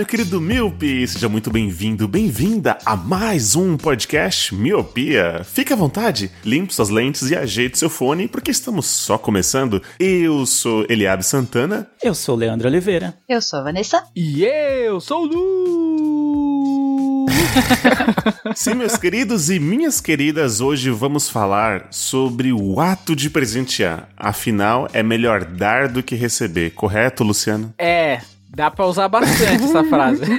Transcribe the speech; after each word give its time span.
Meu 0.00 0.06
querido 0.06 0.40
Miope! 0.40 1.06
Seja 1.06 1.28
muito 1.28 1.50
bem-vindo, 1.50 2.08
bem-vinda 2.08 2.78
a 2.86 2.96
mais 2.96 3.54
um 3.54 3.76
podcast 3.76 4.54
Miopia. 4.54 5.42
Fique 5.44 5.74
à 5.74 5.76
vontade, 5.76 6.30
limpe 6.42 6.74
suas 6.74 6.88
lentes 6.88 7.30
e 7.30 7.36
ajeite 7.36 7.78
seu 7.78 7.90
fone, 7.90 8.26
porque 8.26 8.50
estamos 8.50 8.86
só 8.86 9.18
começando. 9.18 9.82
Eu 9.98 10.46
sou 10.46 10.86
Eliabe 10.88 11.22
Santana. 11.22 11.86
Eu 12.02 12.14
sou 12.14 12.34
o 12.34 12.38
Leandro 12.38 12.66
Oliveira. 12.66 13.14
Eu 13.28 13.42
sou 13.42 13.58
a 13.58 13.62
Vanessa. 13.62 14.02
E 14.16 14.42
eu 14.42 15.02
sou 15.02 15.24
o 15.24 15.26
Lu! 15.26 17.26
Sim, 18.56 18.76
meus 18.76 18.96
queridos 18.96 19.50
e 19.50 19.60
minhas 19.60 20.00
queridas, 20.00 20.62
hoje 20.62 20.88
vamos 20.88 21.28
falar 21.28 21.88
sobre 21.90 22.54
o 22.54 22.80
ato 22.80 23.14
de 23.14 23.28
presentear. 23.28 24.08
Afinal, 24.16 24.88
é 24.94 25.02
melhor 25.02 25.44
dar 25.44 25.88
do 25.88 26.02
que 26.02 26.14
receber, 26.14 26.70
correto, 26.70 27.22
Luciano? 27.22 27.74
É, 27.76 28.22
dá 28.54 28.70
pra 28.70 28.86
usar 28.86 29.08
bastante 29.08 29.64
essa 29.64 29.84
frase. 29.84 30.22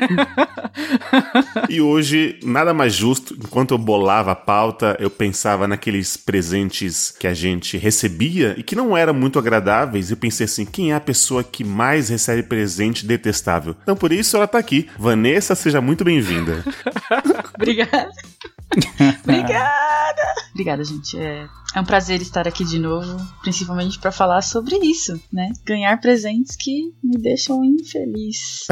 E 1.70 1.82
hoje, 1.82 2.40
nada 2.44 2.74
mais 2.74 2.94
justo, 2.94 3.34
enquanto 3.34 3.74
eu 3.74 3.78
bolava 3.78 4.32
a 4.32 4.36
pauta, 4.36 4.98
eu 5.00 5.10
pensava 5.10 5.68
naqueles 5.68 6.18
presentes 6.18 7.12
que 7.18 7.28
a 7.28 7.34
gente 7.34 7.78
recebia 7.78 8.56
e 8.58 8.64
que 8.64 8.76
não 8.76 8.96
eram 8.96 9.14
muito 9.14 9.40
agradáveis, 9.40 10.12
e 10.12 10.16
pensei 10.16 10.46
assim: 10.46 10.66
quem 10.66 10.92
é 10.92 10.96
a 10.96 11.00
pessoa 11.00 11.44
que 11.44 11.64
mais 11.64 12.10
recebe 12.10 12.44
presente 12.44 13.06
detestável? 13.06 13.76
Então 13.84 13.96
por 13.96 14.12
isso 14.12 14.36
ela 14.36 14.48
tá 14.48 14.58
aqui. 14.58 14.90
Vanessa, 14.98 15.56
seja 15.56 15.82
muito 15.82 16.04
bem-vinda. 16.04 16.64
Obrigada. 17.56 18.12
Obrigada. 19.24 20.22
Obrigada, 20.52 20.84
gente. 20.84 21.18
É, 21.18 21.48
é 21.74 21.80
um 21.80 21.86
prazer 21.86 22.22
estar 22.22 22.48
aqui 22.48 22.64
de 22.66 22.78
novo, 22.78 23.18
principalmente 23.42 23.98
para 24.00 24.12
falar 24.12 24.42
sobre 24.42 24.76
isso, 24.78 25.20
né? 25.32 25.50
Ganhar 25.66 26.00
presentes 26.02 26.56
que 26.56 26.92
me 27.04 27.18
deixam 27.18 27.64
infeliz. 27.64 28.66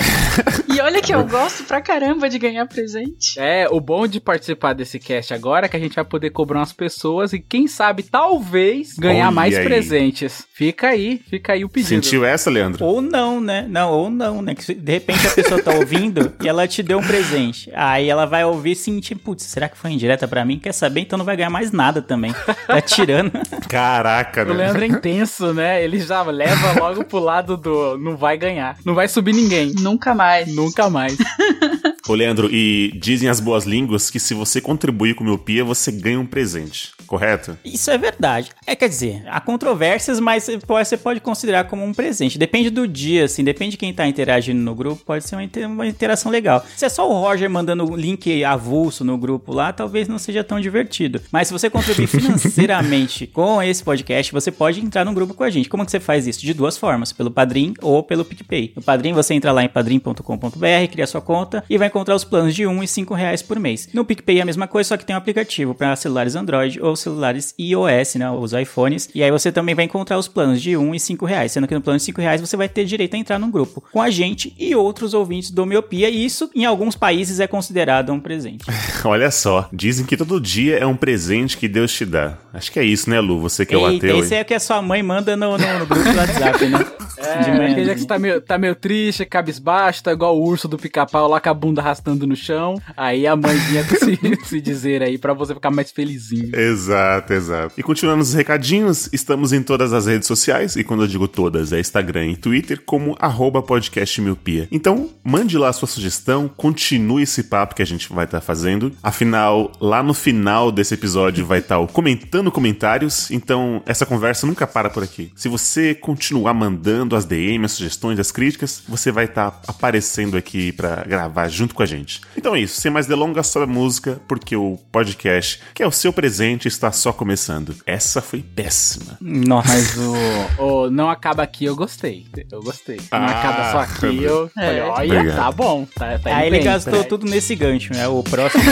e 0.73 0.80
olha 0.81 1.02
que 1.02 1.14
eu 1.14 1.25
gosto 1.25 1.64
pra 1.64 1.81
caramba 1.81 2.30
de 2.30 2.38
ganhar 2.38 2.66
presente. 2.67 3.39
É, 3.39 3.67
o 3.69 3.80
bom 3.80 4.06
de 4.08 4.19
participar 4.19 4.73
desse 4.73 5.00
cast 5.00 5.33
agora 5.33 5.66
é 5.66 5.69
que 5.69 5.78
a 5.78 5.80
gente 5.80 5.95
vai 5.95 6.03
poder 6.06 6.30
cobrar 6.31 6.59
umas 6.59 6.73
pessoas 6.73 7.31
e 7.34 7.39
quem 7.39 7.67
sabe, 7.67 8.03
talvez, 8.03 8.94
ganhar 8.97 9.28
Olha 9.28 9.31
mais 9.36 9.58
aí. 9.58 9.63
presentes. 9.63 10.45
Fica 10.53 10.89
aí, 10.89 11.22
fica 11.30 11.53
aí 11.53 11.63
o 11.63 11.69
pedido. 11.69 11.89
Sentiu 12.03 12.25
essa, 12.25 12.50
Leandro? 12.50 12.84
Ou 12.86 13.02
não, 13.02 13.39
né? 13.39 13.66
Não, 13.69 13.91
ou 13.91 14.09
não, 14.09 14.41
né? 14.41 14.53
Que 14.53 14.63
se- 14.63 14.75
de 14.75 14.91
repente 14.91 15.25
a 15.25 15.31
pessoa 15.31 15.61
tá 15.63 15.73
ouvindo 15.73 16.34
e 16.44 16.47
ela 16.47 16.67
te 16.67 16.84
deu 16.84 17.00
um 17.00 17.03
presente. 17.08 17.72
Aí 17.73 18.09
ela 18.09 18.25
vai 18.25 18.44
ouvir 18.44 18.72
e 18.72 18.75
sentir, 18.75 19.16
putz, 19.16 19.44
será 19.45 19.69
que 19.69 19.78
foi 19.78 19.88
indireta 19.89 20.27
pra 20.27 20.45
mim? 20.45 20.59
Quer 20.59 20.73
saber? 20.73 21.01
Então 21.01 21.17
não 21.17 21.25
vai 21.25 21.35
ganhar 21.35 21.49
mais 21.49 21.71
nada 21.71 22.01
também. 22.01 22.33
Tá 22.67 22.81
tirando. 22.81 23.31
Caraca, 23.69 24.43
O 24.43 24.45
né? 24.47 24.53
Leandro 24.53 24.83
é 24.83 24.87
intenso, 24.87 25.53
né? 25.53 25.83
Ele 25.83 25.99
já 25.99 26.21
leva 26.23 26.79
logo 26.79 27.03
pro 27.05 27.19
lado 27.19 27.55
do 27.57 27.97
não 27.97 28.15
vai 28.17 28.37
ganhar. 28.37 28.77
Não 28.85 28.93
vai 28.95 29.07
subir 29.07 29.33
ninguém. 29.33 29.73
Nunca 29.79 30.13
mais. 30.15 30.53
Nunca 30.53 30.89
mais. 30.89 31.17
Ô, 32.07 32.13
Leandro, 32.15 32.49
e 32.51 32.91
dizem 32.99 33.29
as 33.29 33.39
boas 33.39 33.65
línguas 33.65 34.09
que 34.09 34.19
se 34.19 34.33
você 34.33 34.59
contribuir 34.59 35.13
com 35.13 35.23
miopia, 35.23 35.63
você 35.63 35.91
ganha 35.91 36.19
um 36.19 36.25
presente, 36.25 36.91
correto? 37.05 37.55
Isso 37.63 37.91
é 37.91 37.97
verdade. 37.99 38.49
É, 38.66 38.75
quer 38.75 38.89
dizer, 38.89 39.23
há 39.28 39.39
controvérsias, 39.39 40.19
mas 40.19 40.44
você 40.44 40.57
pode- 40.57 40.88
você 40.89 40.97
pode 40.97 41.19
considerar 41.19 41.66
como 41.66 41.83
um 41.85 41.94
presente. 41.94 42.39
Depende 42.39 42.72
do 42.72 42.88
dia, 42.88 43.25
assim, 43.25 43.44
depende 43.44 43.72
de 43.72 43.78
quem 43.78 43.94
tá 43.94 44.07
interagindo 44.07 44.59
no 44.59 44.73
grupo, 44.73 45.03
pode 45.05 45.23
ser 45.23 45.35
uma, 45.35 45.67
uma 45.67 45.85
interação 45.88 46.31
legal. 46.31 46.66
Se 46.75 46.83
é 46.85 46.89
só 46.89 47.07
o 47.07 47.13
Roger 47.13 47.47
mandando 47.49 47.85
o 47.88 47.95
link 47.95 48.44
avulso 48.44 49.05
no 49.05 49.16
grupo 49.17 49.53
lá, 49.53 49.72
talvez 49.79 50.09
não 50.09 50.19
seja 50.19 50.44
tão 50.44 50.59
divertido. 50.59 51.22
Mas 51.31 51.47
se 51.47 51.53
você 51.53 51.69
contribuir 51.69 52.07
financeiramente 52.07 53.25
com 53.25 53.63
esse 53.63 53.81
podcast, 53.81 54.34
você 54.34 54.51
pode 54.51 54.81
entrar 54.81 55.06
num 55.06 55.13
grupo 55.13 55.34
com 55.34 55.44
a 55.44 55.50
gente. 55.50 55.69
Como 55.69 55.85
que 55.85 55.91
você 55.91 56.01
faz 56.01 56.28
isso? 56.28 56.41
De 56.41 56.53
duas 56.53 56.78
formas, 56.78 57.13
pelo 57.13 57.31
Padrim 57.31 57.73
ou 57.81 58.03
pelo 58.03 58.25
PicPay. 58.25 58.73
No 58.75 58.81
Padrim, 58.81 59.13
você 59.13 59.34
entra 59.34 59.53
lá 59.53 59.63
em 59.63 59.69
padrim.com.br, 59.69 60.91
cria 60.91 61.07
sua 61.07 61.22
conta 61.22 61.63
e 61.69 61.78
vai 61.78 61.88
encontrar 61.88 62.13
os 62.13 62.25
planos 62.25 62.53
de 62.53 62.67
1 62.67 62.84
e 62.84 62.88
5 62.88 63.13
reais 63.13 63.41
por 63.41 63.57
mês. 63.57 63.88
No 63.94 64.03
PicPay 64.03 64.40
é 64.40 64.41
a 64.41 64.45
mesma 64.45 64.67
coisa, 64.67 64.90
só 64.90 64.97
que 64.97 65.06
tem 65.06 65.16
um 65.16 65.19
aplicativo 65.19 65.73
para 65.73 65.96
celulares 65.96 66.35
Android 66.35 66.81
ou 66.81 66.94
celulares 66.97 67.56
iOS, 67.57 68.16
né, 68.16 68.29
os 68.29 68.51
iPhones. 68.51 69.09
E 69.16 69.23
aí 69.23 69.31
você 69.31 69.50
também 69.50 69.75
vai 69.75 69.85
encontrar 69.85 70.17
os 70.17 70.28
planos 70.28 70.61
de 70.61 70.75
1 70.75 70.94
e 70.94 71.00
5 71.00 71.25
reais, 71.25 71.53
sendo 71.53 71.67
que 71.67 71.73
no 71.73 71.81
plano 71.81 72.00
de 72.00 72.03
5 72.03 72.19
reais 72.19 72.41
você 72.41 72.57
vai 72.57 72.67
ter 72.67 72.84
direito 72.84 73.13
a 73.13 73.17
entrar 73.17 73.40
num 73.40 73.50
grupo 73.50 73.81
com 73.94 74.01
a 74.01 74.09
gente 74.09 74.53
e 74.59 74.75
outros 74.75 75.13
ouvintes 75.13 75.51
do 75.51 75.66
Miopia, 75.66 76.09
e 76.09 76.25
isso 76.25 76.50
em 76.53 76.66
alguns 76.66 76.97
países 76.97 77.40
é 77.40 77.47
considerado 77.47 78.11
um 78.11 78.19
presente. 78.19 78.66
Olha 79.06 79.31
só, 79.31 79.69
dizem 79.72 80.06
que 80.06 80.16
todo 80.18 80.40
dia 80.40 80.78
é 80.78 80.85
um 80.85 80.96
presente 80.96 81.57
que 81.57 81.68
Deus 81.68 81.91
te 81.94 82.06
dá. 82.06 82.38
Acho 82.53 82.72
que 82.72 82.80
é 82.80 82.84
isso, 82.84 83.09
né, 83.09 83.19
Lu? 83.19 83.40
Você 83.41 83.66
que 83.66 83.74
é 83.75 83.78
o 83.78 83.90
Eita, 83.90 84.07
ateu. 84.07 84.19
esse 84.19 84.35
é 84.35 84.41
o 84.41 84.46
que 84.46 84.53
a 84.53 84.59
sua 84.59 84.81
mãe 84.81 85.02
manda 85.03 85.35
no, 85.38 85.57
no- 85.57 85.80
no 85.80 85.85
grupo 85.85 86.03
do 86.12 86.18
WhatsApp, 86.18 86.66
né? 86.68 86.85
É, 87.18 87.40
De 87.44 87.52
manhã. 87.52 87.75
dia 87.84 87.94
que 87.94 88.02
você 88.02 88.08
tá 88.08 88.18
meio, 88.18 88.41
tá 88.41 88.58
meio 88.58 88.75
triste, 88.75 89.25
cabisbaixo, 89.25 90.02
tá 90.03 90.12
igual 90.12 90.38
o 90.38 90.44
urso 90.47 90.68
do 90.68 90.78
pica-pau 90.78 91.28
lá 91.28 91.40
com 91.41 91.50
a 91.50 91.53
bunda 91.53 91.81
arrastando 91.81 92.25
no 92.25 92.35
chão. 92.35 92.75
Aí 92.96 93.28
a 93.28 93.35
mãe 93.35 93.56
vinha 93.58 93.84
se, 93.84 94.19
se 94.47 94.62
dizer 94.62 95.03
aí 95.03 95.18
pra 95.18 95.34
você 95.34 95.53
ficar 95.53 95.69
mais 95.69 95.91
felizinho. 95.91 96.56
Exato, 96.56 97.34
exato. 97.34 97.74
E 97.78 97.84
continuando 97.84 98.22
os 98.22 98.34
recadinhos, 98.34 99.09
estamos 99.12 99.52
em 99.53 99.62
todas 99.62 99.91
as 99.94 100.06
redes 100.08 100.28
sociais, 100.28 100.75
e 100.75 100.84
quando 100.84 101.03
eu 101.03 101.08
digo 101.08 101.28
todas, 101.28 101.74
é 101.74 101.79
Instagram 101.79 102.28
e 102.28 102.38
Twitter, 102.38 102.81
como 102.85 103.16
arroba 103.19 103.62
podcast 103.62 104.22
miopia. 104.22 104.68
Então, 104.72 105.09
mande 105.24 105.58
lá 105.58 105.69
a 105.69 105.74
sua 105.74 105.88
sugestão, 105.88 106.50
continue 106.56 107.24
esse 107.24 107.44
papo 107.44 107.75
que 107.75 107.81
a 107.81 107.85
gente 107.85 108.12
vai 108.13 108.25
estar 108.25 108.40
fazendo. 108.41 108.91
Afinal, 109.03 109.48
lá 109.79 110.01
no 110.03 110.13
final 110.13 110.71
desse 110.71 110.93
episódio 110.93 111.45
vai 111.45 111.59
estar 111.59 111.79
o 111.79 111.87
comentando 111.87 112.51
comentários, 112.51 113.29
então 113.31 113.81
essa 113.85 114.05
conversa 114.05 114.45
nunca 114.47 114.65
para 114.67 114.89
por 114.89 115.03
aqui. 115.03 115.31
Se 115.35 115.47
você 115.49 115.93
continuar 115.95 116.53
mandando 116.53 117.15
as 117.15 117.25
DM, 117.25 117.65
as 117.65 117.71
sugestões, 117.73 118.19
as 118.19 118.31
críticas, 118.31 118.81
você 118.87 119.11
vai 119.11 119.25
estar 119.25 119.61
aparecendo 119.67 120.37
aqui 120.37 120.71
pra 120.71 121.03
gravar 121.07 121.47
junto 121.49 121.73
com 121.75 121.83
a 121.83 121.85
gente. 121.85 122.21
Então 122.37 122.55
é 122.55 122.61
isso, 122.61 122.79
sem 122.79 122.91
mais 122.91 123.05
delongas, 123.07 123.47
sobe 123.47 123.65
a 123.65 123.73
música, 123.73 124.19
porque 124.27 124.55
o 124.55 124.77
podcast, 124.91 125.59
que 125.73 125.83
é 125.83 125.87
o 125.87 125.91
seu 125.91 126.11
presente, 126.13 126.67
está 126.67 126.91
só 126.91 127.11
começando. 127.13 127.75
Essa 127.85 128.21
foi 128.21 128.41
péssima. 128.41 129.17
Nossa. 129.21 129.69
Mas 129.69 129.95
o, 129.97 130.63
o 130.63 130.89
Não 130.89 131.09
Acaba 131.09 131.43
Aqui 131.43 131.66
eu 131.66 131.75
gostei. 131.75 132.25
Eu 132.51 132.61
gostei. 132.61 132.97
Não 132.97 133.03
Ah, 133.19 133.25
acaba 133.27 133.71
só 133.71 133.79
aqui, 133.79 134.23
eu 134.23 134.49
falei, 134.53 134.77
É. 134.79 134.83
olha, 134.83 135.13
Obrigado. 135.19 135.35
tá 135.37 135.51
bom. 135.51 135.87
Tá, 135.95 136.19
tá 136.19 136.35
Aí 136.37 136.47
ele 136.47 136.57
bem, 136.57 136.66
gastou 136.66 137.03
tá- 137.03 137.09
tudo 137.09 137.25
nesse 137.25 137.55
gancho, 137.55 137.93
né? 137.93 138.07
O 138.07 138.21
próximo. 138.23 138.63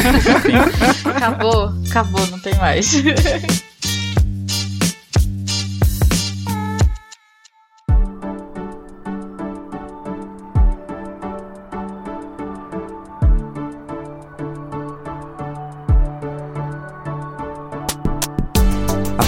Acabou, 1.06 1.74
acabou, 1.90 2.28
não 2.28 2.40
tem 2.40 2.56
mais. 2.56 2.92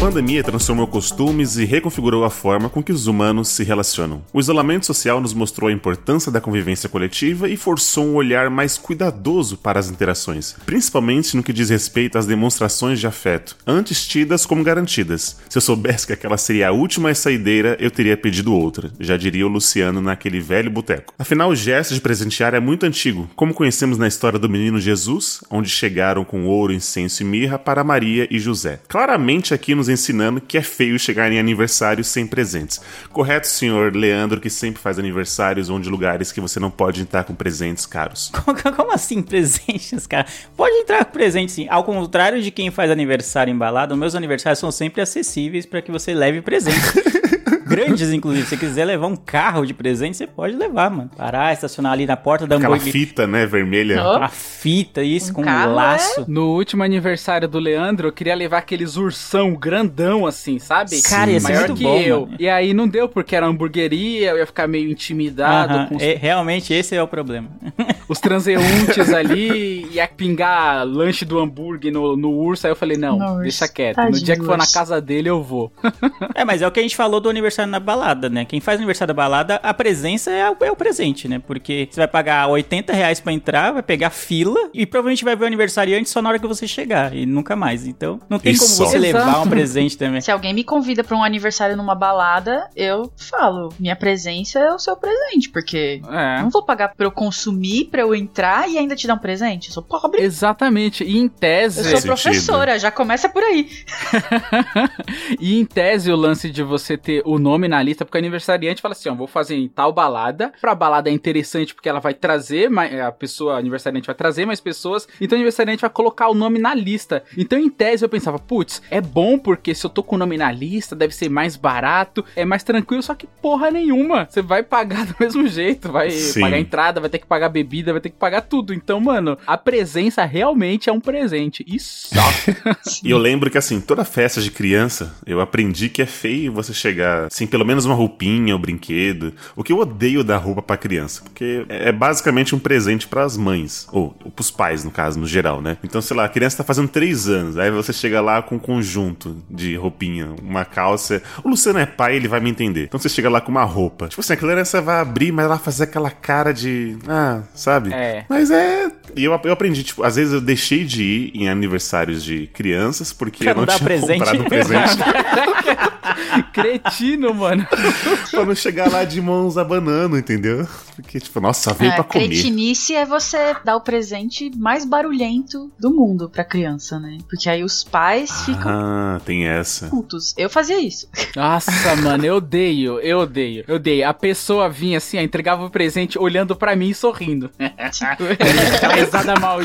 pandemia 0.10 0.44
transformou 0.44 0.88
costumes 0.88 1.58
e 1.58 1.66
reconfigurou 1.66 2.26
a 2.26 2.32
forma 2.32 2.68
com 2.68 2.82
que 2.82 2.92
os 2.92 3.06
humanos 3.06 3.50
se 3.50 3.64
relacionam. 3.64 4.24
O 4.34 4.40
isolamento 4.40 4.88
social 4.88 5.22
nos 5.22 5.36
mostrou 5.36 5.70
a 5.70 5.72
importância 5.72 6.32
da 6.32 6.42
convivência 6.42 6.90
coletiva 6.90 7.48
e 7.48 7.56
forçou 7.56 8.06
um 8.06 8.16
olhar 8.16 8.50
mais 8.50 8.76
cuidadoso 8.76 9.56
para 9.56 9.80
as 9.80 9.88
interações, 9.88 10.56
principalmente 10.66 11.38
no 11.38 11.44
que 11.44 11.54
diz 11.54 11.70
respeito 11.70 12.18
às 12.18 12.26
demonstrações 12.26 13.00
de 13.00 13.06
afeto, 13.06 13.56
antes 13.68 14.08
tidas 14.08 14.48
como 14.48 14.64
garantidas. 14.64 15.38
Se 15.48 15.60
eu 15.60 15.62
soubesse 15.62 16.08
que 16.08 16.14
aquela 16.14 16.38
seria 16.38 16.70
a 16.70 16.72
última 16.72 17.14
saideira, 17.14 17.78
eu 17.80 17.92
teria 17.92 18.18
pedido 18.18 18.52
outra, 18.52 18.92
já 19.00 19.16
diria 19.16 19.46
o 19.46 19.50
Luciano 19.50 20.02
naquele 20.02 20.40
velho 20.40 20.72
boteco. 20.72 21.14
Afinal, 21.20 21.52
o 21.52 21.56
gesto 21.56 21.94
de 21.94 22.02
presentear 22.02 22.56
é 22.56 22.60
muito 22.60 22.84
antigo, 22.84 23.30
como 23.36 23.54
conhecemos 23.54 24.00
na 24.00 24.08
história 24.08 24.40
do 24.40 24.50
menino 24.50 24.82
Jesus, 24.82 25.44
onde 25.52 25.70
chegaram 25.70 26.26
com 26.26 26.48
ouro, 26.48 26.74
incenso 26.74 27.22
e 27.22 27.26
mirra 27.28 27.60
para 27.60 27.84
Maria 27.84 28.28
e 28.32 28.40
José. 28.40 28.80
Claramente 28.88 29.54
aqui 29.54 29.76
nos 29.76 29.88
ensinando 30.00 30.42
que 30.42 30.58
é 30.58 30.62
feio 30.62 30.98
chegar 30.98 31.32
em 31.32 31.40
aniversários 31.40 32.08
sem 32.08 32.26
presentes. 32.26 32.82
Correto, 33.12 33.48
senhor 33.48 33.96
Leandro, 33.96 34.40
que 34.40 34.50
sempre 34.50 34.82
faz 34.82 34.98
aniversários 34.98 35.70
onde 35.70 35.90
lugares 35.90 36.32
que 36.32 36.42
você 36.42 36.60
não 36.60 36.72
pode 36.72 37.02
entrar 37.02 37.24
com 37.26 37.36
presentes 37.36 37.86
caros. 37.86 38.32
Como 38.76 38.94
assim 38.94 39.22
presentes, 39.22 40.08
cara? 40.08 40.26
Pode 40.56 40.76
entrar 40.76 41.06
com 41.06 41.12
presente 41.12 41.52
sim. 41.52 41.68
Ao 41.70 41.84
contrário 41.84 42.42
de 42.42 42.50
quem 42.50 42.72
faz 42.72 42.90
aniversário 42.90 43.52
embalado, 43.52 43.96
meus 43.98 44.16
aniversários 44.16 44.60
são 44.60 44.72
sempre 44.72 45.02
acessíveis 45.02 45.66
para 45.66 45.82
que 45.82 45.92
você 45.92 46.14
leve 46.14 46.42
presente. 46.42 46.80
grandes, 47.86 48.12
inclusive. 48.14 48.44
Se 48.44 48.50
você 48.50 48.58
quiser 48.58 48.86
levar 48.86 49.08
um 49.08 49.16
carro 49.16 49.66
de 49.66 49.74
presente, 49.74 50.18
você 50.18 50.28
pode 50.28 50.56
levar, 50.56 50.90
mano. 50.90 51.10
Parar, 51.16 51.54
estacionar 51.54 51.94
ali 51.94 52.06
na 52.06 52.18
porta 52.18 52.46
da 52.48 52.56
Aquela 52.58 52.76
hamburgueria. 52.76 53.08
fita, 53.08 53.28
né, 53.28 53.46
vermelha. 53.46 54.02
Ó. 54.04 54.24
A 54.24 54.28
fita, 54.30 55.02
isso, 55.04 55.32
Um 55.32 55.36
com 55.36 55.42
um 55.44 55.74
laço. 55.76 56.26
No 56.28 56.50
último 56.56 56.84
aniversário 56.84 57.48
do 57.48 57.60
Leandro, 57.60 58.08
eu 58.08 58.12
queria 58.12 58.36
levar 58.36 58.60
aqueles 58.60 58.98
ursão 58.98 59.54
grandão 59.56 60.26
assim, 60.26 60.60
sabe? 60.60 61.02
Cara, 61.02 61.32
ia 61.32 61.40
ser 61.40 61.54
Maior 61.54 61.74
que 61.74 61.84
bom, 61.84 62.00
eu. 62.00 62.22
mano. 62.26 62.36
E 62.40 62.48
aí 62.50 62.74
não 62.74 62.88
deu, 62.88 63.08
porque 63.10 63.36
era 63.36 63.46
hamburgueria, 63.48 64.32
eu 64.32 64.38
ia 64.38 64.46
ficar 64.46 64.68
meio 64.68 64.90
intimidado 64.90 65.74
Aham, 65.74 65.86
com 65.88 65.96
os, 65.98 66.04
é, 66.04 66.16
realmente, 66.16 66.74
esse 66.74 66.96
é 66.96 67.02
o 67.02 67.08
problema. 67.08 67.48
os 68.08 68.20
transeuntes 68.20 69.12
ali, 69.14 69.88
ia 69.92 70.08
pingar 70.08 70.86
lanche 70.86 71.26
do 71.26 71.40
hambúrguer 71.40 71.92
no, 71.92 72.16
no 72.16 72.32
urso. 72.32 72.68
Aí 72.68 72.72
eu 72.72 72.76
falei, 72.76 72.98
não, 72.98 73.18
No 73.18 73.26
urso. 73.34 73.42
deixa 73.44 73.68
quieto. 73.68 73.98
no 74.02 74.12
dia 74.12 74.36
que 74.38 74.44
for 74.46 74.58
na 74.58 74.66
casa 74.68 75.00
dele, 75.02 75.30
eu 75.30 75.42
vou. 75.44 75.72
É, 76.36 76.46
mas 76.46 76.62
é 76.62 76.68
o 76.68 76.72
que 76.72 76.80
a 76.80 76.84
gente 76.84 76.96
falou 76.96 77.20
do 77.20 77.30
aniversário 77.30 77.69
na 77.70 77.80
balada, 77.80 78.30
né? 78.30 78.46
Quem 78.46 78.60
faz 78.60 78.78
aniversário 78.78 79.14
da 79.14 79.18
balada, 79.22 79.56
a 79.64 79.74
presença 79.74 80.32
é, 80.32 80.50
o- 80.50 80.58
é 80.62 80.72
o 80.72 80.76
presente, 80.76 81.28
né? 81.28 81.40
Porque 81.46 81.88
você 81.90 82.00
vai 82.02 82.08
pagar 82.08 82.48
80 82.48 82.92
reais 82.94 83.20
pra 83.20 83.32
entrar, 83.32 83.72
vai 83.72 83.84
pegar 83.84 84.10
fila 84.10 84.70
e 84.74 84.86
provavelmente 84.86 85.24
vai 85.24 85.36
ver 85.36 85.44
o 85.44 85.48
aniversariante 85.48 86.10
só 86.10 86.22
na 86.22 86.30
hora 86.30 86.40
que 86.40 86.48
você 86.48 86.68
chegar 86.68 87.16
e 87.16 87.26
nunca 87.26 87.56
mais. 87.56 87.86
Então, 87.88 88.20
não 88.30 88.40
tem 88.40 88.54
E 88.54 88.58
como 88.58 88.70
só. 88.70 88.86
você 88.86 88.98
levar 88.98 89.22
Exato. 89.22 89.40
um 89.48 89.50
presente 89.50 89.98
também. 89.98 90.22
Se 90.22 90.32
alguém 90.32 90.54
me 90.54 90.64
convida 90.64 91.04
pra 91.04 91.16
um 91.16 91.24
aniversário 91.24 91.78
numa 91.78 91.96
balada, 91.96 92.70
eu 92.76 93.12
falo, 93.16 93.74
minha 93.80 93.96
presença 93.96 94.60
é 94.60 94.74
o 94.74 94.80
seu 94.80 94.96
presente, 94.96 95.50
porque 95.50 96.02
eu 96.04 96.14
É. 96.14 96.42
não 96.42 96.50
vou 96.50 96.64
pagar 96.64 96.90
pra 96.96 97.06
eu 97.06 97.12
consumir, 97.12 97.86
pra 97.86 98.02
eu 98.02 98.16
entrar 98.16 98.70
e 98.70 98.78
ainda 98.78 98.96
te 98.96 99.06
dar 99.08 99.14
um 99.16 99.18
presente. 99.20 99.68
Eu 99.70 99.74
sou 99.74 99.84
pobre. 99.84 100.22
Exatamente. 100.22 101.04
E 101.04 101.18
em 101.18 101.24
Eu 101.24 101.30
tese. 101.30 101.76
sou 101.84 101.92
Sentido. 101.92 102.06
professora, 102.08 102.80
já 102.80 102.92
começa 102.92 103.30
por 103.30 103.44
aí. 103.44 103.70
e 105.40 105.60
em 105.60 105.66
tese, 105.66 106.12
o 106.12 106.16
lance 106.16 106.50
de 106.50 106.64
você 106.64 106.98
ter 106.98 107.22
o 107.26 107.38
nome 107.38 107.49
na 107.58 107.82
lista, 107.82 108.06
porque 108.06 108.18
o 108.18 108.20
aniversariante 108.20 108.82
fala 108.82 108.94
assim: 108.94 109.10
ó, 109.10 109.16
vou 109.16 109.28
fazer 109.28 109.56
em 109.56 109.68
tal 109.68 109.92
balada. 109.92 110.52
Pra 110.62 110.76
balada 110.76 111.10
é 111.10 111.14
interessante 111.14 111.74
porque 111.74 111.90
ela 111.90 112.00
vai 112.00 112.14
trazer, 112.14 112.70
mais- 112.70 112.94
a 113.00 113.12
pessoa 113.12 113.58
aniversariante 113.58 114.06
vai 114.08 114.16
trazer 114.16 114.46
mais 114.46 114.60
pessoas. 114.60 115.08
Então 115.20 115.36
o 115.36 115.40
aniversariante 115.40 115.82
vai 115.82 115.90
colocar 115.90 116.28
o 116.30 116.34
nome 116.34 116.60
na 116.60 116.74
lista. 116.74 117.24
Então, 117.38 117.58
em 117.60 117.70
tese, 117.70 118.04
eu 118.06 118.10
pensava, 118.10 118.38
putz, 118.40 118.82
é 118.90 119.02
bom 119.02 119.38
porque 119.38 119.74
se 119.74 119.86
eu 119.86 119.90
tô 119.90 120.04
com 120.04 120.16
o 120.16 120.20
nome 120.20 120.38
na 120.38 120.52
lista, 120.52 120.96
deve 120.96 121.14
ser 121.16 121.30
mais 121.30 121.56
barato, 121.56 122.24
é 122.36 122.46
mais 122.46 122.64
tranquilo, 122.64 123.02
só 123.04 123.14
que 123.16 123.28
porra 123.42 123.72
nenhuma. 123.72 124.28
Você 124.30 124.42
vai 124.42 124.64
pagar 124.64 125.06
do 125.08 125.16
mesmo 125.20 125.48
jeito, 125.48 125.92
vai 125.92 126.12
Sim. 126.12 126.42
pagar 126.42 126.60
entrada, 126.60 127.00
vai 127.02 127.10
ter 127.10 127.20
que 127.20 127.26
pagar 127.28 127.50
bebida, 127.50 127.92
vai 127.92 128.02
ter 128.02 128.10
que 128.10 128.18
pagar 128.18 128.42
tudo. 128.42 128.74
Então, 128.74 129.00
mano, 129.00 129.38
a 129.48 129.58
presença 129.58 130.24
realmente 130.26 130.90
é 130.90 130.94
um 130.94 131.00
presente. 131.00 131.64
E 131.68 131.80
só. 131.80 132.20
E 133.04 133.12
eu 133.12 133.18
lembro 133.18 133.50
que, 133.50 133.58
assim, 133.58 133.80
toda 133.80 134.04
festa 134.04 134.42
de 134.42 134.52
criança, 134.52 135.16
eu 135.26 135.40
aprendi 135.40 135.90
que 135.90 136.02
é 136.02 136.06
feio 136.06 136.52
você 136.52 136.74
chegar 136.74 137.30
sem 137.40 137.48
pelo 137.48 137.66
menos 137.66 137.86
uma 137.86 137.96
roupinha 137.96 138.54
ou 138.54 138.60
brinquedo. 138.60 139.34
O 139.56 139.64
que 139.64 139.72
eu 139.72 139.80
odeio 139.80 140.24
dar 140.24 140.38
roupa 140.38 140.62
pra 140.62 140.78
criança, 140.78 141.22
porque 141.24 141.66
é 141.70 141.92
basicamente 141.92 142.54
um 142.54 142.60
presente 142.60 143.08
pras 143.08 143.38
mães, 143.38 143.88
ou, 143.92 144.16
ou 144.24 144.32
pros 144.32 144.52
pais, 144.52 144.84
no 144.84 144.92
caso, 144.92 145.18
no 145.18 145.26
geral, 145.26 145.62
né? 145.62 145.78
Então, 145.84 146.02
sei 146.02 146.18
lá, 146.18 146.26
a 146.26 146.30
criança 146.30 146.58
tá 146.58 146.64
fazendo 146.64 146.90
três 146.90 147.28
anos, 147.28 147.58
aí 147.58 147.72
você 147.72 147.94
chega 147.94 148.20
lá 148.20 148.42
com 148.42 148.56
um 148.56 148.60
conjunto 148.60 149.38
de 149.50 149.76
roupinha, 149.76 150.30
uma 150.42 150.66
calça. 150.66 151.22
O 151.44 151.50
Luciano 151.50 151.80
é 151.80 151.86
pai, 151.86 152.18
ele 152.18 152.28
vai 152.28 152.42
me 152.42 152.50
entender. 152.50 152.84
Então 152.84 153.00
você 153.00 153.10
chega 153.10 153.30
lá 153.30 153.40
com 153.40 153.52
uma 153.52 153.64
roupa. 153.64 154.10
Tipo 154.10 154.20
assim, 154.20 154.34
a 154.34 154.38
criança 154.38 154.82
vai 154.82 155.00
abrir, 155.00 155.32
mas 155.32 155.46
ela 155.46 155.56
vai 155.56 155.64
fazer 155.64 155.86
aquela 155.86 156.12
cara 156.12 156.52
de. 156.52 156.98
Ah, 157.08 157.42
sabe? 157.54 157.94
É. 157.94 158.26
Mas 158.28 158.52
é. 158.52 158.92
E 159.16 159.24
eu, 159.24 159.40
eu 159.44 159.52
aprendi, 159.54 159.84
tipo, 159.84 160.04
às 160.04 160.18
vezes 160.18 160.34
eu 160.34 160.42
deixei 160.42 160.84
de 160.84 161.04
ir 161.04 161.32
em 161.34 161.50
aniversários 161.50 162.24
de 162.24 162.48
crianças 162.48 163.14
porque 163.14 163.48
eu 163.48 163.56
não 163.56 163.66
não 163.66 163.66
tinha 163.66 163.80
presente. 163.80 164.20
comprado 164.20 164.44
presente. 164.44 164.98
Cretino, 166.54 167.29
mano. 167.34 167.68
pra 168.32 168.46
não 168.46 168.56
chegar 168.56 168.92
lá 168.92 169.04
de 169.04 169.22
mãos 169.22 169.58
abanando, 169.58 170.18
entendeu? 170.18 170.68
Porque, 171.02 171.20
tipo, 171.20 171.40
nossa, 171.40 171.74
veio 171.74 171.92
É, 171.92 171.96
pra 171.96 172.04
comer. 172.04 172.28
cretinice 172.28 172.96
é 172.96 173.06
você 173.06 173.56
dar 173.64 173.76
o 173.76 173.82
presente 173.82 174.52
mais 174.58 174.86
barulhento 174.86 175.72
do 175.80 175.92
mundo 175.92 176.30
pra 176.30 176.44
criança, 176.44 177.00
né? 177.00 177.18
Porque 177.30 177.50
aí 177.50 177.64
os 177.64 177.84
pais 177.84 178.44
ficam 178.46 178.72
Ah, 178.72 179.22
tem 179.26 179.48
essa. 179.48 179.88
putos. 179.88 180.34
Eu 180.38 180.50
fazia 180.50 180.80
isso. 180.80 181.08
Nossa, 181.36 181.96
mano, 181.98 182.26
eu 182.26 182.36
odeio, 182.36 183.00
eu 183.00 183.20
odeio, 183.20 183.64
eu 183.68 183.76
odeio. 183.76 184.08
A 184.08 184.14
pessoa 184.14 184.70
vinha 184.70 184.98
assim, 184.98 185.18
ó, 185.18 185.22
entregava 185.22 185.66
o 185.66 185.70
presente 185.70 186.18
olhando 186.20 186.56
pra 186.56 186.76
mim 186.76 186.90
e 186.90 186.96
sorrindo. 186.96 187.50
Aquela 187.60 188.94
risada 188.96 189.40
mal, 189.40 189.60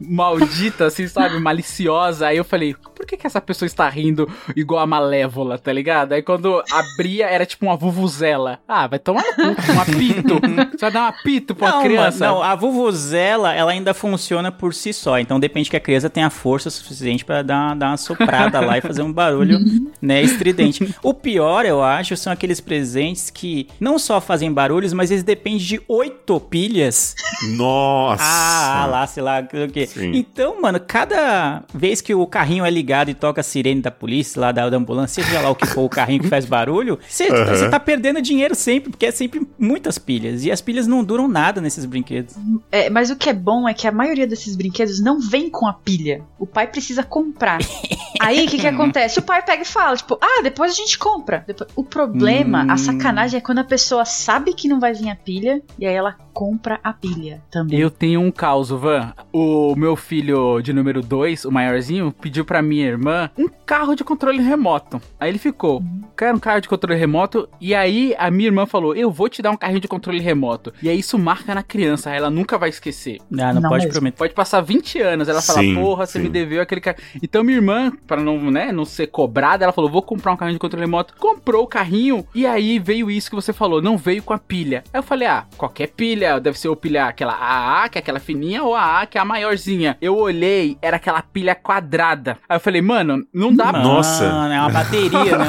maldita, 0.00 0.86
assim, 0.86 1.06
sabe? 1.08 1.38
Maliciosa. 1.40 2.26
Aí 2.28 2.36
eu 2.36 2.44
falei, 2.44 2.74
por 2.94 3.06
que, 3.06 3.16
que 3.16 3.26
essa 3.26 3.40
pessoa 3.40 3.66
está 3.66 3.88
rindo 3.88 4.28
igual 4.56 4.80
a 4.82 4.86
malévola, 4.86 5.58
tá 5.58 5.72
ligado? 5.72 6.12
Aí 6.12 6.22
quando 6.22 6.62
abria, 6.70 7.26
era 7.26 7.46
tipo 7.46 7.66
uma 7.66 7.76
vuvuzela. 7.76 8.58
Ah, 8.66 8.86
vai 8.86 8.98
tomar 8.98 9.22
um 9.38 9.80
apito. 9.80 10.40
Você 10.72 10.84
vai 10.86 10.90
dar 10.90 11.02
um 11.02 11.06
apito 11.06 11.54
pra 11.54 11.70
Não, 11.70 11.82
criança. 11.82 12.26
não, 12.26 12.42
a 12.42 12.54
vuvuzela, 12.54 13.54
ela 13.54 13.72
ainda 13.72 13.92
funciona 13.94 14.50
por 14.50 14.74
si 14.74 14.92
só. 14.92 15.18
Então 15.18 15.38
depende 15.38 15.70
que 15.70 15.76
a 15.76 15.80
criança 15.80 16.08
tenha 16.10 16.30
força 16.30 16.70
suficiente 16.70 17.24
pra 17.24 17.42
dar, 17.42 17.74
dar 17.76 17.88
uma 17.88 17.96
soprada 17.96 18.60
lá 18.60 18.78
e 18.78 18.80
fazer 18.80 19.02
um 19.02 19.12
barulho, 19.12 19.58
né, 20.00 20.22
estridente. 20.22 20.94
O 21.02 21.12
pior, 21.14 21.64
eu 21.66 21.82
acho, 21.82 22.16
são 22.16 22.32
aqueles 22.32 22.60
presentes 22.60 23.30
que 23.30 23.68
não 23.78 23.98
só 23.98 24.20
fazem 24.20 24.52
barulhos, 24.52 24.92
mas 24.92 25.10
eles 25.10 25.22
dependem 25.22 25.58
de 25.58 25.80
oito 25.86 26.40
pilhas. 26.40 27.14
Nossa! 27.56 28.22
Ah, 28.24 28.86
lá, 28.86 29.06
sei 29.06 29.22
lá, 29.22 29.40
o 29.40 29.70
quê. 29.70 29.86
Sim. 29.86 30.12
Então, 30.14 30.60
mano, 30.60 30.80
cada 30.80 31.62
vez 31.74 32.00
que 32.00 32.14
o 32.14 32.26
carrinho 32.26 32.64
é 32.64 32.70
ligado 32.70 33.10
e 33.10 33.14
toca 33.14 33.40
a 33.40 33.44
sirene 33.44 33.80
da 33.80 33.90
polícia, 33.90 34.40
lá 34.40 34.52
da, 34.52 34.68
da 34.70 34.76
ambulância, 34.76 35.22
seja 35.22 35.40
lá 35.40 35.50
o 35.50 35.54
que 35.54 35.66
for 35.66 35.82
o 35.82 35.88
carrinho 35.88 36.22
que 36.22 36.28
faz 36.28 36.44
barulho, 36.44 36.98
você 37.06 37.28
você 37.46 37.68
tá 37.68 37.78
perdendo 37.78 38.22
dinheiro 38.22 38.54
sempre, 38.54 38.90
porque 38.90 39.06
é 39.06 39.10
sempre 39.10 39.46
muitas 39.58 39.98
pilhas. 39.98 40.44
E 40.44 40.50
as 40.50 40.60
pilhas 40.62 40.86
não 40.86 41.04
duram 41.04 41.28
nada 41.28 41.60
nesses 41.60 41.84
brinquedos. 41.84 42.34
É, 42.70 42.88
mas 42.88 43.10
o 43.10 43.16
que 43.16 43.28
é 43.28 43.34
bom 43.34 43.68
é 43.68 43.74
que 43.74 43.86
a 43.86 43.92
maioria 43.92 44.26
desses 44.26 44.56
brinquedos 44.56 45.00
não 45.00 45.20
vem 45.20 45.50
com 45.50 45.66
a 45.66 45.72
pilha. 45.74 46.22
O 46.38 46.46
pai 46.46 46.66
precisa 46.66 47.02
comprar. 47.02 47.58
Aí 48.20 48.46
o 48.46 48.48
que, 48.48 48.58
que 48.58 48.66
acontece? 48.66 49.18
O 49.18 49.22
pai 49.22 49.42
pega 49.42 49.62
e 49.62 49.66
fala, 49.66 49.96
tipo, 49.96 50.16
ah, 50.22 50.40
depois 50.42 50.70
a 50.72 50.74
gente 50.74 50.96
compra. 50.96 51.42
Depois- 51.46 51.68
O 51.74 51.82
problema, 51.82 52.60
a 52.70 52.74
Hum. 52.74 52.78
sacanagem 52.78 53.38
é 53.38 53.40
quando 53.40 53.58
a 53.58 53.64
pessoa 53.64 54.04
sabe 54.04 54.54
que 54.54 54.68
não 54.68 54.78
vai 54.78 54.92
vir 54.94 55.10
a 55.10 55.16
pilha 55.16 55.60
e 55.78 55.84
aí 55.86 55.94
ela 55.94 56.16
compra 56.32 56.78
a 56.84 56.92
pilha 56.92 57.42
também. 57.50 57.78
Eu 57.78 57.90
tenho 57.90 58.20
um 58.20 58.30
caos, 58.30 58.70
Van. 58.70 59.12
O 59.32 59.74
meu 59.76 59.96
filho 59.96 60.60
de 60.62 60.72
número 60.72 61.02
2, 61.02 61.44
o 61.44 61.50
maiorzinho, 61.50 62.12
pediu 62.12 62.44
pra 62.44 62.62
minha 62.62 62.86
irmã 62.86 63.28
um 63.36 63.48
carro 63.66 63.94
de 63.96 64.04
controle 64.04 64.40
remoto. 64.42 65.00
Aí 65.18 65.28
ele 65.30 65.38
ficou, 65.38 65.82
quero 66.16 66.36
um 66.36 66.40
carro 66.40 66.60
de 66.60 66.68
controle 66.68 66.98
remoto. 66.98 67.48
E 67.60 67.74
aí 67.74 68.14
a 68.18 68.30
minha 68.30 68.48
irmã 68.48 68.66
falou, 68.66 68.94
eu 68.94 69.10
vou 69.10 69.28
te 69.28 69.42
dar 69.42 69.50
um 69.50 69.56
carrinho 69.56 69.80
de 69.80 69.88
controle 69.88 70.20
remoto. 70.20 70.51
E 70.82 70.88
aí 70.88 70.98
isso 70.98 71.18
marca 71.18 71.54
na 71.54 71.62
criança, 71.62 72.10
ela 72.10 72.30
nunca 72.30 72.58
vai 72.58 72.68
esquecer. 72.68 73.18
Ah, 73.38 73.52
não, 73.52 73.60
Não 73.60 73.68
pode 73.70 73.84
mesmo. 73.84 73.92
prometer. 73.92 74.16
Pode 74.18 74.34
passar 74.34 74.60
20 74.60 75.00
anos, 75.00 75.28
ela 75.28 75.42
fala, 75.42 75.60
Sim, 75.60 75.74
porra, 75.74 76.06
você 76.06 76.18
sim. 76.18 76.24
me 76.24 76.28
deveu 76.28 76.62
aquele 76.62 76.80
carro. 76.80 76.96
Então 77.22 77.42
minha 77.42 77.56
irmã, 77.58 77.92
pra 78.06 78.20
não, 78.20 78.50
né, 78.50 78.72
não 78.72 78.84
ser 78.84 79.06
cobrada, 79.08 79.64
ela 79.64 79.72
falou, 79.72 79.90
vou 79.90 80.02
comprar 80.02 80.32
um 80.32 80.36
carrinho 80.36 80.56
de 80.56 80.60
controle 80.60 80.84
remoto. 80.84 81.14
Comprou 81.18 81.64
o 81.64 81.66
carrinho 81.66 82.26
e 82.34 82.46
aí 82.46 82.78
veio 82.78 83.10
isso 83.10 83.30
que 83.30 83.36
você 83.36 83.52
falou, 83.52 83.80
não 83.82 83.96
veio 83.96 84.22
com 84.22 84.32
a 84.32 84.38
pilha. 84.38 84.82
Aí 84.92 84.98
eu 84.98 85.02
falei, 85.02 85.28
ah, 85.28 85.44
qualquer 85.56 85.88
pilha, 85.88 86.38
deve 86.40 86.58
ser 86.58 86.68
o 86.68 86.76
pilha, 86.76 87.06
aquela 87.06 87.32
AA, 87.34 87.88
que 87.88 87.98
é 87.98 88.00
aquela 88.00 88.20
fininha, 88.20 88.62
ou 88.62 88.74
a 88.74 88.82
AA, 89.00 89.06
que 89.06 89.18
é 89.18 89.20
a 89.20 89.24
maiorzinha. 89.24 89.96
Eu 90.00 90.16
olhei, 90.16 90.76
era 90.82 90.96
aquela 90.96 91.22
pilha 91.22 91.54
quadrada. 91.54 92.38
Aí 92.48 92.56
eu 92.56 92.60
falei, 92.60 92.82
mano, 92.82 93.24
não 93.32 93.54
dá 93.54 93.72
Mano, 93.72 93.84
Nossa. 93.84 94.24
É 94.24 94.60
uma 94.60 94.70
bateria, 94.70 95.38
né? 95.38 95.46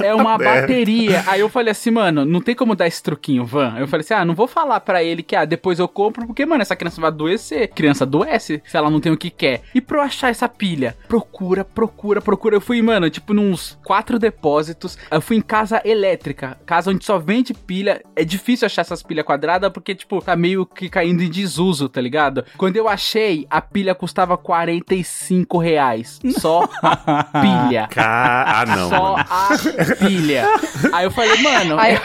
É 0.04 0.14
uma 0.14 0.38
bateria. 0.38 1.24
Aí 1.26 1.40
eu 1.40 1.48
falei 1.48 1.70
assim, 1.72 1.90
mano, 1.90 2.24
não 2.24 2.40
tem 2.40 2.54
como 2.54 2.74
dar 2.74 2.86
esse 2.86 3.02
truquinho, 3.02 3.44
Van. 3.44 3.74
Eu 3.78 3.86
falei 3.88 4.04
assim, 4.04 4.14
ah, 4.14 4.24
não 4.24 4.34
vou 4.34 4.43
falar 4.46 4.80
pra 4.80 5.02
ele 5.02 5.22
que, 5.22 5.34
ah, 5.36 5.44
depois 5.44 5.78
eu 5.78 5.88
compro, 5.88 6.26
porque, 6.26 6.44
mano, 6.46 6.62
essa 6.62 6.76
criança 6.76 7.00
vai 7.00 7.08
adoecer. 7.08 7.68
Criança 7.74 8.04
adoece 8.04 8.62
se 8.66 8.76
ela 8.76 8.90
não 8.90 9.00
tem 9.00 9.12
o 9.12 9.16
que 9.16 9.30
quer. 9.30 9.62
E 9.74 9.80
pra 9.80 9.98
eu 9.98 10.02
achar 10.02 10.30
essa 10.30 10.48
pilha, 10.48 10.96
procura, 11.08 11.64
procura, 11.64 12.20
procura. 12.20 12.56
Eu 12.56 12.60
fui, 12.60 12.80
mano, 12.82 13.08
tipo, 13.10 13.32
nos 13.34 13.78
quatro 13.84 14.18
depósitos. 14.18 14.96
Eu 15.10 15.20
fui 15.20 15.36
em 15.36 15.40
casa 15.42 15.80
elétrica, 15.84 16.58
casa 16.66 16.90
onde 16.90 17.04
só 17.04 17.18
vende 17.18 17.52
pilha. 17.54 18.02
É 18.16 18.24
difícil 18.24 18.66
achar 18.66 18.82
essas 18.82 19.02
pilhas 19.02 19.24
quadradas, 19.24 19.70
porque, 19.72 19.94
tipo, 19.94 20.20
tá 20.20 20.36
meio 20.36 20.64
que 20.66 20.88
caindo 20.88 21.22
em 21.22 21.30
desuso, 21.30 21.88
tá 21.88 22.00
ligado? 22.00 22.44
Quando 22.56 22.76
eu 22.76 22.88
achei, 22.88 23.46
a 23.50 23.60
pilha 23.60 23.94
custava 23.94 24.36
45 24.36 25.58
reais. 25.58 26.20
Só 26.38 26.68
a 26.82 27.24
pilha. 27.40 27.88
Ah, 27.96 28.64
não. 28.66 28.88
Só 28.88 29.12
mano. 29.12 29.24
a 29.28 29.96
pilha. 30.06 30.44
Aí 30.92 31.04
eu 31.04 31.10
falei, 31.10 31.40
mano, 31.42 31.78
Aí- 31.78 31.98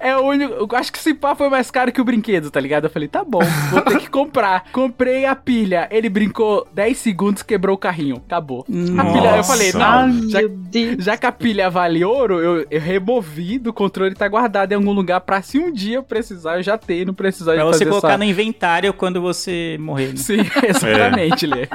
é, 0.00 0.08
é 0.10 0.16
o 0.16 0.22
único. 0.22 0.52
Eu 0.54 0.68
acho 0.76 0.92
que 0.92 0.98
esse 0.98 1.14
pá 1.14 1.34
foi 1.34 1.48
mais 1.48 1.70
caro 1.70 1.92
que 1.92 2.00
o 2.00 2.04
brinquedo, 2.04 2.50
tá 2.50 2.60
ligado? 2.60 2.84
Eu 2.84 2.90
falei, 2.90 3.08
tá 3.08 3.24
bom, 3.24 3.40
vou 3.70 3.80
ter 3.82 3.98
que 3.98 4.10
comprar. 4.10 4.64
Comprei 4.72 5.24
a 5.24 5.34
pilha. 5.34 5.88
Ele 5.90 6.08
brincou 6.08 6.66
10 6.74 6.96
segundos, 6.98 7.42
quebrou 7.42 7.74
o 7.74 7.78
carrinho. 7.78 8.16
Acabou. 8.26 8.64
A 8.98 9.04
pilha, 9.12 9.36
eu 9.36 9.44
falei, 9.44 9.72
Nossa. 9.72 10.06
não, 10.06 10.30
já, 10.30 10.40
já 10.98 11.16
que 11.16 11.26
a 11.26 11.32
pilha 11.32 11.70
vale 11.70 12.04
ouro, 12.04 12.40
eu, 12.40 12.66
eu 12.70 12.80
removi 12.80 13.58
do 13.58 13.72
controle, 13.72 14.14
tá 14.14 14.28
guardado 14.28 14.72
em 14.72 14.74
algum 14.76 14.92
lugar 14.92 15.20
pra 15.20 15.42
se 15.42 15.58
um 15.58 15.72
dia 15.72 15.96
eu 15.96 16.02
precisar, 16.02 16.56
eu 16.56 16.62
já 16.62 16.76
ter, 16.78 17.06
não 17.06 17.14
precisar 17.14 17.54
Pra 17.54 17.64
de 17.64 17.68
você 17.68 17.86
colocar 17.86 18.08
essa... 18.08 18.18
no 18.18 18.24
inventário 18.24 18.92
quando 18.92 19.20
você 19.20 19.76
morrer. 19.80 20.08
né? 20.08 20.16
Sim, 20.16 20.40
exatamente, 20.68 21.46
Lê. 21.46 21.68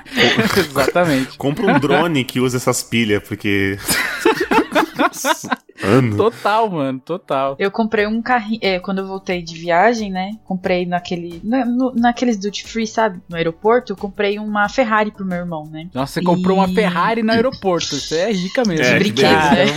exatamente. 0.58 1.38
Compra 1.38 1.66
um 1.68 1.80
drone 1.80 2.24
que 2.24 2.40
usa 2.40 2.58
essas 2.58 2.84
pilhas, 2.84 3.22
porque. 3.28 3.78
Ano. 5.84 6.18
Total, 6.18 6.70
mano, 6.70 7.00
total. 7.00 7.56
Eu 7.60 7.70
comprei 7.72 8.08
um 8.08 8.22
carrinho. 8.22 8.60
É, 8.62 8.80
quando 8.80 9.00
eu 9.00 9.08
voltei 9.08 9.42
de 9.42 9.56
viagem, 9.58 10.12
né? 10.12 10.32
Comprei 10.46 10.86
naquele. 10.86 11.40
Na, 11.44 11.66
no- 11.66 11.94
naqueles 11.96 12.38
duty 12.38 12.64
free, 12.64 12.88
sabe? 12.88 13.20
No 13.30 13.36
aeroporto, 13.36 13.94
eu 13.94 13.98
comprei 13.98 14.40
uma 14.40 14.68
Ferrari 14.70 15.12
pro 15.12 15.26
meu 15.26 15.38
irmão, 15.38 15.66
né? 15.72 15.88
Nossa, 15.94 16.14
você 16.14 16.22
comprou 16.24 16.58
uma 16.58 16.68
E- 16.70 16.74
Ferrari 16.74 17.22
no 17.24 17.32
aeroporto. 17.32 17.96
Você 17.96 18.16
é 18.18 18.32
rica 18.32 18.64
mesmo. 18.66 18.86
É, 18.86 18.94
que 18.94 19.00
brinquedo, 19.00 19.30
né? 19.30 19.68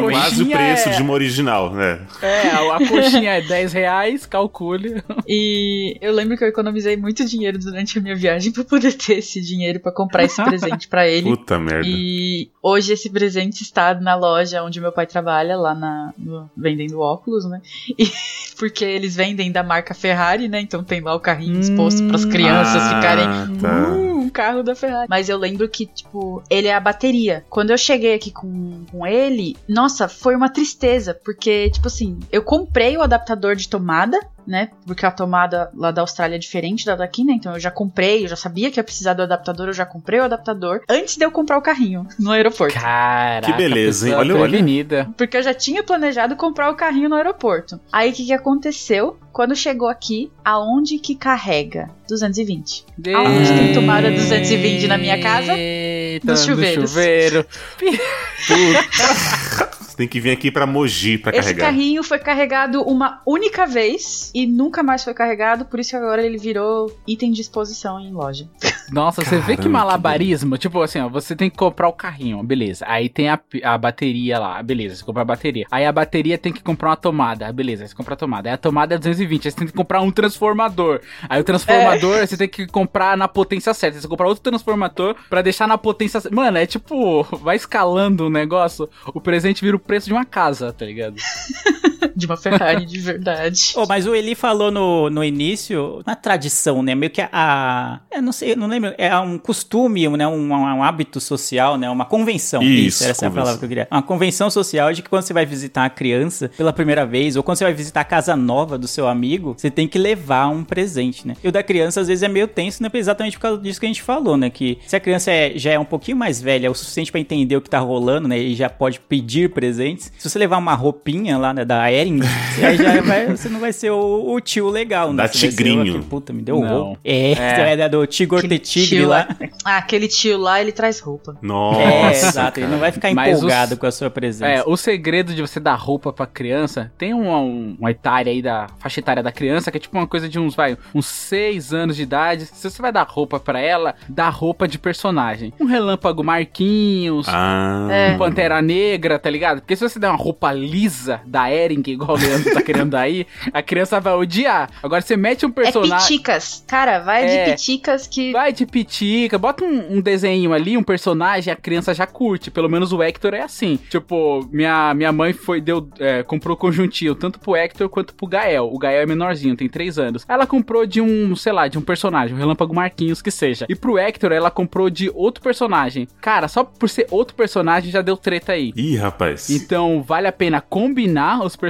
Foi 0.00 0.10
quase 0.12 0.42
o 0.42 0.46
preço 0.50 0.88
é- 0.88 0.92
de 0.92 1.02
uma 1.02 1.12
original, 1.12 1.72
né? 1.72 2.00
É, 2.22 2.48
a 2.50 2.74
a 2.76 2.88
coxinha 2.88 3.32
é 3.32 3.40
10 3.40 3.72
reais, 3.72 4.26
calcule. 4.26 5.02
E 5.28 5.96
eu 6.00 6.12
lembro 6.12 6.36
que 6.36 6.44
eu 6.44 6.48
economizei 6.48 6.96
muito 6.96 7.24
dinheiro 7.24 7.58
durante 7.58 7.98
a 7.98 8.02
minha 8.02 8.14
viagem 8.16 8.52
pra 8.52 8.64
poder 8.64 8.92
ter 8.94 9.18
esse 9.18 9.40
dinheiro 9.40 9.80
pra 9.80 9.92
comprar 9.92 10.24
esse 10.24 10.36
presente 10.44 10.88
pra 10.88 11.06
ele. 11.08 11.28
Puta 11.36 11.58
merda. 11.58 11.86
E 11.86 12.50
hoje 12.62 12.92
esse 12.92 13.10
presente 13.10 13.62
está 13.62 13.94
na 13.94 14.14
loja 14.14 14.62
onde 14.62 14.80
meu 14.80 14.92
pai 14.92 15.06
trabalha, 15.06 15.23
lá 15.24 15.74
na 15.74 16.12
no- 16.18 16.48
vendendo 16.56 17.00
óculos, 17.00 17.44
né? 17.44 17.60
E- 17.98 18.10
porque 18.58 18.84
eles 18.84 19.16
vendem 19.16 19.50
da 19.50 19.62
marca 19.62 19.94
Ferrari, 19.94 20.48
né? 20.48 20.60
Então 20.60 20.84
tem 20.84 21.00
lá 21.00 21.14
o 21.14 21.20
carrinho 21.20 21.58
exposto 21.60 22.06
para 22.06 22.16
as 22.16 22.24
crianças 22.24 22.82
Ah, 22.82 22.94
ficarem 22.96 23.58
tá. 23.60 23.90
"Uh, 23.96 24.14
um 24.24 24.30
carro 24.30 24.62
da 24.62 24.74
Ferrari. 24.74 25.06
Mas 25.10 25.28
eu 25.28 25.36
lembro 25.36 25.68
que, 25.68 25.86
tipo, 25.86 26.42
ele 26.48 26.68
é 26.68 26.74
a 26.74 26.80
bateria. 26.80 27.44
Quando 27.50 27.70
eu 27.70 27.78
cheguei 27.78 28.14
aqui 28.14 28.30
com, 28.30 28.84
com 28.90 29.06
ele, 29.06 29.56
nossa, 29.68 30.08
foi 30.08 30.34
uma 30.36 30.48
tristeza, 30.48 31.12
porque, 31.24 31.68
tipo 31.70 31.88
assim, 31.88 32.18
eu 32.32 32.42
comprei 32.42 32.96
o 32.96 33.02
adaptador 33.02 33.54
de 33.56 33.68
tomada, 33.68 34.18
né? 34.46 34.70
Porque 34.86 35.04
a 35.06 35.10
tomada 35.10 35.70
lá 35.74 35.90
da 35.90 36.00
Austrália 36.02 36.36
é 36.36 36.38
diferente 36.38 36.84
da 36.84 36.96
daqui, 36.96 37.24
né? 37.24 37.34
Então 37.34 37.52
eu 37.54 37.60
já 37.60 37.70
comprei, 37.70 38.24
eu 38.24 38.28
já 38.28 38.36
sabia 38.36 38.70
que 38.70 38.78
ia 38.78 38.84
precisar 38.84 39.14
do 39.14 39.22
adaptador, 39.22 39.68
eu 39.68 39.72
já 39.72 39.86
comprei 39.86 40.20
o 40.20 40.24
adaptador 40.24 40.80
antes 40.88 41.16
de 41.16 41.24
eu 41.24 41.30
comprar 41.30 41.58
o 41.58 41.62
carrinho 41.62 42.06
no 42.18 42.30
aeroporto. 42.30 42.74
Caraca. 42.74 43.46
Que 43.50 43.56
beleza, 43.56 44.08
hein? 44.08 44.14
Olha- 44.14 44.36
olha-. 44.36 45.08
Porque 45.16 45.36
eu 45.36 45.42
já 45.42 45.54
tinha 45.54 45.82
planejado 45.82 46.36
comprar 46.36 46.70
o 46.70 46.74
carrinho 46.74 47.08
no 47.08 47.16
aeroporto. 47.16 47.80
Aí 47.92 48.10
o 48.10 48.12
que, 48.12 48.26
que 48.26 48.32
aconteceu? 48.32 49.18
Quando 49.32 49.56
chegou 49.56 49.88
aqui, 49.88 50.30
aonde 50.44 50.98
que 50.98 51.14
carrega? 51.14 51.90
220. 52.08 52.84
Aonde 53.16 53.48
tem 53.48 53.72
tomada 53.74 54.10
220 54.10 54.86
na 54.86 54.96
minha 54.96 55.20
casa? 55.20 55.54
Eita, 55.56 56.32
no 56.32 56.36
chuveiros. 56.36 56.90
chuveiro. 56.90 57.46
Você 59.94 59.98
tem 59.98 60.08
que 60.08 60.18
vir 60.18 60.32
aqui 60.32 60.50
pra 60.50 60.66
Mogi 60.66 61.16
pra 61.18 61.30
Esse 61.30 61.50
carregar. 61.50 61.66
carrinho 61.66 62.02
foi 62.02 62.18
carregado 62.18 62.82
uma 62.82 63.22
única 63.24 63.64
vez 63.64 64.32
e 64.34 64.44
nunca 64.44 64.82
mais 64.82 65.04
foi 65.04 65.14
carregado, 65.14 65.66
por 65.66 65.78
isso 65.78 65.90
que 65.90 65.96
agora 65.96 66.20
ele 66.20 66.36
virou 66.36 66.92
item 67.06 67.30
de 67.30 67.40
exposição 67.40 68.00
em 68.00 68.12
loja. 68.12 68.48
Nossa, 68.90 69.24
você 69.24 69.36
vê 69.38 69.52
que 69.52 69.62
Caramba, 69.62 69.78
malabarismo? 69.78 70.58
tipo 70.58 70.82
assim, 70.82 70.98
ó, 70.98 71.08
você 71.08 71.36
tem 71.36 71.48
que 71.48 71.56
comprar 71.56 71.86
o 71.88 71.92
carrinho, 71.92 72.42
beleza. 72.42 72.84
Aí 72.88 73.08
tem 73.08 73.28
a, 73.28 73.38
a 73.62 73.78
bateria 73.78 74.36
lá, 74.40 74.60
beleza, 74.64 74.96
você 74.96 75.04
compra 75.04 75.22
a 75.22 75.24
bateria. 75.24 75.64
Aí 75.70 75.86
a 75.86 75.92
bateria 75.92 76.36
tem 76.36 76.52
que 76.52 76.60
comprar 76.60 76.90
uma 76.90 76.96
tomada, 76.96 77.52
beleza, 77.52 77.86
você 77.86 77.94
compra 77.94 78.14
a 78.14 78.16
tomada. 78.16 78.48
Aí 78.48 78.54
a 78.54 78.58
tomada 78.58 78.96
é 78.96 78.98
220, 78.98 79.46
aí 79.46 79.50
você 79.52 79.56
tem 79.58 79.66
que 79.68 79.72
comprar 79.72 80.00
um 80.00 80.10
transformador. 80.10 81.00
Aí 81.28 81.40
o 81.40 81.44
transformador 81.44 82.26
você 82.26 82.36
tem 82.36 82.48
que 82.48 82.66
comprar 82.66 83.16
na 83.16 83.28
potência 83.28 83.72
certa. 83.72 84.00
Você 84.00 84.08
compra 84.08 84.26
outro 84.26 84.42
transformador 84.42 85.14
pra 85.30 85.40
deixar 85.40 85.68
na 85.68 85.78
potência 85.78 86.20
certa. 86.20 86.34
Mano, 86.34 86.58
é 86.58 86.66
tipo, 86.66 87.22
vai 87.38 87.54
escalando 87.54 88.26
o 88.26 88.30
negócio, 88.30 88.88
o 89.06 89.20
presente 89.20 89.64
vira 89.64 89.76
o 89.76 89.83
preço 89.86 90.06
de 90.06 90.12
uma 90.12 90.24
casa, 90.24 90.72
tá 90.72 90.84
ligado? 90.84 91.16
De 92.16 92.26
uma 92.26 92.36
Ferrari 92.36 92.84
de 92.84 92.98
verdade. 92.98 93.72
Oh, 93.76 93.84
mas 93.88 94.06
o 94.06 94.14
Eli 94.14 94.34
falou 94.34 94.70
no, 94.70 95.08
no 95.10 95.24
início, 95.24 96.02
uma 96.06 96.16
tradição, 96.16 96.82
né? 96.82 96.94
Meio 96.94 97.10
que 97.10 97.20
a. 97.20 97.28
a- 97.32 98.00
eu 98.12 98.22
não 98.22 98.32
sei, 98.32 98.52
eu 98.52 98.56
não 98.56 98.66
lembro. 98.66 98.92
É 98.98 99.16
um 99.18 99.38
costume, 99.38 100.08
né? 100.16 100.26
Um, 100.26 100.50
um 100.50 100.82
hábito 100.82 101.20
social, 101.20 101.76
né? 101.76 101.88
Uma 101.90 102.04
convenção. 102.04 102.62
Isso, 102.62 103.04
essa 103.04 103.24
é 103.24 103.28
a 103.28 103.30
convenção. 103.30 103.32
palavra 103.32 103.58
que 103.58 103.64
eu 103.64 103.68
queria. 103.68 103.88
Uma 103.90 104.02
convenção 104.02 104.50
social 104.50 104.92
de 104.92 105.02
que 105.02 105.08
quando 105.08 105.22
você 105.22 105.32
vai 105.32 105.44
visitar 105.46 105.84
a 105.84 105.90
criança 105.90 106.50
pela 106.56 106.72
primeira 106.72 107.04
vez, 107.06 107.36
ou 107.36 107.42
quando 107.42 107.58
você 107.58 107.64
vai 107.64 107.74
visitar 107.74 108.00
a 108.00 108.04
casa 108.04 108.36
nova 108.36 108.76
do 108.78 108.86
seu 108.86 109.08
amigo, 109.08 109.54
você 109.56 109.70
tem 109.70 109.86
que 109.88 109.98
levar 109.98 110.48
um 110.48 110.64
presente, 110.64 111.26
né? 111.26 111.34
E 111.42 111.48
o 111.48 111.52
da 111.52 111.62
criança, 111.62 112.00
às 112.00 112.08
vezes, 112.08 112.22
é 112.22 112.28
meio 112.28 112.46
tenso, 112.48 112.82
né? 112.82 112.90
Exatamente 112.92 113.36
por 113.36 113.42
causa 113.42 113.60
disso 113.60 113.80
que 113.80 113.86
a 113.86 113.88
gente 113.88 114.02
falou, 114.02 114.36
né? 114.36 114.50
Que 114.50 114.78
se 114.86 114.94
a 114.96 115.00
criança 115.00 115.30
é- 115.30 115.52
já 115.56 115.72
é 115.72 115.78
um 115.78 115.84
pouquinho 115.84 116.16
mais 116.16 116.40
velha, 116.40 116.66
é 116.66 116.70
o 116.70 116.74
suficiente 116.74 117.10
pra 117.10 117.20
entender 117.20 117.56
o 117.56 117.60
que 117.60 117.68
tá 117.70 117.78
rolando, 117.80 118.28
né? 118.28 118.38
E 118.38 118.54
já 118.54 118.68
pode 118.70 119.00
pedir 119.00 119.50
presentes. 119.50 120.12
Se 120.18 120.28
você 120.28 120.38
levar 120.38 120.58
uma 120.58 120.74
roupinha 120.74 121.36
lá, 121.38 121.52
né? 121.52 121.64
Da 121.64 121.90
Ering, 122.00 122.20
aí 122.62 122.76
já 122.76 123.00
vai- 123.02 123.26
você 123.26 123.48
não 123.48 123.60
vai 123.60 123.72
ser 123.72 123.90
o, 123.90 124.32
o 124.34 124.40
tio 124.40 124.68
legal, 124.68 125.12
né? 125.12 125.22
Da 125.22 125.28
Você 125.28 125.32
vai 125.32 125.38
ser 125.40 125.46
o 125.46 125.50
tigrinho. 125.50 125.80
aquele, 125.82 126.02
Puta, 126.04 126.32
me 126.32 126.42
deu 126.42 126.60
Não. 126.60 126.68
roupa. 126.84 127.00
É, 127.04 127.32
É. 127.32 127.72
é, 127.72 127.76
da 127.76 127.88
do 127.88 128.06
Tigor 128.06 128.38
Aquele 128.38 128.58
Te 128.58 128.82
Tigre 128.86 129.06
lá. 129.06 129.28
Ah, 129.64 129.78
aquele 129.78 130.08
tio 130.08 130.38
lá, 130.38 130.60
ele 130.60 130.72
traz 130.72 131.00
roupa. 131.00 131.36
Nossa. 131.42 131.80
é, 131.80 132.10
exato. 132.10 132.60
Ele 132.60 132.66
não 132.68 132.78
vai 132.78 132.90
ficar 132.92 133.12
Mas 133.14 133.36
empolgado 133.38 133.74
os- 133.74 133.78
com 133.78 133.86
a 133.86 133.92
sua 133.92 134.10
presença. 134.10 134.46
É, 134.50 134.62
o 134.66 134.76
segredo 134.76 135.34
de 135.34 135.40
você 135.40 135.58
dar 135.60 135.74
roupa 135.74 136.12
pra 136.12 136.26
criança, 136.26 136.92
tem 136.98 137.12
uma, 137.14 137.38
um- 137.38 137.76
uma 137.78 137.90
etária 137.90 138.30
aí 138.32 138.40
da 138.42 138.66
faixa 138.78 139.00
etária 139.00 139.22
da 139.22 139.32
criança, 139.32 139.70
que 139.70 139.76
é 139.76 139.80
tipo 139.80 139.96
uma 139.96 140.06
coisa 140.06 140.28
de 140.28 140.38
uns, 140.38 140.54
vai, 140.54 140.76
uns 140.94 141.06
6 141.06 141.72
anos 141.72 141.96
de 141.96 142.02
idade. 142.02 142.46
Se 142.46 142.68
você 142.70 142.80
vai 142.82 142.92
dar 142.92 143.06
roupa 143.08 143.38
pra 143.40 143.60
ela, 143.60 143.94
dá 144.08 144.28
roupa 144.28 144.66
de 144.68 144.78
personagem. 144.78 145.52
Um 145.60 145.66
relâmpago 145.66 146.22
Marquinhos, 146.24 147.26
Ah. 147.28 147.88
É. 147.90 148.12
um 148.12 148.18
Pantera 148.18 148.60
Negra, 148.62 149.18
tá 149.18 149.28
ligado? 149.30 149.60
Porque 149.60 149.76
se 149.76 149.86
você 149.88 149.98
der 149.98 150.08
uma 150.08 150.16
roupa 150.16 150.52
lisa 150.52 151.20
da 151.26 151.48
Igual 151.92 152.16
o 152.16 152.20
Leandro 152.20 152.52
tá 152.54 152.62
querendo 152.62 152.90
dar 152.90 153.00
aí, 153.00 153.26
a 153.52 153.62
criança 153.62 154.00
vai 154.00 154.14
odiar. 154.14 154.70
Agora 154.82 155.00
você 155.00 155.16
mete 155.16 155.44
um 155.46 155.50
É 155.50 155.52
personagem. 155.52 156.06
piticas. 156.08 156.64
Cara, 156.66 156.98
vai 157.00 157.24
É. 157.24 157.44
de 157.44 157.50
piticas 157.52 158.06
que. 158.06 158.32
Vai 158.32 158.52
de 158.52 158.66
pitica, 158.66 159.38
bota 159.38 159.64
um, 159.64 159.96
um 159.96 160.00
desenho 160.00 160.52
ali, 160.52 160.76
um 160.76 160.82
personagem, 160.82 161.52
a 161.52 161.56
criança 161.56 161.94
já 161.94 162.06
curte. 162.06 162.50
Pelo 162.50 162.68
menos 162.68 162.92
o 162.92 163.02
Hector 163.02 163.34
é 163.34 163.42
assim. 163.42 163.78
Tipo, 163.88 164.48
minha, 164.52 164.92
minha 164.94 165.12
mãe 165.12 165.32
foi, 165.32 165.60
deu, 165.60 165.88
é, 165.98 166.22
comprou 166.22 166.56
conjuntinho, 166.56 167.14
tanto 167.14 167.38
pro 167.38 167.56
Hector 167.56 167.88
quanto 167.88 168.14
pro 168.14 168.26
Gael. 168.26 168.68
O 168.72 168.78
Gael 168.78 169.02
é 169.02 169.06
menorzinho, 169.06 169.56
tem 169.56 169.68
3 169.68 169.98
anos. 169.98 170.24
Ela 170.28 170.46
comprou 170.46 170.86
de 170.86 171.00
um, 171.00 171.34
sei 171.36 171.52
lá, 171.52 171.68
de 171.68 171.78
um 171.78 171.82
personagem, 171.82 172.34
um 172.34 172.38
Relâmpago 172.38 172.74
Marquinhos 172.74 173.20
que 173.22 173.30
seja. 173.30 173.66
E 173.68 173.74
pro 173.74 173.98
Hector, 173.98 174.32
ela 174.32 174.50
comprou 174.50 174.88
de 174.90 175.10
outro 175.14 175.42
personagem. 175.42 176.08
Cara, 176.20 176.48
só 176.48 176.64
por 176.64 176.88
ser 176.88 177.06
outro 177.10 177.34
personagem 177.34 177.90
já 177.90 178.02
deu 178.02 178.16
treta 178.16 178.52
aí. 178.52 178.72
Ih, 178.76 178.96
rapaz. 178.96 179.50
Então, 179.50 180.02
vale 180.02 180.26
a 180.26 180.32
pena 180.32 180.60
combinar 180.60 181.44
os 181.44 181.56
personagens 181.56 181.63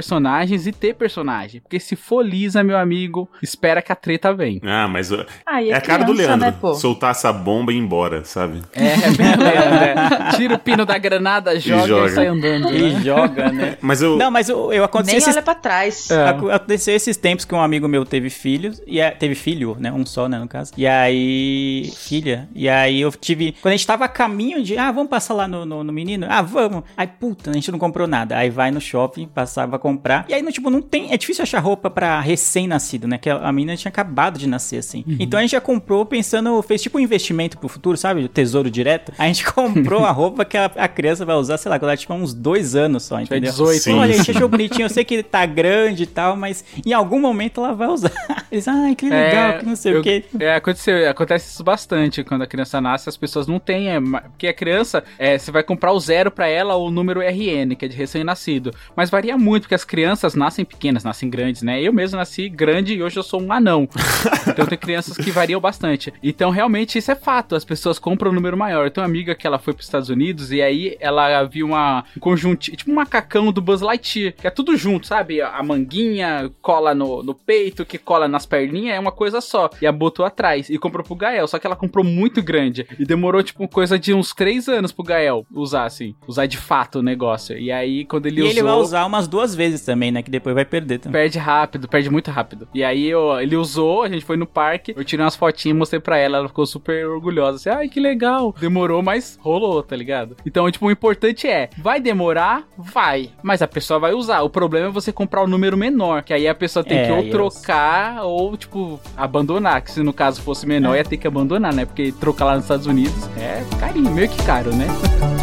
e 0.65 0.71
ter 0.71 0.95
personagem. 0.95 1.61
Porque 1.61 1.79
se 1.79 1.95
for 1.95 2.21
lisa, 2.25 2.63
meu 2.63 2.77
amigo, 2.77 3.29
espera 3.41 3.81
que 3.81 3.91
a 3.91 3.95
treta 3.95 4.33
vem. 4.33 4.59
Ah, 4.63 4.87
mas 4.87 5.11
ó, 5.11 5.25
Aí 5.45 5.69
é 5.69 5.73
a 5.75 5.81
cara 5.81 6.03
do 6.03 6.13
criança, 6.13 6.35
Leandro. 6.35 6.69
Né, 6.69 6.75
soltar 6.75 7.11
essa 7.11 7.31
bomba 7.31 7.71
e 7.71 7.75
ir 7.75 7.79
embora, 7.79 8.23
sabe? 8.25 8.61
É, 8.73 8.95
beleza. 9.11 9.69
né? 9.69 9.95
Tira 10.35 10.55
o 10.55 10.59
pino 10.59 10.85
da 10.85 10.97
granada, 10.97 11.59
joga 11.59 11.83
e, 11.83 11.87
joga. 11.87 12.09
sai 12.09 12.27
andando. 12.27 12.73
E 12.73 12.93
né? 12.93 13.01
joga, 13.01 13.51
né? 13.51 13.77
Mas 13.81 14.01
eu. 14.01 14.17
Não, 14.17 14.31
mas 14.31 14.49
eu, 14.49 14.71
eu 14.73 14.83
aconteceu 14.83 15.13
Nem 15.13 15.17
esses 15.17 15.35
olha 15.35 15.43
pra 15.43 15.55
trás. 15.55 16.09
É. 16.09 16.29
Ac- 16.29 16.49
Aconteceu 16.51 16.95
esses 16.95 17.17
tempos 17.17 17.45
que 17.45 17.53
um 17.53 17.61
amigo 17.61 17.87
meu 17.87 18.05
teve 18.05 18.29
filhos, 18.29 18.81
e 18.87 19.01
a- 19.01 19.11
teve 19.11 19.35
filho, 19.35 19.75
né? 19.79 19.91
Um 19.91 20.05
só, 20.05 20.27
né, 20.27 20.39
no 20.39 20.47
caso. 20.47 20.71
E 20.77 20.87
aí. 20.87 21.91
Filha. 21.95 22.47
E 22.55 22.67
aí 22.69 23.01
eu 23.01 23.11
tive. 23.11 23.53
Quando 23.61 23.73
a 23.73 23.77
gente 23.77 23.87
tava 23.87 24.05
a 24.05 24.07
caminho 24.07 24.63
de. 24.63 24.77
Ah, 24.77 24.91
vamos 24.91 25.09
passar 25.09 25.33
lá 25.33 25.47
no, 25.47 25.65
no, 25.65 25.83
no 25.83 25.93
menino? 25.93 26.25
Ah, 26.29 26.41
vamos. 26.41 26.83
Aí, 26.97 27.07
puta, 27.07 27.51
a 27.51 27.53
gente 27.53 27.71
não 27.71 27.79
comprou 27.79 28.07
nada. 28.07 28.37
Aí 28.37 28.49
vai 28.49 28.71
no 28.71 28.81
shopping, 28.81 29.27
passava 29.27 29.77
comprar. 29.85 30.25
E 30.27 30.33
aí, 30.33 30.41
no, 30.41 30.51
tipo, 30.51 30.71
não 30.71 30.81
tem. 30.81 31.13
É 31.13 31.17
difícil 31.17 31.43
achar 31.43 31.59
roupa 31.59 31.91
pra 31.91 32.19
recém-nascido, 32.19 33.07
né? 33.07 33.19
Que 33.19 33.29
a, 33.29 33.35
a 33.37 33.51
menina 33.51 33.77
tinha 33.77 33.89
acabado 33.89 34.39
de 34.39 34.47
nascer, 34.47 34.77
assim. 34.79 35.03
Então 35.19 35.37
a 35.37 35.41
gente 35.43 35.51
já 35.51 35.61
comprou 35.61 36.03
pensando. 36.07 36.59
Fez 36.63 36.81
tipo 36.81 36.97
um 36.97 37.01
investimento 37.01 37.57
pro 37.59 37.69
futuro, 37.69 37.95
sabe? 37.95 38.23
O 38.23 38.27
tesouro 38.27 38.71
direto. 38.71 39.11
A 39.17 39.27
gente 39.27 39.45
comprou 39.53 40.03
a 40.03 40.11
roupa 40.11 40.43
que 40.43 40.57
a, 40.57 40.65
a 40.75 40.87
criança 40.87 41.23
vai 41.23 41.35
usar, 41.35 41.57
sei 41.57 41.69
lá, 41.69 41.77
quando 41.77 41.89
ela 41.89 41.97
tiver 41.97 42.15
uns 42.15 42.33
dois 42.33 42.75
anos 42.75 43.03
só, 43.03 43.19
entendeu? 43.19 43.51
18. 43.51 43.79
Sim, 43.79 43.93
Olha, 43.99 44.15
a 44.15 44.17
gente 44.17 44.31
achou 44.31 44.47
bonitinho, 44.47 44.85
eu 44.85 44.89
sei 44.89 45.05
que 45.05 45.21
tá 45.21 45.45
grande 45.45 46.03
e 46.03 46.07
tal, 46.07 46.35
mas 46.35 46.65
em 46.83 46.91
algum 46.93 47.19
momento 47.19 47.61
ela 47.63 47.73
vai 47.73 47.87
usar. 47.87 48.11
Eles, 48.51 48.67
ai, 48.67 48.95
que 48.95 49.07
legal, 49.09 49.59
que 49.59 49.65
não 49.65 49.75
sei 49.75 49.93
eu- 49.95 49.99
o 49.99 50.03
quê. 50.03 50.23
É, 50.39 50.55
aconteceu, 50.55 51.09
acontece 51.09 51.51
isso 51.51 51.63
bastante 51.63 52.23
quando 52.23 52.41
a 52.43 52.47
criança 52.47 52.79
nasce, 52.81 53.09
as 53.09 53.17
pessoas 53.17 53.45
não 53.47 53.59
têm, 53.59 53.89
é, 53.89 53.99
porque 53.99 54.47
a 54.47 54.53
criança, 54.53 55.03
é, 55.19 55.37
você 55.37 55.51
vai 55.51 55.61
comprar 55.63 55.91
o 55.91 55.99
zero 55.99 56.31
pra 56.31 56.47
ela 56.47 56.75
ou 56.75 56.87
o 56.87 56.91
número 56.91 57.21
RN, 57.21 57.75
que 57.77 57.85
é 57.85 57.87
de 57.87 57.95
recém-nascido. 57.95 58.73
Mas 58.95 59.09
varia 59.09 59.37
muito, 59.37 59.63
porque 59.63 59.74
as 59.75 59.83
crianças 59.83 60.35
nascem 60.35 60.65
pequenas, 60.65 61.03
nascem 61.03 61.29
grandes, 61.29 61.61
né? 61.61 61.81
Eu 61.81 61.93
mesmo 61.93 62.17
nasci 62.17 62.49
grande 62.49 62.93
e 62.93 63.03
hoje 63.03 63.17
eu 63.17 63.23
sou 63.23 63.41
um 63.41 63.51
anão. 63.51 63.87
então 64.47 64.65
tem 64.65 64.77
crianças 64.77 65.17
que 65.17 65.31
variam 65.31 65.59
bastante. 65.59 66.13
Então 66.23 66.49
realmente 66.49 66.97
isso 66.97 67.11
é 67.11 67.15
fato, 67.15 67.55
as 67.55 67.65
pessoas 67.65 67.99
compram 67.99 68.31
um 68.31 68.33
número 68.33 68.57
maior. 68.57 68.85
Eu 68.85 68.91
tenho 68.91 69.03
uma 69.03 69.11
amiga 69.11 69.35
que 69.35 69.45
ela 69.45 69.59
foi 69.59 69.73
pros 69.73 69.87
Estados 69.87 70.09
Unidos 70.09 70.51
e 70.51 70.61
aí 70.61 70.95
ela 70.99 71.43
viu 71.43 71.67
uma, 71.67 72.03
um 72.15 72.19
conjunto, 72.19 72.71
tipo 72.71 72.91
um 72.91 72.95
macacão 72.95 73.51
do 73.51 73.61
Buzz 73.61 73.81
Lightyear, 73.81 74.33
que 74.33 74.47
é 74.47 74.49
tudo 74.49 74.75
junto, 74.77 75.07
sabe? 75.07 75.41
A 75.41 75.61
manguinha 75.61 76.51
cola 76.61 76.95
no, 76.95 77.21
no 77.21 77.33
peito, 77.33 77.85
que 77.85 77.97
cola 77.97 78.27
nas 78.27 78.45
perninhas, 78.45 78.95
é 78.95 78.99
uma 78.99 79.11
coisa 79.11 79.41
só. 79.41 79.69
E 79.81 79.87
a 79.87 79.91
botou 79.91 80.25
atrás 80.25 80.69
e 80.69 80.77
comprou 80.77 81.03
pro 81.03 81.15
Gael, 81.15 81.47
só 81.47 81.57
que 81.57 81.65
ela 81.65 81.75
comprou 81.75 82.05
muito 82.05 82.41
grande. 82.41 82.87
E 82.97 83.05
demorou, 83.05 83.41
tipo, 83.41 83.67
coisa 83.67 83.97
de 83.97 84.13
uns 84.13 84.33
três 84.33 84.67
anos 84.67 84.91
pro 84.91 85.03
Gael 85.03 85.45
usar, 85.51 85.85
assim. 85.85 86.15
Usar 86.27 86.45
de 86.45 86.57
fato 86.57 86.99
o 86.99 87.03
negócio. 87.03 87.57
E 87.57 87.71
aí, 87.71 88.05
quando 88.05 88.27
ele 88.27 88.41
e 88.41 88.43
usou... 88.43 88.51
ele 88.51 88.63
vai 88.63 88.73
usar 88.73 89.05
umas 89.05 89.27
duas 89.27 89.55
vezes 89.55 89.64
também, 89.85 90.11
né? 90.11 90.21
Que 90.21 90.31
depois 90.31 90.53
vai 90.55 90.65
perder 90.65 90.99
também. 90.99 91.21
Perde 91.21 91.37
rápido, 91.39 91.87
perde 91.87 92.09
muito 92.09 92.31
rápido. 92.31 92.67
E 92.73 92.83
aí 92.83 93.07
eu, 93.07 93.39
ele 93.39 93.55
usou, 93.55 94.03
a 94.03 94.09
gente 94.09 94.25
foi 94.25 94.37
no 94.37 94.45
parque, 94.45 94.93
eu 94.95 95.03
tirei 95.03 95.23
umas 95.23 95.35
fotinhas, 95.35 95.77
mostrei 95.77 95.99
pra 95.99 96.17
ela, 96.17 96.37
ela 96.37 96.47
ficou 96.47 96.65
super 96.65 97.05
orgulhosa. 97.07 97.55
Assim, 97.57 97.69
ai, 97.69 97.89
que 97.89 97.99
legal. 97.99 98.53
Demorou, 98.59 99.01
mas 99.01 99.37
rolou, 99.41 99.81
tá 99.83 99.95
ligado? 99.95 100.35
Então, 100.45 100.69
tipo, 100.71 100.85
o 100.85 100.91
importante 100.91 101.47
é, 101.47 101.69
vai 101.77 101.99
demorar? 101.99 102.63
Vai. 102.77 103.29
Mas 103.41 103.61
a 103.61 103.67
pessoa 103.67 103.99
vai 103.99 104.13
usar. 104.13 104.41
O 104.41 104.49
problema 104.49 104.87
é 104.87 104.91
você 104.91 105.11
comprar 105.11 105.41
o 105.43 105.47
número 105.47 105.77
menor, 105.77 106.23
que 106.23 106.33
aí 106.33 106.47
a 106.47 106.55
pessoa 106.55 106.83
tem 106.83 106.97
É, 106.99 107.05
que 107.07 107.11
ou 107.11 107.29
trocar 107.29 108.23
ou, 108.23 108.55
tipo, 108.57 108.99
abandonar. 109.17 109.81
Que 109.81 109.91
se 109.91 110.01
no 110.03 110.13
caso 110.13 110.41
fosse 110.41 110.65
menor, 110.65 110.95
ia 110.95 111.03
ter 111.03 111.17
que 111.17 111.27
abandonar, 111.27 111.73
né? 111.73 111.85
Porque 111.85 112.11
trocar 112.11 112.45
lá 112.45 112.55
nos 112.55 112.63
Estados 112.65 112.85
Unidos 112.85 113.29
é 113.37 113.63
carinho, 113.79 114.11
meio 114.11 114.29
que 114.29 114.43
caro, 114.45 114.73
né? 114.75 114.85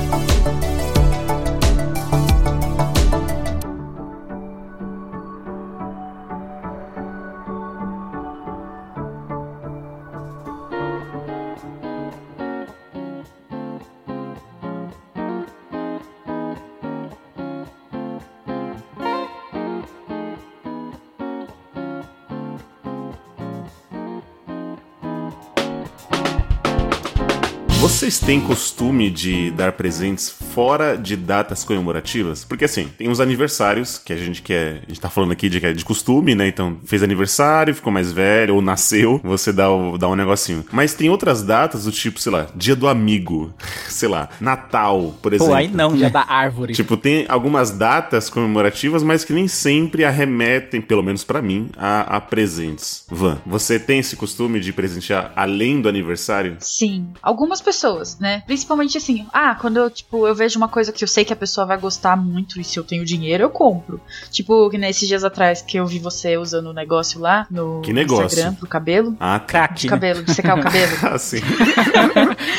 Vocês 28.03 28.19
têm 28.19 28.41
costume 28.41 29.09
de 29.09 29.53
dar 29.53 29.75
presentes 29.75 30.35
fora 30.53 30.97
de 30.97 31.17
datas 31.17 31.65
comemorativas? 31.65 32.45
Porque 32.45 32.65
assim, 32.65 32.89
tem 32.99 33.09
os 33.09 33.21
aniversários, 33.21 33.99
que 33.99 34.13
a 34.13 34.17
gente 34.17 34.43
quer. 34.43 34.83
A 34.85 34.89
gente 34.89 35.01
tá 35.01 35.09
falando 35.11 35.33
aqui 35.33 35.49
de, 35.49 35.61
que 35.61 35.67
é 35.67 35.73
de 35.73 35.85
costume, 35.85 36.35
né? 36.35 36.47
Então, 36.49 36.79
fez 36.85 37.03
aniversário, 37.03 37.75
ficou 37.75 37.93
mais 37.93 38.13
velho, 38.13 38.55
ou 38.55 38.63
nasceu, 38.63 39.21
você 39.25 39.53
dá, 39.53 39.71
o- 39.71 39.97
dá 39.99 40.09
um 40.09 40.15
negocinho. 40.17 40.65
Mas 40.73 40.95
tem 40.95 41.09
outras 41.11 41.43
datas 41.43 41.85
do 41.85 41.93
tipo, 41.93 42.21
sei 42.21 42.33
lá, 42.33 42.47
dia 42.55 42.77
do 42.77 42.89
amigo, 42.89 43.53
sei 43.89 44.09
lá, 44.09 44.29
Natal, 44.41 45.15
por 45.23 45.33
exemplo. 45.33 45.53
Pô, 45.53 45.59
aí 45.59 45.69
não, 45.69 45.97
Já 45.97 46.07
né? 46.07 46.11
da 46.11 46.25
árvore. 46.29 46.75
Tipo, 46.75 46.97
tem 46.97 47.25
algumas 47.29 47.71
datas 47.71 48.29
comemorativas, 48.31 49.03
mas 49.03 49.25
que 49.25 49.33
nem 49.33 49.49
sempre 49.49 50.05
arremetem, 50.05 50.81
pelo 50.81 51.03
menos 51.03 51.25
pra 51.25 51.41
mim, 51.41 51.71
a, 51.77 52.17
a 52.17 52.21
presentes. 52.21 53.05
Van, 53.11 53.39
você 53.47 53.79
tem 53.79 53.99
esse 53.99 54.17
costume 54.17 54.61
de 54.61 54.73
presentear 54.73 55.33
além 55.37 55.81
do 55.81 55.89
aniversário? 55.89 56.57
Sim. 56.61 57.09
Algumas 57.23 57.61
pessoas, 57.61 58.19
né? 58.19 58.43
Principalmente 58.47 58.99
assim, 58.99 59.27
ah, 59.33 59.55
quando 59.55 59.77
eu, 59.79 59.91
tipo, 59.91 60.27
eu 60.27 60.35
vejo 60.43 60.59
uma 60.59 60.69
coisa 60.69 60.93
que 60.93 61.05
eu 61.05 61.09
sei 61.09 61.25
que 61.25 61.33
a 61.33 61.37
pessoa 61.37 61.65
vai 61.67 61.79
gostar 61.79 62.17
muito 62.17 62.61
e 62.61 62.65
se 62.65 62.79
eu 62.79 62.85
tenho 62.85 63.05
dinheiro, 63.05 63.45
eu 63.45 63.51
compro. 63.51 64.01
Tipo, 64.31 64.69
que 64.71 64.77
nesses 64.77 65.07
dias 65.07 65.23
atrás 65.23 65.63
que 65.63 65.77
eu 65.77 65.87
vi 65.87 65.99
você 65.99 66.37
usando 66.37 66.67
o 66.67 66.73
negócio 66.73 67.21
lá 67.21 67.47
no 67.51 67.81
Que 67.83 67.93
negócio? 67.93 68.25
Instagram 68.27 68.55
pro 68.55 68.69
cabelo. 68.69 69.17
Ah, 69.21 69.39
tá. 69.39 69.47
Crack, 69.47 69.75
De 69.81 69.87
né? 69.87 69.91
cabelo, 69.91 70.25
de 70.25 70.35
secar 70.35 70.59
o 70.59 70.63
cabelo. 70.63 70.93
assim. 71.13 71.39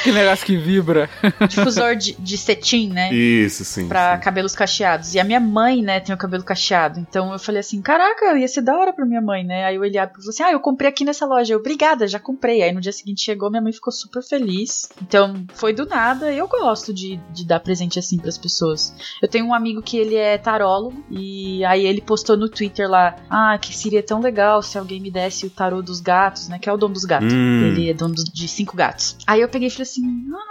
Que 0.04 0.12
negócio 0.12 0.46
que 0.46 0.58
vibra. 0.58 1.10
Difusor 1.48 1.96
de, 1.96 2.14
de 2.14 2.38
cetim, 2.38 2.90
né? 2.90 3.14
Isso, 3.14 3.64
sim. 3.64 3.88
Pra 3.88 4.16
sim. 4.16 4.22
cabelos 4.22 4.54
cacheados. 4.54 5.14
E 5.14 5.20
a 5.20 5.24
minha 5.24 5.40
mãe, 5.40 5.82
né, 5.82 6.00
tem 6.00 6.14
o 6.14 6.18
cabelo 6.18 6.44
cacheado. 6.44 7.00
Então 7.00 7.32
eu 7.32 7.40
falei 7.40 7.62
assim: 7.62 7.82
caraca, 7.82 8.38
ia 8.38 8.48
ser 8.48 8.62
da 8.62 8.78
hora 8.78 8.92
pra 8.92 9.06
minha 9.06 9.22
mãe, 9.22 9.44
né? 9.46 9.66
Aí 9.66 9.78
o 9.78 9.86
Eliab 9.86 10.12
falou 10.14 10.30
assim: 10.30 10.44
ah, 10.44 10.52
eu 10.52 10.60
comprei 10.60 10.90
aqui 10.90 11.06
nessa 11.06 11.26
loja. 11.26 11.54
Eu, 11.54 11.60
obrigada, 11.60 12.08
já 12.08 12.20
comprei. 12.20 12.62
Aí 12.62 12.72
no 12.72 12.82
dia 12.82 12.92
seguinte 12.92 13.24
chegou, 13.24 13.50
minha 13.50 13.62
mãe 13.62 13.72
ficou 13.72 13.94
super 13.94 14.22
feliz. 14.22 14.90
Então 15.02 15.46
foi 15.54 15.74
do 15.74 15.86
nada. 15.86 16.34
Eu 16.34 16.48
gosto 16.48 16.94
de, 16.94 17.18
de 17.32 17.46
dar 17.46 17.60
presente 17.60 17.73
assim 17.82 18.18
pras 18.18 18.38
pessoas. 18.38 18.94
Eu 19.22 19.28
tenho 19.28 19.46
um 19.46 19.54
amigo 19.54 19.82
que 19.82 19.98
ele 19.98 20.16
é 20.16 20.38
tarólogo. 20.38 21.04
E 21.10 21.64
aí 21.66 21.86
ele 21.86 22.02
postou 22.02 22.36
no 22.36 22.50
Twitter 22.50 22.90
lá: 22.90 23.16
ah, 23.30 23.58
que 23.60 23.76
seria 23.76 24.04
tão 24.04 24.20
legal 24.20 24.62
se 24.62 24.78
alguém 24.78 25.00
me 25.00 25.10
desse 25.12 25.46
o 25.46 25.50
tarô 25.50 25.82
dos 25.82 26.00
gatos, 26.02 26.48
né? 26.50 26.60
Que 26.60 26.70
é 26.70 26.74
o 26.74 26.78
dono 26.78 26.94
dos 26.94 27.06
gatos. 27.06 27.32
Hum. 27.34 27.68
Ele 27.68 27.90
é 27.90 27.94
dono 27.94 28.16
de 28.16 28.48
cinco 28.48 28.76
gatos. 28.76 29.18
Aí 29.28 29.42
eu 29.42 29.48
peguei 29.50 29.68
e 29.68 29.72
falei 29.72 29.84
assim: 29.84 30.04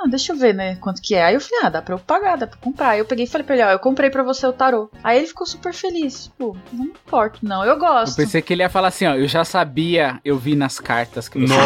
ah, 0.04 0.08
deixa 0.08 0.32
eu 0.32 0.36
ver, 0.36 0.54
né? 0.54 0.76
Quanto 0.76 1.02
que 1.02 1.14
é. 1.14 1.24
Aí 1.24 1.34
eu 1.34 1.40
falei: 1.40 1.66
ah, 1.66 1.68
dá 1.68 1.82
pra 1.82 1.94
eu 1.94 1.98
pagar, 1.98 2.36
dá 2.36 2.46
pra 2.46 2.58
comprar. 2.58 2.90
Aí 2.90 2.98
eu 3.00 3.04
peguei 3.04 3.24
e 3.24 3.28
falei 3.28 3.46
pra 3.46 3.54
ele: 3.56 3.64
ó, 3.64 3.70
eu 3.70 3.78
comprei 3.78 4.08
pra 4.10 4.22
você 4.22 4.46
o 4.46 4.52
tarô. 4.52 4.90
Aí 5.02 5.18
ele 5.18 5.26
ficou 5.26 5.46
super 5.46 5.72
feliz. 5.74 6.30
Pô, 6.38 6.56
não 6.72 6.84
importa, 6.86 7.38
não. 7.42 7.62
Eu 7.64 7.72
Eu 7.72 7.78
gosto. 7.78 8.16
pensei 8.16 8.42
que 8.42 8.52
ele 8.52 8.62
ia 8.62 8.68
falar 8.68 8.88
assim, 8.88 9.06
ó, 9.06 9.14
eu 9.14 9.26
já 9.26 9.44
sabia, 9.44 10.20
eu 10.24 10.36
vi 10.38 10.54
nas 10.54 10.78
cartas 10.78 11.28
que 11.28 11.38
você 11.40 11.54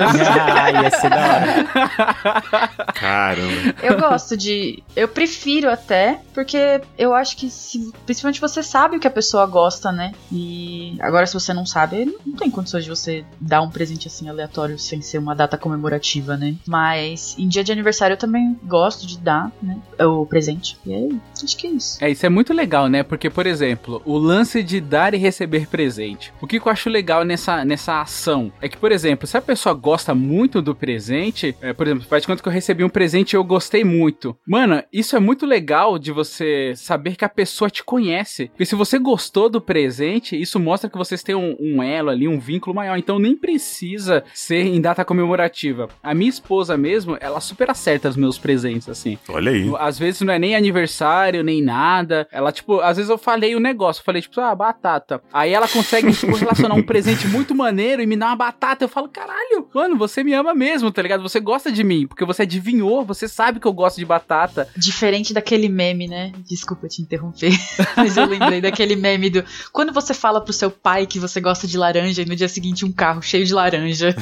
ah, 0.00 0.82
ia 0.82 0.90
ser 0.90 1.10
da 1.10 1.16
hora. 1.16 2.92
Caramba. 2.94 3.74
Eu 3.82 3.97
gosto 3.98 4.36
de. 4.36 4.82
Eu 4.94 5.08
prefiro 5.08 5.70
até, 5.70 6.20
porque 6.34 6.80
eu 6.96 7.14
acho 7.14 7.36
que 7.36 7.50
se, 7.50 7.92
principalmente 8.04 8.40
você 8.40 8.62
sabe 8.62 8.96
o 8.96 9.00
que 9.00 9.06
a 9.06 9.10
pessoa 9.10 9.46
gosta, 9.46 9.90
né? 9.92 10.12
E 10.32 10.96
agora, 11.00 11.26
se 11.26 11.34
você 11.34 11.52
não 11.52 11.66
sabe, 11.66 12.14
não 12.24 12.36
tem 12.36 12.50
condições 12.50 12.84
de 12.84 12.90
você 12.90 13.24
dar 13.40 13.62
um 13.62 13.70
presente 13.70 14.08
assim 14.08 14.28
aleatório 14.28 14.78
sem 14.78 15.00
ser 15.00 15.18
uma 15.18 15.34
data 15.34 15.56
comemorativa, 15.56 16.36
né? 16.36 16.56
Mas 16.66 17.36
em 17.38 17.48
dia 17.48 17.64
de 17.64 17.72
aniversário 17.72 18.14
eu 18.14 18.18
também 18.18 18.58
gosto 18.64 19.06
de 19.06 19.18
dar, 19.18 19.50
né? 19.62 19.78
O 20.00 20.26
presente. 20.26 20.78
E 20.86 20.94
aí, 20.94 21.20
acho 21.42 21.56
que 21.56 21.66
é 21.66 21.70
isso. 21.70 22.04
É, 22.04 22.10
isso 22.10 22.24
é 22.24 22.28
muito 22.28 22.52
legal, 22.52 22.88
né? 22.88 23.02
Porque, 23.02 23.30
por 23.30 23.46
exemplo, 23.46 24.02
o 24.04 24.16
lance 24.16 24.62
de 24.62 24.80
dar 24.80 25.14
e 25.14 25.16
receber 25.16 25.66
presente. 25.66 26.32
O 26.40 26.46
que, 26.46 26.60
que 26.60 26.66
eu 26.66 26.72
acho 26.72 26.88
legal 26.88 27.24
nessa, 27.24 27.64
nessa 27.64 28.00
ação 28.00 28.52
é 28.60 28.68
que, 28.68 28.76
por 28.76 28.92
exemplo, 28.92 29.26
se 29.26 29.36
a 29.36 29.42
pessoa 29.42 29.74
gosta 29.74 30.14
muito 30.14 30.60
do 30.60 30.74
presente, 30.74 31.56
é, 31.60 31.72
por 31.72 31.86
exemplo, 31.86 32.06
faz 32.08 32.22
de 32.22 32.26
conta 32.26 32.42
que 32.42 32.48
eu 32.48 32.52
recebi 32.52 32.84
um 32.84 32.88
presente 32.88 33.32
e 33.32 33.36
eu 33.36 33.44
gostei 33.44 33.84
muito. 33.88 34.36
Mano, 34.46 34.82
isso 34.92 35.16
é 35.16 35.20
muito 35.20 35.46
legal 35.46 35.98
de 35.98 36.12
você 36.12 36.74
saber 36.76 37.16
que 37.16 37.24
a 37.24 37.28
pessoa 37.28 37.70
te 37.70 37.82
conhece. 37.82 38.48
Porque 38.48 38.66
se 38.66 38.74
você 38.74 38.98
gostou 38.98 39.48
do 39.48 39.60
presente, 39.60 40.40
isso 40.40 40.60
mostra 40.60 40.90
que 40.90 40.98
vocês 40.98 41.22
têm 41.22 41.34
um, 41.34 41.56
um 41.58 41.82
elo 41.82 42.10
ali, 42.10 42.28
um 42.28 42.38
vínculo 42.38 42.76
maior. 42.76 42.96
Então 42.96 43.18
nem 43.18 43.36
precisa 43.36 44.22
ser 44.32 44.66
em 44.66 44.80
data 44.80 45.04
comemorativa. 45.04 45.88
A 46.02 46.14
minha 46.14 46.30
esposa 46.30 46.76
mesmo, 46.76 47.16
ela 47.20 47.40
super 47.40 47.70
acerta 47.70 48.08
os 48.08 48.16
meus 48.16 48.38
presentes, 48.38 48.88
assim. 48.88 49.18
Olha 49.28 49.50
aí. 49.50 49.72
Às 49.78 49.98
vezes 49.98 50.20
não 50.20 50.32
é 50.32 50.38
nem 50.38 50.54
aniversário, 50.54 51.42
nem 51.42 51.62
nada. 51.62 52.28
Ela, 52.30 52.52
tipo, 52.52 52.80
às 52.80 52.96
vezes 52.96 53.10
eu 53.10 53.18
falei 53.18 53.54
o 53.54 53.60
negócio, 53.60 54.04
falei, 54.04 54.22
tipo, 54.22 54.40
ah, 54.40 54.54
batata. 54.54 55.20
Aí 55.32 55.52
ela 55.52 55.68
consegue, 55.68 56.12
tipo, 56.12 56.36
relacionar 56.36 56.74
um 56.74 56.82
presente 56.82 57.26
muito 57.26 57.54
maneiro 57.54 58.02
e 58.02 58.06
me 58.06 58.16
dar 58.16 58.26
uma 58.26 58.36
batata. 58.36 58.84
Eu 58.84 58.88
falo, 58.88 59.08
caralho, 59.08 59.68
mano, 59.74 59.96
você 59.96 60.22
me 60.22 60.32
ama 60.34 60.54
mesmo, 60.54 60.90
tá 60.90 61.02
ligado? 61.02 61.22
Você 61.22 61.40
gosta 61.40 61.70
de 61.72 61.82
mim, 61.82 62.06
porque 62.06 62.24
você 62.24 62.42
adivinhou, 62.42 63.04
você 63.04 63.26
sabe 63.28 63.60
que 63.60 63.66
eu 63.66 63.72
gosto 63.78 63.96
de 63.96 64.04
batata. 64.04 64.68
Diferente 64.76 65.32
daquele 65.32 65.68
meme, 65.68 66.06
né? 66.06 66.32
Desculpa 66.48 66.88
te 66.88 67.00
interromper, 67.00 67.52
mas 67.96 68.16
eu 68.16 68.26
lembrei 68.26 68.60
daquele 68.60 68.96
meme 68.96 69.30
do. 69.30 69.44
Quando 69.72 69.92
você 69.92 70.12
fala 70.12 70.40
pro 70.40 70.52
seu 70.52 70.70
pai 70.70 71.06
que 71.06 71.18
você 71.18 71.40
gosta 71.40 71.66
de 71.66 71.78
laranja 71.78 72.22
e 72.22 72.26
no 72.26 72.36
dia 72.36 72.48
seguinte 72.48 72.84
um 72.84 72.92
carro 72.92 73.22
cheio 73.22 73.44
de 73.46 73.54
laranja. 73.54 74.14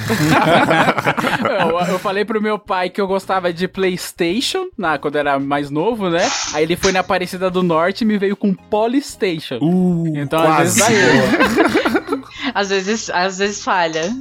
eu, 1.61 1.93
eu 1.93 1.99
falei 1.99 2.25
pro 2.25 2.41
meu 2.41 2.59
pai 2.59 2.91
que 2.91 3.01
eu 3.01 3.07
gostava 3.07 3.53
de 3.53 3.67
PlayStation, 3.67 4.69
na, 4.77 4.99
quando 4.99 5.17
era 5.17 5.39
mais 5.39 5.71
novo, 5.71 6.11
né? 6.11 6.29
Aí 6.53 6.63
ele 6.63 6.77
foi 6.77 6.93
na 6.93 7.01
Aparecida 7.01 7.51
do 7.51 7.63
Norte 7.63 8.03
e 8.03 8.05
me 8.05 8.19
veio 8.19 8.37
com 8.37 8.55
Polystation. 8.55 9.59
Uh, 9.63 10.13
Então, 10.17 10.41
às 10.41 10.77
quase. 10.77 10.83
vezes, 10.83 10.87
dá 10.87 10.93
erro. 10.93 12.25
às 12.55 12.69
vezes, 12.69 13.11
às 13.11 13.39
vezes 13.39 13.65
falha. 13.65 14.13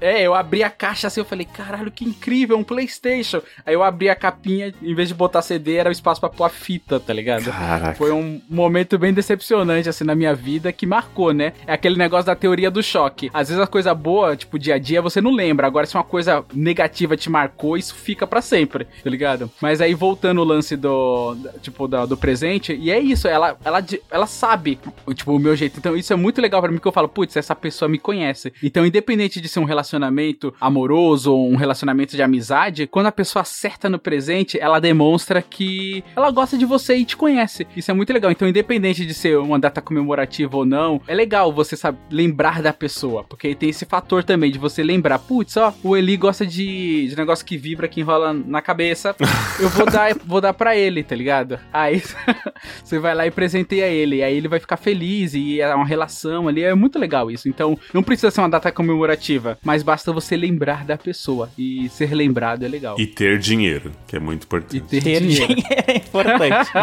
É, 0.00 0.22
eu 0.22 0.34
abri 0.34 0.62
a 0.62 0.70
caixa 0.70 1.06
assim, 1.08 1.20
eu 1.20 1.24
falei, 1.24 1.44
caralho, 1.46 1.90
que 1.90 2.04
incrível, 2.04 2.56
um 2.56 2.64
Playstation. 2.64 3.40
Aí 3.66 3.74
eu 3.74 3.82
abri 3.82 4.08
a 4.08 4.14
capinha, 4.14 4.72
em 4.82 4.94
vez 4.94 5.08
de 5.08 5.14
botar 5.14 5.42
CD, 5.42 5.74
era 5.76 5.88
o 5.88 5.92
espaço 5.92 6.20
pra 6.20 6.28
pôr 6.30 6.44
a 6.44 6.48
fita, 6.48 7.00
tá 7.00 7.12
ligado? 7.12 7.50
Caraca. 7.50 7.94
Foi 7.94 8.12
um 8.12 8.40
momento 8.48 8.98
bem 8.98 9.12
decepcionante, 9.12 9.88
assim, 9.88 10.04
na 10.04 10.14
minha 10.14 10.34
vida, 10.34 10.72
que 10.72 10.86
marcou, 10.86 11.32
né? 11.32 11.52
É 11.66 11.72
aquele 11.72 11.96
negócio 11.96 12.26
da 12.26 12.34
teoria 12.36 12.70
do 12.70 12.82
choque. 12.82 13.30
Às 13.34 13.48
vezes 13.48 13.62
a 13.62 13.66
coisa 13.66 13.94
boa, 13.94 14.36
tipo, 14.36 14.58
dia 14.58 14.74
a 14.74 14.78
dia, 14.78 15.02
você 15.02 15.20
não 15.20 15.32
lembra. 15.32 15.66
Agora, 15.66 15.86
se 15.86 15.94
uma 15.96 16.04
coisa 16.04 16.44
negativa 16.54 17.16
te 17.16 17.28
marcou, 17.30 17.76
isso 17.76 17.94
fica 17.94 18.26
pra 18.26 18.40
sempre, 18.40 18.84
tá 18.84 19.10
ligado? 19.10 19.50
Mas 19.60 19.80
aí, 19.80 19.94
voltando 19.94 20.40
o 20.40 20.44
lance 20.44 20.76
do, 20.76 21.36
tipo, 21.60 21.88
da- 21.88 22.06
do 22.06 22.16
presente, 22.16 22.74
e 22.74 22.90
é 22.90 22.98
isso, 22.98 23.26
ela, 23.26 23.56
ela, 23.64 23.84
ela 24.10 24.26
sabe, 24.26 24.78
tipo, 25.14 25.32
o 25.34 25.38
meu 25.38 25.56
jeito. 25.56 25.78
Então, 25.78 25.96
isso 25.96 26.12
é 26.12 26.16
muito 26.16 26.40
legal 26.40 26.60
pra 26.62 26.70
mim, 26.70 26.78
que 26.78 26.86
eu 26.86 26.92
falo, 26.92 27.08
putz, 27.08 27.36
essa 27.36 27.54
pessoa 27.54 27.88
me 27.88 27.98
conhece. 27.98 28.52
Então, 28.62 28.84
independente 28.86 29.40
de 29.40 29.48
ser 29.48 29.60
um 29.60 29.64
relacionamento 29.88 30.54
amoroso 30.60 31.32
ou 31.32 31.50
um 31.50 31.56
relacionamento 31.56 32.14
de 32.14 32.22
amizade, 32.22 32.86
quando 32.86 33.06
a 33.06 33.12
pessoa 33.12 33.42
acerta 33.42 33.88
no 33.88 33.98
presente, 33.98 34.58
ela 34.60 34.78
demonstra 34.78 35.40
que 35.40 36.04
ela 36.14 36.30
gosta 36.30 36.58
de 36.58 36.64
você 36.64 36.96
e 36.96 37.04
te 37.04 37.16
conhece. 37.16 37.66
Isso 37.76 37.90
é 37.90 37.94
muito 37.94 38.12
legal. 38.12 38.30
Então, 38.30 38.48
independente 38.48 39.06
de 39.06 39.14
ser 39.14 39.38
uma 39.38 39.58
data 39.58 39.80
comemorativa 39.80 40.56
ou 40.56 40.66
não, 40.66 41.00
é 41.06 41.14
legal 41.14 41.52
você 41.52 41.76
sabe 41.76 41.98
lembrar 42.10 42.60
da 42.60 42.72
pessoa, 42.72 43.24
porque 43.24 43.54
tem 43.54 43.70
esse 43.70 43.86
fator 43.86 44.22
também 44.22 44.50
de 44.50 44.58
você 44.58 44.82
lembrar, 44.82 45.18
putz, 45.18 45.56
ó, 45.56 45.72
o 45.82 45.96
Eli 45.96 46.16
gosta 46.16 46.46
de, 46.46 47.08
de 47.08 47.16
negócio 47.16 47.44
que 47.44 47.56
vibra, 47.56 47.88
que 47.88 48.00
enrola 48.00 48.32
na 48.32 48.60
cabeça. 48.60 49.16
Eu 49.58 49.68
vou 49.70 49.86
dar, 49.86 50.14
vou 50.24 50.40
dar 50.40 50.52
para 50.52 50.76
ele, 50.76 51.02
tá 51.02 51.16
ligado? 51.16 51.58
Aí 51.72 52.02
você 52.84 52.98
vai 52.98 53.14
lá 53.14 53.26
e 53.26 53.30
presenteia 53.30 53.86
ele, 53.86 54.22
aí 54.22 54.36
ele 54.36 54.48
vai 54.48 54.60
ficar 54.60 54.76
feliz 54.76 55.34
e 55.34 55.60
é 55.60 55.74
uma 55.74 55.86
relação 55.86 56.48
ali, 56.48 56.62
é 56.62 56.74
muito 56.74 56.98
legal 56.98 57.30
isso. 57.30 57.48
Então, 57.48 57.78
não 57.92 58.02
precisa 58.02 58.30
ser 58.30 58.40
uma 58.40 58.48
data 58.48 58.70
comemorativa, 58.70 59.58
mas 59.64 59.77
mas 59.78 59.82
basta 59.84 60.12
você 60.12 60.36
lembrar 60.36 60.84
da 60.84 60.96
pessoa. 60.98 61.48
E 61.56 61.88
ser 61.90 62.12
lembrado 62.12 62.64
é 62.64 62.68
legal. 62.68 62.96
E 62.98 63.06
ter 63.06 63.38
dinheiro, 63.38 63.92
que 64.08 64.16
é 64.16 64.18
muito 64.18 64.42
importante. 64.44 64.76
E 64.76 64.80
ter 64.80 65.02
Ter 65.02 65.20
dinheiro. 65.20 65.46
dinheiro 65.54 65.84
é 65.86 65.96
importante. 65.96 66.70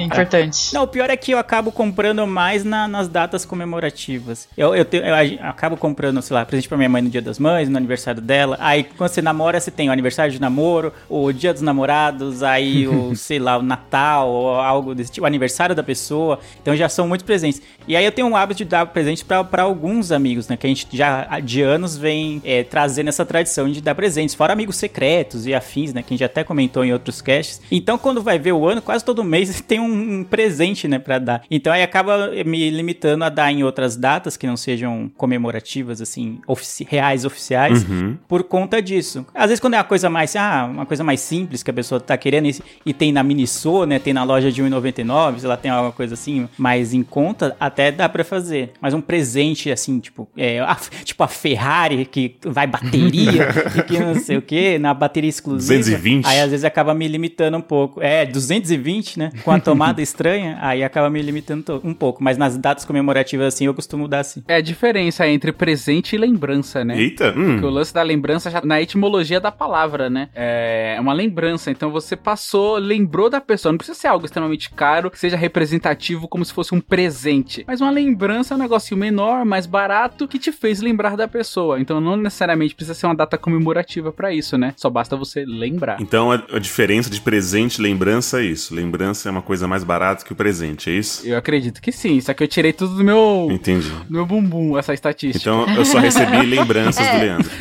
importante. 0.02 0.74
Não, 0.74 0.82
o 0.84 0.86
pior 0.86 1.10
é 1.10 1.16
que 1.16 1.32
eu 1.32 1.38
acabo 1.38 1.70
comprando 1.72 2.26
mais 2.26 2.64
na- 2.64 2.86
nas 2.88 3.08
datas 3.08 3.44
comemorativas. 3.44 4.48
Eu, 4.56 4.74
eu, 4.74 4.84
tenho- 4.84 5.04
eu 5.04 5.14
ag- 5.14 5.38
acabo 5.42 5.76
comprando, 5.76 6.20
sei 6.22 6.34
lá, 6.34 6.44
presente 6.44 6.68
pra 6.68 6.76
minha 6.76 6.88
mãe 6.88 7.02
no 7.02 7.10
dia 7.10 7.22
das 7.22 7.38
mães, 7.38 7.68
no 7.68 7.76
aniversário 7.76 8.20
dela. 8.20 8.56
Aí 8.60 8.84
quando 8.84 9.10
você 9.10 9.20
namora, 9.22 9.58
você 9.60 9.70
tem 9.70 9.88
o 9.88 9.92
aniversário 9.92 10.32
de 10.32 10.40
namoro, 10.40 10.92
o 11.08 11.32
dia 11.32 11.52
dos 11.52 11.62
namorados, 11.62 12.42
aí 12.42 12.86
o, 12.86 13.14
sei 13.16 13.38
lá, 13.38 13.58
o 13.58 13.62
Natal, 13.62 14.28
ou 14.30 14.54
algo 14.54 14.94
desse 14.94 15.12
tipo, 15.12 15.24
o 15.24 15.26
aniversário 15.26 15.74
da 15.74 15.82
pessoa. 15.82 16.38
Então 16.62 16.74
já 16.76 16.88
são 16.88 17.06
muitos 17.08 17.24
presentes. 17.26 17.60
E 17.88 17.96
aí 17.96 18.04
eu 18.04 18.12
tenho 18.12 18.28
um 18.28 18.36
hábito 18.36 18.58
de 18.58 18.64
dar 18.66 18.86
presente 18.86 19.24
pra 19.24 19.42
pra 19.44 19.62
alguns 19.62 20.12
amigos, 20.12 20.46
né? 20.48 20.56
Que 20.56 20.66
a 20.66 20.70
gente 20.70 20.86
já 20.92 21.40
de 21.40 21.62
anos 21.62 21.96
vem 21.96 22.29
é, 22.44 22.62
trazendo 22.62 23.08
essa 23.08 23.24
tradição 23.24 23.68
de 23.70 23.80
dar 23.80 23.94
presentes, 23.94 24.34
fora 24.34 24.52
amigos 24.52 24.76
secretos 24.76 25.46
e 25.46 25.54
afins, 25.54 25.92
né? 25.94 26.02
Que 26.02 26.12
a 26.12 26.16
gente 26.16 26.24
até 26.24 26.44
comentou 26.44 26.84
em 26.84 26.92
outros 26.92 27.20
casts. 27.22 27.60
Então, 27.70 27.96
quando 27.96 28.22
vai 28.22 28.38
ver 28.38 28.52
o 28.52 28.66
ano, 28.68 28.82
quase 28.82 29.04
todo 29.04 29.24
mês 29.24 29.60
tem 29.66 29.80
um, 29.80 30.20
um 30.20 30.24
presente, 30.24 30.86
né, 30.86 30.98
pra 30.98 31.18
dar. 31.18 31.42
Então, 31.50 31.72
aí 31.72 31.82
acaba 31.82 32.30
me 32.44 32.70
limitando 32.70 33.24
a 33.24 33.28
dar 33.28 33.50
em 33.52 33.62
outras 33.64 33.96
datas 33.96 34.36
que 34.36 34.46
não 34.46 34.56
sejam 34.56 35.10
comemorativas, 35.16 36.00
assim, 36.00 36.40
ofici- 36.46 36.86
reais, 36.88 37.24
oficiais, 37.24 37.84
Uhum. 37.88 38.16
por 38.28 38.42
conta 38.44 38.80
disso. 38.82 39.24
Às 39.34 39.46
vezes, 39.48 39.60
quando 39.60 39.74
é 39.74 39.78
uma 39.78 39.84
coisa 39.84 40.10
mais, 40.10 40.36
ah, 40.36 40.68
uma 40.70 40.86
coisa 40.86 41.02
mais 41.02 41.20
simples 41.20 41.62
que 41.62 41.70
a 41.70 41.74
pessoa 41.74 42.00
tá 42.00 42.16
querendo 42.16 42.46
e, 42.48 42.56
e 42.86 42.92
tem 42.92 43.12
na 43.12 43.22
Miniso, 43.22 43.84
né, 43.86 43.98
tem 43.98 44.12
na 44.12 44.22
loja 44.24 44.50
de 44.52 44.62
1,99, 44.62 45.38
se 45.40 45.44
ela 45.46 45.56
tem 45.56 45.70
alguma 45.70 45.92
coisa 45.92 46.14
assim, 46.14 46.48
mais 46.58 46.92
em 46.92 47.02
conta, 47.02 47.56
até 47.58 47.90
dá 47.90 48.08
pra 48.08 48.24
fazer. 48.24 48.72
Mas 48.80 48.92
um 48.94 49.00
presente, 49.00 49.70
assim, 49.70 49.98
tipo, 50.00 50.28
é, 50.36 50.60
a, 50.60 50.74
tipo 51.04 51.22
a 51.22 51.28
Ferrari 51.28 52.04
que 52.04 52.19
vai 52.44 52.66
bateria 52.66 53.48
e 53.76 53.82
que 53.86 53.98
não 53.98 54.14
sei 54.14 54.36
o 54.36 54.42
que, 54.42 54.78
na 54.78 54.92
bateria 54.92 55.28
exclusiva. 55.30 55.78
220. 55.78 56.26
Aí 56.26 56.40
às 56.40 56.50
vezes 56.50 56.64
acaba 56.64 56.94
me 56.94 57.06
limitando 57.08 57.56
um 57.56 57.62
pouco. 57.62 58.02
É, 58.02 58.26
220, 58.26 59.18
né? 59.18 59.32
Com 59.44 59.50
a 59.50 59.58
tomada 59.60 60.02
estranha, 60.02 60.58
aí 60.60 60.82
acaba 60.82 61.08
me 61.08 61.20
limitando 61.22 61.80
um 61.84 61.94
pouco. 61.94 62.22
Mas 62.22 62.36
nas 62.36 62.56
datas 62.56 62.84
comemorativas, 62.84 63.54
assim, 63.54 63.66
eu 63.66 63.74
costumo 63.74 64.08
dar 64.08 64.20
assim. 64.20 64.42
É 64.48 64.56
a 64.56 64.60
diferença 64.60 65.26
entre 65.28 65.52
presente 65.52 66.14
e 66.14 66.18
lembrança, 66.18 66.84
né? 66.84 66.98
Eita, 66.98 67.30
hum. 67.36 67.52
Porque 67.52 67.66
o 67.66 67.70
lance 67.70 67.92
da 67.94 68.02
lembrança 68.02 68.50
já 68.50 68.60
na 68.62 68.80
etimologia 68.80 69.40
da 69.40 69.52
palavra, 69.52 70.10
né? 70.10 70.28
É 70.34 70.96
uma 71.00 71.12
lembrança. 71.12 71.70
Então 71.70 71.90
você 71.90 72.16
passou, 72.16 72.76
lembrou 72.76 73.30
da 73.30 73.40
pessoa. 73.40 73.72
Não 73.72 73.78
precisa 73.78 73.98
ser 73.98 74.08
algo 74.08 74.24
extremamente 74.24 74.70
caro, 74.70 75.10
que 75.10 75.18
seja 75.18 75.36
representativo 75.36 76.28
como 76.28 76.44
se 76.44 76.52
fosse 76.52 76.74
um 76.74 76.80
presente. 76.80 77.64
Mas 77.66 77.80
uma 77.80 77.90
lembrança 77.90 78.54
é 78.54 78.56
um 78.56 78.60
negocinho 78.60 78.98
menor, 78.98 79.44
mais 79.44 79.66
barato, 79.66 80.28
que 80.28 80.38
te 80.38 80.52
fez 80.52 80.80
lembrar 80.80 81.16
da 81.16 81.28
pessoa. 81.28 81.80
Então 81.80 82.00
não 82.00 82.09
necessariamente 82.16 82.74
precisa 82.74 82.94
ser 82.94 83.06
uma 83.06 83.14
data 83.14 83.36
comemorativa 83.36 84.12
pra 84.12 84.32
isso, 84.32 84.56
né? 84.56 84.74
Só 84.76 84.88
basta 84.90 85.16
você 85.16 85.44
lembrar. 85.44 86.00
Então 86.00 86.30
a, 86.30 86.42
a 86.52 86.58
diferença 86.58 87.10
de 87.10 87.20
presente 87.20 87.78
e 87.78 87.82
lembrança 87.82 88.40
é 88.40 88.44
isso. 88.44 88.74
Lembrança 88.74 89.28
é 89.28 89.32
uma 89.32 89.42
coisa 89.42 89.66
mais 89.66 89.84
barata 89.84 90.24
que 90.24 90.32
o 90.32 90.36
presente, 90.36 90.90
é 90.90 90.94
isso? 90.94 91.26
Eu 91.26 91.36
acredito 91.36 91.80
que 91.80 91.92
sim. 91.92 92.20
Só 92.20 92.34
que 92.34 92.42
eu 92.42 92.48
tirei 92.48 92.72
tudo 92.72 92.94
do 92.94 93.04
meu, 93.04 93.48
Entendi. 93.50 93.88
do 93.88 94.12
meu 94.12 94.26
bumbum, 94.26 94.78
essa 94.78 94.94
estatística. 94.94 95.38
Então 95.38 95.74
eu 95.74 95.84
só 95.84 95.98
recebi 95.98 96.44
lembranças 96.46 97.06
do 97.06 97.18
Leandro. 97.18 97.50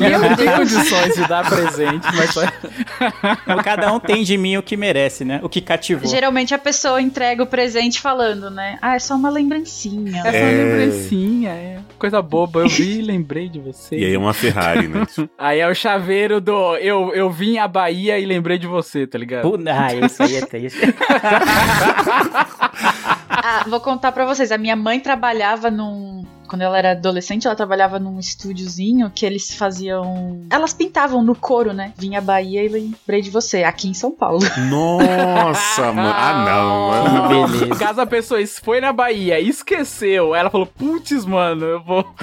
eu 0.00 0.18
não 0.18 0.36
tenho 0.36 0.52
condições 0.56 1.14
de 1.14 1.28
dar 1.28 1.48
presente, 1.48 2.06
mas 2.14 2.30
só... 2.30 2.40
Então, 3.42 3.56
cada 3.62 3.92
um 3.92 3.98
tem 4.00 4.22
de 4.22 4.36
mim 4.38 4.56
o 4.56 4.62
que 4.62 4.76
merece, 4.76 5.24
né? 5.24 5.40
O 5.42 5.48
que 5.48 5.60
cativou. 5.60 6.08
Geralmente 6.08 6.54
a 6.54 6.58
pessoa 6.58 7.00
entrega 7.00 7.42
o 7.42 7.46
presente 7.46 8.00
falando, 8.00 8.50
né? 8.50 8.78
Ah, 8.82 8.96
é 8.96 8.98
só 8.98 9.14
uma 9.14 9.30
lembrancinha. 9.30 10.20
É 10.20 10.22
só 10.22 10.28
uma 10.30 10.36
É. 10.36 10.64
lembrancinha, 10.64 11.50
é 11.50 11.78
coisa 11.98 12.20
boba. 12.22 12.60
Eu 12.60 12.68
vi 12.68 12.98
e 12.98 13.02
lembrei 13.02 13.48
de 13.48 13.58
você. 13.60 13.96
E 13.96 14.04
aí 14.04 14.14
é 14.14 14.18
uma 14.18 14.32
Ferrari, 14.34 14.88
né? 14.88 15.06
Aí 15.38 15.58
é 15.60 15.68
o 15.68 15.74
chaveiro 15.74 16.40
do 16.40 16.76
eu, 16.76 17.12
eu 17.14 17.30
vim 17.30 17.58
à 17.58 17.66
Bahia 17.68 18.18
e 18.18 18.24
lembrei 18.24 18.58
de 18.58 18.66
você, 18.66 19.06
tá 19.06 19.18
ligado? 19.18 19.42
Pu- 19.42 19.58
Ah, 19.68 19.94
isso 19.94 20.22
aí 20.22 20.36
é 20.36 20.40
triste. 20.46 20.78
Ah, 23.44 23.64
vou 23.66 23.80
contar 23.80 24.12
pra 24.12 24.24
vocês. 24.24 24.52
A 24.52 24.58
minha 24.58 24.76
mãe 24.76 25.00
trabalhava 25.00 25.70
num. 25.70 26.24
Quando 26.52 26.60
ela 26.60 26.76
era 26.76 26.90
adolescente, 26.90 27.46
ela 27.46 27.56
trabalhava 27.56 27.98
num 27.98 28.20
estúdiozinho 28.20 29.10
que 29.14 29.24
eles 29.24 29.54
faziam. 29.54 30.44
Elas 30.50 30.74
pintavam 30.74 31.22
no 31.22 31.34
couro, 31.34 31.72
né? 31.72 31.94
Vim 31.96 32.14
à 32.14 32.20
Bahia 32.20 32.62
e 32.62 32.68
lembrei 32.68 33.22
de 33.22 33.30
você, 33.30 33.62
aqui 33.64 33.88
em 33.88 33.94
São 33.94 34.10
Paulo. 34.10 34.40
Nossa, 34.68 35.90
mano. 35.92 36.12
Ah, 36.14 36.44
não, 36.44 36.88
mano. 36.88 37.48
Que 37.48 37.58
beleza. 37.58 37.78
Caso 37.78 38.00
a 38.02 38.06
pessoa 38.06 38.38
es- 38.42 38.58
foi 38.62 38.82
na 38.82 38.92
Bahia 38.92 39.40
e 39.40 39.48
esqueceu, 39.48 40.34
ela 40.34 40.50
falou, 40.50 40.66
putz, 40.66 41.24
mano, 41.24 41.64
eu 41.64 41.82
vou. 41.82 42.04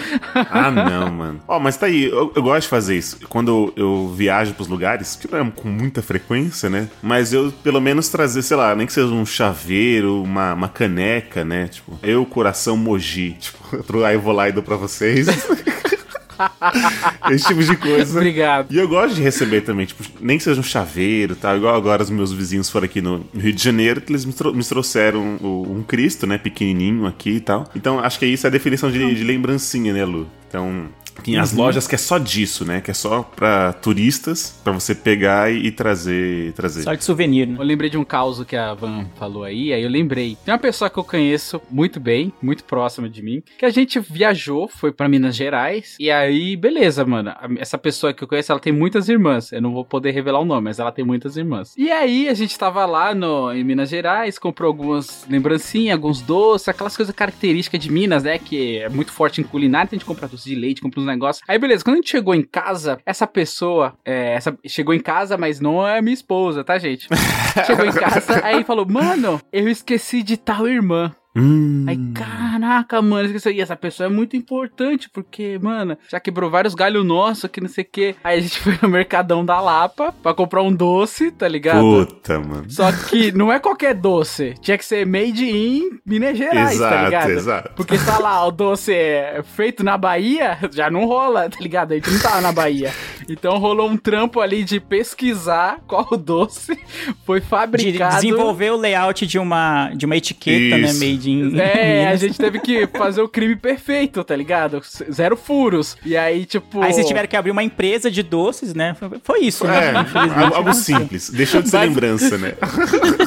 Ah, 0.51 0.69
não, 0.69 1.09
mano. 1.11 1.41
Ó, 1.47 1.59
mas 1.59 1.75
tá 1.77 1.87
aí, 1.87 2.03
eu, 2.03 2.31
eu 2.35 2.43
gosto 2.43 2.61
de 2.63 2.67
fazer 2.67 2.97
isso. 2.97 3.19
Quando 3.29 3.73
eu, 3.75 3.83
eu 3.85 4.07
viajo 4.15 4.53
pros 4.53 4.67
lugares, 4.67 5.15
que 5.15 5.31
não 5.31 5.39
é 5.39 5.51
com 5.51 5.67
muita 5.67 6.01
frequência, 6.03 6.69
né? 6.69 6.87
Mas 7.01 7.33
eu, 7.33 7.51
pelo 7.63 7.81
menos, 7.81 8.09
trazer, 8.09 8.41
sei 8.43 8.55
lá, 8.57 8.75
nem 8.75 8.85
que 8.85 8.93
seja 8.93 9.07
um 9.07 9.25
chaveiro, 9.25 10.21
uma, 10.21 10.53
uma 10.53 10.69
caneca, 10.69 11.43
né? 11.43 11.67
Tipo, 11.67 11.97
eu, 12.03 12.25
coração 12.27 12.77
Moji. 12.77 13.37
Tipo, 13.39 14.03
aí 14.03 14.17
eu 14.19 14.23
vou 14.23 14.33
lá 14.33 14.49
e 14.49 14.51
dou 14.51 14.61
pra 14.61 14.75
vocês. 14.75 15.27
Esse 17.31 17.47
tipo 17.47 17.63
de 17.63 17.75
coisa. 17.77 18.17
Obrigado. 18.17 18.71
E 18.73 18.77
eu 18.77 18.87
gosto 18.87 19.15
de 19.15 19.21
receber 19.21 19.61
também, 19.61 19.85
tipo, 19.85 20.03
nem 20.19 20.37
que 20.37 20.43
seja 20.43 20.59
um 20.59 20.63
chaveiro, 20.63 21.35
tal, 21.35 21.57
igual 21.57 21.75
agora 21.75 22.03
os 22.03 22.09
meus 22.09 22.31
vizinhos 22.31 22.69
foram 22.69 22.85
aqui 22.85 23.01
no 23.01 23.25
Rio 23.35 23.53
de 23.53 23.63
Janeiro, 23.63 24.01
que 24.01 24.11
eles 24.11 24.25
me, 24.25 24.33
trou- 24.33 24.53
me 24.53 24.63
trouxeram 24.63 25.37
o- 25.41 25.67
um 25.69 25.83
Cristo, 25.83 26.25
né, 26.27 26.37
pequenininho 26.37 27.05
aqui 27.05 27.31
e 27.31 27.39
tal. 27.39 27.69
Então, 27.75 27.99
acho 27.99 28.19
que 28.19 28.25
isso 28.25 28.45
é 28.45 28.49
a 28.49 28.51
definição 28.51 28.91
de, 28.91 29.13
de 29.15 29.23
lembrancinha, 29.23 29.93
né, 29.93 30.05
Lu? 30.05 30.27
Então, 30.47 30.85
tem 31.23 31.37
as 31.37 31.51
lojas 31.51 31.85
que 31.85 31.95
é 31.95 31.97
só 31.97 32.17
disso, 32.17 32.63
né, 32.63 32.79
que 32.81 32.89
é 32.89 32.93
só 32.93 33.21
pra 33.21 33.73
turistas, 33.73 34.57
pra 34.63 34.71
você 34.71 34.95
pegar 34.95 35.51
e, 35.51 35.67
e 35.67 35.71
trazer, 35.71 36.53
trazer. 36.53 36.81
Só 36.83 36.93
de 36.93 37.03
souvenir, 37.03 37.45
né? 37.45 37.57
Eu 37.59 37.63
lembrei 37.63 37.89
de 37.89 37.97
um 37.97 38.05
caos 38.05 38.41
que 38.45 38.55
a 38.55 38.73
Van 38.73 39.05
falou 39.19 39.43
aí, 39.43 39.73
aí 39.73 39.83
eu 39.83 39.89
lembrei. 39.89 40.37
Tem 40.45 40.53
uma 40.53 40.59
pessoa 40.59 40.89
que 40.89 40.97
eu 40.97 41.03
conheço 41.03 41.61
muito 41.69 41.99
bem, 41.99 42.31
muito 42.41 42.63
próxima 42.63 43.09
de 43.09 43.21
mim, 43.21 43.43
que 43.57 43.65
a 43.65 43.69
gente 43.69 43.99
viajou, 43.99 44.69
foi 44.69 44.91
pra 44.93 45.09
Minas 45.09 45.35
Gerais, 45.35 45.97
e 45.99 46.09
aí, 46.09 46.28
beleza, 46.55 47.05
mano. 47.05 47.33
Essa 47.57 47.77
pessoa 47.77 48.13
que 48.13 48.23
eu 48.23 48.27
conheço, 48.27 48.51
ela 48.51 48.59
tem 48.59 48.73
muitas 48.73 49.09
irmãs. 49.09 49.51
Eu 49.51 49.61
não 49.61 49.73
vou 49.73 49.85
poder 49.85 50.11
revelar 50.11 50.39
o 50.39 50.45
nome, 50.45 50.65
mas 50.65 50.79
ela 50.79 50.91
tem 50.91 51.05
muitas 51.05 51.37
irmãs. 51.37 51.73
E 51.77 51.91
aí, 51.91 52.27
a 52.29 52.33
gente 52.33 52.57
tava 52.57 52.85
lá 52.85 53.13
no, 53.15 53.51
em 53.53 53.63
Minas 53.63 53.89
Gerais, 53.89 54.37
comprou 54.37 54.67
algumas 54.67 55.25
lembrancinhas, 55.29 55.93
alguns 55.93 56.21
doces, 56.21 56.67
aquelas 56.67 56.95
coisas 56.95 57.13
características 57.13 57.79
de 57.79 57.91
Minas, 57.91 58.23
né? 58.23 58.37
Que 58.37 58.79
é 58.79 58.89
muito 58.89 59.11
forte 59.11 59.41
em 59.41 59.43
culinária, 59.43 59.85
então 59.85 59.97
a 59.97 59.99
gente 59.99 60.07
compra 60.07 60.27
doce 60.27 60.49
de 60.49 60.55
leite, 60.55 60.81
compra 60.81 60.99
uns 60.99 61.05
negócios. 61.05 61.43
Aí, 61.47 61.57
beleza, 61.57 61.83
quando 61.83 61.95
a 61.95 61.97
gente 61.97 62.09
chegou 62.09 62.35
em 62.35 62.43
casa, 62.43 62.99
essa 63.05 63.25
pessoa, 63.25 63.93
é, 64.03 64.33
essa, 64.33 64.57
chegou 64.65 64.93
em 64.93 64.99
casa, 64.99 65.37
mas 65.37 65.59
não 65.59 65.87
é 65.87 66.01
minha 66.01 66.13
esposa, 66.13 66.63
tá, 66.63 66.77
gente? 66.77 67.07
Chegou 67.65 67.85
em 67.85 67.91
casa, 67.91 68.45
aí 68.45 68.63
falou, 68.63 68.85
mano, 68.85 69.41
eu 69.51 69.67
esqueci 69.67 70.23
de 70.23 70.37
tal 70.37 70.67
irmã. 70.67 71.11
Hum. 71.39 71.85
Aí, 71.87 71.97
caraca, 72.13 73.01
mano, 73.01 73.25
esqueci. 73.25 73.51
E 73.51 73.61
essa 73.61 73.75
pessoa 73.75 74.07
é 74.07 74.09
muito 74.11 74.35
importante, 74.35 75.09
porque, 75.09 75.57
mano, 75.61 75.97
já 76.09 76.19
quebrou 76.19 76.49
vários 76.49 76.75
galhos 76.75 77.05
nossos, 77.05 77.49
que 77.49 77.61
não 77.61 77.69
sei 77.69 77.83
o 77.83 77.87
quê. 77.91 78.15
Aí 78.23 78.39
a 78.39 78.41
gente 78.41 78.59
foi 78.59 78.77
no 78.81 78.89
Mercadão 78.89 79.43
da 79.45 79.59
Lapa 79.59 80.13
pra 80.23 80.33
comprar 80.33 80.61
um 80.61 80.73
doce, 80.73 81.31
tá 81.31 81.47
ligado? 81.47 81.81
Puta, 81.81 82.39
mano. 82.39 82.65
Só 82.69 82.91
que 82.91 83.31
não 83.31 83.51
é 83.51 83.59
qualquer 83.59 83.93
doce. 83.95 84.53
Tinha 84.61 84.77
que 84.77 84.85
ser 84.85 85.05
made 85.05 85.45
in 85.45 85.99
Minas 86.05 86.37
Gerais, 86.37 86.77
tá 86.77 86.85
Exato, 86.87 87.05
ligado? 87.05 87.29
exato. 87.31 87.71
Porque 87.75 87.97
tá 87.97 88.19
lá, 88.19 88.45
o 88.45 88.51
doce 88.51 88.93
é 88.93 89.41
feito 89.55 89.83
na 89.83 89.97
Bahia, 89.97 90.57
já 90.71 90.89
não 90.89 91.05
rola, 91.05 91.49
tá 91.49 91.57
ligado? 91.59 91.91
A 91.91 91.95
gente 91.95 92.11
não 92.11 92.19
tava 92.19 92.41
na 92.41 92.51
Bahia. 92.51 92.91
Então 93.29 93.57
rolou 93.57 93.87
um 93.89 93.95
trampo 93.97 94.39
ali 94.41 94.63
de 94.63 94.79
pesquisar 94.79 95.79
qual 95.87 96.07
o 96.11 96.17
doce 96.17 96.77
foi 97.25 97.39
De 97.39 97.45
fabricado. 97.45 98.15
desenvolver 98.15 98.71
o 98.71 98.77
layout 98.77 99.25
de 99.27 99.37
uma, 99.37 99.91
de 99.95 100.05
uma 100.05 100.17
etiqueta, 100.17 100.77
Isso. 100.77 100.99
né? 100.99 101.07
Made 101.11 101.29
in. 101.31 101.59
É, 101.59 102.07
a 102.11 102.15
gente 102.15 102.37
teve 102.37 102.59
que 102.59 102.87
fazer 102.87 103.21
o 103.21 103.27
crime 103.29 103.55
perfeito, 103.55 104.23
tá 104.23 104.35
ligado? 104.35 104.81
Zero 105.11 105.37
furos. 105.37 105.95
E 106.05 106.17
aí, 106.17 106.45
tipo. 106.45 106.81
Aí 106.81 106.91
vocês 106.93 107.05
tiveram 107.07 107.27
que 107.27 107.37
abrir 107.37 107.51
uma 107.51 107.63
empresa 107.63 108.09
de 108.09 108.23
doces, 108.23 108.73
né? 108.73 108.95
Foi, 108.99 109.09
foi 109.23 109.39
isso, 109.41 109.65
É, 109.67 109.91
né? 109.93 110.01
Infelizmente. 110.09 110.43
algo, 110.43 110.55
algo 110.55 110.73
simples. 110.73 111.29
Deixou 111.29 111.61
de 111.61 111.69
ser 111.69 111.77
Mas- 111.77 111.89
lembrança, 111.89 112.37
né? 112.37 112.53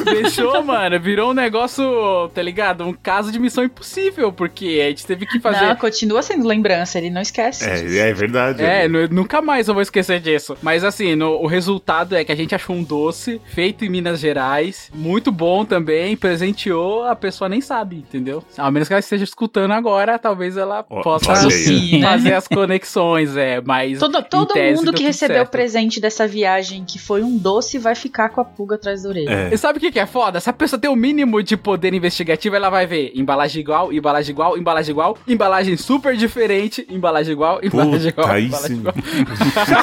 Deixou, 0.05 0.63
mano. 0.63 0.99
Virou 0.99 1.31
um 1.31 1.33
negócio, 1.33 2.29
tá 2.33 2.41
ligado? 2.41 2.83
Um 2.83 2.93
caso 2.93 3.31
de 3.31 3.39
missão 3.39 3.63
impossível, 3.63 4.31
porque 4.31 4.81
a 4.85 4.89
gente 4.89 5.05
teve 5.05 5.25
que 5.25 5.39
fazer. 5.39 5.65
Não, 5.67 5.75
continua 5.75 6.21
sendo 6.21 6.45
lembrança, 6.47 6.97
ele 6.97 7.09
não 7.09 7.21
esquece. 7.21 7.63
É, 7.67 8.09
é 8.09 8.13
verdade. 8.13 8.61
É, 8.63 8.87
nu- 8.87 9.07
nunca 9.09 9.41
mais 9.41 9.67
eu 9.67 9.73
vou 9.73 9.81
esquecer 9.93 10.19
disso. 10.19 10.57
Mas 10.61 10.83
assim, 10.83 11.15
no- 11.15 11.39
o 11.41 11.45
resultado 11.45 12.15
é 12.15 12.23
que 12.23 12.31
a 12.31 12.35
gente 12.35 12.55
achou 12.55 12.75
um 12.75 12.83
doce 12.83 13.39
feito 13.45 13.85
em 13.85 13.89
Minas 13.89 14.19
Gerais, 14.19 14.89
muito 14.93 15.31
bom 15.31 15.63
também, 15.63 16.17
presenteou, 16.17 17.03
a 17.03 17.15
pessoa 17.15 17.47
nem 17.47 17.61
sabe, 17.61 17.97
entendeu? 17.97 18.43
A 18.57 18.71
menos 18.71 18.87
que 18.87 18.93
ela 18.93 18.99
esteja 18.99 19.23
escutando 19.23 19.71
agora, 19.71 20.17
talvez 20.17 20.57
ela 20.57 20.83
Ó, 20.89 21.01
possa 21.01 21.31
né? 21.33 22.01
fazer 22.01 22.33
as 22.33 22.47
conexões, 22.47 23.37
é, 23.37 23.61
mas 23.61 23.99
Todo, 23.99 24.21
todo 24.23 24.53
tese 24.53 24.75
mundo 24.75 24.93
que 24.93 25.03
recebeu 25.03 25.35
o 25.37 25.39
certo. 25.41 25.51
presente 25.51 26.01
dessa 26.01 26.27
viagem, 26.27 26.83
que 26.85 26.97
foi 26.97 27.21
um 27.23 27.37
doce, 27.37 27.77
vai 27.77 27.93
ficar 27.95 28.29
com 28.29 28.41
a 28.41 28.45
pulga 28.45 28.75
atrás 28.75 29.03
da 29.03 29.09
orelha. 29.09 29.29
É. 29.29 29.53
E 29.53 29.57
sabe 29.57 29.77
o 29.77 29.81
que, 29.81 29.91
que 29.91 29.99
é 29.99 30.05
foda? 30.05 30.39
Se 30.39 30.49
a 30.49 30.53
pessoa 30.53 30.79
tem 30.79 30.89
o 30.89 30.95
mínimo 30.95 31.43
de 31.43 31.55
poder 31.55 31.93
investigativo, 31.93 32.55
ela 32.55 32.69
vai 32.69 32.87
ver 32.87 33.11
embalagem 33.15 33.61
igual, 33.61 33.93
embalagem 33.93 34.31
igual, 34.31 34.57
embalagem 34.57 34.91
igual, 34.91 35.17
embalagem 35.27 35.77
super 35.77 36.15
diferente, 36.17 36.85
embalagem 36.89 37.33
igual, 37.33 37.59
embalagem 37.63 38.09
igual, 38.09 38.27
Puta, 38.27 38.37
aí 38.37 38.45
embalagem 38.45 38.75
sim. 38.75 38.81
igual. 38.81 38.95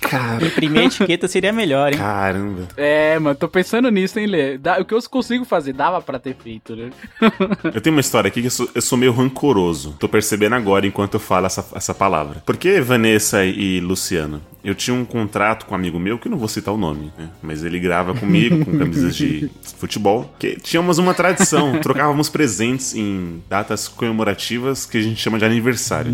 Cara, 0.00 0.46
Imprimir 0.46 0.80
a 0.82 0.84
etiqueta 0.84 1.28
seria 1.28 1.52
melhor, 1.52 1.92
hein? 1.92 1.98
caramba. 1.98 2.68
É, 2.76 3.18
mano, 3.18 3.34
tô 3.36 3.48
pensando 3.48 3.90
nisso, 3.90 4.18
hein, 4.18 4.26
Lê? 4.26 4.56
Dá- 4.58 4.78
o 4.80 4.84
que 4.84 4.94
eu 4.94 5.02
consigo 5.10 5.44
fazer, 5.44 5.72
dava 5.72 6.00
pra 6.00 6.18
ter 6.18 6.34
feito, 6.34 6.74
né? 6.76 6.90
Eu 7.74 7.80
tenho 7.80 7.94
uma 7.94 8.00
história 8.00 8.28
aqui 8.28 8.40
que 8.40 8.46
eu 8.46 8.50
sou, 8.50 8.68
eu 8.74 8.80
sou 8.82 8.96
meio 8.98 9.12
rancoroso. 9.12 9.94
Tô 9.98 10.08
percebendo 10.08 10.54
agora 10.54 10.86
enquanto 10.86 11.14
eu 11.14 11.20
falo 11.20 11.46
essa, 11.46 11.64
essa 11.74 11.94
palavra. 11.94 12.42
Porque 12.46 12.80
Vanessa 12.80 13.44
e 13.44 13.80
Luciano, 13.80 14.40
eu 14.64 14.74
tinha 14.74 14.94
um 14.94 15.04
contrato 15.04 15.66
com 15.66 15.72
um 15.74 15.76
amigo 15.76 15.98
meu, 15.98 16.18
que 16.18 16.28
eu 16.28 16.30
não 16.30 16.38
vou 16.38 16.48
citar 16.48 16.72
o 16.72 16.76
nome, 16.76 17.12
né? 17.18 17.28
Mas 17.42 17.62
ele 17.64 17.78
grava 17.78 18.14
comigo 18.14 18.64
com 18.64 18.78
camisas 18.78 19.14
de 19.14 19.50
futebol. 19.78 20.32
Que 20.38 20.56
tínhamos 20.56 20.98
uma 20.98 21.14
tradição, 21.14 21.78
trocávamos 21.82 22.28
presentes 22.28 22.94
em 22.94 23.42
datas 23.48 23.86
comemorativas 23.88 24.86
que 24.86 24.98
a 24.98 25.02
gente 25.02 25.20
chama 25.20 25.38
de 25.38 25.44
aniversário. 25.44 26.10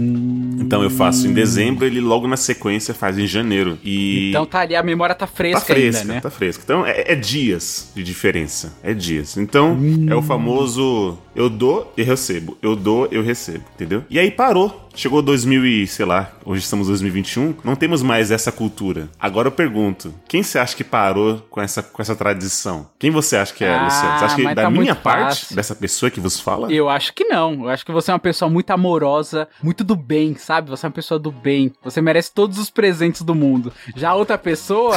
Então 0.61 0.83
eu 0.83 0.91
faço 0.91 1.27
em 1.27 1.33
dezembro, 1.33 1.85
ele 1.87 2.01
logo 2.01 2.27
na 2.27 2.37
sequência 2.37 2.93
faz 2.95 3.19
em 3.19 3.27
janeiro. 3.27 3.74
E 3.83 4.31
Então 4.31 4.47
tá 4.47 4.61
ali, 4.61 4.77
a 4.77 4.83
memória 4.83 5.15
tá 5.15 5.27
fresca, 5.27 5.61
Tá 5.61 5.67
fresca, 5.67 6.01
ainda, 6.01 6.15
né? 6.15 6.21
tá 6.21 6.31
fresca. 6.31 6.63
Então 6.65 6.87
é, 6.87 7.13
é 7.13 7.15
dias 7.15 7.91
de 7.95 8.03
diferença. 8.03 8.75
É 8.83 8.93
dias. 8.95 9.37
Então 9.37 9.79
é 10.09 10.15
o 10.15 10.23
famoso 10.23 11.19
eu 11.35 11.49
dou 11.49 11.93
e 11.97 12.03
recebo. 12.03 12.57
Eu 12.63 12.77
dou, 12.77 13.09
eu 13.11 13.23
recebo, 13.23 13.65
entendeu? 13.75 14.05
E 14.09 14.19
aí 14.19 14.31
parou. 14.31 14.84
Chegou 14.97 15.21
2000 15.21 15.67
e, 15.67 15.87
sei 15.89 16.07
lá, 16.07 16.31
hoje 16.45 16.63
estamos 16.63 16.87
em 16.87 16.91
2021, 16.91 17.55
não 17.65 17.75
temos 17.75 18.01
mais 18.01 18.31
essa 18.31 18.53
cultura. 18.53 19.09
Agora 19.19 19.49
eu 19.49 19.53
pergunto, 19.53 20.15
quem 20.29 20.41
você 20.43 20.57
acha 20.57 20.77
que 20.77 20.85
parou 20.85 21.45
com 21.51 21.61
essa, 21.61 21.83
com 21.83 22.01
essa 22.01 22.15
tradição? 22.15 22.89
Quem 22.97 23.11
você 23.11 23.37
acha 23.37 23.53
que 23.53 23.65
é, 23.65 23.75
Ah, 23.75 23.85
Luciano? 23.85 24.19
Você 24.19 24.25
acha 24.25 24.37
que 24.37 24.55
da 24.55 24.63
tá 24.63 24.71
minha 24.71 24.95
parte, 24.95 25.41
fácil. 25.41 25.57
dessa 25.57 25.75
pessoa 25.75 26.11
que 26.11 26.21
vos 26.21 26.39
fala? 26.39 26.73
Eu 26.73 26.89
acho 26.89 27.13
que 27.13 27.25
não. 27.25 27.65
Eu 27.65 27.71
acho 27.71 27.85
que 27.85 27.91
você 27.91 28.13
é 28.13 28.15
uma 28.15 28.21
pessoa 28.21 28.49
muito 28.49 28.71
amorosa, 28.71 29.49
muito 29.61 29.83
do 29.83 29.97
bem, 29.97 30.37
sabe? 30.37 30.71
Você 30.71 30.87
é 30.87 30.89
uma 30.89 30.95
pessoa 30.95 31.19
do 31.19 31.33
bem. 31.33 31.73
Você 31.83 32.01
merece 32.01 32.33
todos 32.33 32.57
os 32.57 32.71
presentes 32.71 33.23
do 33.23 33.35
mundo. 33.35 33.73
Já 33.97 34.11
a 34.11 34.15
outra 34.15 34.39
pessoa, 34.39 34.97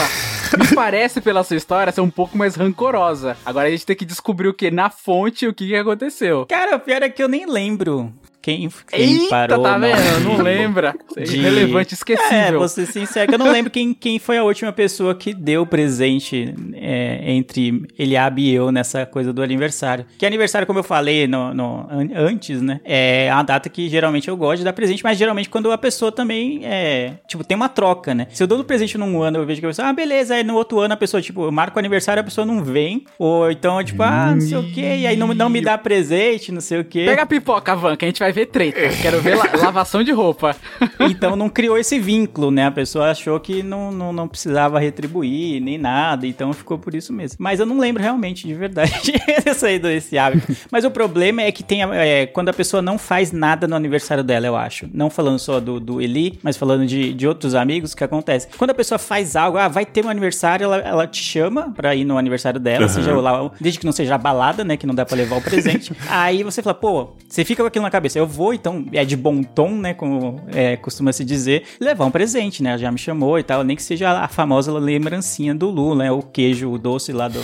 me 0.59 0.67
parece 0.75 1.19
pela 1.21 1.43
sua 1.43 1.57
história, 1.57 1.91
ser 1.91 2.01
um 2.01 2.09
pouco 2.09 2.37
mais 2.37 2.55
rancorosa. 2.55 3.35
Agora 3.43 3.67
a 3.67 3.71
gente 3.71 3.85
tem 3.85 3.95
que 3.95 4.05
descobrir 4.05 4.47
o 4.47 4.53
que 4.53 4.69
na 4.69 4.91
fonte 4.91 5.47
o 5.47 5.53
que, 5.53 5.67
que 5.67 5.75
aconteceu. 5.75 6.45
Cara, 6.45 6.75
o 6.75 6.79
pior 6.79 7.01
é 7.01 7.09
que 7.09 7.23
eu 7.23 7.27
nem 7.27 7.47
lembro 7.47 8.13
quem, 8.47 8.69
quem 8.89 8.99
Eita, 9.23 9.29
parou. 9.29 9.61
tá 9.63 9.77
não. 9.77 9.87
vendo? 9.89 10.23
Não 10.23 10.37
lembra. 10.43 10.95
Isso 11.09 11.19
é 11.19 11.23
de- 11.23 11.37
irrelevante, 11.37 11.93
É, 11.93 11.95
esquecível. 11.95 12.59
vou 12.59 12.67
ser 12.69 12.85
sincero, 12.85 13.27
que 13.27 13.35
eu 13.35 13.39
não 13.39 13.51
lembro 13.51 13.69
quem, 13.69 13.93
quem 13.93 14.17
foi 14.19 14.37
a 14.37 14.43
última 14.43 14.71
pessoa 14.71 15.13
que 15.13 15.33
deu 15.33 15.65
presente 15.65 16.55
é, 16.73 17.31
entre 17.31 17.83
Eliabe 17.99 18.41
e 18.43 18.53
eu 18.53 18.71
nessa 18.71 19.05
coisa 19.05 19.33
do 19.33 19.41
aniversário. 19.41 20.05
Que 20.17 20.25
aniversário, 20.25 20.65
como 20.65 20.79
eu 20.79 20.83
falei 20.83 21.27
no, 21.27 21.53
no- 21.53 21.87
an- 21.89 22.09
antes, 22.15 22.61
né? 22.61 22.79
É 22.85 23.29
a 23.29 23.43
data 23.43 23.67
que 23.69 23.89
geralmente 23.89 24.27
eu 24.29 24.37
gosto 24.37 24.59
de 24.59 24.63
dar 24.63 24.73
presente, 24.73 25.03
mas 25.03 25.17
geralmente 25.17 25.49
quando 25.49 25.69
a 25.71 25.77
pessoa 25.77 26.11
também 26.11 26.61
é. 26.63 27.13
Tipo, 27.27 27.43
tem 27.43 27.55
uma 27.55 27.67
troca, 27.69 28.15
né? 28.15 28.27
Se 28.31 28.41
eu 28.43 28.47
dou 28.47 28.63
presente 28.63 28.97
num 28.97 29.21
ano, 29.21 29.39
eu 29.39 29.45
vejo 29.45 29.59
que 29.59 29.65
a 29.65 29.69
pessoa, 29.69 29.89
ah, 29.89 29.93
beleza, 29.93 30.35
aí 30.35 30.43
no 30.43 30.55
outro 30.55 30.79
ano 30.79 30.93
a 30.93 30.97
pessoa, 30.97 31.21
tipo, 31.21 31.43
eu 31.43 31.51
marco 31.51 31.75
o 31.75 31.79
aniversário, 31.79 32.21
a 32.21 32.23
pessoa 32.23 32.45
não 32.45 32.63
vem. 32.63 33.03
Ou 33.19 33.51
então, 33.51 33.83
tipo, 33.83 34.01
ah, 34.03 34.31
não 34.33 34.41
sei 34.41 34.57
o 34.57 34.71
quê, 34.71 34.95
e 34.99 35.07
aí 35.07 35.17
não, 35.17 35.33
não 35.33 35.49
me 35.49 35.59
dá 35.61 35.77
presente, 35.77 36.51
não 36.51 36.61
sei 36.61 36.79
o 36.79 36.85
quê. 36.85 37.05
Pega 37.05 37.23
a 37.23 37.25
pipoca, 37.25 37.75
Van, 37.75 37.95
que 37.95 38.05
a 38.05 38.07
gente 38.07 38.19
vai 38.19 38.31
ver 38.37 38.45
treta. 38.47 38.79
Quero 39.01 39.21
ver 39.21 39.35
la- 39.35 39.49
lavação 39.63 40.03
de 40.03 40.11
roupa. 40.11 40.55
Então 40.99 41.35
não 41.35 41.49
criou 41.49 41.77
esse 41.77 41.99
vínculo, 41.99 42.51
né? 42.51 42.67
A 42.67 42.71
pessoa 42.71 43.11
achou 43.11 43.39
que 43.39 43.63
não, 43.63 43.91
não, 43.91 44.13
não 44.13 44.27
precisava 44.27 44.79
retribuir 44.79 45.61
nem 45.61 45.77
nada, 45.77 46.27
então 46.27 46.53
ficou 46.53 46.77
por 46.77 46.93
isso 46.93 47.11
mesmo. 47.11 47.37
Mas 47.39 47.59
eu 47.59 47.65
não 47.65 47.79
lembro 47.79 48.01
realmente, 48.01 48.45
de 48.47 48.53
verdade, 48.53 49.13
aí 49.65 49.79
desse 49.79 50.17
hábito. 50.17 50.55
Mas 50.71 50.85
o 50.85 50.91
problema 50.91 51.41
é 51.41 51.51
que 51.51 51.63
tem 51.63 51.81
é, 51.83 52.25
quando 52.27 52.49
a 52.49 52.53
pessoa 52.53 52.81
não 52.81 52.97
faz 52.97 53.31
nada 53.31 53.67
no 53.67 53.75
aniversário 53.75 54.23
dela, 54.23 54.45
eu 54.47 54.55
acho. 54.55 54.87
Não 54.93 55.09
falando 55.09 55.39
só 55.39 55.59
do, 55.59 55.79
do 55.79 56.01
Eli, 56.01 56.39
mas 56.43 56.55
falando 56.57 56.85
de, 56.85 57.13
de 57.13 57.27
outros 57.27 57.55
amigos, 57.55 57.93
o 57.93 57.97
que 57.97 58.03
acontece? 58.03 58.47
Quando 58.57 58.71
a 58.71 58.73
pessoa 58.73 58.97
faz 58.99 59.35
algo, 59.35 59.57
ah, 59.57 59.67
vai 59.67 59.85
ter 59.85 60.05
um 60.05 60.09
aniversário, 60.09 60.63
ela, 60.65 60.77
ela 60.77 61.07
te 61.07 61.21
chama 61.21 61.71
pra 61.75 61.95
ir 61.95 62.05
no 62.05 62.17
aniversário 62.17 62.59
dela, 62.59 62.85
Aham. 62.85 62.93
seja 62.93 63.15
lá, 63.15 63.51
desde 63.59 63.79
que 63.79 63.85
não 63.85 63.91
seja 63.91 64.15
a 64.15 64.17
balada, 64.17 64.63
né? 64.63 64.77
Que 64.77 64.85
não 64.87 64.95
dá 64.95 65.05
pra 65.05 65.17
levar 65.17 65.37
o 65.37 65.41
presente. 65.41 65.91
aí 66.09 66.43
você 66.43 66.61
fala, 66.61 66.73
pô, 66.73 67.09
você 67.27 67.43
fica 67.43 67.63
com 67.63 67.67
aquilo 67.67 67.83
na 67.83 67.91
cabeça, 67.91 68.16
eu 68.17 68.25
vou, 68.25 68.53
então 68.53 68.85
é 68.91 69.05
de 69.05 69.15
bom 69.15 69.43
tom, 69.43 69.69
né? 69.71 69.93
Como 69.93 70.41
é, 70.53 70.75
costuma 70.77 71.13
se 71.13 71.23
dizer, 71.23 71.63
levar 71.79 72.05
um 72.05 72.11
presente, 72.11 72.63
né? 72.63 72.77
Já 72.77 72.91
me 72.91 72.97
chamou 72.97 73.37
e 73.37 73.43
tal, 73.43 73.63
nem 73.63 73.75
que 73.75 73.83
seja 73.83 74.11
a 74.19 74.27
famosa 74.27 74.71
lembrancinha 74.73 75.53
do 75.53 75.69
Lu, 75.69 75.95
né? 75.95 76.11
O 76.11 76.21
queijo, 76.21 76.69
o 76.71 76.77
doce 76.77 77.13
lá 77.13 77.27
do. 77.27 77.39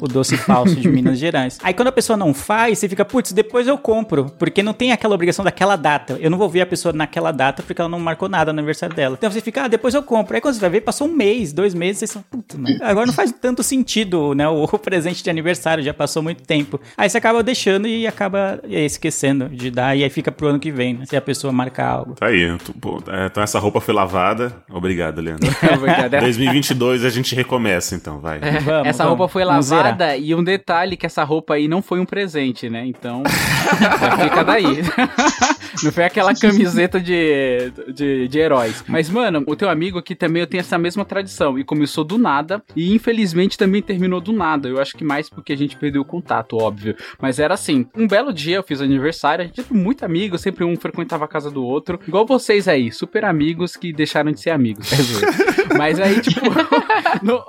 O 0.00 0.08
doce 0.08 0.36
falso 0.36 0.74
de 0.74 0.88
Minas 0.88 1.18
Gerais. 1.18 1.58
Aí 1.62 1.74
quando 1.74 1.88
a 1.88 1.92
pessoa 1.92 2.16
não 2.16 2.32
faz, 2.32 2.78
você 2.78 2.88
fica, 2.88 3.04
putz, 3.04 3.32
depois 3.32 3.68
eu 3.68 3.76
compro. 3.76 4.26
Porque 4.38 4.62
não 4.62 4.72
tem 4.72 4.92
aquela 4.92 5.14
obrigação 5.14 5.44
daquela 5.44 5.76
data. 5.76 6.16
Eu 6.20 6.30
não 6.30 6.38
vou 6.38 6.48
ver 6.48 6.62
a 6.62 6.66
pessoa 6.66 6.92
naquela 6.92 7.32
data 7.32 7.62
porque 7.62 7.80
ela 7.80 7.88
não 7.88 8.00
marcou 8.00 8.28
nada 8.28 8.52
no 8.52 8.58
aniversário 8.58 8.94
dela. 8.94 9.16
Então 9.18 9.30
você 9.30 9.40
fica, 9.40 9.64
ah, 9.64 9.68
depois 9.68 9.94
eu 9.94 10.02
compro. 10.02 10.34
Aí 10.34 10.40
quando 10.40 10.54
você 10.54 10.60
vai 10.60 10.70
ver, 10.70 10.80
passou 10.80 11.08
um 11.08 11.12
mês, 11.12 11.52
dois 11.52 11.74
meses, 11.74 11.98
vocês 11.98 12.12
falam, 12.12 12.26
puta, 12.30 12.56
mas 12.58 12.80
agora 12.80 13.06
não 13.06 13.14
faz 13.14 13.32
tanto 13.32 13.62
sentido, 13.62 14.34
né? 14.34 14.48
O, 14.48 14.64
o 14.64 14.78
presente 14.78 15.22
de 15.22 15.30
aniversário 15.30 15.84
já 15.84 15.92
passou 15.92 16.22
muito 16.22 16.42
tempo. 16.42 16.80
Aí 16.96 17.08
você 17.08 17.18
acaba 17.18 17.42
deixando 17.42 17.86
e 17.86 18.06
acaba 18.06 18.60
é, 18.64 18.84
esquecendo 18.84 19.48
de 19.48 19.70
dar. 19.70 19.96
E 19.96 20.02
aí 20.02 20.10
fica 20.14 20.30
pro 20.30 20.48
ano 20.48 20.58
que 20.58 20.70
vem, 20.70 20.94
né? 20.94 21.06
Se 21.06 21.16
a 21.16 21.20
pessoa 21.20 21.52
marcar 21.52 21.88
algo. 21.88 22.14
Tá 22.14 22.26
aí. 22.26 22.44
é, 22.44 23.26
Então 23.26 23.42
essa 23.42 23.58
roupa 23.58 23.80
foi 23.80 23.92
lavada. 23.92 24.54
Obrigado, 24.70 25.20
Leandro. 25.20 25.44
É 25.64 25.76
verdade. 25.76 26.20
2022 26.20 27.04
a 27.04 27.10
gente 27.10 27.34
recomeça, 27.34 27.94
então, 27.94 28.20
vai. 28.20 28.38
Vamos, 28.38 28.86
essa 28.86 29.02
vamos, 29.04 29.18
roupa 29.18 29.32
foi 29.32 29.44
lavada 29.44 30.16
e 30.16 30.34
um 30.34 30.44
detalhe 30.44 30.96
que 30.96 31.04
essa 31.04 31.24
roupa 31.24 31.54
aí 31.54 31.66
não 31.66 31.82
foi 31.82 31.98
um 31.98 32.04
presente, 32.04 32.68
né? 32.70 32.84
Então, 32.86 33.22
fica 34.22 34.44
daí. 34.44 34.82
Não 35.82 35.92
foi 35.92 36.04
aquela 36.04 36.34
camiseta 36.34 37.00
de, 37.00 37.72
de, 37.92 38.28
de 38.28 38.38
heróis. 38.38 38.84
Mas, 38.86 39.08
mano, 39.08 39.42
o 39.46 39.56
teu 39.56 39.68
amigo 39.68 39.98
aqui 39.98 40.14
também 40.14 40.40
eu 40.40 40.46
tenho 40.46 40.60
essa 40.60 40.78
mesma 40.78 41.04
tradição. 41.04 41.58
E 41.58 41.64
começou 41.64 42.04
do 42.04 42.18
nada. 42.18 42.62
E 42.76 42.94
infelizmente 42.94 43.58
também 43.58 43.82
terminou 43.82 44.20
do 44.20 44.32
nada. 44.32 44.68
Eu 44.68 44.80
acho 44.80 44.96
que 44.96 45.04
mais 45.04 45.28
porque 45.28 45.52
a 45.52 45.56
gente 45.56 45.76
perdeu 45.76 46.02
o 46.02 46.04
contato, 46.04 46.56
óbvio. 46.56 46.96
Mas 47.20 47.38
era 47.38 47.54
assim: 47.54 47.86
um 47.96 48.06
belo 48.06 48.32
dia 48.32 48.56
eu 48.56 48.62
fiz 48.62 48.80
aniversário. 48.80 49.44
A 49.44 49.46
gente 49.46 49.60
era 49.60 49.68
muito 49.72 50.04
amigo, 50.04 50.38
sempre 50.38 50.64
um 50.64 50.76
frequentava 50.76 51.24
a 51.24 51.28
casa 51.28 51.50
do 51.50 51.64
outro. 51.64 51.98
Igual 52.06 52.26
vocês 52.26 52.68
aí, 52.68 52.92
super 52.92 53.24
amigos 53.24 53.76
que 53.76 53.92
deixaram 53.92 54.32
de 54.32 54.40
ser 54.40 54.50
amigos. 54.50 54.92
É. 54.92 55.74
Mas 55.76 55.98
aí, 55.98 56.20
tipo, 56.20 56.40
no- 57.22 57.44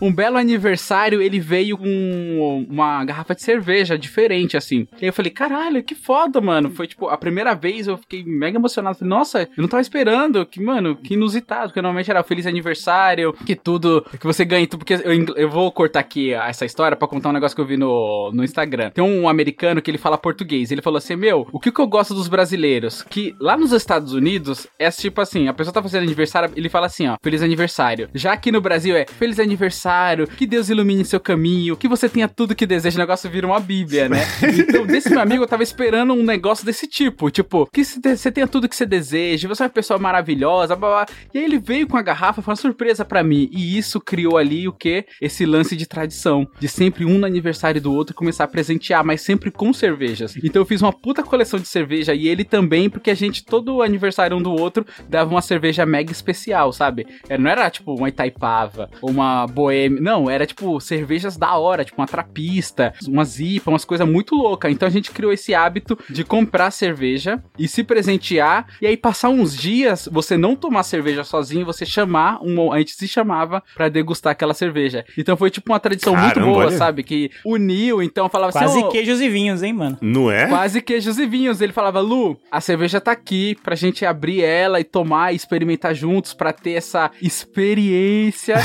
um 0.00 0.12
belo 0.12 0.36
aniversário, 0.36 1.20
ele 1.22 1.40
veio 1.40 1.76
com 1.78 2.66
uma 2.68 3.04
garrafa 3.04 3.34
de 3.34 3.42
cerveja 3.42 3.98
diferente, 3.98 4.56
assim. 4.56 4.86
E 5.00 5.06
eu 5.06 5.12
falei, 5.12 5.30
caralho, 5.30 5.82
que 5.82 5.94
foda, 5.94 6.40
mano. 6.40 6.70
Foi, 6.70 6.86
tipo, 6.86 7.08
a 7.08 7.16
primeira 7.16 7.54
vez 7.54 7.86
eu 7.86 7.96
fiquei 7.98 8.24
mega 8.24 8.58
emocionado. 8.58 8.98
Falei, 8.98 9.08
nossa, 9.10 9.42
eu 9.42 9.62
não 9.62 9.68
tava 9.68 9.80
esperando. 9.80 10.44
Que, 10.46 10.60
mano, 10.62 10.96
que 10.96 11.14
inusitado. 11.14 11.68
Porque 11.68 11.82
normalmente 11.82 12.10
era 12.10 12.22
feliz 12.22 12.46
aniversário, 12.46 13.32
que 13.46 13.54
tudo, 13.54 14.04
que 14.18 14.26
você 14.26 14.44
ganha. 14.44 14.66
tudo. 14.66 14.80
Porque 14.80 14.94
eu, 14.94 15.34
eu 15.36 15.48
vou 15.50 15.70
cortar 15.72 16.00
aqui 16.00 16.32
essa 16.32 16.64
história 16.64 16.96
pra 16.96 17.08
contar 17.08 17.28
um 17.30 17.32
negócio 17.32 17.54
que 17.54 17.60
eu 17.60 17.66
vi 17.66 17.76
no, 17.76 18.30
no 18.32 18.44
Instagram. 18.44 18.90
Tem 18.90 19.02
um 19.04 19.28
americano 19.28 19.80
que 19.82 19.90
ele 19.90 19.98
fala 19.98 20.16
português. 20.18 20.70
Ele 20.70 20.82
falou 20.82 20.98
assim, 20.98 21.16
meu, 21.16 21.46
o 21.52 21.58
que, 21.60 21.70
que 21.72 21.80
eu 21.80 21.86
gosto 21.86 22.14
dos 22.14 22.28
brasileiros? 22.28 23.02
Que 23.02 23.34
lá 23.40 23.56
nos 23.56 23.72
Estados 23.72 24.12
Unidos, 24.12 24.66
é 24.78 24.90
tipo 24.90 25.20
assim, 25.20 25.48
a 25.48 25.52
pessoa 25.52 25.72
tá 25.74 25.82
fazendo 25.82 26.02
aniversário, 26.02 26.50
ele 26.56 26.68
fala 26.68 26.86
assim, 26.86 27.08
ó, 27.08 27.16
feliz 27.22 27.42
aniversário. 27.42 28.08
Já 28.14 28.32
aqui 28.32 28.52
no 28.52 28.60
Brasil 28.60 28.96
é, 28.96 29.01
feliz 29.06 29.38
aniversário, 29.38 30.26
que 30.26 30.46
Deus 30.46 30.68
ilumine 30.68 31.04
seu 31.04 31.20
caminho, 31.20 31.76
que 31.76 31.88
você 31.88 32.08
tenha 32.08 32.28
tudo 32.28 32.54
que 32.54 32.66
deseja. 32.66 32.96
O 32.96 33.00
negócio 33.00 33.30
vira 33.30 33.46
uma 33.46 33.60
bíblia, 33.60 34.08
né? 34.08 34.20
Então, 34.42 34.86
desse 34.86 35.10
meu 35.10 35.20
amigo, 35.20 35.42
eu 35.42 35.48
tava 35.48 35.62
esperando 35.62 36.12
um 36.12 36.22
negócio 36.22 36.64
desse 36.64 36.86
tipo, 36.86 37.30
tipo, 37.30 37.68
que 37.72 37.84
você 37.84 38.30
tenha 38.30 38.46
tudo 38.46 38.68
que 38.68 38.76
você 38.76 38.86
deseja, 38.86 39.48
você 39.48 39.62
é 39.62 39.66
uma 39.66 39.70
pessoa 39.70 39.98
maravilhosa, 39.98 40.76
blá, 40.76 40.88
blá. 40.88 41.06
E 41.32 41.38
aí 41.38 41.44
ele 41.44 41.58
veio 41.58 41.86
com 41.86 41.96
a 41.96 42.02
garrafa, 42.02 42.42
foi 42.42 42.52
uma 42.52 42.56
surpresa 42.56 43.04
pra 43.04 43.22
mim. 43.22 43.48
E 43.52 43.76
isso 43.78 44.00
criou 44.00 44.36
ali 44.36 44.68
o 44.68 44.72
que? 44.72 45.04
Esse 45.20 45.44
lance 45.46 45.76
de 45.76 45.86
tradição, 45.86 46.46
de 46.58 46.68
sempre 46.68 47.04
um 47.04 47.18
no 47.18 47.26
aniversário 47.26 47.80
do 47.80 47.92
outro 47.92 48.14
começar 48.14 48.44
a 48.44 48.48
presentear, 48.48 49.04
mas 49.04 49.20
sempre 49.20 49.50
com 49.50 49.72
cervejas. 49.72 50.36
Então 50.36 50.62
eu 50.62 50.66
fiz 50.66 50.82
uma 50.82 50.92
puta 50.92 51.22
coleção 51.22 51.58
de 51.58 51.68
cerveja 51.68 52.14
e 52.14 52.28
ele 52.28 52.44
também, 52.44 52.88
porque 52.90 53.10
a 53.10 53.14
gente, 53.14 53.44
todo 53.44 53.82
aniversário 53.82 54.36
um 54.36 54.42
do 54.42 54.52
outro, 54.52 54.86
dava 55.08 55.30
uma 55.30 55.42
cerveja 55.42 55.84
mega 55.86 56.12
especial, 56.12 56.72
sabe? 56.72 57.06
É, 57.28 57.38
Não 57.38 57.50
era 57.50 57.70
tipo 57.70 57.94
uma 57.94 58.08
Itaipava, 58.08 58.88
uma 59.00 59.46
boêmia. 59.46 60.00
Não, 60.00 60.28
era 60.28 60.46
tipo 60.46 60.80
cervejas 60.80 61.36
da 61.36 61.56
hora, 61.56 61.84
tipo 61.84 62.00
uma 62.00 62.06
trapista, 62.06 62.92
uma 63.06 63.24
zipa, 63.24 63.70
umas 63.70 63.84
coisas 63.84 64.08
muito 64.08 64.34
loucas. 64.34 64.70
Então 64.72 64.86
a 64.86 64.90
gente 64.90 65.10
criou 65.10 65.32
esse 65.32 65.54
hábito 65.54 65.98
de 66.10 66.24
comprar 66.24 66.70
cerveja 66.70 67.42
e 67.58 67.68
se 67.68 67.82
presentear. 67.84 68.66
E 68.80 68.86
aí 68.86 68.96
passar 68.96 69.28
uns 69.28 69.56
dias, 69.56 70.08
você 70.10 70.36
não 70.36 70.56
tomar 70.56 70.82
cerveja 70.82 71.24
sozinho, 71.24 71.64
você 71.66 71.84
chamar, 71.86 72.38
um, 72.42 72.72
a 72.72 72.78
gente 72.78 72.92
se 72.92 73.06
chamava 73.08 73.62
pra 73.74 73.88
degustar 73.88 74.32
aquela 74.32 74.54
cerveja. 74.54 75.04
Então 75.16 75.36
foi 75.36 75.50
tipo 75.50 75.72
uma 75.72 75.80
tradição 75.80 76.14
muito 76.16 76.34
Caramba, 76.34 76.52
boa, 76.52 76.66
olha. 76.66 76.76
sabe? 76.76 77.02
Que 77.02 77.30
uniu, 77.44 78.02
então 78.02 78.28
falava 78.28 78.52
Quase 78.52 78.66
assim. 78.78 78.84
"Ô, 78.84 78.88
queijos 78.88 79.20
e 79.20 79.28
vinhos, 79.28 79.62
hein, 79.62 79.72
mano? 79.72 79.98
Não 80.00 80.30
é? 80.30 80.46
Quase 80.48 80.80
queijos 80.82 81.18
e 81.18 81.26
vinhos. 81.26 81.60
Ele 81.60 81.72
falava, 81.72 82.00
Lu, 82.00 82.38
a 82.50 82.60
cerveja 82.60 83.00
tá 83.00 83.12
aqui 83.12 83.56
pra 83.62 83.74
gente 83.74 84.04
abrir 84.04 84.42
ela 84.42 84.80
e 84.80 84.84
tomar 84.84 85.32
e 85.32 85.36
experimentar 85.36 85.94
juntos 85.94 86.34
pra 86.34 86.52
ter 86.52 86.72
essa 86.72 87.10
experiência 87.20 88.56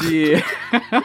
de, 0.00 0.34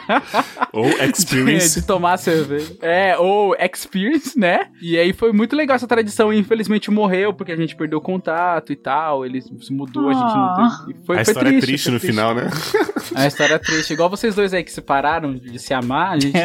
Ou 0.72 0.86
experience. 0.86 1.80
de 1.80 1.86
tomar 1.86 2.16
cerveja. 2.16 2.76
É, 2.80 3.16
ou 3.18 3.54
experience, 3.56 4.38
né? 4.38 4.68
E 4.80 4.98
aí 4.98 5.12
foi 5.12 5.32
muito 5.32 5.54
legal 5.54 5.76
essa 5.76 5.86
tradição. 5.86 6.32
E 6.32 6.38
infelizmente 6.38 6.90
morreu 6.90 7.32
porque 7.34 7.52
a 7.52 7.56
gente 7.56 7.76
perdeu 7.76 7.98
o 7.98 8.02
contato 8.02 8.72
e 8.72 8.76
tal. 8.76 9.24
Ele 9.24 9.40
se 9.40 9.72
mudou, 9.72 10.08
a 10.08 10.14
gente 10.14 10.34
não 10.34 10.54
teve. 10.54 10.92
e 10.92 11.06
Foi, 11.06 11.18
a 11.18 11.24
foi 11.24 11.32
história 11.32 11.56
é 11.56 11.60
triste 11.60 11.90
no 11.90 12.00
final, 12.00 12.34
né? 12.34 12.48
A 13.14 13.26
história 13.26 13.54
é 13.54 13.58
triste. 13.58 13.92
Igual 13.92 14.08
vocês 14.08 14.34
dois 14.34 14.54
aí 14.54 14.64
que 14.64 14.72
se 14.72 14.80
pararam 14.80 15.34
de 15.34 15.58
se 15.58 15.74
amar, 15.74 16.12
a 16.12 16.20
gente. 16.20 16.32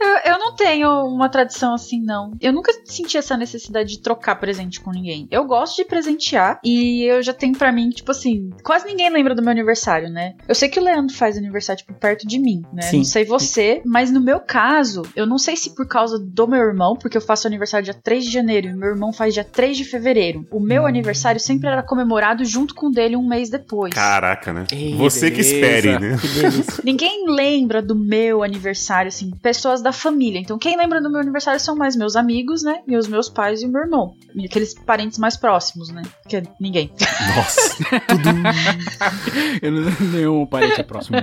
Eu, 0.00 0.32
eu 0.32 0.38
não 0.38 0.54
tenho 0.54 0.88
uma 1.06 1.28
tradição 1.28 1.74
assim, 1.74 2.00
não. 2.00 2.32
Eu 2.40 2.52
nunca 2.52 2.72
senti 2.84 3.16
essa 3.16 3.36
necessidade 3.36 3.90
de 3.90 4.00
trocar 4.00 4.36
presente 4.36 4.80
com 4.80 4.90
ninguém. 4.90 5.26
Eu 5.30 5.44
gosto 5.44 5.76
de 5.76 5.84
presentear 5.84 6.58
e 6.64 7.04
eu 7.04 7.22
já 7.22 7.32
tenho 7.32 7.56
pra 7.56 7.72
mim, 7.72 7.90
tipo 7.90 8.10
assim, 8.10 8.50
quase 8.62 8.86
ninguém 8.86 9.10
lembra 9.10 9.34
do 9.34 9.42
meu 9.42 9.50
aniversário, 9.50 9.63
né? 10.10 10.34
Eu 10.48 10.54
sei 10.54 10.68
que 10.68 10.78
o 10.78 10.82
Leandro 10.82 11.14
faz 11.14 11.36
aniversário, 11.36 11.78
tipo, 11.84 11.94
perto 11.94 12.26
de 12.26 12.38
mim, 12.38 12.62
né? 12.72 12.82
Sim. 12.82 12.98
Não 12.98 13.04
sei 13.04 13.24
você, 13.24 13.82
mas 13.84 14.10
no 14.10 14.20
meu 14.20 14.40
caso, 14.40 15.02
eu 15.16 15.26
não 15.26 15.38
sei 15.38 15.56
se 15.56 15.74
por 15.74 15.86
causa 15.86 16.18
do 16.18 16.46
meu 16.46 16.60
irmão, 16.60 16.96
porque 16.96 17.16
eu 17.16 17.20
faço 17.22 17.46
aniversário 17.46 17.84
dia 17.84 17.94
3 17.94 18.24
de 18.24 18.30
janeiro 18.30 18.68
e 18.68 18.74
meu 18.74 18.88
irmão 18.90 19.12
faz 19.12 19.34
dia 19.34 19.44
3 19.44 19.76
de 19.76 19.84
fevereiro. 19.84 20.46
O 20.50 20.60
meu 20.60 20.86
aniversário 20.86 21.40
sempre 21.40 21.68
era 21.68 21.82
comemorado 21.82 22.44
junto 22.44 22.74
com 22.74 22.86
o 22.86 22.90
dele 22.90 23.16
um 23.16 23.26
mês 23.26 23.50
depois. 23.50 23.92
Caraca, 23.94 24.52
né? 24.52 24.66
Ih, 24.72 24.94
Você 24.94 25.30
que 25.30 25.42
beleza. 25.42 25.54
espere, 25.54 25.98
né? 25.98 26.16
Que. 26.18 26.82
Ninguém 26.84 27.24
lembra 27.28 27.80
do 27.82 27.94
meu 27.94 28.42
aniversário, 28.42 29.08
assim, 29.08 29.30
pessoas 29.42 29.82
da 29.82 29.92
família. 29.92 30.38
Então, 30.38 30.58
quem 30.58 30.76
lembra 30.76 31.00
do 31.00 31.10
meu 31.10 31.20
aniversário 31.20 31.60
são 31.60 31.76
mais 31.76 31.96
meus 31.96 32.16
amigos, 32.16 32.62
né? 32.62 32.80
E 32.86 32.96
os 32.96 33.08
meus 33.08 33.28
pais 33.28 33.62
e 33.62 33.66
o 33.66 33.68
meu 33.68 33.82
irmão. 33.82 34.14
E 34.34 34.46
aqueles 34.46 34.74
parentes 34.74 35.18
mais 35.18 35.36
próximos, 35.36 35.88
né? 35.90 36.02
Que 36.28 36.36
é 36.36 36.42
ninguém. 36.60 36.90
Nossa. 37.36 37.74
Eu 39.62 39.72
não 39.72 39.90
nenhum 40.12 40.46
parente 40.46 40.80
é 40.80 40.82
próximo. 40.84 41.16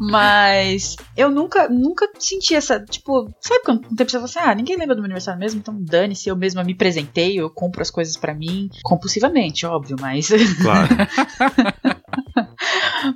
Mas 0.00 0.96
eu 1.16 1.30
nunca, 1.30 1.68
nunca 1.68 2.08
senti 2.18 2.54
essa, 2.54 2.80
tipo, 2.80 3.30
sabe 3.40 3.62
quando 3.64 3.80
tem 3.88 4.06
pessoa 4.06 4.24
assim, 4.24 4.38
ah, 4.38 4.54
ninguém 4.54 4.76
lembra 4.76 4.94
do 4.94 5.00
meu 5.00 5.06
aniversário 5.06 5.40
mesmo, 5.40 5.58
então 5.58 5.76
dane-se, 5.80 6.28
eu 6.28 6.36
mesma 6.36 6.62
me 6.62 6.74
presentei, 6.74 7.38
eu 7.38 7.50
compro 7.50 7.82
as 7.82 7.90
coisas 7.90 8.16
pra 8.16 8.34
mim, 8.34 8.68
compulsivamente, 8.82 9.66
óbvio, 9.66 9.96
mas 10.00 10.28
Claro. 10.62 10.88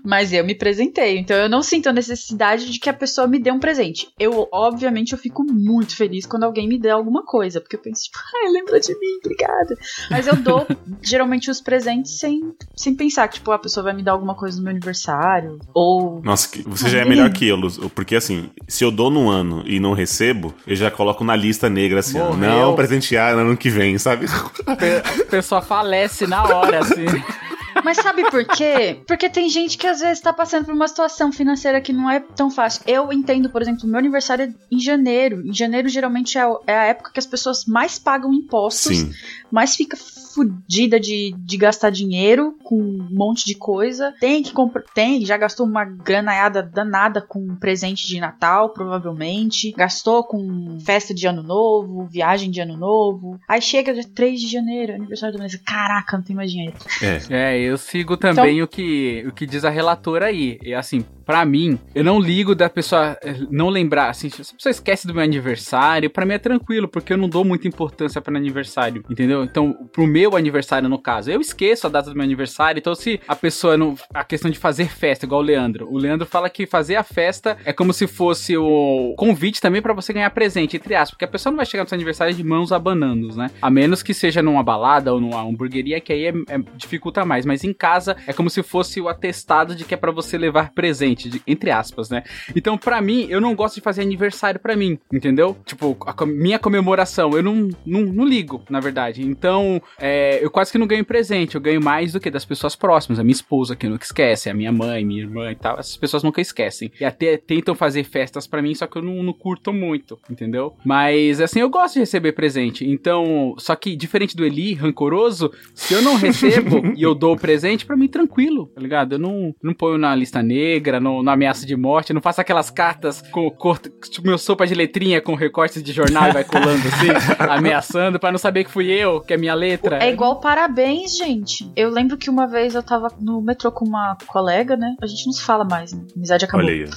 mas 0.05 0.33
eu 0.33 0.45
me 0.45 0.55
presentei, 0.55 1.19
então 1.19 1.37
eu 1.37 1.49
não 1.49 1.63
sinto 1.63 1.89
a 1.89 1.93
necessidade 1.93 2.71
de 2.71 2.79
que 2.79 2.91
a 2.91 2.93
pessoa 2.93 3.27
me 3.27 3.39
dê 3.39 3.51
um 3.51 3.59
presente. 3.59 4.09
Eu, 4.19 4.49
obviamente, 4.53 5.13
eu 5.13 5.19
fico 5.19 5.45
muito 5.45 5.97
feliz 5.97 6.27
quando 6.27 6.45
alguém 6.45 6.69
me 6.69 6.79
dê 6.79 6.91
alguma 6.91 7.25
coisa, 7.25 7.61
porque 7.61 7.77
eu 7.77 7.81
penso, 7.81 8.05
tipo, 8.05 8.19
ai, 8.35 8.51
lembra 8.51 8.81
de 8.81 8.93
mim, 8.99 9.19
obrigada. 9.25 9.77
Mas 10.11 10.27
eu 10.27 10.37
dou, 10.37 10.67
geralmente, 11.03 11.51
os 11.51 11.61
presentes 11.61 12.19
sem, 12.19 12.53
sem 12.75 12.95
pensar 12.95 13.29
que, 13.29 13.35
tipo, 13.35 13.51
a 13.53 13.59
pessoa 13.59 13.85
vai 13.85 13.93
me 13.93 14.03
dar 14.03 14.13
alguma 14.13 14.35
coisa 14.35 14.57
no 14.57 14.65
meu 14.65 14.71
aniversário, 14.71 15.59
ou... 15.75 16.21
Nossa, 16.23 16.49
você 16.67 16.89
já 16.89 17.01
é 17.01 17.05
melhor 17.05 17.31
que 17.31 17.47
eu. 17.47 17.59
Porque 17.95 18.17
assim, 18.17 18.51
se 18.67 18.85
eu 18.85 18.91
dou 18.91 19.11
num 19.11 19.31
ano 19.31 19.63
e 19.67 19.79
não 19.79 19.93
recebo, 19.93 20.55
eu 20.67 20.75
já 20.75 20.91
coloco 20.91 21.23
na 21.23 21.37
lista 21.37 21.69
negra 21.69 22.01
assim, 22.01 22.19
ó, 22.19 22.33
Morreu. 22.33 22.51
não 22.51 22.75
presentear 22.75 23.35
no 23.35 23.43
ano 23.43 23.57
que 23.57 23.71
vem, 23.71 23.99
sabe? 23.99 24.27
A 24.67 25.25
pessoa 25.31 25.63
falece 25.63 26.27
na 26.27 26.43
hora, 26.45 26.81
assim. 26.81 27.05
Mas 27.85 27.99
sabe 27.99 28.29
por 28.31 28.45
quê? 28.45 29.01
Porque 29.07 29.29
tem 29.29 29.49
gente 29.49 29.77
que 29.77 29.87
às 29.87 30.01
vezes 30.01 30.21
tá 30.21 30.33
passando 30.33 30.65
por 30.65 30.75
uma 30.75 30.89
situação 30.89 31.33
financeira 31.33 31.81
que 31.81 31.93
não 31.93 32.11
é 32.11 32.21
tão 32.21 32.51
fácil. 32.51 32.83
Eu 32.87 33.13
entendo, 33.13 33.51
por 33.51 33.63
exemplo, 33.63 33.89
meu 33.89 33.99
aniversário 33.99 34.45
é 34.45 34.55
em 34.71 34.79
janeiro. 34.79 35.47
Em 35.47 35.53
janeiro, 35.53 35.89
geralmente, 35.89 36.39
é 36.39 36.43
é 36.67 36.77
a 36.77 36.85
época 36.85 37.13
que 37.13 37.19
as 37.19 37.27
pessoas 37.27 37.65
mais 37.67 37.99
pagam 37.99 38.33
impostos, 38.33 38.99
Sim. 38.99 39.13
mais 39.51 39.75
fica 39.75 39.97
fudida 39.97 40.99
de, 40.99 41.35
de 41.39 41.57
gastar 41.57 41.91
dinheiro 41.91 42.57
com 42.63 42.77
um 42.77 43.09
monte 43.11 43.45
de 43.45 43.55
coisa. 43.55 44.15
Tem 44.19 44.43
que 44.43 44.53
comprar. 44.53 44.83
Tem, 44.95 45.25
já 45.25 45.37
gastou 45.37 45.67
uma 45.67 45.85
granaiada 45.85 46.63
danada 46.63 47.21
com 47.21 47.55
presente 47.57 48.07
de 48.07 48.19
Natal, 48.19 48.71
provavelmente. 48.71 49.73
Gastou 49.73 50.25
com 50.25 50.79
festa 50.81 51.15
de 51.15 51.27
ano 51.27 51.43
novo, 51.43 52.07
viagem 52.07 52.51
de 52.51 52.61
ano 52.61 52.77
novo. 52.77 53.39
Aí 53.49 53.61
chega 53.61 53.93
dia 53.93 54.09
3 54.15 54.41
de 54.41 54.49
janeiro, 54.49 54.95
aniversário 54.95 55.37
do 55.37 55.41
mês. 55.41 55.55
Caraca, 55.57 56.17
não 56.17 56.25
tem 56.25 56.35
mais 56.35 56.51
dinheiro. 56.51 56.77
É. 57.03 57.23
É, 57.31 57.62
eu 57.63 57.79
sigo 57.79 58.17
também 58.17 58.63
o, 58.63 58.69
que, 58.69 59.25
o 59.27 59.33
que 59.33 59.47
diz 59.47 59.65
a 59.65 59.71
relatora 59.71 60.27
aí. 60.27 60.59
E 60.63 60.75
assim, 60.75 61.05
pra 61.25 61.45
mim, 61.45 61.79
eu 61.95 62.05
não 62.05 62.21
ligo 62.21 62.55
da 62.55 62.69
pessoa 62.69 63.17
eh, 63.23 63.37
não 63.51 63.69
lembrar. 63.69 64.11
Assim, 64.11 64.29
se 64.29 64.43
a 64.43 64.55
pessoa 64.55 64.71
esquece 64.71 65.07
do 65.07 65.15
meu 65.15 65.23
aniversário, 65.23 66.11
pra 66.11 66.27
mim 66.27 66.35
é 66.35 66.39
tranquilo, 66.39 66.89
porque 66.89 67.13
eu 67.13 67.17
não 67.17 67.29
dou 67.29 67.45
muita 67.45 67.69
importância 67.69 68.21
para 68.21 68.37
aniversário, 68.37 69.05
entendeu? 69.11 69.45
Então, 69.45 69.73
pro 69.93 70.07
meu 70.07 70.37
aniversário, 70.37 70.89
no 70.89 70.99
caso, 70.99 71.31
eu 71.31 71.41
esqueço 71.41 71.87
a 71.87 71.91
data 71.91 72.11
do 72.11 72.17
meu 72.17 72.25
aniversário. 72.25 72.79
Então, 72.79 72.95
se 72.95 73.21
a 73.27 73.37
pessoa 73.37 73.77
não. 73.77 73.95
A 74.13 74.25
questão 74.25 74.51
de 74.51 74.59
fazer 74.59 74.89
festa, 74.89 75.27
igual 75.27 75.41
o 75.41 75.45
Leandro. 75.45 75.89
O 75.91 75.99
Leandro 75.99 76.27
fala 76.27 76.49
que 76.49 76.67
fazer 76.67 76.97
a 76.97 77.03
festa 77.03 77.57
é 77.65 77.73
como 77.73 77.93
se 77.93 78.07
fosse 78.07 78.57
o 78.57 79.15
convite 79.17 79.61
também 79.61 79.83
pra 79.83 79.93
você 79.93 80.13
ganhar 80.13 80.31
presente, 80.31 80.77
entre 80.77 80.95
aspas. 80.95 81.11
Porque 81.11 81.25
a 81.25 81.29
pessoa 81.29 81.51
não 81.51 81.57
vai 81.59 81.67
chegar 81.67 81.83
no 81.83 81.89
seu 81.89 81.97
aniversário 81.97 82.35
de 82.35 82.43
mãos 82.45 82.73
abanando, 82.73 83.35
né? 83.37 83.51
A 83.61 83.71
menos 83.71 84.03
que 84.03 84.15
seja 84.15 84.43
numa 84.43 84.63
balada 84.63 85.13
ou 85.13 85.21
numa 85.21 85.43
hamburgueria, 85.43 86.01
que 86.01 86.13
aí 86.13 86.27
é, 86.27 86.33
é- 86.49 86.63
dificulta 86.77 87.25
mais. 87.25 87.45
Mas 87.45 87.52
em 87.65 87.73
casa 87.73 88.17
é 88.27 88.33
como 88.33 88.49
se 88.51 88.63
fosse 88.63 89.01
o 89.01 89.09
atestado 89.09 89.75
de 89.75 89.85
que 89.85 89.95
é 89.95 89.97
pra 89.97 90.11
você 90.11 90.37
levar 90.39 90.73
presente, 90.73 91.29
de- 91.29 91.43
entre 91.47 91.71
aspas, 91.71 92.09
né? 92.11 92.23
Então, 92.57 92.77
pra 92.79 93.01
mim, 93.01 93.27
eu 93.29 93.41
não 93.41 93.55
gosto 93.55 93.77
de 93.77 93.81
fazer 93.81 94.03
aniversário 94.03 94.59
pra 94.61 94.75
mim, 94.77 94.99
entendeu? 95.13 95.57
Tipo, 95.65 95.97
a 96.07 96.27
minha 96.27 96.59
comemoração, 96.59 97.31
eu 97.37 97.43
não, 97.43 97.69
não, 97.85 98.01
não 98.03 98.25
ligo, 98.25 98.63
na 98.71 98.81
verdade. 98.81 99.23
Então, 99.23 99.81
é, 100.01 100.43
eu 100.43 100.51
quase 100.51 100.73
que 100.73 100.79
não 100.79 100.87
ganho 100.87 101.05
presente, 101.05 101.55
eu 101.55 101.61
ganho 101.61 101.83
mais 101.83 102.13
do 102.13 102.21
que 102.21 102.31
das 102.31 102.45
pessoas 102.45 102.75
próximas. 102.75 103.19
A 103.19 103.23
minha 103.25 103.33
esposa, 103.35 103.77
que 103.77 103.89
nunca 103.89 104.05
esquece, 104.05 104.49
a 104.51 104.55
minha 104.55 104.73
mãe, 104.73 105.05
minha 105.05 105.23
irmã 105.23 105.51
e 105.51 105.57
tal, 105.57 105.79
essas 105.79 105.97
pessoas 105.97 106.23
nunca 106.23 106.41
esquecem. 106.41 106.91
E 107.01 107.05
até 107.05 107.37
tentam 107.37 107.75
fazer 107.75 108.05
festas 108.05 108.47
pra 108.47 108.63
mim, 108.63 108.75
só 108.75 108.87
que 108.87 108.97
eu 108.99 109.03
não, 109.03 109.23
não 109.23 109.33
curto 109.33 109.73
muito, 109.73 110.19
entendeu? 110.31 110.75
Mas, 110.85 111.41
assim, 111.41 111.61
eu 111.61 111.69
gosto 111.71 111.95
de 111.95 112.01
receber 112.01 112.33
presente. 112.33 112.89
Então, 112.89 113.55
só 113.59 113.75
que, 113.77 113.95
diferente 113.97 114.37
do 114.37 114.45
Eli, 114.45 114.75
rancoroso, 114.75 115.53
se 115.75 115.95
eu 115.95 116.03
não 116.03 116.17
recebo 116.17 116.83
e 116.97 117.03
eu 117.03 117.15
dou 117.15 117.37
presente, 117.43 117.85
pra 117.85 117.97
mim, 117.97 118.07
tranquilo, 118.07 118.69
tá 118.69 118.81
ligado? 118.81 119.15
Eu 119.15 119.19
não, 119.19 119.53
não 119.61 119.75
ponho 119.75 119.99
na 119.99 120.15
lista 120.15 120.43
negra, 120.43 121.01
não, 121.01 121.23
na 121.23 121.33
ameaça 121.33 121.67
de 121.67 121.77
morte, 121.77 122.13
não 122.13 122.23
faço 122.23 122.41
aquelas 122.41 122.71
cartas 122.71 123.21
com 123.33 123.51
cor, 123.51 123.79
tipo, 123.79 124.27
meu 124.27 124.39
sopa 124.39 124.65
de 124.67 124.75
letrinha 124.75 125.21
com 125.21 125.35
recortes 125.35 125.83
de 125.83 125.93
jornal 125.93 126.29
e 126.29 126.33
vai 126.33 126.45
colando 126.45 126.81
assim, 126.87 127.09
ameaçando, 127.51 128.21
pra 128.21 128.31
não 128.31 128.39
saber 128.39 128.65
que 128.65 128.71
fui 128.71 128.87
eu, 128.87 129.21
que 129.21 129.35
é 129.35 129.37
minha 129.37 129.55
letra. 129.55 130.03
É 130.03 130.11
igual 130.11 130.41
parabéns, 130.41 131.17
gente. 131.17 131.71
Eu 131.75 131.91
lembro 131.91 132.17
que 132.17 132.31
uma 132.31 132.47
vez 132.47 132.75
eu 132.75 132.83
tava 132.83 133.09
no 133.21 133.43
metrô 133.43 133.73
com 133.73 133.85
uma 133.85 134.17
colega, 134.27 134.77
né? 134.77 134.95
A 135.03 135.07
gente 135.07 135.27
não 135.27 135.33
se 135.33 135.43
fala 135.43 135.65
mais, 135.65 135.93
né? 135.93 136.05
A 136.15 136.17
amizade 136.17 136.45
acabou. 136.45 136.65
Olha 136.65 136.85
aí. 136.85 136.91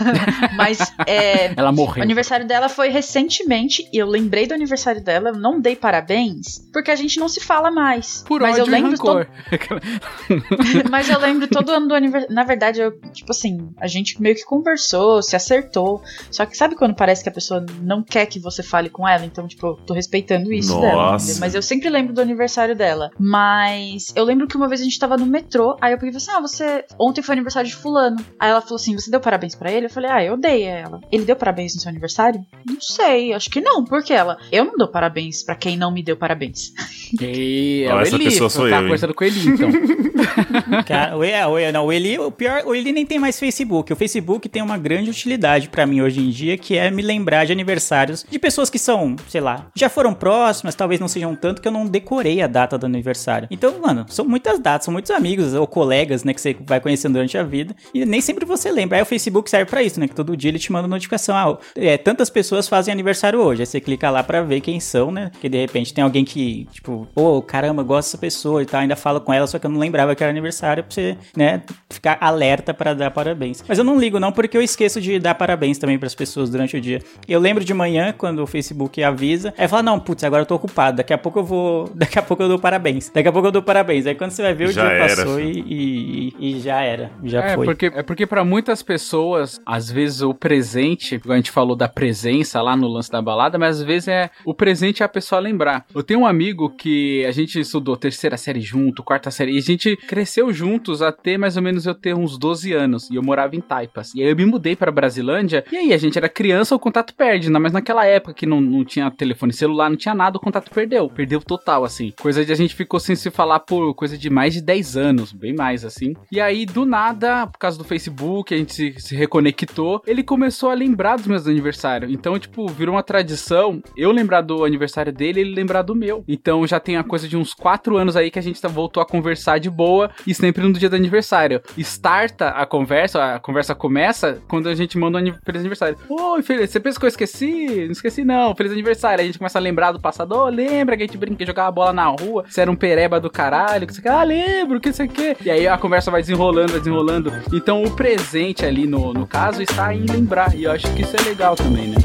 Mas 0.56 0.78
é, 1.06 1.52
Ela 1.56 1.70
o 1.70 1.74
morreu. 1.74 2.02
aniversário 2.02 2.46
dela 2.46 2.68
foi 2.68 2.88
recentemente 2.88 3.88
e 3.92 3.98
eu 3.98 4.06
lembrei 4.06 4.46
do 4.46 4.54
aniversário 4.54 5.02
dela, 5.02 5.30
eu 5.30 5.36
não 5.36 5.60
dei 5.60 5.74
parabéns, 5.74 6.68
porque 6.72 6.90
a 6.90 6.96
gente 6.96 7.18
não 7.18 7.28
se 7.28 7.40
fala 7.40 7.70
mais. 7.70 8.22
Por 8.26 8.40
mas 8.40 8.52
ódio 8.52 8.62
eu 8.62 8.70
lembro 8.70 8.94
e 8.94 8.98
Mas 10.90 11.08
eu 11.08 11.18
lembro 11.18 11.46
todo 11.48 11.70
ano 11.70 11.88
do 11.88 11.94
aniversário. 11.94 12.34
Na 12.34 12.44
verdade, 12.44 12.80
eu, 12.80 12.98
tipo 13.12 13.30
assim, 13.32 13.70
a 13.78 13.86
gente 13.86 14.20
meio 14.20 14.34
que 14.34 14.44
conversou, 14.44 15.22
se 15.22 15.36
acertou. 15.36 16.02
Só 16.30 16.46
que 16.46 16.56
sabe 16.56 16.74
quando 16.74 16.94
parece 16.94 17.22
que 17.22 17.28
a 17.28 17.32
pessoa 17.32 17.64
não 17.82 18.02
quer 18.02 18.26
que 18.26 18.38
você 18.38 18.62
fale 18.62 18.88
com 18.88 19.06
ela? 19.06 19.24
Então, 19.24 19.46
tipo, 19.46 19.66
eu 19.66 19.74
tô 19.86 19.94
respeitando 19.94 20.52
isso 20.52 20.78
dela. 20.80 21.12
Nossa. 21.12 21.24
entendeu? 21.24 21.40
Mas 21.40 21.54
eu 21.54 21.62
sempre 21.62 21.88
lembro 21.88 22.12
do 22.12 22.20
aniversário 22.20 22.74
dela. 22.76 23.10
Mas 23.18 24.12
eu 24.14 24.24
lembro 24.24 24.46
que 24.46 24.56
uma 24.56 24.68
vez 24.68 24.80
a 24.80 24.84
gente 24.84 24.98
tava 24.98 25.16
no 25.16 25.26
metrô, 25.26 25.76
aí 25.80 25.92
eu 25.92 25.98
peguei 25.98 26.10
e 26.10 26.20
falei 26.20 26.28
assim: 26.28 26.30
Ah, 26.30 26.40
você. 26.40 26.84
Ontem 26.98 27.22
foi 27.22 27.34
aniversário 27.34 27.68
de 27.68 27.76
Fulano. 27.76 28.16
Aí 28.38 28.50
ela 28.50 28.60
falou 28.60 28.76
assim: 28.76 28.98
Você 28.98 29.10
deu 29.10 29.20
parabéns 29.20 29.54
pra 29.54 29.70
ele? 29.72 29.86
Eu 29.86 29.90
falei: 29.90 30.10
Ah, 30.10 30.24
eu 30.24 30.36
dei 30.36 30.68
a 30.68 30.72
ela. 30.72 31.00
Ele 31.10 31.24
deu 31.24 31.36
parabéns 31.36 31.74
no 31.74 31.80
seu 31.80 31.88
aniversário? 31.88 32.44
Não 32.66 32.80
sei, 32.80 33.32
acho 33.32 33.50
que 33.50 33.60
não. 33.60 33.84
Por 33.84 34.02
que 34.02 34.12
ela? 34.12 34.38
Eu 34.52 34.64
não 34.64 34.76
dou 34.76 34.88
parabéns 34.88 35.42
pra 35.42 35.54
quem 35.54 35.76
não 35.76 35.92
me 35.92 36.02
deu 36.02 36.16
parabéns. 36.16 36.72
E 37.20 37.84
é 37.86 37.94
o 37.94 38.00
essa 38.00 38.14
Eli, 38.14 38.24
pessoa 38.24 38.48
sou 38.50 38.64
tá 38.64 38.70
eu, 38.70 38.76
hein? 38.76 38.82
conversando 38.84 39.14
com 39.14 39.24
o 39.24 39.26
Eli, 39.26 39.48
então. 39.48 39.69
Cara, 40.86 41.16
o, 41.16 41.24
é, 41.24 41.46
o, 41.46 41.72
não, 41.72 41.86
o 41.86 41.92
Eli, 41.92 42.18
o 42.18 42.30
pior, 42.30 42.62
o 42.66 42.74
Eli 42.74 42.92
nem 42.92 43.06
tem 43.06 43.18
mais 43.18 43.38
Facebook. 43.38 43.92
O 43.92 43.96
Facebook 43.96 44.48
tem 44.48 44.62
uma 44.62 44.78
grande 44.78 45.10
utilidade 45.10 45.68
pra 45.68 45.86
mim 45.86 46.00
hoje 46.00 46.20
em 46.20 46.30
dia, 46.30 46.56
que 46.56 46.76
é 46.76 46.90
me 46.90 47.02
lembrar 47.02 47.44
de 47.44 47.52
aniversários 47.52 48.24
de 48.28 48.38
pessoas 48.38 48.70
que 48.70 48.78
são, 48.78 49.16
sei 49.28 49.40
lá, 49.40 49.66
já 49.74 49.88
foram 49.88 50.14
próximas, 50.14 50.74
talvez 50.74 51.00
não 51.00 51.08
sejam 51.08 51.34
tanto 51.34 51.60
que 51.60 51.68
eu 51.68 51.72
não 51.72 51.86
decorei 51.86 52.42
a 52.42 52.46
data 52.46 52.76
do 52.76 52.86
aniversário. 52.86 53.48
Então, 53.50 53.78
mano, 53.80 54.06
são 54.08 54.24
muitas 54.24 54.58
datas, 54.58 54.84
são 54.84 54.92
muitos 54.92 55.10
amigos 55.10 55.54
ou 55.54 55.66
colegas, 55.66 56.24
né, 56.24 56.34
que 56.34 56.40
você 56.40 56.56
vai 56.66 56.80
conhecendo 56.80 57.14
durante 57.14 57.36
a 57.36 57.42
vida 57.42 57.74
e 57.94 58.04
nem 58.04 58.20
sempre 58.20 58.44
você 58.44 58.70
lembra. 58.70 58.98
Aí 58.98 59.02
o 59.02 59.06
Facebook 59.06 59.48
serve 59.48 59.70
pra 59.70 59.82
isso, 59.82 59.98
né, 60.00 60.08
que 60.08 60.14
todo 60.14 60.36
dia 60.36 60.50
ele 60.50 60.58
te 60.58 60.72
manda 60.72 60.88
notificação, 60.88 61.36
ah, 61.36 61.58
é, 61.76 61.96
tantas 61.96 62.30
pessoas 62.30 62.68
fazem 62.68 62.92
aniversário 62.92 63.40
hoje. 63.40 63.62
Aí 63.62 63.66
você 63.66 63.80
clica 63.80 64.10
lá 64.10 64.22
pra 64.22 64.42
ver 64.42 64.60
quem 64.60 64.80
são, 64.80 65.10
né? 65.10 65.30
Que 65.40 65.48
de 65.48 65.58
repente 65.58 65.92
tem 65.94 66.02
alguém 66.02 66.24
que, 66.24 66.66
tipo, 66.72 67.06
pô, 67.14 67.40
caramba, 67.42 67.82
eu 67.82 67.86
gosto 67.86 68.08
dessa 68.08 68.18
pessoa 68.18 68.62
e 68.62 68.66
tal, 68.66 68.80
ainda 68.80 68.96
falo 68.96 69.20
com 69.20 69.32
ela, 69.32 69.46
só 69.46 69.58
que 69.60 69.66
eu 69.66 69.70
não 69.70 69.78
lembrava 69.78 70.14
que 70.14 70.22
era 70.22 70.30
aniversário 70.30 70.82
pra 70.82 70.92
você, 70.92 71.16
né, 71.36 71.62
ficar 71.90 72.18
alerta 72.20 72.72
pra 72.74 72.94
dar 72.94 73.10
parabéns. 73.10 73.62
Mas 73.68 73.78
eu 73.78 73.84
não 73.84 73.98
ligo 73.98 74.18
não, 74.18 74.32
porque 74.32 74.56
eu 74.56 74.62
esqueço 74.62 75.00
de 75.00 75.18
dar 75.18 75.34
parabéns 75.34 75.78
também 75.78 75.98
pras 75.98 76.14
pessoas 76.14 76.50
durante 76.50 76.76
o 76.76 76.80
dia. 76.80 77.00
Eu 77.28 77.38
lembro 77.40 77.64
de 77.64 77.72
manhã, 77.74 78.12
quando 78.16 78.40
o 78.42 78.46
Facebook 78.46 79.02
avisa, 79.02 79.52
aí 79.56 79.68
fala, 79.68 79.82
não, 79.82 80.00
putz, 80.00 80.24
agora 80.24 80.42
eu 80.42 80.46
tô 80.46 80.54
ocupado, 80.54 80.96
daqui 80.98 81.12
a 81.12 81.18
pouco 81.18 81.38
eu 81.40 81.44
vou, 81.44 81.90
daqui 81.94 82.18
a 82.18 82.22
pouco 82.22 82.42
eu 82.42 82.48
dou 82.48 82.58
parabéns, 82.58 83.10
daqui 83.14 83.28
a 83.28 83.32
pouco 83.32 83.48
eu 83.48 83.52
dou 83.52 83.62
parabéns. 83.62 84.06
Aí 84.06 84.14
quando 84.14 84.30
você 84.30 84.42
vai 84.42 84.54
ver, 84.54 84.68
o 84.68 84.72
Já 84.72 84.82
dia 84.82 84.92
era, 84.92 85.16
passou 85.16 85.40
e, 85.40 86.32
e, 86.40 86.56
e 86.56 86.60
já 86.60 86.80
era, 86.80 87.10
já 87.24 87.42
É 87.44 87.54
foi. 87.54 87.66
porque, 87.66 87.86
é 87.86 88.02
porque 88.02 88.26
para 88.26 88.44
muitas 88.44 88.82
pessoas, 88.82 89.60
às 89.66 89.90
vezes 89.90 90.22
o 90.22 90.32
presente, 90.34 91.20
a 91.28 91.36
gente 91.36 91.50
falou 91.50 91.76
da 91.76 91.88
presença 91.88 92.60
lá 92.62 92.76
no 92.76 92.88
lance 92.88 93.10
da 93.10 93.20
balada, 93.20 93.58
mas 93.58 93.80
às 93.80 93.84
vezes 93.84 94.08
é 94.08 94.30
o 94.44 94.54
presente 94.54 95.02
é 95.02 95.06
a 95.06 95.08
pessoa 95.08 95.40
lembrar. 95.40 95.84
Eu 95.94 96.02
tenho 96.02 96.20
um 96.20 96.26
amigo 96.26 96.70
que 96.70 97.24
a 97.26 97.30
gente 97.30 97.58
estudou 97.60 97.96
terceira 97.96 98.36
série 98.36 98.60
junto, 98.60 99.02
quarta 99.02 99.30
série, 99.30 99.49
e 99.50 99.58
a 99.58 99.62
gente 99.62 99.96
cresceu 99.96 100.52
juntos 100.52 101.02
até 101.02 101.36
mais 101.36 101.56
ou 101.56 101.62
menos 101.62 101.86
eu 101.86 101.94
ter 101.94 102.14
uns 102.14 102.38
12 102.38 102.72
anos, 102.72 103.10
e 103.10 103.16
eu 103.16 103.22
morava 103.22 103.56
em 103.56 103.60
Taipas. 103.60 104.14
E 104.14 104.22
aí 104.22 104.28
eu 104.28 104.36
me 104.36 104.46
mudei 104.46 104.76
pra 104.76 104.90
Brasilândia, 104.90 105.64
e 105.70 105.76
aí 105.76 105.92
a 105.92 105.98
gente 105.98 106.16
era 106.18 106.28
criança, 106.28 106.74
o 106.74 106.78
contato 106.78 107.14
perde, 107.14 107.48
ainda 107.48 107.58
mais 107.58 107.72
naquela 107.72 108.04
época 108.04 108.34
que 108.34 108.46
não, 108.46 108.60
não 108.60 108.84
tinha 108.84 109.10
telefone 109.10 109.52
celular, 109.52 109.90
não 109.90 109.96
tinha 109.96 110.14
nada, 110.14 110.36
o 110.36 110.40
contato 110.40 110.70
perdeu. 110.70 111.08
Perdeu 111.08 111.40
total, 111.40 111.84
assim. 111.84 112.12
Coisa 112.20 112.44
de 112.44 112.52
a 112.52 112.56
gente 112.56 112.74
ficou 112.74 113.00
sem 113.00 113.16
se 113.16 113.30
falar 113.30 113.60
por 113.60 113.94
coisa 113.94 114.16
de 114.16 114.30
mais 114.30 114.54
de 114.54 114.60
10 114.60 114.96
anos, 114.96 115.32
bem 115.32 115.54
mais, 115.54 115.84
assim. 115.84 116.14
E 116.30 116.40
aí, 116.40 116.64
do 116.66 116.84
nada, 116.84 117.46
por 117.46 117.58
causa 117.58 117.78
do 117.78 117.84
Facebook, 117.84 118.54
a 118.54 118.56
gente 118.56 118.74
se, 118.74 118.94
se 118.98 119.14
reconectou, 119.14 120.02
ele 120.06 120.22
começou 120.22 120.70
a 120.70 120.74
lembrar 120.74 121.16
dos 121.16 121.26
meus 121.26 121.46
aniversários. 121.46 122.10
Então, 122.10 122.38
tipo, 122.38 122.66
virou 122.68 122.94
uma 122.94 123.02
tradição 123.02 123.82
eu 123.96 124.10
lembrar 124.10 124.40
do 124.40 124.64
aniversário 124.64 125.12
dele 125.12 125.40
ele 125.40 125.54
lembrar 125.54 125.82
do 125.82 125.94
meu. 125.94 126.24
Então, 126.28 126.66
já 126.66 126.78
tem 126.78 126.96
a 126.96 127.04
coisa 127.04 127.28
de 127.28 127.36
uns 127.36 127.54
4 127.54 127.96
anos 127.96 128.16
aí 128.16 128.30
que 128.30 128.38
a 128.38 128.42
gente 128.42 128.60
tá, 128.60 128.68
voltou 128.68 129.02
a 129.02 129.06
conversar 129.06 129.29
de 129.60 129.70
boa 129.70 130.10
e 130.26 130.34
sempre 130.34 130.62
no 130.62 130.72
dia 130.72 130.88
do 130.88 130.96
aniversário. 130.96 131.60
Starta 131.78 132.48
a 132.48 132.66
conversa, 132.66 133.34
a 133.34 133.38
conversa 133.38 133.74
começa 133.74 134.38
quando 134.48 134.68
a 134.68 134.74
gente 134.74 134.98
manda 134.98 135.18
um 135.18 135.34
feliz 135.44 135.60
aniversário. 135.60 135.96
Oi, 136.08 136.42
feliz, 136.42 136.70
você 136.70 136.80
pensa 136.80 136.98
que 136.98 137.04
eu 137.04 137.08
esqueci? 137.08 137.84
Não 137.84 137.92
esqueci 137.92 138.24
não, 138.24 138.54
feliz 138.54 138.72
aniversário. 138.72 139.20
Aí 139.20 139.24
a 139.24 139.26
gente 139.26 139.38
começa 139.38 139.58
a 139.58 139.62
lembrar 139.62 139.92
do 139.92 140.00
passado. 140.00 140.32
Ô, 140.32 140.48
lembra 140.48 140.96
que 140.96 141.02
a 141.02 141.06
gente 141.06 141.18
brinca, 141.18 141.44
jogava 141.44 141.70
bola 141.70 141.92
na 141.92 142.06
rua, 142.06 142.44
você 142.48 142.60
era 142.60 142.70
um 142.70 142.76
pereba 142.76 143.20
do 143.20 143.30
caralho, 143.30 143.86
que 143.86 143.94
você 143.94 144.08
ah, 144.08 144.22
lembro, 144.22 144.80
que 144.80 144.92
você 144.92 145.06
quer. 145.06 145.36
E 145.44 145.50
aí 145.50 145.66
a 145.66 145.78
conversa 145.78 146.10
vai 146.10 146.20
desenrolando, 146.20 146.72
vai 146.72 146.80
desenrolando. 146.80 147.32
Então 147.52 147.82
o 147.82 147.90
presente 147.90 148.64
ali 148.64 148.86
no, 148.86 149.12
no 149.12 149.26
caso 149.26 149.62
está 149.62 149.94
em 149.94 150.04
lembrar. 150.06 150.54
E 150.54 150.64
eu 150.64 150.72
acho 150.72 150.92
que 150.94 151.02
isso 151.02 151.16
é 151.16 151.22
legal 151.22 151.54
também, 151.54 151.88
né? 151.88 151.96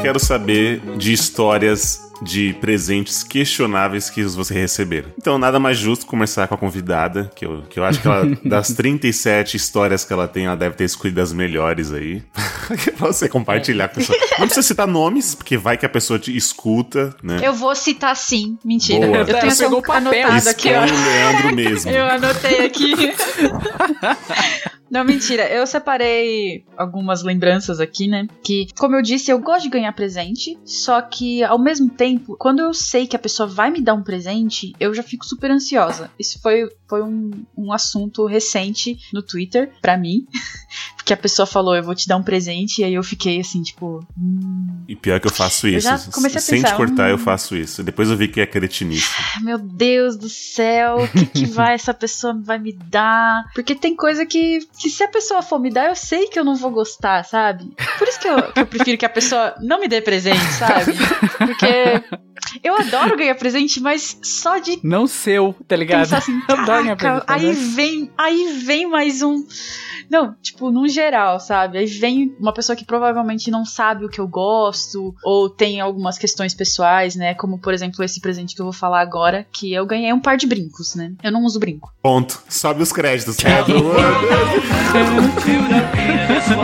Quero 0.00 0.18
saber 0.18 0.80
de 0.96 1.12
histórias 1.12 2.10
de 2.22 2.54
presentes 2.60 3.22
questionáveis 3.22 4.10
que 4.10 4.22
você 4.24 4.54
receberam. 4.54 5.10
Então, 5.16 5.38
nada 5.38 5.58
mais 5.58 5.78
justo 5.78 6.06
começar 6.06 6.46
com 6.46 6.54
a 6.54 6.58
convidada, 6.58 7.30
que 7.34 7.46
eu, 7.46 7.62
que 7.68 7.78
eu 7.78 7.84
acho 7.84 8.00
que 8.00 8.06
ela, 8.06 8.26
das 8.44 8.68
37 8.74 9.56
histórias 9.56 10.04
que 10.04 10.12
ela 10.12 10.28
tem, 10.28 10.46
ela 10.46 10.56
deve 10.56 10.76
ter 10.76 10.84
escolhido 10.84 11.20
as 11.20 11.32
melhores 11.32 11.92
aí. 11.92 12.22
pra 12.96 13.06
você 13.08 13.28
compartilhar 13.28 13.88
com 13.88 13.94
a 13.94 13.96
pessoa. 13.96 14.18
Não 14.38 14.46
precisa 14.46 14.66
citar 14.66 14.86
nomes, 14.86 15.34
porque 15.34 15.56
vai 15.56 15.76
que 15.76 15.86
a 15.86 15.88
pessoa 15.88 16.18
te 16.18 16.36
escuta, 16.36 17.14
né? 17.22 17.40
Eu 17.42 17.54
vou 17.54 17.74
citar 17.74 18.14
sim. 18.14 18.58
Mentira. 18.64 19.06
Boa. 19.06 19.18
Eu 19.18 19.26
tenho 19.26 19.78
um 19.78 19.82
papel. 19.82 20.26
anotado 20.26 20.48
aqui, 20.48 20.68
ó. 20.72 20.82
o 20.82 21.04
Leandro 21.04 21.56
mesmo. 21.56 21.90
Eu 21.90 22.06
anotei 22.06 22.66
aqui. 22.66 22.94
Não, 24.90 25.04
mentira. 25.04 25.48
Eu 25.48 25.66
separei 25.66 26.64
algumas 26.76 27.22
lembranças 27.22 27.78
aqui, 27.78 28.08
né? 28.08 28.26
Que, 28.42 28.66
como 28.76 28.96
eu 28.96 29.02
disse, 29.02 29.30
eu 29.30 29.38
gosto 29.38 29.62
de 29.62 29.70
ganhar 29.70 29.92
presente. 29.92 30.58
Só 30.64 31.00
que, 31.00 31.44
ao 31.44 31.58
mesmo 31.58 31.88
tempo, 31.88 32.36
quando 32.36 32.60
eu 32.60 32.74
sei 32.74 33.06
que 33.06 33.14
a 33.14 33.18
pessoa 33.18 33.46
vai 33.46 33.70
me 33.70 33.80
dar 33.80 33.94
um 33.94 34.02
presente, 34.02 34.72
eu 34.80 34.92
já 34.92 35.02
fico 35.02 35.24
super 35.24 35.50
ansiosa. 35.50 36.10
Isso 36.18 36.40
foi, 36.42 36.68
foi 36.88 37.02
um, 37.02 37.30
um 37.56 37.72
assunto 37.72 38.26
recente 38.26 38.98
no 39.12 39.22
Twitter, 39.22 39.72
pra 39.80 39.96
mim. 39.96 40.26
Porque 41.10 41.14
a 41.18 41.22
pessoa 41.22 41.44
falou, 41.44 41.74
eu 41.74 41.82
vou 41.82 41.92
te 41.94 42.06
dar 42.06 42.16
um 42.16 42.22
presente. 42.22 42.82
E 42.82 42.84
aí 42.84 42.94
eu 42.94 43.02
fiquei 43.02 43.40
assim, 43.40 43.62
tipo. 43.62 44.06
hum, 44.16 44.84
E 44.86 44.94
pior 44.94 45.18
que 45.18 45.26
eu 45.26 45.32
faço 45.32 45.66
Eu 45.66 45.78
isso. 45.78 45.88
já 45.88 45.98
comecei 46.12 46.38
a 46.38 46.40
Sem 46.40 46.62
pensar, 46.62 46.74
te 46.74 46.76
cortar, 46.76 47.08
hum. 47.08 47.10
eu 47.10 47.18
faço 47.18 47.56
isso. 47.56 47.82
Depois 47.82 48.08
eu 48.10 48.16
vi 48.16 48.28
que 48.28 48.40
é 48.40 48.46
cretinice. 48.46 49.10
Meu 49.42 49.58
Deus 49.58 50.16
do 50.16 50.28
céu, 50.28 50.98
o 51.02 51.08
que, 51.08 51.26
que 51.26 51.46
vai 51.46 51.74
essa 51.74 51.92
pessoa 51.92 52.32
vai 52.40 52.60
me 52.60 52.72
dar? 52.72 53.44
Porque 53.56 53.74
tem 53.74 53.96
coisa 53.96 54.24
que, 54.24 54.60
que 54.78 54.88
se 54.88 55.02
a 55.02 55.08
pessoa 55.08 55.42
for 55.42 55.58
me 55.58 55.68
dar, 55.70 55.88
eu 55.88 55.96
sei 55.96 56.28
que 56.28 56.38
eu 56.38 56.44
não 56.44 56.54
vou 56.54 56.70
gostar, 56.70 57.24
sabe? 57.24 57.72
Por 57.98 58.06
isso 58.06 58.20
que 58.20 58.28
eu, 58.28 58.52
que 58.52 58.60
eu 58.60 58.66
prefiro 58.66 58.96
que 58.96 59.04
a 59.06 59.10
pessoa 59.10 59.56
não 59.60 59.80
me 59.80 59.88
dê 59.88 60.00
presente, 60.00 60.38
sabe? 60.58 60.92
Porque 61.38 62.20
eu 62.62 62.76
adoro 62.76 63.16
ganhar 63.16 63.34
presente, 63.34 63.80
mas 63.80 64.16
só 64.22 64.58
de 64.58 64.78
Não 64.84 65.08
seu, 65.08 65.56
tá 65.66 65.74
ligado? 65.74 66.02
pensar 66.02 66.18
assim, 66.18 66.40
Eu 66.48 66.56
adoro 66.56 66.82
ganhar 66.82 66.96
presente, 66.96 67.24
aí 67.26 67.52
vem, 67.52 68.10
aí 68.16 68.62
vem 68.64 68.88
mais 68.88 69.22
um. 69.22 69.44
Não, 70.10 70.34
tipo, 70.42 70.70
num 70.72 70.88
geral, 71.00 71.40
sabe? 71.40 71.78
Aí 71.78 71.86
vem 71.86 72.36
uma 72.38 72.52
pessoa 72.52 72.76
que 72.76 72.84
provavelmente 72.84 73.50
não 73.50 73.64
sabe 73.64 74.04
o 74.04 74.08
que 74.08 74.20
eu 74.20 74.28
gosto, 74.28 75.14
ou 75.24 75.48
tem 75.48 75.80
algumas 75.80 76.18
questões 76.18 76.54
pessoais, 76.54 77.16
né? 77.16 77.34
Como, 77.34 77.58
por 77.58 77.72
exemplo, 77.72 78.04
esse 78.04 78.20
presente 78.20 78.54
que 78.54 78.60
eu 78.60 78.66
vou 78.66 78.72
falar 78.72 79.00
agora, 79.00 79.46
que 79.50 79.72
eu 79.72 79.86
ganhei 79.86 80.12
um 80.12 80.20
par 80.20 80.36
de 80.36 80.46
brincos, 80.46 80.94
né? 80.94 81.12
Eu 81.22 81.32
não 81.32 81.44
uso 81.44 81.58
brinco. 81.58 81.90
Ponto. 82.02 82.42
Sobe 82.48 82.82
os 82.82 82.92
créditos. 82.92 83.36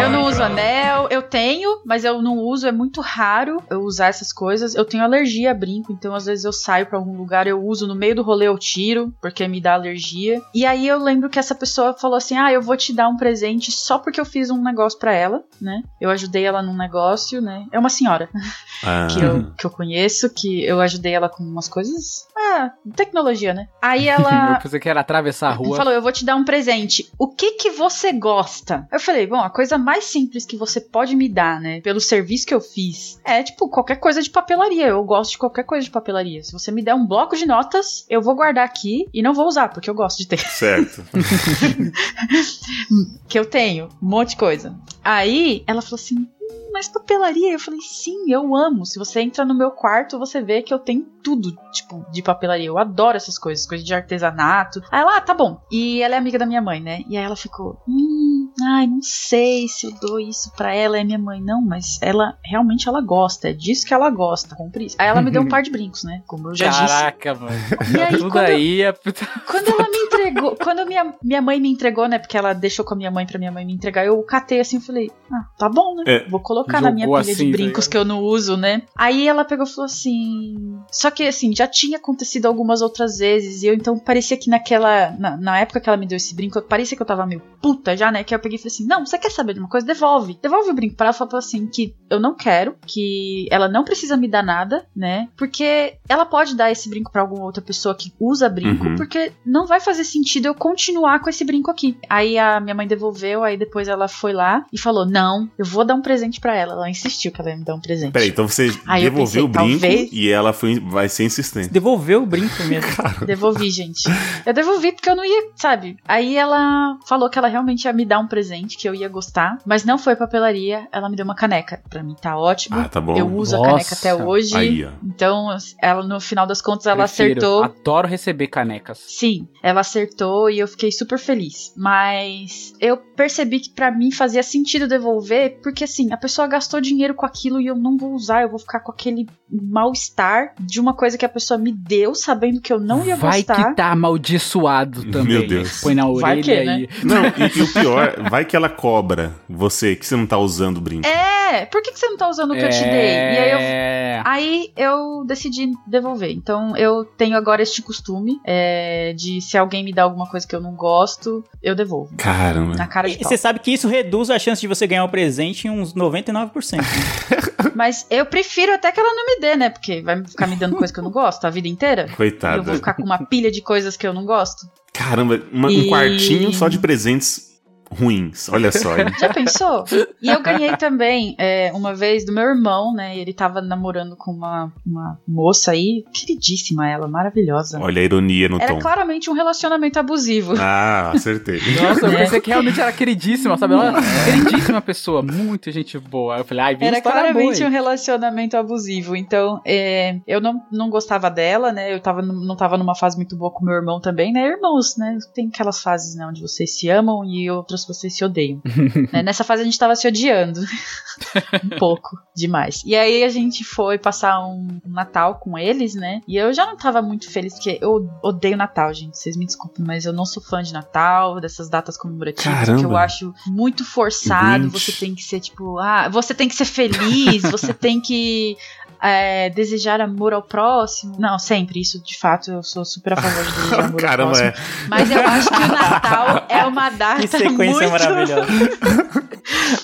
Eu 0.01 0.11
não 0.11 0.27
uso 0.27 0.43
anel, 0.43 1.09
eu 1.11 1.23
tenho, 1.23 1.81
mas 1.85 2.05
eu 2.05 2.21
não 2.21 2.39
uso, 2.39 2.67
é 2.67 2.73
muito 2.73 3.01
raro 3.01 3.63
eu 3.71 3.81
usar 3.83 4.09
essas 4.09 4.33
coisas. 4.33 4.75
Eu 4.75 4.85
tenho 4.85 5.03
alergia 5.03 5.51
a 5.51 5.55
brinco, 5.55 5.93
então 5.93 6.15
às 6.15 6.27
vezes 6.27 6.45
eu 6.45 6.53
saio 6.53 6.87
pra 6.87 6.99
algum 6.99 7.17
lugar, 7.17 7.47
eu 7.47 7.63
uso 7.65 7.87
no 7.87 7.95
meio 7.95 8.15
do 8.15 8.23
rolê, 8.23 8.49
eu 8.49 8.59
tiro, 8.59 9.15
porque 9.21 9.47
me 9.49 9.61
dá 9.61 9.75
alergia. 9.75 10.43
E 10.55 10.67
aí 10.67 10.87
eu 10.87 10.99
lembro 10.99 11.29
que 11.31 11.39
essa 11.39 11.55
pessoa 11.55 11.95
falou 11.95 12.17
assim: 12.17 12.37
"Ah, 12.37 12.53
eu 12.53 12.61
vou 12.61 12.77
te 12.77 12.93
dar 12.93 13.09
um 13.09 13.17
presente 13.17 13.71
só 13.71 13.99
porque 13.99 14.21
eu 14.21 14.26
fiz 14.27 14.51
um 14.51 14.63
negócio 14.63 14.99
pra 14.99 15.13
ela", 15.13 15.43
né? 15.61 15.83
Eu 16.01 16.11
ajudei 16.11 16.45
ela 16.45 16.63
num 16.63 16.77
negócio, 16.77 17.41
né? 17.41 17.67
É 17.73 17.79
uma 17.79 17.89
senhora 17.89 18.29
Ah, 18.85 19.09
que 19.11 19.21
eu, 19.21 19.53
que 19.53 19.67
eu 19.67 19.71
conheço, 19.71 20.29
que 20.31 20.65
eu 20.65 20.81
ajudei 20.81 21.15
ela 21.15 21.29
com 21.29 21.43
umas 21.43 21.69
coisas, 21.69 22.27
ah, 22.37 22.71
tecnologia, 22.95 23.55
né? 23.55 23.69
Aí 23.81 24.07
ela 24.09 24.53
Eu 24.53 24.61
pensei 24.61 24.81
que 24.81 24.89
era 24.89 25.01
atravessar 25.01 25.49
a 25.49 25.55
rua. 25.55 25.77
falou, 25.77 25.93
eu 25.93 26.03
vou 26.03 26.13
te 26.13 26.25
dar 26.25 26.37
um 26.37 26.45
presente. 26.45 27.11
O 27.19 27.29
que 27.29 27.53
que 27.53 27.71
você 27.71 28.13
gosta? 28.13 28.87
Eu 28.93 29.01
falei, 29.01 29.27
bom, 29.27 29.41
a 29.41 29.51
coisa 29.51 29.79
mais 29.79 30.05
simples 30.05 30.45
que 30.45 30.57
você 30.57 30.81
pode 30.81 31.17
me 31.17 31.29
dar, 31.29 31.61
né, 31.61 31.81
pelo 31.81 32.01
serviço 32.01 32.47
que 32.47 32.55
eu 32.55 32.61
fiz, 32.61 33.21
é 33.25 33.43
tipo 33.43 33.69
qualquer 33.69 33.97
coisa 33.97 34.21
de 34.21 34.31
papelaria. 34.31 34.89
Eu 34.89 35.03
gosto 35.05 35.33
de 35.33 35.39
qualquer 35.39 35.65
coisa 35.65 35.85
de 35.85 35.91
papelaria. 35.91 36.43
Se 36.43 36.53
você 36.53 36.71
me 36.71 36.83
der 36.83 36.95
um 36.95 37.07
bloco 37.07 37.37
de 37.37 37.47
notas, 37.47 38.05
eu 38.09 38.21
vou 38.21 38.35
guardar 38.35 38.65
aqui 38.65 39.07
e 39.13 39.23
não 39.23 39.33
vou 39.33 39.47
usar, 39.47 39.69
porque 39.69 39.89
eu 39.89 39.95
gosto 39.95 40.19
de 40.19 40.29
ter. 40.29 40.39
certo. 40.39 41.03
que 43.29 43.39
eu 43.39 43.45
tenho, 43.45 43.89
um 44.07 44.11
monte 44.11 44.31
de 44.31 44.37
coisa. 44.37 44.75
Aí 45.03 45.65
ela 45.67 45.83
falou 45.83 45.97
assim. 45.97 46.17
"Hum, 46.19 46.27
Mas 46.73 46.89
papelaria? 46.89 47.53
Eu 47.55 47.59
falei, 47.59 47.81
sim, 47.81 48.31
eu 48.31 48.55
amo. 48.55 48.85
Se 48.85 48.99
você 48.99 49.21
entra 49.23 49.47
no 49.47 49.55
meu 49.55 49.71
quarto, 49.71 50.19
você 50.19 50.43
vê 50.43 50.61
que 50.61 50.75
eu 50.75 50.79
tenho 50.79 51.07
tudo, 51.23 51.57
tipo, 51.73 52.05
de 52.13 52.23
papelaria. 52.23 52.67
Eu 52.67 52.77
adoro 52.77 53.17
essas 53.17 53.39
coisas, 53.39 53.67
coisas 53.67 53.85
de 53.87 53.95
artesanato. 53.95 54.83
Aí 54.93 55.01
ela, 55.01 55.17
ah, 55.17 55.21
tá 55.23 55.33
bom. 55.33 55.59
E 55.73 56.03
ela 56.03 56.15
é 56.17 56.19
amiga 56.19 56.39
da 56.39 56.45
minha 56.45 56.61
mãe, 56.61 56.79
né? 56.81 57.03
E 57.09 57.17
aí 57.17 57.25
ela 57.25 57.35
ficou, 57.35 57.81
hum, 57.89 58.53
ai, 58.63 58.87
não 58.87 59.01
sei 59.01 59.67
se 59.69 59.87
eu 59.87 59.93
dou 59.93 60.21
isso 60.21 60.53
pra 60.55 60.75
ela. 60.75 60.99
É 60.99 61.03
minha 61.05 61.19
mãe, 61.19 61.41
não, 61.41 61.63
mas 61.63 61.99
ela, 62.03 62.37
realmente 62.45 62.87
ela 62.87 63.01
gosta. 63.01 63.49
É 63.49 63.53
disso 63.55 63.87
que 63.87 63.95
ela 63.95 64.11
gosta. 64.11 64.55
Compre 64.55 64.85
isso. 64.85 64.97
Aí 64.99 65.09
ela 65.09 65.23
me 65.23 65.31
deu 65.31 65.41
um 65.41 65.49
par 65.49 65.63
de 65.63 65.71
brincos, 65.71 66.05
né? 66.05 66.23
Como 66.27 66.51
eu 66.51 66.55
já 66.55 66.69
disse. 66.69 66.81
Caraca, 66.87 67.35
mano. 67.37 67.57
E 67.97 68.01
aí, 68.03 68.19
Tudo 68.19 68.31
quando 68.31 68.49
eu- 68.51 68.55
aí 68.57 68.83
é. 68.83 68.93
Quando 68.93 69.69
ela 69.69 69.89
me 69.89 69.97
entregou, 69.97 70.26
quando 70.63 70.87
minha, 70.87 71.15
minha 71.23 71.43
mãe 71.43 71.61
me 71.61 71.69
entregou, 71.71 72.09
né? 72.09 72.19
Porque 72.19 72.37
ela 72.37 72.53
deixou 72.53 72.85
com 72.85 72.95
a 72.95 72.97
minha 72.97 73.11
mãe 73.11 73.27
pra 73.27 73.39
minha 73.39 73.53
mãe 73.53 73.65
me 73.65 73.73
entregar, 73.73 74.05
eu 74.07 74.21
catei 74.23 74.61
assim 74.61 74.79
e 74.79 74.81
falei, 74.81 75.11
ah, 75.33 75.45
tá 75.59 75.69
bom, 75.69 75.95
né? 75.97 76.05
É, 76.07 76.29
Vou 76.29 76.41
colocar 76.41 76.81
na 76.81 76.91
minha 76.91 77.07
pilha 77.07 77.19
assim, 77.21 77.35
de 77.47 77.51
tá 77.53 77.57
brincos 77.57 77.87
que 77.89 77.97
eu 77.97 78.05
não 78.05 78.21
uso, 78.23 78.57
né? 78.57 78.83
Aí 78.97 79.27
ela 79.27 79.45
pegou 79.45 79.65
e 79.67 79.69
falou 79.69 79.85
assim: 79.87 80.79
Só 80.91 81.11
que, 81.11 81.25
assim, 81.25 81.55
já 81.55 81.67
tinha 81.67 81.99
acontecido 81.99 82.47
algumas 82.47 82.83
outras 82.83 83.19
vezes. 83.19 83.63
E 83.63 83.67
eu, 83.67 83.75
então, 83.75 83.99
parecia 83.99 84.37
que 84.37 84.49
naquela. 84.51 85.11
Na, 85.19 85.37
na 85.37 85.59
época 85.59 85.81
que 85.81 85.89
ela 85.89 85.97
me 85.97 86.07
deu 86.07 86.17
esse 86.17 86.35
brinco, 86.35 86.61
parecia 86.63 86.97
que 86.97 87.03
eu 87.03 87.07
tava 87.07 87.27
meio 87.27 87.43
puta 87.61 87.97
já, 87.97 88.11
né? 88.13 88.23
Que 88.25 88.35
eu 88.35 88.39
peguei 88.39 88.57
e 88.57 88.59
falei 88.59 88.73
assim: 88.73 88.87
Não, 88.87 89.05
você 89.05 89.19
quer 89.19 89.31
saber 89.31 89.55
de 89.55 89.61
uma 89.61 89.69
coisa? 89.69 89.87
Devolve. 89.87 90.39
Devolve 90.43 90.71
o 90.71 90.75
brinco 90.75 90.97
pra 90.97 91.07
ela. 91.07 91.13
Falou 91.13 91.37
assim: 91.37 91.67
que 91.67 91.95
eu 92.11 92.21
não 92.21 92.35
quero, 92.37 92.77
que 92.87 93.47
ela 93.51 93.69
não 93.69 93.85
precisa 93.85 94.17
me 94.17 94.29
dar 94.29 94.43
nada, 94.43 94.87
né? 94.95 95.29
Porque 95.37 95.95
ela 96.09 96.25
pode 96.25 96.55
dar 96.55 96.71
esse 96.71 96.89
brinco 96.89 97.11
pra 97.11 97.23
alguma 97.23 97.45
outra 97.45 97.63
pessoa 97.63 97.95
que 97.95 98.13
usa 98.21 98.49
brinco, 98.49 98.87
Uhum. 98.87 98.97
porque 98.97 99.33
não 99.45 99.67
vai 99.67 99.81
fazer 99.81 100.05
sentido 100.05 100.26
eu 100.35 100.55
continuar 100.55 101.21
com 101.21 101.31
esse 101.31 101.45
brinco 101.45 101.71
aqui. 101.71 101.97
Aí 102.09 102.39
a 102.39 102.61
minha 102.61 102.75
mãe 102.75 102.87
devolveu, 102.87 103.45
aí 103.45 103.57
depois 103.57 103.89
ela 103.89 104.09
foi 104.09 104.33
lá 104.33 104.65
e 104.73 104.79
falou: 104.79 105.07
Não, 105.07 105.49
eu 105.59 105.65
vou 105.65 105.85
dar 105.85 105.95
um 105.95 106.03
presente 106.03 106.41
pra 106.41 106.55
ela. 106.55 106.73
Ela 106.73 106.91
insistiu 106.91 107.31
que 107.33 107.41
ela 107.41 107.51
ia 107.51 107.57
me 107.57 107.65
dar 107.65 107.75
um 107.75 107.81
presente. 107.81 108.13
Peraí, 108.13 108.29
então 108.29 108.47
você 108.49 108.71
Aí 108.87 109.05
eu 109.05 109.11
devolveu 109.11 109.17
pensei, 109.27 109.43
o 109.43 109.49
brinco 109.49 109.81
talvez- 109.81 110.09
e 110.13 110.29
ela 110.31 110.53
foi, 110.53 110.81
vai 110.81 111.09
ser 111.09 111.25
insistente. 111.25 111.69
Devolveu 111.71 112.23
o 112.23 112.27
brinco 112.27 112.63
mesmo. 112.65 112.91
Devolvi, 113.27 113.71
gente. 113.71 114.03
Eu 114.45 114.53
devolvi 114.53 114.93
porque 114.93 115.09
eu 115.11 115.17
não 115.17 115.25
ia, 115.25 115.49
sabe? 115.55 115.97
Aí 116.07 116.37
ela 116.37 116.99
falou 117.07 117.29
que 117.31 117.39
ela 117.39 117.49
realmente 117.49 117.85
ia 117.85 117.93
me 117.93 118.05
dar 118.05 118.19
um 118.19 118.27
presente, 118.27 118.77
que 118.77 118.89
eu 118.89 118.95
ia 118.95 119.09
gostar, 119.09 119.59
mas 119.65 119.85
não 119.85 119.99
foi 119.99 120.17
papelaria, 120.17 120.89
ela 120.93 121.09
me 121.09 121.17
deu 121.17 121.25
uma 121.25 121.35
caneca. 121.35 121.81
Pra 121.89 122.03
mim 122.03 122.15
tá 122.21 122.37
ótimo. 122.39 122.79
Ah, 122.79 122.89
tá 122.89 123.01
bom. 123.01 123.17
Eu 123.17 123.27
uso 123.35 123.57
Nossa. 123.57 123.67
a 123.69 123.71
caneca 123.73 123.95
até 123.95 124.15
hoje. 124.15 124.57
Aí. 124.57 124.89
Então, 125.05 125.49
ela 125.81 126.03
no 126.07 126.21
final 126.21 126.47
das 126.47 126.61
contas 126.61 126.87
ela 126.87 127.05
Prefiro. 127.05 127.31
acertou. 127.39 127.65
Adoro 127.65 128.09
receber 128.09 128.47
canecas. 128.49 128.99
Sim, 129.07 129.47
ela 129.63 129.81
acertou 129.81 130.16
e 130.51 130.59
eu 130.59 130.69
fiquei 130.69 130.91
super 130.91 131.19
feliz. 131.19 131.73
Mas 131.77 132.75
eu 132.81 132.97
percebi 132.97 133.61
que 133.61 133.71
pra 133.71 133.91
mim 133.91 134.11
fazia 134.11 134.43
sentido 134.43 134.89
devolver, 134.89 135.59
porque 135.63 135.85
assim, 135.85 136.13
a 136.13 136.17
pessoa 136.17 136.47
gastou 136.47 136.81
dinheiro 136.81 137.15
com 137.15 137.27
aquilo 137.27 137.61
e 137.61 137.67
eu 137.67 137.77
não 137.77 137.97
vou 137.97 138.13
usar, 138.13 138.43
eu 138.43 138.49
vou 138.49 138.59
ficar 138.59 138.81
com 138.81 138.93
aquele 138.93 139.27
mal-estar 139.51 140.55
de 140.61 140.81
uma 140.81 140.95
coisa 140.95 141.17
que 141.17 141.25
a 141.25 141.29
pessoa 141.29 141.59
me 141.59 141.73
deu, 141.73 142.15
sabendo 142.15 142.61
que 142.61 142.73
eu 142.73 142.81
não 142.81 143.05
ia 143.05 143.17
Vai 143.17 143.43
gostar. 143.43 143.71
que 143.71 143.77
tá 143.77 143.93
amaldiçoado 143.93 145.05
também. 145.11 145.39
Meu 145.39 145.47
Deus. 145.47 145.81
Põe 145.81 145.95
na 145.95 146.05
Vai 146.05 146.39
orelha 146.39 146.43
que, 146.43 146.51
e... 146.51 146.65
né? 146.65 146.87
Não, 147.05 147.25
e, 147.25 147.59
e 147.59 147.63
o 147.63 147.73
pior, 147.73 148.29
vai 148.31 148.45
que 148.45 148.57
ela 148.57 148.69
cobra 148.69 149.35
você, 149.49 149.95
que 149.95 150.07
você 150.07 150.17
não 150.17 150.27
tá 150.27 150.39
usando 150.39 150.79
o 150.79 150.81
brinco. 150.81 151.07
É, 151.07 151.67
por 151.67 151.83
que, 151.83 151.93
que 151.93 151.99
você 151.99 152.09
não 152.09 152.17
tá 152.17 152.29
usando 152.29 152.53
o 152.53 152.55
que 152.55 152.63
eu 152.63 152.71
te 152.71 152.83
dei? 152.83 152.91
E 152.91 153.39
aí 153.39 153.51
eu 153.51 153.59
É... 153.59 154.23
Aí 154.25 154.73
eu 154.77 155.25
decidi 155.25 155.71
devolver. 155.87 156.31
Então 156.31 156.77
eu 156.77 157.05
tenho 157.05 157.37
agora 157.37 157.63
este 157.63 157.83
costume 157.83 158.41
é, 158.45 159.13
de 159.15 159.41
se 159.41 159.57
alguém 159.57 159.85
me 159.85 159.93
dá 159.93 160.06
alguma 160.07 160.27
coisa 160.29 160.47
que 160.47 160.55
eu 160.57 160.61
não 160.61 160.73
gosto, 160.73 161.45
eu 161.63 161.75
devolvo. 161.75 162.15
Caramba. 162.17 162.75
Na 162.77 162.87
cara 162.87 163.09
de 163.09 163.15
E 163.15 163.19
pau. 163.21 163.29
você 163.29 163.37
sabe 163.37 163.59
que 163.59 163.71
isso 163.73 163.89
reduz 163.89 164.31
a 164.31 164.39
chance 164.39 164.61
de 164.61 164.67
você 164.67 164.87
ganhar 164.87 165.05
o 165.05 165.09
presente 165.09 165.67
em 165.69 165.71
uns 165.71 165.93
99%. 165.95 166.77
né? 166.79 166.83
Mas 167.77 168.07
eu 168.09 168.25
prefiro 168.25 168.73
até 168.73 168.91
que 168.91 168.99
ela 168.99 169.13
não 169.15 169.27
me 169.27 169.41
dê, 169.41 169.55
né? 169.57 169.69
Porque 169.71 170.01
vai 170.01 170.25
ficar 170.25 170.47
me 170.47 170.57
dando 170.57 170.77
coisa 170.77 170.93
que 170.93 170.99
eu 170.99 171.05
não 171.05 171.11
gosto 171.11 171.45
a 171.47 171.51
vida 171.51 171.69
inteira. 171.69 172.07
E 172.09 172.09
eu 172.09 172.09
vou 172.09 172.17
Coitada. 172.17 172.75
ficar 172.75 172.95
com 172.95 173.03
uma 173.03 173.19
pilha 173.27 173.51
de 173.51 173.61
coisas 173.61 173.97
que 173.97 174.07
eu 174.07 174.13
não 174.15 174.25
gosto. 174.25 174.67
Caramba, 174.93 175.41
uma- 175.53 175.69
um 175.69 175.71
E- 175.71 175.89
quartinho 175.91 176.53
só 176.55 176.69
de 176.69 176.79
presentes 176.79 177.46
ruins. 177.91 178.49
Olha 178.49 178.71
só. 178.73 178.97
hein? 178.99 179.07
Já 179.19 179.33
pensou? 179.33 179.85
E 180.21 180.29
eu 180.29 180.43
ganhei 180.43 180.77
também, 180.77 181.35
é, 181.39 181.71
uma 181.75 181.95
vez, 181.95 182.25
do 182.27 182.33
meu 182.33 182.45
irmão, 182.45 182.93
né? 182.95 183.17
Ele 183.17 183.33
tava 183.33 183.61
namorando 183.61 184.17
com 184.17 184.33
uma, 184.33 184.73
uma 184.85 185.19
moça 185.27 185.71
aí, 185.73 186.05
queridíssima 186.13 186.89
ela, 186.89 187.07
maravilhosa. 187.09 187.79
Olha 187.81 188.01
a 188.01 188.05
ironia 188.05 188.49
no 188.49 188.57
Era 188.61 188.75
tom. 188.75 188.79
claramente 188.81 189.31
um 189.31 189.33
relacionamento 189.33 189.99
abusivo. 189.99 190.55
Ah, 190.59 191.13
acertei. 191.15 191.61
Nossa, 191.81 192.07
eu 192.07 192.13
É. 192.13 192.17
pensei 192.19 192.41
que 192.41 192.51
realmente 192.51 192.81
era 192.81 192.93
queridíssima, 192.93 193.57
sabe? 193.57 193.75
Ela 193.75 193.87
era 193.89 194.03
queridíssima 194.25 194.81
pessoa, 194.81 195.23
muito 195.23 195.71
gente 195.71 195.99
boa. 195.99 196.39
Eu 196.39 196.45
falei, 196.45 196.65
ai, 196.65 196.77
vem 196.77 196.89
Era 196.89 197.01
boa 197.01 197.13
claramente 197.13 197.63
aí. 197.63 197.69
um 197.69 197.73
relacionamento 197.73 198.57
abusivo. 198.57 199.15
Então, 199.17 199.61
é, 199.65 200.19
eu 200.27 200.41
não, 200.41 200.63
não 200.73 200.91
gostava 200.91 201.31
dela, 201.31 201.73
né? 201.73 201.93
Eu 201.95 202.01
tava, 202.01 202.23
não 202.23 202.57
tava 202.57 202.77
numa 202.77 202.95
fase 202.95 203.17
muito 203.17 203.37
boa 203.37 203.51
com 203.51 203.65
meu 203.65 203.75
irmão 203.75 204.01
também, 204.01 204.33
né? 204.33 204.47
Irmãos, 204.47 204.97
né? 204.97 205.19
Tem 205.35 205.49
aquelas 205.53 205.83
fases, 205.83 206.15
né? 206.15 206.27
Onde 206.27 206.41
vocês 206.41 206.79
se 206.79 206.89
amam 206.89 207.25
e 207.25 207.51
outras 207.51 207.76
vocês 207.85 208.17
se 208.17 208.25
odeiam. 208.25 208.61
Né, 209.13 209.23
Nessa 209.23 209.45
fase 209.45 209.63
a 209.63 209.65
gente 209.65 209.79
tava 209.79 209.95
se 209.95 210.07
odiando. 210.07 210.61
um 211.65 211.79
pouco 211.79 212.17
demais. 212.35 212.83
E 212.85 212.95
aí 212.95 213.23
a 213.25 213.29
gente 213.29 213.65
foi 213.65 213.99
passar 213.99 214.41
um 214.47 214.81
Natal 214.85 215.37
com 215.37 215.59
eles, 215.59 215.95
né? 215.95 216.21
E 216.27 216.37
eu 216.37 216.53
já 216.53 216.67
não 216.67 216.77
tava 216.77 217.03
muito 217.03 217.31
feliz, 217.31 217.55
porque 217.55 217.79
eu 217.81 218.09
odeio 218.23 218.57
Natal, 218.57 218.93
gente. 218.93 219.17
Vocês 219.17 219.37
me 219.37 219.47
desculpem, 219.47 219.85
mas 219.85 220.05
eu 220.05 220.13
não 220.13 220.25
sou 220.25 220.43
fã 220.43 220.63
de 220.63 220.73
Natal, 220.73 221.41
dessas 221.41 221.69
datas 221.69 221.97
comemorativas, 221.97 222.61
Caramba. 222.61 222.79
que 222.79 222.87
eu 222.87 222.97
acho 222.97 223.35
muito 223.47 223.85
forçado. 223.85 224.69
Grinch. 224.69 224.81
Você 224.81 224.93
tem 224.93 225.15
que 225.15 225.23
ser 225.23 225.41
tipo, 225.41 225.79
ah, 225.79 226.09
você 226.09 226.35
tem 226.35 226.49
que 226.49 226.55
ser 226.55 226.65
feliz, 226.65 227.43
você 227.43 227.73
tem 227.75 228.01
que. 228.01 228.57
É, 229.03 229.51
desejar 229.51 230.01
amor 230.01 230.33
ao 230.33 230.43
próximo. 230.43 231.17
Não, 231.19 231.39
sempre, 231.39 231.81
isso 231.81 232.03
de 232.03 232.19
fato 232.19 232.51
eu 232.51 232.63
sou 232.63 232.85
super 232.85 233.13
a 233.15 233.17
favor 233.17 233.45
de 233.45 233.53
desejar 233.53 233.81
amor 233.85 233.93
ao 234.05 234.09
Caramba, 234.11 234.31
próximo. 234.33 234.49
é. 234.49 234.55
Mas 234.89 235.11
eu 235.11 235.21
acho 235.21 235.49
que 235.49 235.63
o 235.63 235.69
Natal 235.69 236.47
é 236.49 236.65
uma 236.65 236.91
data 236.91 237.21
Que 237.21 237.29
sequência 237.29 237.89
muito... 237.89 237.91
maravilhosa. 237.91 238.47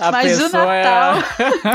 A 0.00 0.10
Mas 0.12 0.38
o 0.40 0.44
pessoa 0.44 0.74
é- 0.74 0.84
Natal. 0.84 1.22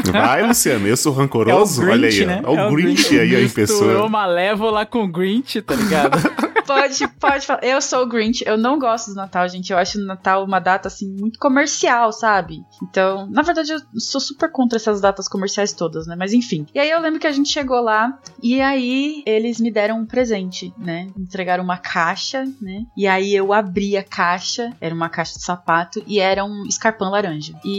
Vai, 0.11 0.47
Luciano, 0.47 0.87
eu 0.87 0.97
sou 0.97 1.13
rancoroso. 1.13 1.81
É 1.81 1.85
o 1.85 1.89
Olha 1.89 2.01
Grinch, 2.07 2.19
aí, 2.21 2.25
né? 2.27 2.41
Olha 2.45 2.59
É 2.59 2.63
o 2.65 2.67
o 2.67 2.71
Grinch 2.75 3.03
Grinch. 3.09 3.19
aí, 3.19 3.35
ó, 3.35 3.39
em 3.39 3.41
Misturou 3.43 3.65
pessoa. 3.67 4.09
Malévola 4.09 4.85
com 4.85 5.09
Grinch, 5.11 5.61
tá 5.61 5.75
ligado? 5.75 6.17
Pode, 6.67 7.07
pode 7.17 7.45
falar. 7.45 7.63
Eu 7.63 7.81
sou 7.81 8.01
o 8.03 8.05
Grinch. 8.05 8.43
Eu 8.45 8.57
não 8.57 8.77
gosto 8.77 9.11
do 9.11 9.15
Natal, 9.15 9.47
gente. 9.47 9.71
Eu 9.71 9.77
acho 9.77 9.97
o 9.97 10.05
Natal 10.05 10.43
uma 10.43 10.59
data, 10.59 10.89
assim, 10.89 11.07
muito 11.17 11.39
comercial, 11.39 12.11
sabe? 12.11 12.59
Então, 12.83 13.25
na 13.31 13.41
verdade, 13.41 13.71
eu 13.71 13.79
sou 13.97 14.19
super 14.19 14.51
contra 14.51 14.75
essas 14.77 14.99
datas 14.99 15.29
comerciais 15.29 15.71
todas, 15.71 16.05
né? 16.07 16.17
Mas 16.19 16.33
enfim. 16.33 16.65
E 16.75 16.79
aí 16.79 16.89
eu 16.89 16.99
lembro 16.99 17.21
que 17.21 17.27
a 17.27 17.31
gente 17.31 17.47
chegou 17.47 17.79
lá 17.79 18.19
e 18.43 18.59
aí 18.59 19.23
eles 19.25 19.61
me 19.61 19.71
deram 19.71 19.99
um 20.01 20.05
presente, 20.05 20.73
né? 20.77 21.07
Me 21.15 21.23
entregaram 21.23 21.63
uma 21.63 21.77
caixa, 21.77 22.43
né? 22.61 22.81
E 22.97 23.07
aí 23.07 23.33
eu 23.33 23.53
abri 23.53 23.95
a 23.95 24.03
caixa. 24.03 24.69
Era 24.81 24.93
uma 24.93 25.07
caixa 25.07 25.35
de 25.39 25.45
sapato 25.45 26.03
e 26.05 26.19
era 26.19 26.43
um 26.43 26.65
escarpão 26.67 27.09
laranja. 27.09 27.53
E, 27.63 27.71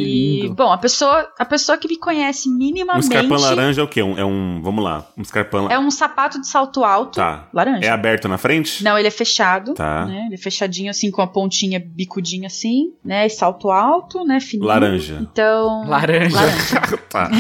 lindo. 0.43 0.55
bom, 0.55 0.73
a 0.73 0.79
pessoa, 0.79 1.29
a 1.39 1.45
pessoa 1.45 1.77
que 1.79 1.89
me 1.89 1.97
conhece 1.99 2.49
Um 2.49 2.53
minimamente. 2.57 3.05
escarpão 3.05 3.39
laranja 3.39 3.81
é 3.81 3.85
o 3.85 3.89
quê? 3.89 4.03
Um- 4.03 4.19
é 4.19 4.25
um. 4.25 4.61
Vamos 4.63 4.83
lá. 4.85 5.07
Um 5.17 5.23
escarpão. 5.23 5.69
É 5.71 5.79
um 5.79 5.91
sapato 5.91 6.41
de 6.41 6.47
salto 6.49 6.85
alto. 6.85 7.17
Tá. 7.17 7.49
Laranja. 7.53 7.87
É 7.87 7.91
aberto 7.91 8.29
na 8.29 8.39
frente? 8.39 8.83
Não, 8.85 8.99
ele 8.99 9.09
é 9.09 9.11
fechado. 9.11 9.75
Tá. 9.75 10.07
Né? 10.07 10.25
Ele 10.27 10.35
é 10.35 10.39
fechadinho 10.39 10.91
assim, 10.91 11.11
com 11.11 11.23
a 11.23 11.27
pontinha 11.27 11.83
bicudinha 11.85 12.47
assim, 12.47 12.93
né? 13.05 13.27
E 13.27 13.31
salto 13.31 13.71
alto, 13.71 14.25
né? 14.25 14.41
Fininho. 14.41 14.67
Laranja. 14.69 15.19
Então. 15.21 15.85
Laranja. 15.89 16.37
Laranja. 16.37 16.99
Tá. 17.09 17.31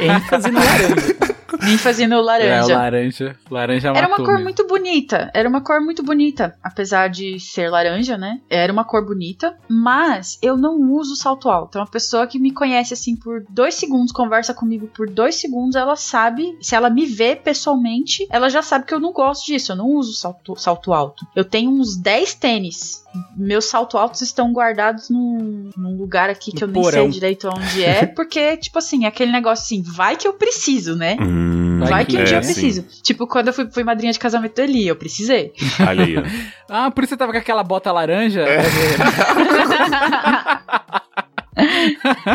ênfase 0.00 0.50
no 0.50 0.58
laranja. 0.60 1.29
Vim 1.60 1.76
fazendo 1.78 2.14
É, 2.14 2.18
o 2.18 2.20
laranja. 2.20 2.74
laranja. 2.76 3.36
Laranja 3.50 3.88
Era 3.94 4.06
uma 4.06 4.16
cor 4.16 4.28
mesmo. 4.28 4.44
muito 4.44 4.66
bonita. 4.66 5.30
Era 5.34 5.48
uma 5.48 5.60
cor 5.60 5.80
muito 5.80 6.02
bonita. 6.02 6.54
Apesar 6.62 7.08
de 7.08 7.38
ser 7.40 7.70
laranja, 7.70 8.16
né? 8.16 8.40
Era 8.48 8.72
uma 8.72 8.84
cor 8.84 9.04
bonita. 9.04 9.56
Mas 9.68 10.38
eu 10.42 10.56
não 10.56 10.78
uso 10.92 11.16
salto 11.16 11.48
alto. 11.48 11.78
É 11.78 11.80
uma 11.80 11.86
pessoa 11.86 12.26
que 12.26 12.38
me 12.38 12.50
conhece 12.52 12.94
assim 12.94 13.16
por 13.16 13.44
dois 13.48 13.74
segundos, 13.74 14.12
conversa 14.12 14.52
comigo 14.54 14.86
por 14.88 15.08
dois 15.08 15.36
segundos. 15.36 15.76
Ela 15.76 15.96
sabe, 15.96 16.56
se 16.60 16.74
ela 16.74 16.90
me 16.90 17.06
vê 17.06 17.34
pessoalmente, 17.36 18.26
ela 18.30 18.48
já 18.48 18.62
sabe 18.62 18.84
que 18.86 18.94
eu 18.94 19.00
não 19.00 19.12
gosto 19.12 19.46
disso. 19.46 19.72
Eu 19.72 19.76
não 19.76 19.86
uso 19.88 20.12
salto, 20.14 20.56
salto 20.56 20.92
alto. 20.92 21.26
Eu 21.34 21.44
tenho 21.44 21.70
uns 21.70 21.96
10 21.96 22.34
tênis. 22.34 23.04
Meus 23.36 23.64
salto 23.64 23.98
altos 23.98 24.20
estão 24.20 24.52
guardados 24.52 25.10
num, 25.10 25.70
num 25.76 25.96
lugar 25.96 26.30
aqui 26.30 26.52
que 26.52 26.60
No 26.60 26.68
eu 26.68 26.72
nem 26.72 26.82
porão. 26.82 27.02
sei 27.02 27.10
direito 27.10 27.48
onde 27.48 27.84
é. 27.84 28.06
Porque, 28.14 28.56
tipo 28.56 28.78
assim, 28.78 29.04
aquele 29.04 29.32
negócio 29.32 29.64
assim, 29.64 29.82
vai 29.82 30.16
que 30.16 30.28
eu 30.28 30.32
preciso, 30.34 30.94
né? 30.94 31.16
Hum, 31.20 31.80
Vai 31.88 32.04
que 32.04 32.16
um 32.16 32.20
é, 32.20 32.24
dia 32.24 32.36
eu 32.38 32.42
sim. 32.42 32.52
preciso. 32.52 32.86
Tipo, 33.02 33.26
quando 33.26 33.48
eu 33.48 33.54
fui, 33.54 33.68
fui 33.70 33.82
madrinha 33.82 34.12
de 34.12 34.18
casamento 34.18 34.54
do 34.54 34.60
Eli, 34.62 34.86
eu 34.86 34.94
precisei. 34.96 35.52
Aí, 35.86 36.16
ó. 36.18 36.22
Ah, 36.68 36.90
por 36.90 37.02
isso 37.04 37.10
você 37.10 37.16
tava 37.16 37.32
com 37.32 37.38
aquela 37.38 37.64
bota 37.64 37.90
laranja? 37.90 38.42
É. 38.42 38.62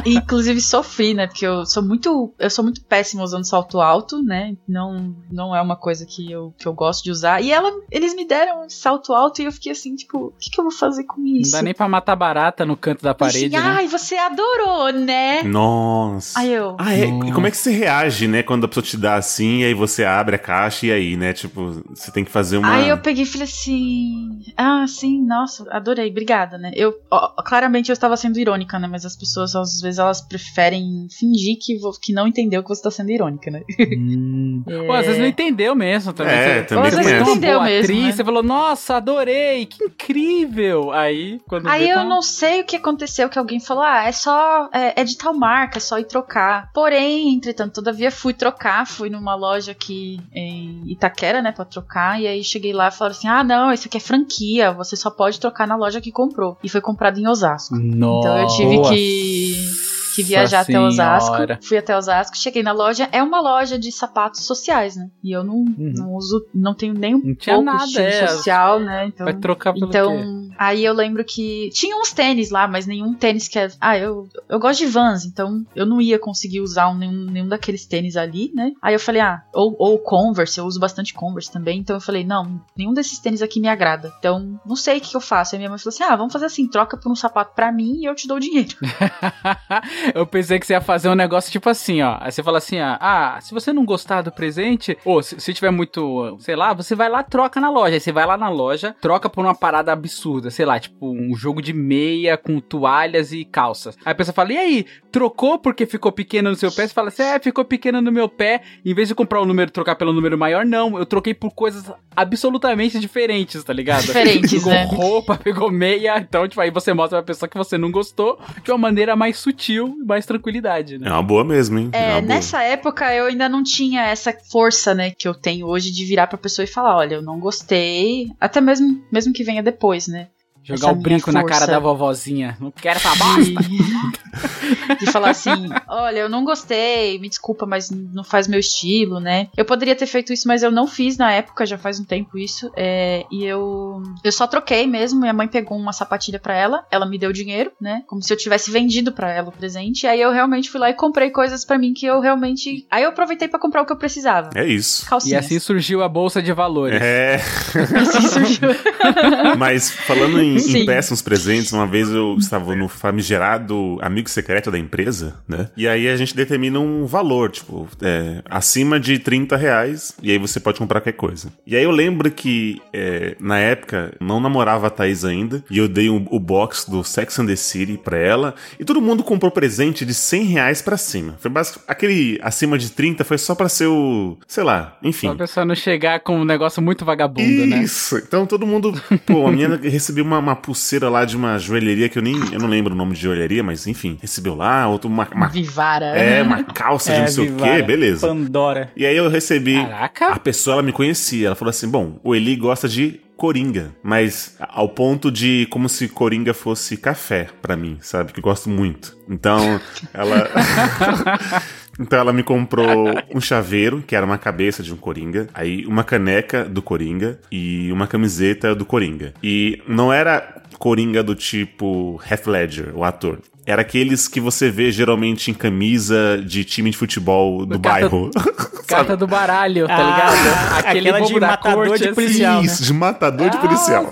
E, 0.06 0.16
Inclusive 0.18 0.62
sofri, 0.62 1.14
né? 1.14 1.28
Porque 1.28 1.46
eu 1.46 1.66
sou 1.66 1.84
muito, 1.84 2.34
eu 2.40 2.50
sou 2.50 2.64
muito 2.64 2.82
péssima 2.84 3.24
usando 3.24 3.46
salto 3.46 3.80
alto, 3.80 4.22
né? 4.24 4.56
Não, 4.68 5.16
não 5.32 5.56
é 5.56 5.62
uma 5.62 5.76
coisa 5.76 6.06
que 6.06 6.32
eu, 6.32 6.54
que 6.58 6.68
eu 6.68 6.74
gosto 6.74 7.04
de 7.04 7.12
usar. 7.12 7.42
E 7.42 7.52
ela, 7.52 7.72
eles 7.92 8.16
me 8.16 8.26
deram 8.26 8.66
esse 8.66 8.78
salto 8.78 9.14
alto 9.14 9.42
e 9.42 9.46
eu 9.46 9.52
fiquei 9.52 9.72
assim, 9.72 9.96
tipo, 9.96 10.28
o 10.28 10.34
que, 10.40 10.50
que 10.50 10.60
eu 10.60 10.64
vou 10.66 10.72
fazer 10.72 11.04
com 11.04 11.20
Não 11.22 11.28
isso? 11.28 11.52
dá 11.52 11.62
nem 11.62 11.74
pra 11.74 11.88
matar 11.88 12.16
barata 12.16 12.66
no 12.66 12.78
canto 12.78 13.04
da 13.04 13.14
parede, 13.14 13.56
assim, 13.56 13.66
né? 13.66 13.76
Ai, 13.78 13.88
você 13.88 14.16
adorou, 14.16 14.92
né? 14.92 15.44
Nossa. 15.44 16.40
Aí 16.40 16.54
eu. 16.54 16.76
Ah, 16.80 16.94
é? 16.94 17.06
E 17.06 17.32
como 17.32 17.48
é 17.48 17.52
que 17.52 17.58
você 17.58 17.72
reage, 17.72 18.28
né? 18.28 18.44
Quando 18.44 18.66
a 18.66 18.68
pessoa 18.68 18.84
te 18.84 18.98
dá 18.98 19.16
assim, 19.16 19.60
e 19.60 19.66
aí 19.66 19.74
você 19.74 20.04
abre 20.04 20.36
a 20.36 20.40
caixa 20.40 20.86
e 20.86 20.92
aí, 20.92 21.16
né? 21.18 21.34
Tipo, 21.34 21.84
você 21.90 22.12
tem 22.12 22.24
que 22.24 22.32
fazer 22.32 22.58
uma. 22.58 22.74
Aí 22.76 22.90
eu 22.90 22.98
peguei 22.98 23.24
e 23.24 23.28
falei 23.28 23.48
assim. 23.48 24.42
Ah, 24.58 24.86
sim, 24.88 25.22
nossa, 25.26 25.66
adorei, 25.72 26.10
obrigada, 26.10 26.58
né? 26.58 26.72
Eu, 26.76 26.94
ó, 27.10 27.30
claramente 27.44 27.90
eu 27.90 27.94
estava 27.94 28.16
sendo 28.18 28.40
irônica, 28.40 28.78
né? 28.80 28.88
Mas 28.88 29.06
as 29.06 29.16
pessoas, 29.16 29.25
às 29.38 29.82
vezes, 29.82 30.00
elas 30.00 30.22
preferem 30.22 31.08
fingir 31.12 31.58
que, 31.60 31.78
vo- 31.78 31.98
que 32.02 32.14
não 32.14 32.28
entendeu 32.28 32.62
que 32.64 32.70
você 32.70 32.82
tá 32.82 32.92
sendo 32.92 33.12
irônica, 33.12 33.50
né? 33.52 33.62
Hum. 33.98 34.64
Pô, 34.88 34.94
às 34.94 35.06
vezes 35.06 35.20
não 35.20 35.28
entendeu 35.28 35.76
mesmo 35.76 36.14
também. 36.14 36.34
É, 36.34 36.60
Você- 36.60 36.64
também 36.66 36.92
foi 36.92 37.02
essa. 37.02 37.24
uma 37.24 37.32
Entendeu 37.32 37.62
mesmo, 37.62 37.84
atriz, 37.84 38.04
né? 38.06 38.12
você 38.12 38.24
falou, 38.24 38.44
nossa, 38.44 38.96
adorei, 38.96 39.66
que 39.66 39.84
incrível. 39.84 40.92
Aí, 40.92 41.40
quando 41.48 41.68
Aí 41.68 41.86
vê, 41.86 41.92
eu 41.92 41.98
tá- 41.98 42.04
não 42.04 42.22
sei 42.22 42.62
o 42.62 42.66
que 42.66 42.76
aconteceu, 42.76 43.30
que 43.30 43.38
alguém 43.40 43.60
falou, 43.60 43.84
ah, 43.84 44.04
é 44.08 44.12
só, 44.12 44.70
é, 44.74 45.02
é 45.02 45.04
de 45.04 45.18
tal 45.18 45.34
marca, 45.34 45.78
é 45.78 45.82
só 45.82 45.98
ir 46.00 46.06
trocar. 46.06 46.70
Porém, 46.74 47.34
entretanto, 47.34 47.74
todavia 47.76 48.12
fui 48.12 48.34
trocar, 48.34 48.86
fui 48.88 49.10
numa 49.10 49.36
loja 49.36 49.72
aqui 49.72 50.20
em 50.34 50.84
Itaquera, 50.88 51.42
né, 51.42 51.52
pra 51.52 51.66
trocar, 51.66 52.22
e 52.22 52.28
aí 52.28 52.44
cheguei 52.44 52.74
lá 52.74 52.88
e 52.88 52.92
falaram 52.92 53.16
assim, 53.18 53.28
ah, 53.28 53.44
não, 53.44 53.72
isso 53.72 53.88
aqui 53.88 53.98
é 53.98 54.00
franquia, 54.00 54.72
você 54.72 54.96
só 54.96 55.10
pode 55.10 55.40
trocar 55.40 55.68
na 55.68 55.76
loja 55.76 56.02
que 56.02 56.12
comprou. 56.12 56.58
E 56.64 56.70
foi 56.70 56.82
comprado 56.82 57.20
em 57.20 57.28
Osasco. 57.28 57.76
Nossa. 57.76 58.28
Então 58.28 58.38
eu 58.40 58.48
tive 58.48 58.82
que, 58.90 59.15
一 59.16 59.95
que 60.16 60.24
viajar 60.24 60.62
até 60.62 60.80
Osasco. 60.80 61.36
Fui 61.62 61.78
até 61.78 61.96
Osasco, 61.98 62.38
cheguei 62.38 62.64
na 62.64 62.72
loja. 62.72 63.08
É 63.12 63.22
uma 63.22 63.40
loja 63.42 63.78
de 63.78 63.92
sapatos 63.92 64.46
sociais, 64.46 64.96
né? 64.96 65.10
E 65.24 65.32
eu 65.36 65.44
não, 65.44 65.64
não 65.78 66.14
uso, 66.14 66.46
não 66.54 66.74
tenho 66.74 66.94
nem 66.94 67.16
um 67.16 67.20
Não 67.20 67.36
pouco 67.36 67.62
nada, 67.64 67.84
estilo 67.86 68.06
é. 68.06 68.28
social, 68.28 68.80
né? 68.80 69.06
Então, 69.08 69.26
Vai 69.26 69.34
trocar 69.34 69.74
pelo 69.74 69.90
quê? 69.90 69.98
então, 69.98 70.50
aí 70.58 70.84
eu 70.84 70.94
lembro 70.94 71.24
que 71.24 71.70
tinha 71.74 71.96
uns 71.98 72.12
tênis 72.12 72.50
lá, 72.52 72.68
mas 72.68 72.86
nenhum 72.86 73.14
tênis 73.14 73.48
que 73.48 73.60
é. 73.60 73.68
Ah, 73.80 73.98
eu, 73.98 74.28
eu 74.50 74.60
gosto 74.60 74.80
de 74.80 74.88
vans, 74.88 75.26
então 75.26 75.66
eu 75.76 75.86
não 75.86 76.00
ia 76.02 76.18
conseguir 76.20 76.62
usar 76.62 76.90
um- 76.90 76.98
nenhum, 76.98 77.26
nenhum 77.26 77.48
daqueles 77.48 77.86
tênis 77.86 78.16
ali, 78.18 78.52
né? 78.54 78.72
Aí 78.82 78.94
eu 78.96 79.00
falei, 79.00 79.22
ah, 79.22 79.42
ou, 79.54 79.76
ou 79.80 80.00
Converse, 80.00 80.58
eu 80.60 80.66
uso 80.66 80.80
bastante 80.80 81.14
Converse 81.14 81.52
também, 81.52 81.80
então 81.80 81.96
eu 81.96 82.02
falei, 82.02 82.24
não, 82.24 82.62
nenhum 82.78 82.94
desses 82.94 83.20
tênis 83.20 83.42
aqui 83.42 83.60
me 83.60 83.68
agrada. 83.68 84.14
Então, 84.20 84.60
não 84.66 84.76
sei 84.76 84.98
o 84.98 85.02
que, 85.02 85.10
que 85.12 85.18
eu 85.18 85.22
faço. 85.22 85.56
Aí 85.56 85.60
minha 85.60 85.70
mãe 85.70 85.80
falou 85.80 85.90
assim: 85.94 86.04
ah, 86.04 86.16
vamos 86.16 86.34
fazer 86.34 86.46
assim, 86.46 86.68
troca 86.68 86.98
por 86.98 87.12
um 87.12 87.16
sapato 87.16 87.54
pra 87.56 87.72
mim 87.72 88.00
e 88.02 88.06
eu 88.06 88.16
te 88.16 88.28
dou 88.28 88.38
o 88.38 88.40
dinheiro. 88.40 88.76
eu 90.14 90.26
pensei 90.26 90.60
que 90.60 90.66
você 90.66 90.74
ia 90.74 90.82
fazer 90.82 91.10
um 91.10 91.16
negócio 91.16 91.52
tipo 91.52 91.70
assim, 91.70 92.02
ó. 92.02 92.18
Aí 92.20 92.32
você 92.32 92.44
fala 92.44 92.58
assim, 92.58 92.80
ó, 92.80 92.98
ah, 93.00 93.40
se 93.42 93.54
você 93.54 93.72
não 93.74 93.86
gostar 93.86 94.22
do 94.22 94.32
presente, 94.32 94.98
ou 95.06 95.22
se, 95.24 95.40
se 95.40 95.54
tiver 95.54 95.72
muito, 95.72 96.38
sei 96.40 96.56
lá, 96.56 96.74
você 96.74 96.96
vai 96.96 97.10
lá, 97.10 97.24
troca 97.24 97.60
na 97.60 97.70
loja. 97.70 97.96
Aí 97.96 98.00
você 98.00 98.12
vai 98.12 98.26
lá 98.26 98.38
na 98.38 98.50
loja, 98.50 98.96
troca 99.02 99.30
por 99.30 99.44
uma 99.44 99.56
parada 99.56 99.92
absurda, 99.92 100.52
sei 100.52 100.66
lá, 100.66 100.80
tipo 100.80 101.12
um 101.12 101.36
jogo 101.36 101.62
de 101.62 101.74
meia 101.74 102.38
com 102.38 102.60
toalhas 102.60 103.32
e 103.32 103.46
calças. 103.46 103.98
Aí 104.06 104.12
a 104.12 104.16
pessoa 104.16 104.34
fala, 104.34 104.54
e 104.54 104.58
aí, 104.58 104.86
trocou 105.12 105.58
porque 105.58 105.86
ficou 105.86 106.12
pequeno 106.12 106.50
no 106.50 106.56
seu 106.56 106.72
pé? 106.72 106.88
Você 106.88 106.94
fala 106.94 107.08
assim, 107.08 107.24
é, 107.24 107.40
ficou 107.40 107.64
pequeno 107.64 108.02
no 108.02 108.12
meu 108.12 108.28
pé. 108.28 108.62
Em 108.86 108.94
vez 108.94 109.08
de 109.08 109.16
comprar 109.16 109.42
o 109.42 109.46
número 109.46 109.70
e 109.70 109.74
trocar 109.74 109.96
pelo 109.96 110.14
número 110.14 110.38
maior, 110.38 110.66
não, 110.66 110.98
eu 110.98 111.06
troquei 111.06 111.34
por 111.34 111.52
coisas 111.52 111.92
absolutamente 112.16 113.00
diferentes, 113.00 113.64
tá 113.64 113.74
ligado? 113.74 114.02
Diferentes, 114.02 114.52
pegou 114.52 114.74
né? 114.74 114.86
roupa, 114.86 115.38
pegou 115.38 115.72
meia, 115.72 116.18
então, 116.18 116.48
tipo, 116.48 116.62
aí 116.62 116.70
você 116.70 116.94
mostra 116.94 117.20
pra 117.20 117.34
pessoa 117.34 117.50
que 117.50 117.58
você 117.58 117.78
não 117.78 117.92
gostou 117.92 118.40
de 118.64 118.72
uma 118.72 118.78
maneira 118.78 119.16
mais 119.16 119.38
sutil 119.38 119.95
e 120.02 120.06
mais 120.06 120.26
tranquilidade, 120.26 120.96
É 120.96 120.98
né? 121.00 121.10
uma 121.10 121.24
boa 121.24 121.44
mesmo, 121.44 121.78
hein? 121.80 121.90
É, 121.92 122.10
boa. 122.12 122.22
nessa 122.22 122.62
época 122.64 123.14
eu 123.14 123.26
ainda 123.26 123.48
não 123.50 123.64
tinha 123.64 124.04
essa 124.08 124.34
força, 124.52 124.94
né, 124.94 125.12
que 125.12 125.28
eu 125.28 125.34
tenho 125.34 125.68
hoje 125.68 125.92
de 125.92 126.06
virar 126.06 126.28
pra 126.28 126.38
pessoa 126.38 126.64
e 126.64 126.68
falar, 126.68 126.96
olha, 126.98 127.16
eu 127.16 127.22
não 127.22 127.40
gostei, 127.40 128.28
até 128.40 128.60
mesmo, 128.62 129.02
mesmo 129.12 129.34
que 129.34 129.44
venha 129.44 129.64
depois, 129.64 130.08
né? 130.08 130.28
Jogar 130.66 130.92
o 130.92 130.96
brinco 130.96 131.32
na 131.32 131.44
cara 131.46 131.66
da 131.68 131.80
vovozinha. 131.80 132.58
Não 132.60 132.72
quero 132.72 132.98
essa 132.98 133.10
bosta. 133.16 133.64
De, 133.64 134.96
de 135.06 135.12
falar 135.12 135.30
assim, 135.30 135.70
olha, 135.88 136.20
eu 136.20 136.30
não 136.30 136.44
gostei, 136.44 137.20
me 137.20 137.30
desculpa, 137.30 137.66
mas 137.66 137.90
não 137.92 138.24
faz 138.24 138.48
meu 138.48 138.60
estilo, 138.60 139.20
né? 139.20 139.48
Eu 139.56 139.64
poderia 139.64 139.96
ter 139.96 140.08
feito 140.08 140.34
isso, 140.34 140.48
mas 140.48 140.64
eu 140.64 140.72
não 140.72 140.88
fiz 140.88 141.18
na 141.18 141.32
época, 141.32 141.66
já 141.66 141.78
faz 141.78 142.00
um 142.00 142.04
tempo 142.04 142.38
isso. 142.38 142.72
é, 142.76 143.24
e 143.32 143.46
eu 143.46 144.02
eu 144.24 144.32
só 144.32 144.48
troquei 144.48 144.88
mesmo. 144.88 145.20
Minha 145.22 145.34
mãe 145.34 145.48
pegou 145.48 145.78
uma 145.78 145.94
sapatilha 145.94 146.40
pra 146.40 146.56
ela, 146.56 146.84
ela 146.92 147.06
me 147.06 147.18
deu 147.18 147.32
dinheiro, 147.32 147.72
né? 147.80 148.02
Como 148.08 148.22
se 148.22 148.32
eu 148.34 148.38
tivesse 148.38 148.72
vendido 148.72 149.12
pra 149.12 149.32
ela 149.32 149.50
o 149.50 149.52
presente. 149.52 150.08
Aí 150.08 150.20
eu 150.20 150.32
realmente 150.32 150.70
fui 150.70 150.80
lá 150.80 150.90
e 150.90 150.94
comprei 150.94 151.30
coisas 151.30 151.64
pra 151.64 151.78
mim 151.78 151.94
que 151.94 152.06
eu 152.06 152.20
realmente. 152.20 152.86
Aí 152.90 153.04
eu 153.04 153.10
aproveitei 153.10 153.48
pra 153.48 153.60
comprar 153.60 153.82
o 153.84 153.86
que 153.86 153.94
eu 153.94 153.98
precisava. 153.98 154.50
É 154.56 154.66
isso. 154.66 155.06
E 155.06 155.10
Calcinhas. 155.10 155.46
assim 155.46 155.60
surgiu 155.60 156.02
a 156.04 156.10
bolsa 156.10 156.42
de 156.42 156.52
valores. 156.52 157.00
É, 157.02 157.36
Assim 158.02 158.28
surgiu. 158.28 158.70
mas 159.58 159.90
falando 159.92 160.42
em, 160.42 160.55
em 160.58 160.60
Sim. 160.60 160.86
péssimos 160.86 161.22
presentes, 161.22 161.72
uma 161.74 161.86
vez 161.88 162.10
eu 162.10 162.36
estava 162.38 162.76
no 162.76 162.88
famigerado 162.88 163.98
amigo 164.02 164.30
secreto 164.30 164.72
da 164.72 164.78
empresa, 164.80 165.36
né? 165.48 165.70
E 165.76 165.88
aí 165.88 166.08
a 166.08 166.16
gente 166.16 166.36
determina 166.36 166.80
um 166.80 167.06
valor, 167.06 167.50
tipo, 167.52 167.88
é, 168.02 168.42
acima 168.50 169.00
de 169.00 169.20
30 169.20 169.56
reais, 169.58 170.14
e 170.22 170.32
aí 170.32 170.38
você 170.38 170.60
pode 170.60 170.78
comprar 170.80 171.00
qualquer 171.02 171.14
coisa. 171.18 171.52
E 171.66 171.76
aí 171.76 171.84
eu 171.84 171.92
lembro 171.92 172.30
que, 172.32 172.82
é, 172.94 173.36
na 173.40 173.58
época, 173.58 174.14
não 174.20 174.40
namorava 174.40 174.88
a 174.88 174.90
Thaís 174.90 175.26
ainda, 175.26 175.64
e 175.70 175.78
eu 175.78 175.88
dei 175.88 176.10
um- 176.10 176.26
o 176.30 176.40
box 176.40 176.90
do 176.90 177.04
Sex 177.04 177.40
and 177.40 177.48
the 177.48 177.56
City 177.56 177.98
pra 177.98 178.18
ela, 178.18 178.56
e 178.80 178.86
todo 178.86 179.02
mundo 179.02 179.24
comprou 179.24 179.52
presente 179.52 180.06
de 180.06 180.14
100 180.14 180.44
reais 180.44 180.82
pra 180.82 180.98
cima. 180.98 181.36
Foi 181.40 181.50
basic... 181.52 181.80
Aquele 181.88 182.40
acima 182.42 182.78
de 182.78 182.90
30 182.92 183.24
foi 183.24 183.38
só 183.38 183.56
pra 183.56 183.70
ser 183.70 183.88
o, 183.88 184.38
sei 184.48 184.64
lá, 184.64 184.98
enfim. 185.04 185.28
Só 185.28 185.34
a 185.34 185.38
pessoa 185.38 185.66
não 185.66 185.76
chegar 185.76 186.20
com 186.22 186.38
um 186.40 186.46
negócio 186.46 186.82
muito 186.82 187.04
vagabundo, 187.06 187.66
né? 187.66 187.82
Isso. 187.84 188.18
Então 188.18 188.46
todo 188.46 188.66
mundo. 188.66 188.94
Pô, 189.26 189.48
a 189.48 189.52
menina 189.52 189.80
recebeu 189.82 190.24
uma, 190.24 190.40
uma 190.46 190.56
pulseira 190.56 191.10
lá 191.10 191.26
de 191.26 191.36
uma 191.36 191.58
joalheria 191.58 192.08
que 192.08 192.18
eu 192.18 192.22
nem. 192.22 192.36
Eu 192.52 192.60
não 192.60 192.68
lembro 192.68 192.94
o 192.94 192.98
nome 192.98 193.14
de 193.14 193.22
joalheria, 193.22 193.64
mas 193.64 193.88
enfim, 193.88 194.18
recebeu 194.22 194.56
lá, 194.56 194.88
outro 194.88 195.10
uma. 195.10 195.28
uma 195.34 195.48
Vivara. 195.48 196.06
é, 196.06 196.42
uma 196.42 196.64
calça 196.64 197.14
de 197.14 197.20
não 197.22 197.28
sei 197.28 197.50
o 197.50 197.52
Vivara, 197.54 197.76
quê, 197.76 197.82
beleza. 197.82 198.28
Pandora. 198.28 198.92
E 198.96 199.06
aí 199.06 199.16
eu 199.18 199.30
recebi. 199.30 199.76
Caraca. 199.76 200.28
A 200.28 200.40
pessoa 200.40 200.76
ela 200.76 200.84
me 200.84 200.92
conhecia. 200.92 201.48
Ela 201.48 201.56
falou 201.56 201.70
assim: 201.70 201.90
bom, 201.90 202.20
o 202.24 202.36
Eli 202.36 202.56
gosta 202.56 202.88
de 202.88 203.20
Coringa, 203.36 203.94
mas 204.02 204.56
ao 204.60 204.88
ponto 204.88 205.30
de 205.32 205.68
como 205.70 205.90
se 205.90 206.08
Coringa 206.08 206.54
fosse 206.54 206.96
café 206.96 207.48
pra 207.62 207.76
mim, 207.76 207.98
sabe? 208.02 208.32
Que 208.32 208.40
eu 208.40 208.44
gosto 208.44 208.70
muito. 208.70 209.18
Então, 209.30 209.80
ela. 210.14 210.50
Então 212.00 212.20
ela 212.20 212.34
me 212.34 212.44
comprou 212.44 213.14
um 213.34 213.40
chaveiro, 213.42 214.04
que 214.06 214.16
era 214.16 214.26
uma 214.26 214.38
cabeça 214.38 214.84
de 214.84 214.94
um 214.94 214.98
Coringa, 214.98 215.48
aí 215.54 215.86
uma 215.86 216.04
caneca 216.04 216.64
do 216.66 216.82
Coringa 216.82 217.40
e 217.52 217.92
uma 217.92 218.08
camiseta 218.08 218.76
do 218.76 218.86
Coringa. 218.86 219.34
E 219.44 219.82
não 219.88 220.12
era 220.12 220.62
Coringa 220.78 221.24
do 221.24 221.34
tipo 221.36 222.22
Heath 222.30 222.48
Ledger, 222.48 222.92
o 222.96 223.04
ator. 223.04 223.40
Era 223.66 223.82
aqueles 223.82 224.28
que 224.28 224.40
você 224.40 224.70
vê 224.70 224.92
geralmente 224.92 225.50
em 225.50 225.54
camisa 225.54 226.40
de 226.46 226.64
time 226.64 226.92
de 226.92 226.98
futebol 226.98 227.66
do 227.66 227.80
Carta- 227.80 227.90
bairro. 228.10 228.30
Carta 228.86 229.18
do 229.18 229.26
baralho, 229.26 229.88
tá 229.88 229.96
Ah, 229.96 230.04
ligado? 230.04 230.78
aquela 230.88 231.22
de 231.22 231.40
matador 231.40 231.88
corte, 231.88 232.02
de 232.04 232.06
assim. 232.10 232.14
policial. 232.14 232.60
né? 232.60 232.66
Isso, 232.68 232.84
de 232.84 232.94
matador 232.94 233.50
de 233.50 233.58
policial. 233.58 234.06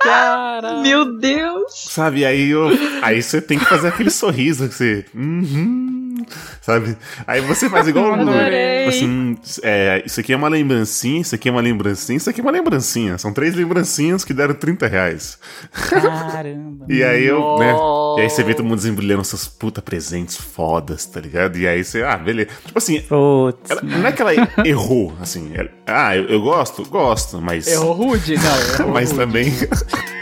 Cara. 0.00 0.80
Meu 0.82 1.18
Deus! 1.18 1.72
Sabe, 1.90 2.24
aí 2.24 2.50
eu, 2.50 2.68
aí 3.02 3.22
você 3.22 3.40
tem 3.40 3.58
que 3.58 3.64
fazer 3.64 3.88
aquele 3.88 4.10
sorriso 4.10 4.68
que 4.68 4.74
você. 4.74 5.04
Uhum, 5.14 6.03
sabe? 6.60 6.96
Aí 7.26 7.40
você 7.40 7.68
faz 7.68 7.88
igual 7.88 8.12
o 8.12 8.88
assim, 8.88 9.36
é, 9.62 10.02
isso 10.04 10.20
aqui 10.20 10.32
é 10.32 10.36
uma 10.36 10.48
lembrancinha, 10.48 11.20
isso 11.20 11.34
aqui 11.34 11.48
é 11.48 11.52
uma 11.52 11.60
lembrancinha, 11.60 12.16
isso 12.16 12.28
aqui 12.30 12.40
é 12.40 12.42
uma 12.42 12.52
lembrancinha. 12.52 13.18
São 13.18 13.32
três 13.32 13.54
lembrancinhas 13.54 14.24
que 14.24 14.32
deram 14.34 14.54
30 14.54 14.86
reais. 14.86 15.38
Caramba. 15.72 16.84
E 16.88 17.02
aí 17.02 17.24
eu, 17.24 17.56
né? 17.58 17.72
Nossa. 17.72 18.20
E 18.20 18.24
aí 18.24 18.30
você 18.30 18.42
vê 18.42 18.52
todo 18.54 18.64
mundo 18.66 18.76
desembrulhando 18.76 19.24
seus 19.24 19.46
puta 19.48 19.80
presentes 19.80 20.36
fodas, 20.36 21.06
tá 21.06 21.18
ligado? 21.20 21.56
E 21.56 21.66
aí 21.66 21.82
você, 21.82 22.02
ah, 22.02 22.16
beleza. 22.16 22.50
Tipo 22.66 22.78
assim, 22.78 23.00
Putz. 23.00 23.70
ela- 23.70 23.80
não 23.82 24.06
é 24.06 24.12
que 24.12 24.20
ela 24.20 24.32
errou, 24.64 25.14
assim. 25.20 25.50
ela- 25.54 25.70
ah, 25.86 26.14
eu, 26.16 26.24
eu 26.26 26.40
gosto? 26.42 26.84
Gosto, 26.88 27.40
mas. 27.40 27.66
Errou 27.66 27.92
rude? 27.92 28.36
Não, 28.36 28.74
errou 28.84 28.92
Mas 28.94 29.10
rude. 29.10 29.20
também. 29.24 29.52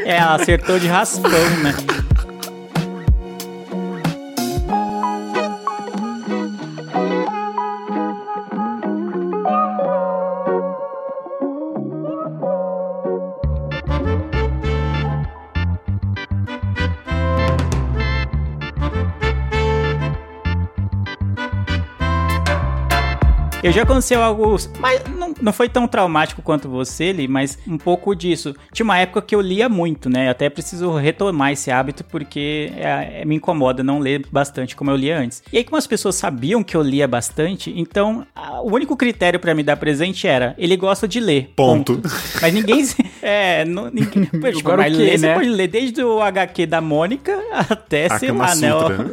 É, 0.04 0.16
ela 0.18 0.36
acertou 0.36 0.78
de 0.78 0.86
raspão, 0.86 1.30
né? 1.62 1.74
Já 23.72 23.82
aconteceu 23.82 24.22
algo, 24.22 24.56
mas 24.78 25.02
não, 25.16 25.34
não 25.40 25.52
foi 25.52 25.68
tão 25.68 25.86
traumático 25.88 26.42
quanto 26.42 26.68
você, 26.68 27.12
Li, 27.12 27.26
mas 27.26 27.58
um 27.66 27.78
pouco 27.78 28.14
disso. 28.14 28.54
Tinha 28.72 28.84
uma 28.84 28.98
época 28.98 29.22
que 29.22 29.34
eu 29.34 29.40
lia 29.40 29.68
muito, 29.68 30.08
né? 30.10 30.28
Até 30.28 30.48
preciso 30.50 30.92
retomar 30.96 31.52
esse 31.52 31.70
hábito 31.70 32.04
porque 32.04 32.70
é- 32.76 33.20
é- 33.22 33.24
me 33.24 33.36
incomoda 33.36 33.82
não 33.82 33.98
ler 33.98 34.26
bastante 34.30 34.76
como 34.76 34.90
eu 34.90 34.96
lia 34.96 35.18
antes. 35.18 35.42
E 35.52 35.58
aí, 35.58 35.64
como 35.64 35.76
as 35.76 35.86
pessoas 35.86 36.14
sabiam 36.16 36.62
que 36.62 36.76
eu 36.76 36.82
lia 36.82 37.06
bastante, 37.08 37.72
então 37.76 38.26
a- 38.34 38.60
o 38.60 38.72
único 38.74 38.96
critério 38.96 39.40
pra 39.40 39.54
me 39.54 39.62
dar 39.62 39.76
presente 39.76 40.26
era 40.26 40.54
ele 40.58 40.76
gosta 40.76 41.08
de 41.08 41.20
ler. 41.20 41.52
Ponto. 41.56 42.00
Mas 42.40 42.52
ninguém, 42.52 42.82
É, 43.24 43.64
não, 43.64 43.84
ninguém, 43.84 44.24
pô, 44.40 44.50
tipo, 44.50 44.76
mas 44.76 44.96
quê, 44.96 45.02
ler, 45.02 45.18
você 45.18 45.26
né? 45.28 45.34
pode 45.34 45.48
ler 45.48 45.68
desde 45.68 46.02
o 46.02 46.20
HQ 46.20 46.66
da 46.66 46.80
Mônica 46.80 47.32
até, 47.70 48.06
A 48.12 48.18
sei 48.18 48.28
Kama 48.30 48.46
lá, 48.46 48.54
né? 48.56 48.70
Sutra. 48.72 49.06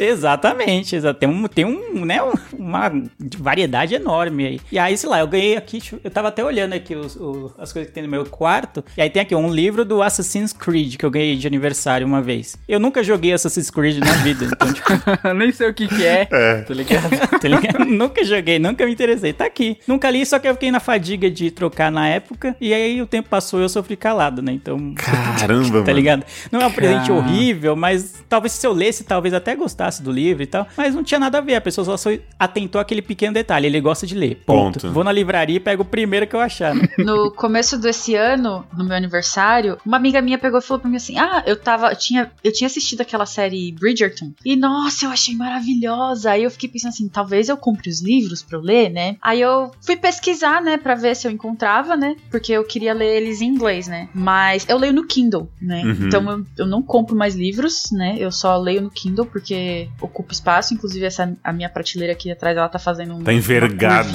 Exatamente, 0.02 0.96
exa- 0.96 1.12
tem, 1.14 1.28
um, 1.28 1.46
tem 1.46 1.64
um, 1.66 2.04
né, 2.04 2.22
um- 2.22 2.32
uma 2.58 2.90
variedade 3.38 3.75
enorme 3.84 4.46
aí. 4.46 4.60
E 4.72 4.78
aí, 4.78 4.96
sei 4.96 5.08
lá, 5.08 5.20
eu 5.20 5.26
ganhei 5.26 5.56
aqui, 5.56 5.80
eu- 6.02 6.10
tava 6.10 6.28
até 6.28 6.42
olhando 6.44 6.72
aqui 6.72 6.94
os, 6.94 7.16
o- 7.16 7.52
as 7.58 7.72
coisas 7.72 7.88
que 7.88 7.94
tem 7.94 8.02
no 8.02 8.08
meu 8.08 8.24
quarto, 8.26 8.84
e 8.96 9.02
aí 9.02 9.10
tem 9.10 9.20
aqui 9.22 9.34
um 9.34 9.52
livro 9.52 9.84
do 9.84 10.02
Assassin's 10.02 10.52
Creed 10.52 10.96
que 10.96 11.04
eu 11.04 11.10
ganhei 11.10 11.36
de 11.36 11.46
aniversário 11.46 12.06
uma 12.06 12.22
vez. 12.22 12.56
Eu 12.68 12.80
nunca 12.80 13.02
joguei 13.02 13.32
Assassin's 13.32 13.70
Creed 13.70 13.98
na 13.98 14.12
vida, 14.22 14.44
então, 14.46 14.72
tipo, 14.72 14.86
Nem 15.36 15.52
sei 15.52 15.68
o 15.68 15.74
que 15.74 15.86
que 15.88 16.04
é. 16.04 16.26
É. 16.30 16.62
Tá 16.62 16.74
ligado? 16.74 17.10
tá 17.40 17.48
ligado? 17.48 17.84
nunca 17.84 18.24
joguei, 18.24 18.58
nunca 18.58 18.84
me 18.86 18.92
interessei. 18.92 19.32
Tá 19.32 19.44
aqui. 19.46 19.78
Nunca 19.86 20.08
li, 20.10 20.24
só 20.24 20.38
que 20.38 20.48
eu 20.48 20.54
fiquei 20.54 20.70
na 20.70 20.80
fadiga 20.80 21.30
de 21.30 21.50
trocar 21.50 21.90
na 21.92 22.08
época, 22.08 22.56
e 22.60 22.72
aí 22.72 23.00
o 23.02 23.06
tempo 23.06 23.28
passou 23.28 23.60
e 23.60 23.62
eu 23.64 23.68
sofri 23.68 23.96
calado, 23.96 24.40
né? 24.42 24.52
Então. 24.52 24.94
Caramba, 24.94 25.66
Tá 25.80 25.86
mano. 25.86 25.92
ligado? 25.92 26.24
Não 26.50 26.60
é 26.60 26.66
um 26.66 26.72
presente 26.72 27.08
Cara. 27.08 27.14
horrível, 27.14 27.76
mas 27.76 28.22
talvez 28.28 28.52
se 28.52 28.66
eu 28.66 28.72
lesse, 28.72 29.04
talvez 29.04 29.34
até 29.34 29.54
gostasse 29.54 30.02
do 30.02 30.10
livro 30.10 30.42
e 30.42 30.46
tal. 30.46 30.66
Mas 30.76 30.94
não 30.94 31.02
tinha 31.04 31.18
nada 31.20 31.38
a 31.38 31.40
ver. 31.40 31.54
A 31.56 31.60
pessoa 31.60 31.96
só 31.96 32.10
atentou 32.38 32.80
aquele 32.80 33.02
pequeno 33.02 33.34
detalhe. 33.34 33.65
Ele 33.66 33.80
gosta 33.80 34.06
de 34.06 34.14
ler. 34.14 34.42
Ponto. 34.46 34.80
Ponto. 34.80 34.92
Vou 34.92 35.04
na 35.04 35.12
livraria 35.12 35.56
e 35.56 35.60
pego 35.60 35.82
o 35.82 35.86
primeiro 35.86 36.26
que 36.26 36.34
eu 36.34 36.40
achar. 36.40 36.74
Né? 36.74 36.88
No 36.98 37.30
começo 37.30 37.78
desse 37.78 38.14
ano, 38.14 38.64
no 38.76 38.84
meu 38.84 38.96
aniversário, 38.96 39.78
uma 39.86 39.96
amiga 39.96 40.20
minha 40.20 40.38
pegou 40.38 40.58
e 40.58 40.62
falou 40.62 40.80
pra 40.80 40.90
mim 40.90 40.96
assim: 40.96 41.18
Ah, 41.18 41.42
eu 41.46 41.56
tava. 41.56 41.90
Eu 41.90 41.96
tinha, 41.96 42.30
eu 42.42 42.52
tinha 42.52 42.66
assistido 42.66 43.00
aquela 43.00 43.26
série 43.26 43.72
Bridgerton. 43.72 44.32
E 44.44 44.56
nossa, 44.56 45.06
eu 45.06 45.10
achei 45.10 45.34
maravilhosa. 45.36 46.32
Aí 46.32 46.42
eu 46.42 46.50
fiquei 46.50 46.68
pensando 46.68 46.90
assim: 46.90 47.08
talvez 47.08 47.48
eu 47.48 47.56
compre 47.56 47.90
os 47.90 48.00
livros 48.00 48.42
pra 48.42 48.58
eu 48.58 48.62
ler, 48.62 48.90
né? 48.90 49.16
Aí 49.22 49.40
eu 49.40 49.70
fui 49.80 49.96
pesquisar, 49.96 50.60
né, 50.62 50.76
pra 50.76 50.94
ver 50.94 51.14
se 51.14 51.26
eu 51.26 51.30
encontrava, 51.30 51.96
né? 51.96 52.16
Porque 52.30 52.52
eu 52.52 52.64
queria 52.64 52.92
ler 52.92 53.16
eles 53.16 53.40
em 53.40 53.46
inglês, 53.46 53.86
né? 53.86 54.08
Mas 54.14 54.66
eu 54.68 54.78
leio 54.78 54.92
no 54.92 55.06
Kindle, 55.06 55.48
né? 55.60 55.82
Uhum. 55.84 56.06
Então 56.06 56.30
eu, 56.30 56.46
eu 56.58 56.66
não 56.66 56.82
compro 56.82 57.16
mais 57.16 57.34
livros, 57.34 57.90
né? 57.92 58.16
Eu 58.18 58.32
só 58.32 58.56
leio 58.56 58.82
no 58.82 58.90
Kindle 58.90 59.26
porque 59.26 59.88
ocupa 60.00 60.32
espaço. 60.32 60.74
Inclusive, 60.74 61.04
essa 61.04 61.36
a 61.42 61.52
minha 61.52 61.68
prateleira 61.68 62.12
aqui 62.12 62.30
atrás, 62.30 62.56
ela 62.56 62.68
tá 62.68 62.78
fazendo 62.78 63.14
um. 63.14 63.18
Tá. 63.18 63.32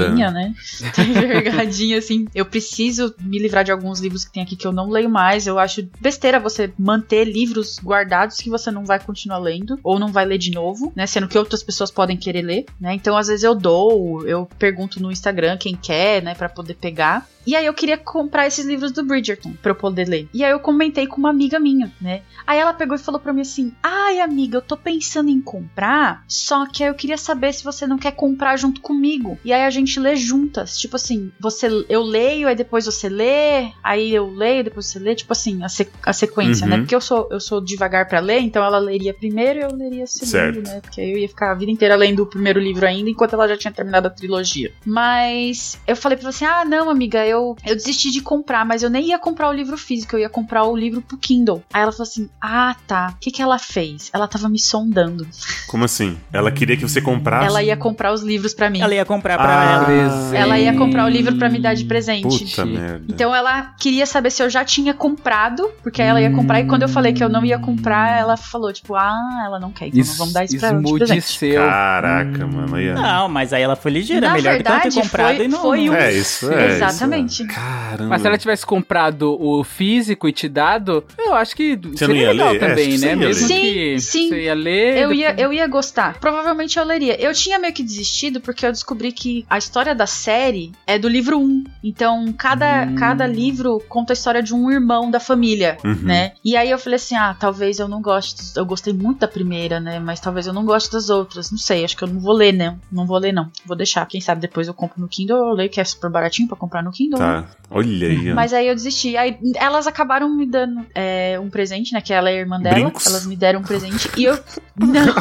Uma 0.02 0.08
curvinha, 0.08 0.32
né? 0.32 0.54
Tá 0.96 1.04
envergadinha, 1.04 1.98
assim. 1.98 2.28
Eu 2.34 2.46
preciso 2.46 3.14
me 3.20 3.40
livrar 3.40 3.64
de 3.64 3.72
alguns 3.72 4.00
livros 4.00 4.26
que 4.26 4.32
tem 4.32 4.44
aqui 4.44 4.56
que 4.56 4.66
eu 4.68 4.72
não 4.72 4.90
leio 4.90 5.10
mais. 5.10 5.48
Eu 5.48 5.58
acho 5.60 5.88
besteira 6.00 6.40
você 6.40 6.74
manter 6.78 7.24
livros 7.26 7.80
guardados 7.84 8.38
que 8.38 8.50
você 8.50 8.72
não 8.72 8.86
vai 8.86 9.00
continuar 9.00 9.40
lendo 9.40 9.80
ou 9.84 10.00
não 10.00 10.10
vai 10.10 10.26
ler 10.26 10.38
de 10.38 10.52
novo, 10.52 10.92
né? 10.96 11.06
Sendo 11.06 11.28
que 11.28 11.38
outras 11.38 11.64
pessoas 11.64 11.92
podem 11.92 12.18
querer 12.18 12.42
ler, 12.42 12.66
né? 12.80 12.94
Então, 12.94 13.18
às 13.18 13.28
vezes 13.28 13.44
eu 13.44 13.56
dou, 13.56 14.26
eu 14.28 14.48
pergunto 14.60 15.02
no 15.02 15.12
Instagram 15.12 15.58
quem 15.58 15.76
quer, 15.76 16.22
né, 16.22 16.36
Pra 16.36 16.50
poder 16.50 16.76
pegar. 16.76 17.28
E 17.46 17.56
aí 17.56 17.66
eu 17.66 17.74
queria 17.74 17.98
comprar 17.98 18.46
esses 18.46 18.66
livros 18.66 18.92
do 18.92 19.04
Bridgerton 19.04 19.54
pra 19.62 19.72
eu 19.72 19.76
poder 19.76 20.08
ler. 20.08 20.30
E 20.34 20.44
aí 20.44 20.52
eu 20.52 20.60
comentei 20.60 21.08
com 21.08 21.18
uma 21.18 21.30
amiga 21.30 21.60
minha, 21.60 21.92
né? 22.00 22.22
Aí 22.46 22.60
ela 22.60 22.74
pegou 22.74 22.96
e 22.96 23.00
falou 23.00 23.20
pra 23.20 23.34
mim 23.34 23.42
assim: 23.42 23.74
"Ai, 23.82 24.20
amiga, 24.20 24.58
eu 24.58 24.62
tô 24.62 24.78
pensando 24.78 25.30
em 25.30 25.42
comprar, 25.42 26.24
só 26.28 26.66
que 26.68 26.84
aí 26.84 26.90
eu 26.90 26.96
queria 26.96 27.18
saber 27.18 27.54
se 27.54 27.64
você 27.64 27.88
não 27.88 27.98
quer 27.98 28.12
comprar 28.12 28.58
junto 28.58 28.82
comigo. 28.82 29.31
E 29.44 29.52
aí 29.54 29.64
a 29.64 29.70
gente 29.70 30.00
lê 30.00 30.16
juntas, 30.16 30.78
tipo 30.78 30.96
assim, 30.96 31.32
você 31.40 31.68
eu 31.90 32.02
leio, 32.04 32.48
aí 32.48 32.56
depois 32.56 32.86
você 32.86 33.08
lê, 33.10 33.70
aí 33.84 34.14
eu 34.14 34.30
leio, 34.30 34.64
depois 34.64 34.86
você 34.88 35.00
lê, 35.00 35.16
tipo 35.16 35.32
assim, 35.34 35.64
a, 35.64 35.70
se- 35.70 35.88
a 36.04 36.14
sequência, 36.14 36.64
Uhum. 36.66 36.70
né? 36.72 36.78
Porque 36.78 36.96
eu 36.96 37.02
sou 37.02 37.28
eu 37.32 37.40
sou 37.40 37.62
devagar 37.62 38.08
pra 38.08 38.20
ler, 38.20 38.40
então 38.40 38.64
ela 38.64 38.78
leria 38.80 39.14
primeiro 39.14 39.60
e 39.60 39.64
eu 39.64 39.76
leria 39.76 40.08
segundo, 40.08 40.30
Certo. 40.30 40.62
né? 40.68 40.80
Porque 40.82 41.02
aí 41.02 41.12
eu 41.12 41.18
ia 41.18 41.28
ficar 41.28 41.52
a 41.52 41.56
vida 41.56 41.72
inteira 41.72 41.96
lendo 41.96 42.24
o 42.24 42.26
primeiro 42.26 42.60
livro 42.60 42.86
ainda, 42.86 43.10
enquanto 43.10 43.34
ela 43.34 43.48
já 43.48 43.58
tinha 43.58 43.72
terminado 43.72 44.08
a 44.08 44.12
trilogia. 44.12 44.72
Mas 44.86 45.80
eu 45.88 45.96
falei 45.96 46.18
pra 46.18 46.26
ela 46.26 46.30
assim: 46.30 46.46
"Ah, 46.46 46.64
não, 46.66 46.90
amiga, 46.90 47.26
eu 47.26 47.56
eu 47.66 47.76
desisti 47.76 48.12
de 48.12 48.22
comprar, 48.22 48.66
mas 48.66 48.84
eu 48.84 48.90
nem 48.90 49.08
ia 49.10 49.20
comprar 49.20 49.50
o 49.50 49.54
livro 49.54 49.78
físico, 49.78 50.16
eu 50.16 50.20
ia 50.22 50.30
comprar 50.30 50.64
o 50.64 50.76
livro 50.76 51.02
pro 51.02 51.18
Kindle". 51.18 51.64
Aí 51.74 51.82
ela 51.82 51.92
falou 51.92 52.04
assim: 52.04 52.30
"Ah, 52.42 52.76
tá. 52.88 53.14
O 53.16 53.20
que 53.20 53.32
que 53.32 53.42
ela 53.42 53.58
fez? 53.60 54.10
Ela 54.14 54.28
tava 54.28 54.48
me 54.50 54.60
sondando. 54.60 55.28
Como 55.68 55.84
assim? 55.86 56.18
Ela 56.32 56.52
queria 56.52 56.76
que 56.78 56.84
você 56.88 57.02
comprasse. 57.02 57.48
Ela 57.48 57.64
ia 57.64 57.78
comprar 57.78 58.14
os 58.14 58.22
livros 58.22 58.54
pra 58.54 58.70
mim. 58.70 58.82
Ela 58.82 58.96
ia 58.96 59.06
comprar 59.06 59.21
pra 59.22 59.36
Ah, 59.40 59.74
ela. 59.74 59.86
Presente. 59.86 60.36
Ela 60.36 60.60
ia 60.60 60.74
comprar 60.74 61.06
o 61.06 61.10
livro 61.10 61.36
pra 61.38 61.50
me 61.50 61.60
dar 61.60 61.74
de 61.74 61.86
presente. 61.86 62.46
Puta 62.46 62.66
merda. 62.66 63.06
Então 63.10 63.34
ela 63.36 63.74
queria 63.80 64.06
saber 64.06 64.30
se 64.32 64.42
eu 64.44 64.50
já 64.50 64.66
tinha 64.66 64.94
comprado, 64.94 65.70
porque 65.84 66.02
aí 66.02 66.08
ela 66.10 66.22
ia 66.22 66.32
comprar, 66.32 66.60
e 66.62 66.66
quando 66.66 66.82
eu 66.84 66.90
falei 66.90 67.14
que 67.14 67.24
eu 67.24 67.30
não 67.30 67.44
ia 67.46 67.60
comprar, 67.60 68.18
ela 68.20 68.36
falou, 68.38 68.72
tipo, 68.74 68.96
ah, 68.96 69.44
ela 69.46 69.60
não 69.60 69.72
quer, 69.72 69.88
então 69.88 70.00
não 70.04 70.16
vamos 70.16 70.34
dar 70.34 70.44
isso 70.46 70.58
pra 70.60 70.70
ela 70.70 70.82
de 70.82 70.94
presente. 70.94 71.54
Caraca, 71.56 72.48
mano. 72.48 72.76
Ó. 72.76 73.02
Não, 73.02 73.30
mas 73.30 73.54
aí 73.54 73.62
ela 73.62 73.76
foi 73.76 73.92
ligeira. 73.92 74.28
Na 74.28 74.34
Melhor 74.34 74.58
que 74.62 74.68
ela 74.68 74.80
ter 74.80 74.90
verdade, 74.90 75.02
comprado 75.02 75.36
foi- 75.38 75.46
e 75.46 75.48
não. 75.48 75.62
foi 75.62 75.90
um- 75.90 75.94
É, 75.94 76.14
isso 76.14 76.52
é. 76.52 76.76
Exatamente. 76.76 77.32
isso 77.34 77.44
é. 77.44 77.48
Caramba. 77.48 78.10
Mas 78.10 78.22
se 78.22 78.28
ela 78.28 78.38
tivesse 78.38 78.66
comprado 78.66 79.38
o 79.40 79.64
físico 79.64 80.28
e 80.28 80.32
te 80.34 80.48
dado, 80.48 81.04
eu 81.18 81.34
acho 81.34 81.56
que 81.56 81.76
Você 81.76 81.88
não 81.88 81.98
seria 81.98 82.22
ia 82.24 82.32
legal 82.32 82.50
ler? 82.52 82.56
É, 82.56 82.60
também, 82.60 82.90
que 82.90 82.98
você 82.98 83.06
né? 83.06 83.12
ia 83.12 83.16
Mesmo 83.18 83.48
ler. 83.48 83.54
que 83.60 84.00
Sim, 84.00 84.20
sim. 84.20 84.30
você 84.30 84.42
ia 84.44 84.54
ler. 84.54 84.98
Eu 84.98 85.14
ia, 85.14 85.28
depois- 85.30 85.46
eu 85.46 85.54
ia 85.54 85.68
gostar. 85.68 86.20
Provavelmente 86.20 86.78
eu 86.78 86.86
leria. 86.86 87.22
Eu 87.22 87.34
tinha 87.34 87.60
meio 87.60 87.74
que 87.74 87.84
desistido 87.84 88.40
porque 88.42 88.66
eu 88.66 88.72
descobri 88.72 89.11
que 89.12 89.46
a 89.50 89.58
história 89.58 89.94
da 89.96 90.06
série 90.08 90.72
é 90.88 90.98
do 90.98 91.08
livro 91.08 91.38
1. 91.40 91.64
Então, 91.84 92.32
cada, 92.38 92.86
Hum. 92.86 92.96
cada 92.96 93.26
livro 93.28 93.82
conta 93.90 94.14
a 94.14 94.16
história 94.16 94.42
de 94.44 94.54
um 94.54 94.70
irmão 94.72 95.10
da 95.12 95.20
família, 95.20 95.78
Uhum. 95.84 95.96
né? 96.04 96.34
E 96.44 96.56
aí 96.56 96.70
eu 96.70 96.78
falei 96.80 96.96
assim: 96.98 97.16
ah, 97.16 97.36
talvez 97.40 97.80
eu 97.80 97.88
não 97.88 98.02
goste. 98.02 98.42
Eu 98.56 98.66
gostei 98.66 98.94
muito 98.94 99.20
da 99.20 99.28
primeira, 99.28 99.80
né? 99.80 100.00
Mas 100.00 100.20
talvez 100.20 100.48
eu 100.48 100.54
não 100.54 100.66
goste 100.66 100.92
das 100.92 101.10
outras. 101.10 101.52
Não 101.52 101.58
sei, 101.58 101.84
acho 101.86 101.96
que 101.98 102.04
eu 102.04 102.08
não 102.08 102.20
vou 102.20 102.34
ler, 102.34 102.52
né? 102.54 102.78
Não 102.92 103.06
vou 103.06 103.18
ler, 103.18 103.32
não. 103.32 103.50
Vou 103.66 103.76
deixar. 103.76 104.06
Quem 104.06 104.22
sabe 104.22 104.42
depois 104.42 104.68
eu 104.68 104.74
compro 104.74 105.00
no 105.02 105.08
Kindle 105.08 105.38
eu 105.38 105.54
leio, 105.54 105.70
que 105.70 105.80
é 105.82 105.84
super 105.84 106.10
baratinho 106.10 106.48
pra 106.48 106.58
comprar 106.58 106.84
no 106.84 106.92
Kindle. 106.92 107.20
né? 107.20 107.42
Tá. 107.44 107.48
Olha 107.70 108.08
aí. 108.08 108.34
Mas 108.34 108.54
aí 108.54 108.68
eu 108.68 108.76
desisti. 108.76 109.16
Aí 109.18 109.38
elas 109.56 109.88
acabaram 109.88 110.30
me 110.30 110.46
dando 110.46 110.86
é, 110.94 111.40
um 111.40 111.50
presente, 111.50 111.94
né? 111.94 112.02
Que 112.02 112.14
ela 112.14 112.30
é 112.30 112.34
a 112.34 112.40
irmã 112.40 112.60
dela. 112.60 112.76
Brincos? 112.76 113.06
Elas 113.08 113.26
me 113.26 113.36
deram 113.36 113.60
um 113.60 113.64
presente 113.64 114.10
e 114.18 114.26
eu. 114.26 114.38
Não. 114.78 115.14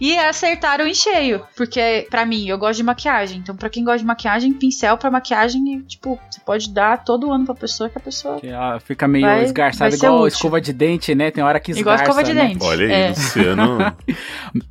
E 0.00 0.16
acertaram 0.18 0.86
em 0.86 0.94
cheio. 0.94 1.42
Porque, 1.56 2.06
pra 2.10 2.24
mim, 2.26 2.46
eu 2.48 2.58
gosto 2.58 2.78
de 2.78 2.82
maquiagem. 2.84 3.38
Então, 3.38 3.56
pra 3.56 3.68
quem 3.68 3.84
gosta 3.84 3.98
de 3.98 4.04
maquiagem, 4.04 4.52
pincel 4.52 4.96
pra 4.96 5.10
maquiagem, 5.10 5.62
e, 5.74 5.82
tipo, 5.82 6.18
você 6.30 6.40
pode 6.40 6.70
dar 6.70 7.04
todo 7.04 7.30
ano 7.32 7.44
pra 7.44 7.54
pessoa 7.54 7.88
que 7.88 7.98
a 7.98 8.00
pessoa. 8.00 8.40
Que 8.40 8.48
ela 8.48 8.78
fica 8.80 9.06
meio 9.08 9.24
Vai- 9.26 9.44
esgarçada, 9.44 9.90
vai 9.90 9.98
igual 9.98 10.14
útil. 10.22 10.26
escova 10.28 10.60
de 10.60 10.72
dente, 10.72 11.14
né? 11.14 11.30
Tem 11.30 11.42
hora 11.44 11.58
que 11.60 11.70
esgarça, 11.72 12.04
Igual 12.04 12.16
escova 12.18 12.24
de 12.24 12.34
né? 12.34 12.48
dente. 12.48 12.64
Olha 12.64 12.86
aí, 12.86 12.92
É. 12.92 13.08
Luciano. 13.08 13.78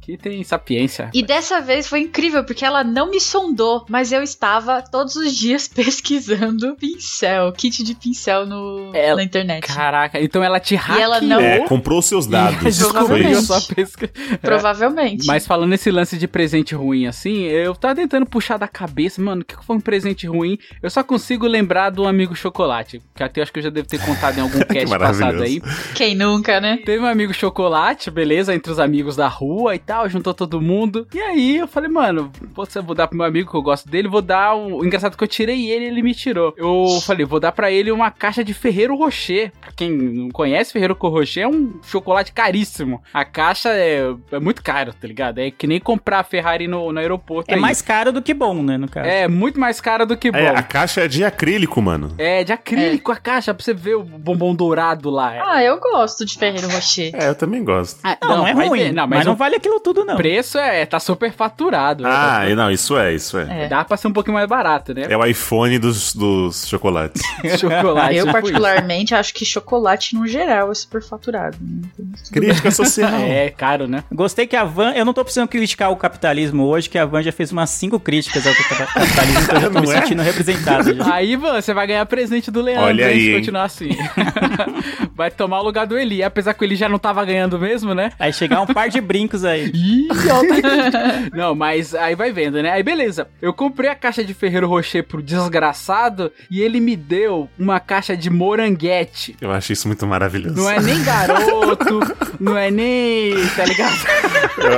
Que 0.01 0.15
tem 0.17 0.43
sapiência. 0.43 1.09
E 1.13 1.23
dessa 1.23 1.59
vez 1.59 1.87
foi 1.87 2.01
incrível, 2.01 2.43
porque 2.43 2.63
ela 2.63 2.83
não 2.83 3.09
me 3.09 3.19
sondou, 3.19 3.83
mas 3.89 4.11
eu 4.11 4.21
estava 4.21 4.81
todos 4.81 5.15
os 5.15 5.35
dias 5.35 5.67
pesquisando 5.73 6.75
pincel, 6.75 7.51
kit 7.53 7.83
de 7.83 7.95
pincel 7.95 8.45
no, 8.45 8.91
Ela- 8.93 9.15
na 9.17 9.23
internet. 9.23 9.65
Caraca, 9.67 10.19
então 10.21 10.43
ela 10.43 10.59
te 10.59 10.75
hackeou. 10.75 10.99
ela 11.01 11.21
não- 11.21 11.39
É, 11.39 11.59
comprou 11.67 12.01
seus 12.01 12.27
dados. 12.27 12.61
E 12.61 12.65
descobriu 12.65 13.39
Provavelmente. 14.41 15.10
Provavelmente. 15.11 15.27
Mas 15.27 15.47
falando 15.47 15.69
nesse 15.69 15.91
lance 15.91 16.17
de 16.17 16.27
presente 16.27 16.75
ruim 16.75 17.07
assim, 17.07 17.43
eu 17.43 17.75
tava 17.75 17.95
tentando 17.95 18.25
puxar 18.25 18.57
da 18.57 18.67
cabeça, 18.67 19.21
mano, 19.21 19.41
o 19.41 19.45
que 19.45 19.55
foi 19.63 19.75
um 19.75 19.79
presente 19.79 20.27
ruim? 20.27 20.57
Eu 20.81 20.89
só 20.89 21.03
consigo 21.03 21.47
lembrar 21.47 21.89
do 21.89 22.07
amigo 22.07 22.35
chocolate, 22.35 23.01
que 23.15 23.23
até 23.23 23.41
acho 23.41 23.51
que 23.51 23.59
eu 23.59 23.63
já 23.63 23.69
devo 23.69 23.87
ter 23.87 23.99
contado 23.99 24.37
em 24.37 24.41
algum 24.41 24.59
cast 24.65 24.97
passado 24.97 25.43
aí. 25.43 25.61
Quem 25.95 26.15
nunca, 26.15 26.59
né? 26.59 26.77
Teve 26.85 27.03
um 27.03 27.07
amigo 27.07 27.33
chocolate, 27.33 28.11
beleza, 28.11 28.53
entre 28.53 28.71
os 28.71 28.79
amigos 28.79 29.15
da 29.15 29.27
rua 29.27 29.75
e 29.75 29.79
tal, 29.79 30.07
juntou 30.09 30.33
todo 30.33 30.61
mundo. 30.61 31.07
E 31.13 31.19
aí 31.19 31.57
eu 31.57 31.67
falei, 31.67 31.89
mano, 31.89 32.31
poxa, 32.53 32.79
eu 32.79 32.83
vou 32.83 32.95
dar 32.95 33.07
pro 33.07 33.17
meu 33.17 33.25
amigo 33.25 33.49
que 33.49 33.57
eu 33.57 33.61
gosto 33.61 33.89
dele, 33.89 34.07
vou 34.07 34.21
dar 34.21 34.55
um. 34.55 34.75
O 34.75 34.85
engraçado 34.85 35.13
é 35.13 35.17
que 35.17 35.23
eu 35.23 35.27
tirei 35.27 35.69
ele, 35.69 35.85
ele 35.85 36.01
me 36.01 36.13
tirou. 36.13 36.53
Eu 36.57 36.99
falei, 37.01 37.25
vou 37.25 37.39
dar 37.39 37.51
pra 37.51 37.71
ele 37.71 37.91
uma 37.91 38.11
caixa 38.11 38.43
de 38.43 38.53
Ferreiro 38.53 38.95
Rocher. 38.95 39.51
Pra 39.59 39.71
quem 39.75 39.91
não 39.91 40.29
conhece, 40.29 40.71
Ferreiro 40.71 40.97
Rocher 40.99 41.43
é 41.43 41.47
um 41.47 41.79
chocolate 41.83 42.31
caríssimo. 42.31 43.01
A 43.13 43.25
caixa 43.25 43.69
é, 43.69 44.13
é 44.31 44.39
muito 44.39 44.63
caro, 44.63 44.93
tá 45.01 45.07
ligado? 45.07 45.39
É 45.39 45.49
que 45.49 45.65
nem 45.65 45.79
comprar 45.79 46.19
a 46.19 46.23
Ferrari 46.23 46.67
no, 46.67 46.91
no 46.91 46.99
aeroporto. 46.99 47.49
É 47.51 47.55
aí. 47.55 47.59
mais 47.59 47.81
caro 47.81 48.11
do 48.11 48.21
que 48.21 48.33
bom, 48.33 48.61
né, 48.61 48.77
no 48.77 48.87
caso. 48.87 49.07
É 49.07 49.27
muito 49.27 49.59
mais 49.59 49.81
caro 49.81 50.05
do 50.05 50.15
que 50.15 50.31
bom. 50.31 50.37
É, 50.37 50.49
a 50.49 50.61
caixa 50.61 51.01
é 51.01 51.07
de 51.07 51.23
acrílico, 51.23 51.81
mano. 51.81 52.13
É, 52.17 52.43
de 52.43 52.53
acrílico 52.53 53.11
a 53.11 53.15
caixa, 53.17 53.53
pra 53.53 53.63
você 53.63 53.73
ver 53.73 53.95
o 53.95 54.03
bombom 54.03 54.53
dourado 54.53 55.09
lá. 55.09 55.33
Ah, 55.55 55.63
eu 55.63 55.79
gosto 55.79 56.23
de 56.25 56.37
Ferreiro 56.37 56.69
Rocher. 56.69 57.11
É, 57.15 57.27
eu 57.29 57.35
também 57.35 57.63
gosto. 57.63 57.99
Ah, 58.03 58.17
Não, 58.21 58.37
não, 58.37 58.47
é 58.47 58.53
vai 58.53 58.67
ruim, 58.67 58.79
ver. 58.79 58.93
Não, 58.93 59.07
mas, 59.07 59.17
mas, 59.19 59.25
não 59.25 59.33
o 59.33 59.35
vale 59.35 59.55
aquilo 59.55 59.79
tudo, 59.79 60.05
não. 60.05 60.15
preço 60.15 60.57
é, 60.59 60.85
tá 60.85 60.99
super 60.99 61.31
faturado. 61.31 62.03
Ah, 62.05 62.47
e 62.47 62.53
não, 62.53 62.69
isso 62.69 62.97
é, 62.97 63.13
isso 63.13 63.37
é. 63.39 63.65
É. 63.65 63.67
Dá 63.67 63.83
pra 63.83 63.97
ser 63.97 64.07
um 64.07 64.13
pouquinho 64.13 64.35
mais 64.35 64.47
barato, 64.47 64.93
né? 64.93 65.07
É 65.09 65.17
o 65.17 65.25
iPhone 65.25 65.79
dos, 65.79 66.13
dos 66.13 66.67
chocolates. 66.67 67.21
Chocolate. 67.59 68.15
eu, 68.15 68.25
tipo 68.25 68.33
particularmente, 68.33 69.15
acho 69.15 69.33
que 69.33 69.45
chocolate, 69.45 70.15
no 70.15 70.27
geral, 70.27 70.71
é 70.71 70.75
superfaturado. 70.75 71.57
né? 71.59 71.81
Crítica 72.31 72.69
social. 72.71 73.11
É 73.31 73.49
caro, 73.49 73.87
né? 73.87 74.03
Gostei 74.11 74.45
que 74.45 74.55
a 74.55 74.63
Van 74.63 74.90
Van, 74.91 74.97
eu 74.97 75.05
não 75.05 75.13
tô 75.13 75.23
precisando 75.23 75.47
criticar 75.47 75.91
o 75.91 75.95
capitalismo 75.95 76.65
hoje, 76.65 76.89
que 76.89 76.97
a 76.97 77.05
Van 77.05 77.21
já 77.21 77.31
fez 77.31 77.51
umas 77.51 77.69
cinco 77.69 77.99
críticas 77.99 78.45
ao 78.45 78.53
capitalismo, 78.53 79.41
então 79.43 79.55
eu 79.55 79.61
já 79.61 79.69
tô 79.69 79.79
me 79.81 79.87
Não 79.87 79.93
é? 79.93 80.01
sentindo 80.01 80.21
representado. 80.21 80.93
já. 80.95 81.13
Aí, 81.13 81.37
mano, 81.37 81.61
você 81.61 81.73
vai 81.73 81.87
ganhar 81.87 82.05
presente 82.05 82.51
do 82.51 82.61
Leandro, 82.61 82.85
Olha 82.85 83.03
hein, 83.03 83.09
aí, 83.09 83.19
se 83.21 83.29
hein? 83.29 83.35
continuar 83.37 83.63
assim. 83.63 83.89
vai 85.15 85.31
tomar 85.31 85.59
o 85.59 85.63
lugar 85.63 85.85
do 85.87 85.97
Eli, 85.97 86.23
apesar 86.23 86.53
que 86.53 86.63
o 86.63 86.65
Eli 86.65 86.75
já 86.75 86.89
não 86.89 86.99
tava 86.99 87.23
ganhando 87.25 87.59
mesmo, 87.59 87.93
né? 87.93 88.11
Aí 88.19 88.33
chegar 88.33 88.61
um 88.61 88.67
par 88.67 88.89
de 88.89 88.99
brincos 89.01 89.45
aí. 89.45 89.71
Ih, 89.73 90.07
alta 90.29 91.31
Não, 91.33 91.55
mas 91.55 91.93
aí 91.95 92.15
vai 92.15 92.31
vendo, 92.31 92.61
né? 92.61 92.71
Aí 92.71 92.83
beleza. 92.83 93.27
Eu 93.41 93.53
comprei 93.53 93.89
a 93.89 93.95
caixa 93.95 94.23
de 94.23 94.33
Ferreiro 94.33 94.67
Rocher 94.67 95.03
pro 95.03 95.21
desgraçado 95.21 96.31
e 96.49 96.61
ele 96.61 96.79
me 96.79 96.95
deu 96.95 97.49
uma 97.57 97.79
caixa 97.79 98.15
de 98.15 98.29
moranguete. 98.29 99.35
Eu 99.41 99.51
acho 99.51 99.73
isso 99.73 99.87
muito 99.87 100.05
maravilhoso. 100.07 100.55
Não 100.55 100.69
é 100.69 100.79
nem 100.81 101.03
garoto, 101.03 101.99
não 102.39 102.57
é 102.57 102.71
nem. 102.71 103.31
Tá 103.55 103.65
ligado? 103.65 103.95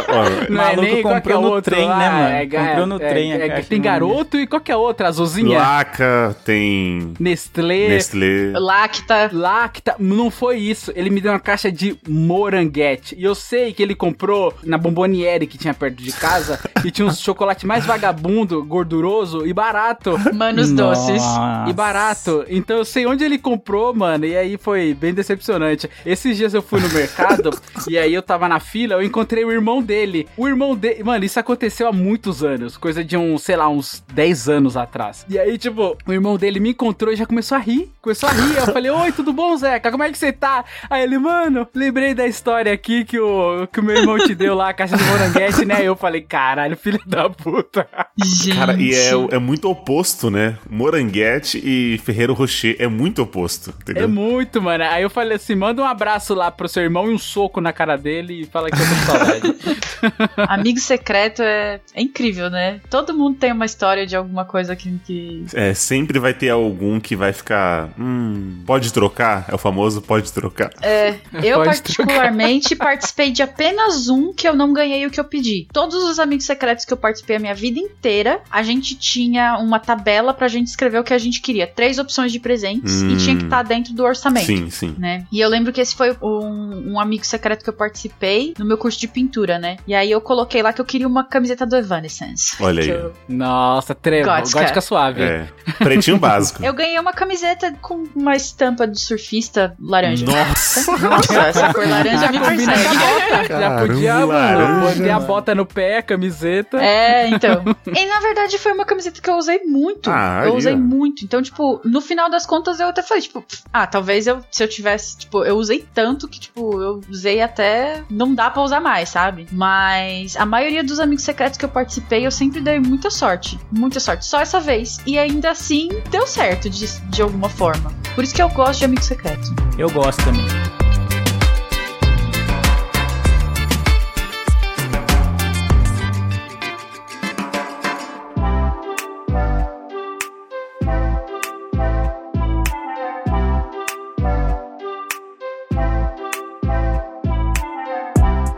Ó, 0.08 0.49
Não 0.49 0.58
Maluco 0.58 0.82
é 0.82 0.91
nem 0.91 1.01
comprou 1.04 1.41
no 1.41 1.47
outro 1.49 1.74
trem, 1.74 1.88
lá, 1.88 1.97
né, 1.97 2.10
mano? 2.10 2.36
é 2.36 2.45
Comprou 2.68 2.86
no 2.88 2.95
é- 2.95 3.10
trem 3.10 3.34
é- 3.34 3.47
caixa 3.47 3.70
Tem 3.70 3.82
garoto 3.82 4.38
e 4.38 4.47
qualquer 4.47 4.76
outra, 4.76 5.08
azulzinha. 5.08 5.58
Laca, 5.60 6.36
tem 6.45 7.14
Nestlé. 7.20 7.88
Nestlé. 7.89 8.51
Lacta. 8.56 9.30
Lacta, 9.32 9.95
não 9.99 10.30
foi 10.30 10.58
isso. 10.58 10.91
Ele 10.95 11.10
me 11.10 11.22
deu 11.22 11.32
uma 11.32 11.39
caixa 11.39 11.72
de 11.72 11.97
moranguete. 12.08 13.16
E 13.18 13.24
eu 13.24 13.36
sei 13.36 13.74
que 13.74 13.82
ele 13.82 13.95
comprou 13.95 14.54
na 14.64 14.78
bomboniere 14.78 15.47
que 15.47 15.58
tinha 15.58 15.74
perto 15.74 16.01
de 16.01 16.12
casa. 16.12 16.60
e 16.84 16.91
tinha 16.91 17.08
um 17.08 17.14
chocolate 17.14 17.66
mais 17.66 17.86
vagabundo, 17.86 18.64
gorduroso 18.64 19.45
e 19.45 19.54
barato. 19.54 20.18
Manos 20.34 20.72
doces. 20.72 21.24
E 21.68 21.74
barato. 21.74 22.45
Então 22.49 22.78
eu 22.78 22.86
sei 22.86 23.06
onde 23.06 23.24
ele 23.24 23.38
comprou, 23.38 23.93
mano. 23.93 24.26
E 24.26 24.36
aí 24.36 24.58
foi 24.58 24.93
bem 24.93 25.14
decepcionante. 25.14 25.89
Esses 26.06 26.38
dias 26.38 26.54
eu 26.54 26.62
fui 26.62 26.80
no 26.80 26.89
mercado 26.89 27.51
e 27.88 27.97
aí 27.97 28.14
eu 28.14 28.22
tava 28.22 28.47
na 28.47 28.60
fila, 28.60 28.95
eu 28.95 29.04
encontrei 29.04 29.43
o 29.45 29.51
irmão 29.51 29.82
dele. 29.82 29.92
O 30.37 30.47
irmão 30.47 30.75
dele. 30.75 31.03
Mano, 31.03 31.23
isso 31.25 31.39
aconteceu 31.39 31.87
há 31.87 31.91
muitos 31.91 32.43
anos. 32.43 32.77
Coisa 32.77 33.03
de 33.03 33.15
uns, 33.17 33.43
sei 33.43 33.55
lá, 33.55 33.67
uns 33.69 34.03
10 34.13 34.49
anos 34.49 34.75
atrás. 34.77 35.25
E 35.29 35.37
aí, 35.39 35.57
tipo, 35.57 35.97
o 36.05 36.13
irmão 36.13 36.37
dele 36.37 36.59
me 36.59 36.69
encontrou 36.71 37.13
e 37.13 37.15
já 37.15 37.25
começou 37.25 37.55
a 37.57 37.59
rir. 37.61 37.91
Começou 38.01 38.27
a 38.29 38.31
rir. 38.31 38.57
Eu 38.57 38.65
falei, 38.73 38.91
oi, 38.91 39.11
tudo 39.11 39.31
bom, 39.33 39.55
Zeca? 39.57 39.91
Como 39.91 40.03
é 40.03 40.11
que 40.11 40.17
você 40.17 40.31
tá? 40.33 40.63
Aí 40.89 41.03
ele, 41.03 41.17
mano, 41.17 41.67
lembrei 41.73 42.13
da 42.13 42.25
história 42.27 42.71
aqui 42.73 43.05
que 43.05 43.19
o, 43.19 43.67
que 43.71 43.79
o 43.79 43.83
meu 43.83 43.95
irmão 43.97 44.17
te 44.17 44.35
deu 44.35 44.55
lá, 44.55 44.69
a 44.69 44.73
caixa 44.73 44.97
de 44.97 45.03
moranguete, 45.03 45.65
né? 45.65 45.77
Eu 45.83 45.95
falei, 45.95 46.21
caralho, 46.21 46.75
filho 46.75 46.99
da 47.05 47.29
puta. 47.29 47.87
Gente. 48.23 48.57
Cara, 48.57 48.73
e 48.73 48.93
é, 48.93 49.11
é 49.35 49.39
muito 49.39 49.69
oposto, 49.69 50.29
né? 50.29 50.57
Moranguete 50.69 51.61
e 51.63 51.97
Ferreiro 51.99 52.33
Rocher 52.33 52.75
é 52.79 52.87
muito 52.87 53.21
oposto, 53.21 53.69
É 53.71 53.81
entendeu? 53.91 54.09
muito, 54.09 54.61
mano. 54.61 54.83
Aí 54.83 55.03
eu 55.03 55.09
falei 55.09 55.35
assim: 55.37 55.55
manda 55.55 55.81
um 55.81 55.85
abraço 55.85 56.33
lá 56.33 56.51
pro 56.51 56.67
seu 56.67 56.83
irmão 56.83 57.09
e 57.09 57.13
um 57.13 57.17
soco 57.17 57.59
na 57.61 57.71
cara 57.73 57.97
dele 57.97 58.41
e 58.41 58.45
fala 58.45 58.69
que 58.69 58.75
eu 58.75 58.79
tô 58.79 58.85
com 58.85 59.05
saudade. 59.17 59.55
Amigo 60.47 60.79
secreto 60.79 61.41
é, 61.41 61.79
é 61.93 62.01
incrível, 62.01 62.49
né? 62.49 62.81
Todo 62.89 63.13
mundo 63.13 63.38
tem 63.38 63.51
uma 63.51 63.65
história 63.65 64.05
de 64.05 64.15
alguma 64.15 64.45
coisa 64.45 64.75
que. 64.75 64.91
que... 65.05 65.45
É, 65.53 65.73
sempre 65.73 66.19
vai 66.19 66.34
ter 66.34 66.49
algum 66.49 66.99
que 66.99 67.15
vai 67.15 67.34
ficar. 67.34 67.89
Hum, 67.99 68.61
pode 68.65 68.91
trocar? 68.91 69.45
É 69.47 69.55
o 69.55 69.57
famoso 69.57 70.01
pode 70.01 70.31
trocar. 70.31 70.71
É, 70.81 71.15
eu 71.43 71.57
Pode 71.57 71.69
particularmente 71.69 72.75
participei 72.75 73.31
de 73.31 73.41
apenas 73.41 74.09
um 74.09 74.34
que 74.34 74.47
eu 74.47 74.55
não 74.55 74.73
ganhei 74.73 75.05
o 75.05 75.09
que 75.09 75.19
eu 75.19 75.25
pedi. 75.25 75.67
Todos 75.71 76.03
os 76.03 76.19
amigos 76.19 76.45
secretos 76.45 76.86
que 76.86 76.93
eu 76.93 76.97
participei 76.97 77.38
a 77.38 77.39
minha 77.39 77.55
vida 77.55 77.79
inteira, 77.79 78.41
a 78.49 78.63
gente 78.63 78.95
tinha 78.95 79.57
uma 79.57 79.79
tabela 79.79 80.34
pra 80.34 80.47
gente 80.47 80.67
escrever 80.67 80.99
o 80.99 81.03
que 81.03 81.13
a 81.13 81.17
gente 81.17 81.41
queria. 81.41 81.67
Três 81.67 81.97
opções 81.99 82.31
de 82.31 82.39
presentes 82.39 83.01
Hum. 83.01 83.11
e 83.11 83.17
tinha 83.17 83.36
que 83.36 83.43
estar 83.43 83.63
dentro 83.63 83.93
do 83.93 84.03
orçamento. 84.03 84.45
Sim, 84.45 84.69
sim. 84.69 84.95
Né? 84.97 85.25
E 85.31 85.39
eu 85.39 85.49
lembro 85.49 85.71
que 85.71 85.81
esse 85.81 85.95
foi 85.95 86.15
um, 86.21 86.93
um 86.93 86.99
amigo 86.99 87.25
secreto 87.25 87.63
que 87.63 87.69
eu 87.69 87.73
participei 87.73 88.53
no 88.57 88.65
meu 88.65 88.77
curso 88.77 88.99
de 88.99 89.07
pintura, 89.07 89.57
né? 89.57 89.72
E 89.88 89.93
aí 89.95 90.11
eu 90.11 90.21
coloquei 90.21 90.61
lá 90.61 90.71
que 90.74 90.82
eu 90.82 90.86
queria 90.86 91.07
uma 91.07 91.24
camiseta 91.24 91.65
do 91.65 91.76
Evanescence. 91.76 92.55
Olha 92.61 92.82
aí. 92.82 92.89
eu, 92.89 93.13
Nossa, 93.28 93.93
trevo. 93.95 94.30
Gótica. 94.30 94.59
Gótica, 94.59 94.82
suave. 94.82 95.21
É. 95.21 95.47
Pretinho 95.78 96.17
básico. 96.17 96.63
eu 96.63 96.74
ganhei 96.74 96.99
uma 96.99 97.13
camiseta 97.13 97.74
com 97.82 98.03
uma 98.15 98.36
estampa 98.36 98.88
de 98.88 98.99
surfista 98.99 99.76
laranja. 99.80 100.26
Nossa! 100.26 100.91
Nossa, 100.97 101.39
essa 101.47 101.74
cor 101.74 101.88
laranja 101.88 102.32
me 102.32 102.39
Combina 102.39 102.74
persegue. 102.74 102.97
com 102.97 103.03
a 103.03 103.38
bota. 103.39 103.59
Já 103.59 103.78
podia, 103.80 104.26
mano, 104.26 105.13
a 105.13 105.19
bota 105.19 105.55
no 105.55 105.65
pé, 105.65 105.97
a 105.97 106.03
camiseta. 106.03 106.78
É, 106.84 107.28
então. 107.30 107.63
E 107.88 108.05
na 108.05 108.19
verdade 108.19 108.57
foi 108.57 108.71
uma 108.71 108.86
camiseta 108.86 109.21
que 109.21 109.30
eu 109.30 109.36
usei 109.36 109.59
muito. 109.65 110.09
Ah, 110.09 110.43
eu 110.45 110.55
usei 110.55 110.76
muito. 110.76 111.24
Então, 111.24 111.41
tipo, 111.41 111.82
no 111.84 112.01
final 112.01 112.30
das 112.30 112.45
contas 112.45 112.80
eu 112.80 112.88
até 112.88 113.01
falei, 113.01 113.21
tipo, 113.24 113.43
ah, 113.71 113.86
talvez 113.88 114.28
eu, 114.28 114.43
se 114.51 114.63
eu 114.63 114.67
tivesse, 114.67 115.17
tipo, 115.17 115.43
eu 115.43 115.55
usei 115.57 115.86
tanto 115.93 116.28
que, 116.28 116.39
tipo, 116.39 116.82
eu 116.82 117.01
usei 117.09 117.41
até. 117.41 118.03
Não 118.09 118.34
dá 118.34 118.49
pra 118.49 118.61
usar 118.61 118.80
mais, 118.80 119.09
sabe? 119.09 119.47
Mas 119.51 119.62
a 119.64 120.45
maioria 120.45 120.84
dos 120.84 120.99
amigos 120.99 121.24
secretos 121.24 121.57
que 121.57 121.66
eu 121.66 121.70
participei, 121.70 122.26
eu 122.26 122.32
sempre 122.32 122.61
dei 122.61 122.80
muita 122.80 123.09
sorte. 123.09 123.59
Muita 123.72 123.99
sorte. 123.99 124.26
Só 124.26 124.39
essa 124.39 124.59
vez. 124.59 124.99
E 125.05 125.18
ainda 125.18 125.51
assim, 125.51 125.89
deu 126.09 126.28
certo 126.28 126.70
de, 126.70 126.88
de 127.09 127.22
alguma 127.22 127.49
forma. 127.49 127.91
Por 128.16 128.24
isso 128.24 128.34
que 128.34 128.41
eu 128.41 128.49
gosto 128.49 128.80
de 128.80 128.86
amigo 128.86 129.03
secreto. 129.03 129.53
Eu 129.78 129.89
gosto 129.89 130.24
também. 130.24 130.45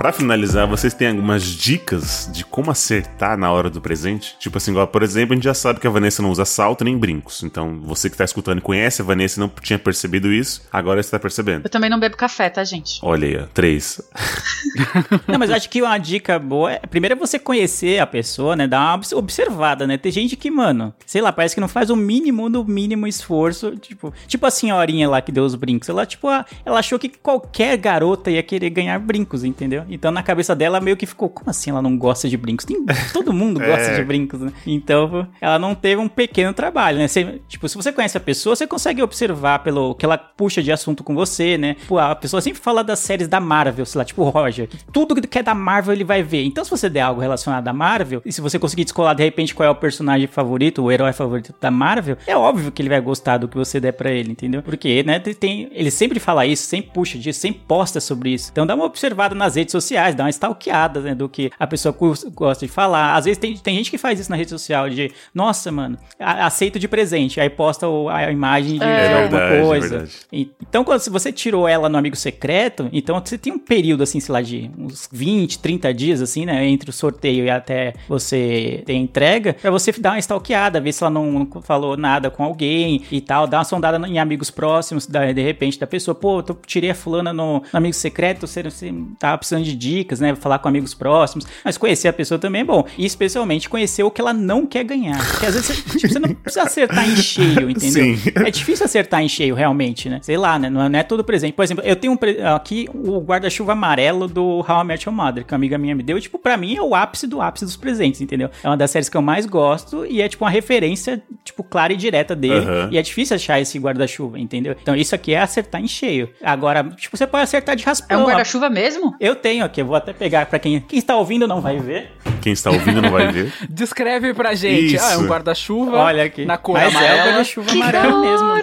Pra 0.05 0.13
finalizar, 0.13 0.67
vocês 0.67 0.93
têm 0.93 1.07
algumas 1.07 1.41
dicas 1.43 2.29
de 2.31 2.45
como 2.45 2.69
acertar 2.69 3.35
na 3.35 3.51
hora 3.51 3.71
do 3.71 3.81
presente? 3.81 4.35
Tipo 4.37 4.59
assim, 4.59 4.69
igual, 4.69 4.85
por 4.87 5.01
exemplo, 5.01 5.33
a 5.33 5.35
gente 5.35 5.45
já 5.45 5.53
sabe 5.55 5.79
que 5.79 5.87
a 5.87 5.89
Vanessa 5.89 6.21
não 6.21 6.29
usa 6.29 6.45
salto 6.45 6.83
nem 6.83 6.95
brincos. 6.95 7.41
Então, 7.41 7.81
você 7.83 8.07
que 8.07 8.15
tá 8.15 8.23
escutando 8.23 8.59
e 8.59 8.61
conhece 8.61 9.01
a 9.01 9.05
Vanessa 9.05 9.39
e 9.39 9.41
não 9.41 9.49
tinha 9.49 9.79
percebido 9.79 10.31
isso, 10.31 10.61
agora 10.71 11.01
você 11.01 11.09
tá 11.09 11.17
percebendo. 11.17 11.65
Eu 11.65 11.71
também 11.71 11.89
não 11.89 11.99
bebo 11.99 12.15
café, 12.15 12.51
tá, 12.51 12.63
gente? 12.63 12.99
Olha 13.01 13.27
aí, 13.27 13.35
ó. 13.35 13.47
Três. 13.51 13.99
Não, 15.27 15.39
mas 15.39 15.49
eu 15.49 15.55
acho 15.55 15.69
que 15.69 15.81
uma 15.81 15.97
dica 15.97 16.37
boa 16.37 16.73
é. 16.73 16.79
Primeiro 16.79 17.13
é 17.13 17.17
você 17.17 17.39
conhecer 17.39 17.99
a 17.99 18.05
pessoa, 18.05 18.55
né? 18.55 18.67
Dar 18.67 18.79
uma 18.79 18.93
obs- 18.95 19.13
observada, 19.13 19.87
né? 19.87 19.97
Tem 19.97 20.11
gente 20.11 20.35
que, 20.35 20.51
mano, 20.51 20.93
sei 21.05 21.21
lá, 21.21 21.31
parece 21.31 21.55
que 21.55 21.61
não 21.61 21.67
faz 21.67 21.89
o 21.89 21.95
mínimo 21.95 22.49
do 22.49 22.63
mínimo 22.65 23.07
esforço. 23.07 23.75
Tipo, 23.77 24.13
tipo 24.27 24.45
a 24.45 24.51
senhorinha 24.51 25.09
lá 25.09 25.21
que 25.21 25.31
deu 25.31 25.43
os 25.45 25.55
brincos. 25.55 25.87
Ela, 25.89 26.05
tipo, 26.05 26.27
a- 26.27 26.45
ela 26.65 26.79
achou 26.79 26.99
que 26.99 27.09
qualquer 27.09 27.77
garota 27.77 28.29
ia 28.29 28.43
querer 28.43 28.69
ganhar 28.69 28.99
brincos, 28.99 29.43
entendeu? 29.43 29.83
Então 29.95 30.11
na 30.11 30.21
cabeça 30.23 30.55
dela 30.55 30.79
meio 30.79 30.97
que 30.97 31.05
ficou, 31.05 31.29
como 31.29 31.49
assim 31.49 31.69
ela 31.71 31.81
não 31.81 31.97
gosta 31.97 32.27
de 32.29 32.37
brincos? 32.37 32.65
Tem, 32.65 32.77
todo 33.13 33.33
mundo 33.33 33.59
gosta 33.63 33.91
É. 33.91 33.95
de 33.95 34.03
brincos, 34.03 34.39
né? 34.41 34.51
Então 34.65 35.27
ela 35.41 35.57
não 35.57 35.73
teve 35.73 36.01
um 36.01 36.07
pequeno 36.07 36.53
trabalho, 36.53 36.97
né? 36.97 37.07
Você- 37.07 37.41
tipo, 37.47 37.67
se 37.67 37.75
você 37.75 37.91
conhece 37.91 38.17
a 38.17 38.21
pessoa, 38.21 38.55
você 38.55 38.67
consegue 38.67 39.01
observar 39.01 39.59
pelo 39.59 39.95
que 39.95 40.05
ela 40.05 40.17
puxa 40.17 40.61
de 40.61 40.71
assunto 40.71 41.03
com 41.03 41.15
você, 41.15 41.57
né? 41.57 41.75
Pô, 41.87 41.97
a 41.97 42.15
pessoa 42.15 42.41
sempre 42.41 42.59
fala 42.61 42.83
das 42.83 42.99
séries 42.99 43.27
da 43.27 43.39
Marvel, 43.39 43.85
sei 43.85 43.99
lá, 43.99 44.05
tipo 44.05 44.23
Roger. 44.29 44.69
Tudo 44.91 45.15
que 45.15 45.39
é 45.39 45.43
da 45.43 45.53
Marvel 45.55 45.93
ele 45.93 46.03
vai 46.03 46.21
ver. 46.23 46.43
Então 46.43 46.63
se 46.63 46.69
você 46.69 46.89
der 46.89 47.01
algo 47.01 47.21
relacionado 47.21 47.67
à 47.67 47.73
Marvel, 47.73 48.21
e 48.25 48.31
se 48.31 48.41
você 48.41 48.59
conseguir 48.59 48.83
descolar 48.83 49.13
de 49.15 49.23
repente 49.23 49.53
qual 49.55 49.67
é 49.67 49.69
o 49.69 49.75
personagem 49.75 50.27
favorito, 50.27 50.83
o 50.83 50.91
herói 50.91 51.13
favorito 51.13 51.53
da 51.59 51.71
Marvel, 51.71 52.17
é 52.27 52.35
óbvio 52.35 52.71
que 52.71 52.81
ele 52.81 52.89
vai 52.89 52.99
gostar 53.01 53.37
do 53.37 53.47
que 53.47 53.55
você 53.57 53.79
der 53.79 53.93
pra 53.93 54.11
ele, 54.11 54.31
entendeu? 54.31 54.61
Porque, 54.61 55.03
né, 55.03 55.19
tem, 55.19 55.69
ele 55.71 55.89
sempre 55.91 56.19
fala 56.19 56.45
isso, 56.45 56.63
sempre 56.63 56.91
puxa 56.93 57.17
disso, 57.17 57.39
sempre 57.39 57.61
posta 57.67 57.99
sobre 57.99 58.31
isso. 58.31 58.49
Então 58.51 58.65
dá 58.65 58.75
uma 58.75 58.85
observada 58.85 59.33
nas 59.35 59.55
redes 59.55 59.71
sociais, 59.71 59.84
dá 60.15 60.23
uma 60.23 60.29
stalkeada, 60.29 60.99
né, 61.01 61.15
do 61.15 61.27
que 61.29 61.51
a 61.59 61.67
pessoa 61.67 61.95
gosta 62.33 62.65
de 62.65 62.71
falar. 62.71 63.15
Às 63.15 63.25
vezes 63.25 63.37
tem, 63.37 63.55
tem 63.57 63.75
gente 63.77 63.91
que 63.91 63.97
faz 63.97 64.19
isso 64.19 64.29
na 64.29 64.35
rede 64.35 64.49
social, 64.49 64.89
de, 64.89 65.11
nossa, 65.33 65.71
mano, 65.71 65.97
aceito 66.19 66.79
de 66.79 66.87
presente, 66.87 67.39
aí 67.39 67.49
posta 67.49 67.85
a 68.11 68.31
imagem 68.31 68.77
de, 68.79 68.83
É 68.83 69.07
de 69.07 69.13
alguma 69.13 69.39
verdade, 69.39 69.61
coisa. 69.67 69.89
verdade. 69.89 70.15
Então, 70.31 70.83
quando 70.83 70.99
se 70.99 71.09
você 71.09 71.31
tirou 71.31 71.67
ela 71.67 71.87
no 71.89 71.97
amigo 71.97 72.15
secreto, 72.15 72.89
então 72.91 73.21
você 73.23 73.37
tem 73.37 73.51
um 73.53 73.59
período, 73.59 74.03
assim, 74.03 74.19
sei 74.19 74.33
lá, 74.33 74.41
de 74.41 74.71
uns 74.77 75.07
20, 75.11 75.59
30 75.59 75.93
dias, 75.93 76.21
assim, 76.21 76.45
né? 76.45 76.65
Entre 76.65 76.89
o 76.89 76.93
sorteio 76.93 77.45
e 77.45 77.49
até 77.49 77.93
você 78.07 78.83
ter 78.85 78.93
entrega, 78.93 79.53
pra 79.53 79.71
você 79.71 79.91
dar 79.93 80.11
uma 80.11 80.19
stalkeada, 80.19 80.79
ver 80.81 80.91
se 80.93 81.03
ela 81.03 81.09
não, 81.11 81.47
falou 81.61 81.97
nada 81.97 82.29
com 82.29 82.43
alguém 82.43 83.03
e 83.11 83.21
tal, 83.21 83.47
dar 83.47 83.57
uma 83.59 83.63
sondada 83.63 84.05
em 84.07 84.19
amigos 84.19 84.49
próximos, 84.51 85.05
da- 85.07 85.31
de 85.31 85.41
repente, 85.41 85.79
da 85.79 85.87
pessoa, 85.87 86.15
pô, 86.15 86.39
eu 86.39 86.57
tirei 86.65 86.89
a 86.91 86.95
fulana 86.95 87.33
no, 87.33 87.55
no 87.59 87.63
amigo 87.77 87.93
secreto, 87.93 88.47
você, 88.47 88.63
você 88.63 88.93
tava 89.19 89.37
precisando 89.37 89.63
de 89.63 89.74
dicas, 89.75 90.19
né? 90.19 90.35
Falar 90.35 90.59
com 90.59 90.67
amigos 90.67 90.93
próximos, 90.93 91.45
mas 91.63 91.77
conhecer 91.77 92.07
a 92.07 92.13
pessoa 92.13 92.39
também 92.39 92.61
é 92.61 92.65
bom. 92.65 92.85
E 92.97 93.05
especialmente 93.05 93.69
conhecer 93.69 94.03
o 94.03 94.11
que 94.11 94.21
ela 94.21 94.33
não 94.33 94.65
quer 94.65 94.83
ganhar. 94.83 95.17
Porque 95.31 95.45
às 95.45 95.53
vezes 95.55 95.67
você, 95.67 95.97
tipo, 95.99 96.13
você 96.13 96.19
não 96.19 96.33
precisa 96.33 96.63
acertar 96.63 97.09
em 97.09 97.15
cheio, 97.15 97.69
entendeu? 97.69 98.15
Sim. 98.17 98.31
É 98.35 98.51
difícil 98.51 98.85
acertar 98.85 99.21
em 99.21 99.27
cheio, 99.29 99.55
realmente, 99.55 100.09
né? 100.09 100.19
Sei 100.21 100.37
lá, 100.37 100.57
né? 100.59 100.69
Não 100.69 100.83
é, 100.83 100.89
não 100.89 100.99
é 100.99 101.03
todo 101.03 101.23
presente. 101.23 101.53
Por 101.53 101.63
exemplo, 101.63 101.83
eu 101.85 101.95
tenho 101.95 102.13
um 102.13 102.17
pre- 102.17 102.41
aqui 102.41 102.87
o 102.93 103.19
guarda-chuva 103.19 103.73
amarelo 103.73 104.27
do 104.27 104.59
How 104.67 104.81
I 104.81 104.83
Met 104.85 105.07
Your 105.07 105.15
Mother, 105.15 105.45
que 105.45 105.53
uma 105.53 105.57
amiga 105.57 105.77
minha 105.77 105.95
me 105.95 106.03
deu. 106.03 106.17
E, 106.17 106.21
tipo, 106.21 106.37
pra 106.39 106.57
mim 106.57 106.75
é 106.75 106.81
o 106.81 106.93
ápice 106.95 107.27
do 107.27 107.41
ápice 107.41 107.65
dos 107.65 107.75
presentes, 107.75 108.21
entendeu? 108.21 108.49
É 108.63 108.67
uma 108.67 108.77
das 108.77 108.91
séries 108.91 109.09
que 109.09 109.17
eu 109.17 109.21
mais 109.21 109.45
gosto 109.45 110.05
e 110.05 110.21
é, 110.21 110.27
tipo, 110.27 110.43
uma 110.43 110.49
referência, 110.51 111.21
tipo, 111.43 111.63
clara 111.63 111.93
e 111.93 111.95
direta 111.97 112.35
dele. 112.35 112.65
Aham. 112.65 112.89
E 112.91 112.97
é 112.97 113.01
difícil 113.01 113.35
achar 113.35 113.59
esse 113.59 113.77
guarda-chuva, 113.79 114.39
entendeu? 114.39 114.75
Então 114.81 114.95
isso 114.95 115.13
aqui 115.15 115.33
é 115.33 115.39
acertar 115.41 115.81
em 115.81 115.87
cheio. 115.87 116.29
Agora, 116.43 116.83
tipo, 116.95 117.15
você 117.15 117.25
pode 117.27 117.43
acertar 117.43 117.75
de 117.75 117.83
É 117.83 117.85
raspão. 117.85 118.21
um 118.23 118.25
guarda-chuva 118.25 118.69
mesmo? 118.69 119.15
Eu 119.19 119.35
tenho 119.35 119.54
tenho 119.55 119.65
aqui, 119.65 119.81
eu 119.81 119.85
vou 119.85 119.95
até 119.95 120.11
pegar 120.11 120.45
pra 120.47 120.59
quem, 120.59 120.79
quem 120.81 120.99
está 120.99 121.15
ouvindo 121.15 121.47
não 121.47 121.61
vai 121.61 121.79
ver. 121.79 122.11
Quem 122.41 122.51
está 122.53 122.69
ouvindo 122.71 123.01
não 123.01 123.09
vai 123.11 123.31
ver. 123.31 123.51
Descreve 123.69 124.33
pra 124.33 124.53
gente. 124.53 124.95
Isso. 124.95 125.05
Ah, 125.05 125.13
é 125.13 125.17
um 125.17 125.25
guarda-chuva. 125.27 125.97
Olha 125.97 126.23
aqui. 126.25 126.45
Na 126.45 126.57
cor 126.57 126.73
Mas 126.73 126.93
é 126.93 126.97
o 126.97 126.99
amarela. 126.99 127.25
guarda-chuva 127.27 127.67
Que 127.67 127.81
amarelo 127.81 128.21
da 128.21 128.21
mesmo. 128.21 128.55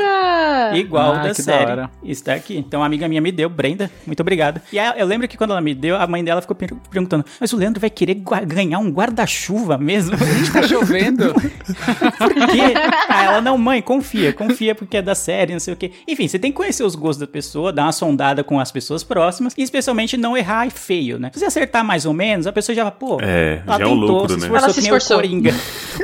Igual 0.76 1.12
Ah, 1.12 1.14
da 1.16 1.20
que 1.22 1.28
da 1.28 1.34
série. 1.34 1.70
hora. 1.70 1.90
Está 2.04 2.34
aqui. 2.34 2.56
Então, 2.56 2.80
uma 2.80 2.86
amiga 2.86 3.08
minha 3.08 3.20
me 3.20 3.32
deu, 3.32 3.48
Brenda. 3.48 3.90
Muito 4.06 4.20
obrigada. 4.20 4.62
E 4.72 4.78
a- 4.78 4.94
eu 4.96 5.06
lembro 5.06 5.26
que 5.26 5.36
quando 5.36 5.50
ela 5.50 5.60
me 5.60 5.74
deu, 5.74 5.96
a 5.96 6.06
mãe 6.06 6.22
dela 6.22 6.40
ficou 6.40 6.54
per- 6.54 6.74
perguntando: 6.90 7.24
Mas 7.40 7.52
o 7.52 7.56
Leandro 7.56 7.80
vai 7.80 7.90
querer 7.90 8.14
ganhar 8.46 8.78
um 8.78 8.90
guarda-chuva 8.90 9.76
mesmo? 9.78 10.16
Tá 10.52 10.62
chovendo. 10.68 11.34
Por 11.34 12.34
quê? 12.48 12.74
Ah, 13.08 13.24
ela, 13.24 13.40
não, 13.40 13.58
mãe, 13.58 13.82
confia, 13.82 14.32
confia 14.32 14.74
porque 14.74 14.98
é 14.98 15.02
da 15.02 15.14
série, 15.14 15.52
não 15.52 15.60
sei 15.60 15.74
o 15.74 15.76
quê. 15.76 15.92
Enfim, 16.06 16.28
você 16.28 16.38
tem 16.38 16.50
que 16.52 16.56
conhecer 16.56 16.84
os 16.84 16.94
gostos 16.94 17.18
da 17.18 17.26
pessoa, 17.26 17.72
dar 17.72 17.84
uma 17.84 17.92
sondada 17.92 18.44
com 18.44 18.60
as 18.60 18.70
pessoas 18.70 19.02
próximas 19.02 19.54
e 19.56 19.62
especialmente 19.62 20.16
não 20.16 20.36
errar 20.36 20.66
feio, 20.82 21.18
né? 21.18 21.30
Se 21.32 21.38
você 21.40 21.46
acertar 21.46 21.84
mais 21.84 22.04
ou 22.06 22.12
menos, 22.12 22.46
a 22.46 22.52
pessoa 22.52 22.74
já 22.74 22.90
pô, 22.90 23.18
É, 23.22 23.62
ela 23.66 23.78
já 23.78 23.84
é 23.84 23.86
um 23.86 23.90
tentou, 24.00 24.18
lucro, 24.20 24.28
se 24.34 24.40
né? 24.40 24.46
esforçou 24.46 24.56
Ela 24.64 24.68
se 24.68 24.74
que 24.74 24.80
nem 24.82 24.92
o 24.92 24.96
esforçou. 24.96 25.16
Coringa. 25.16 25.54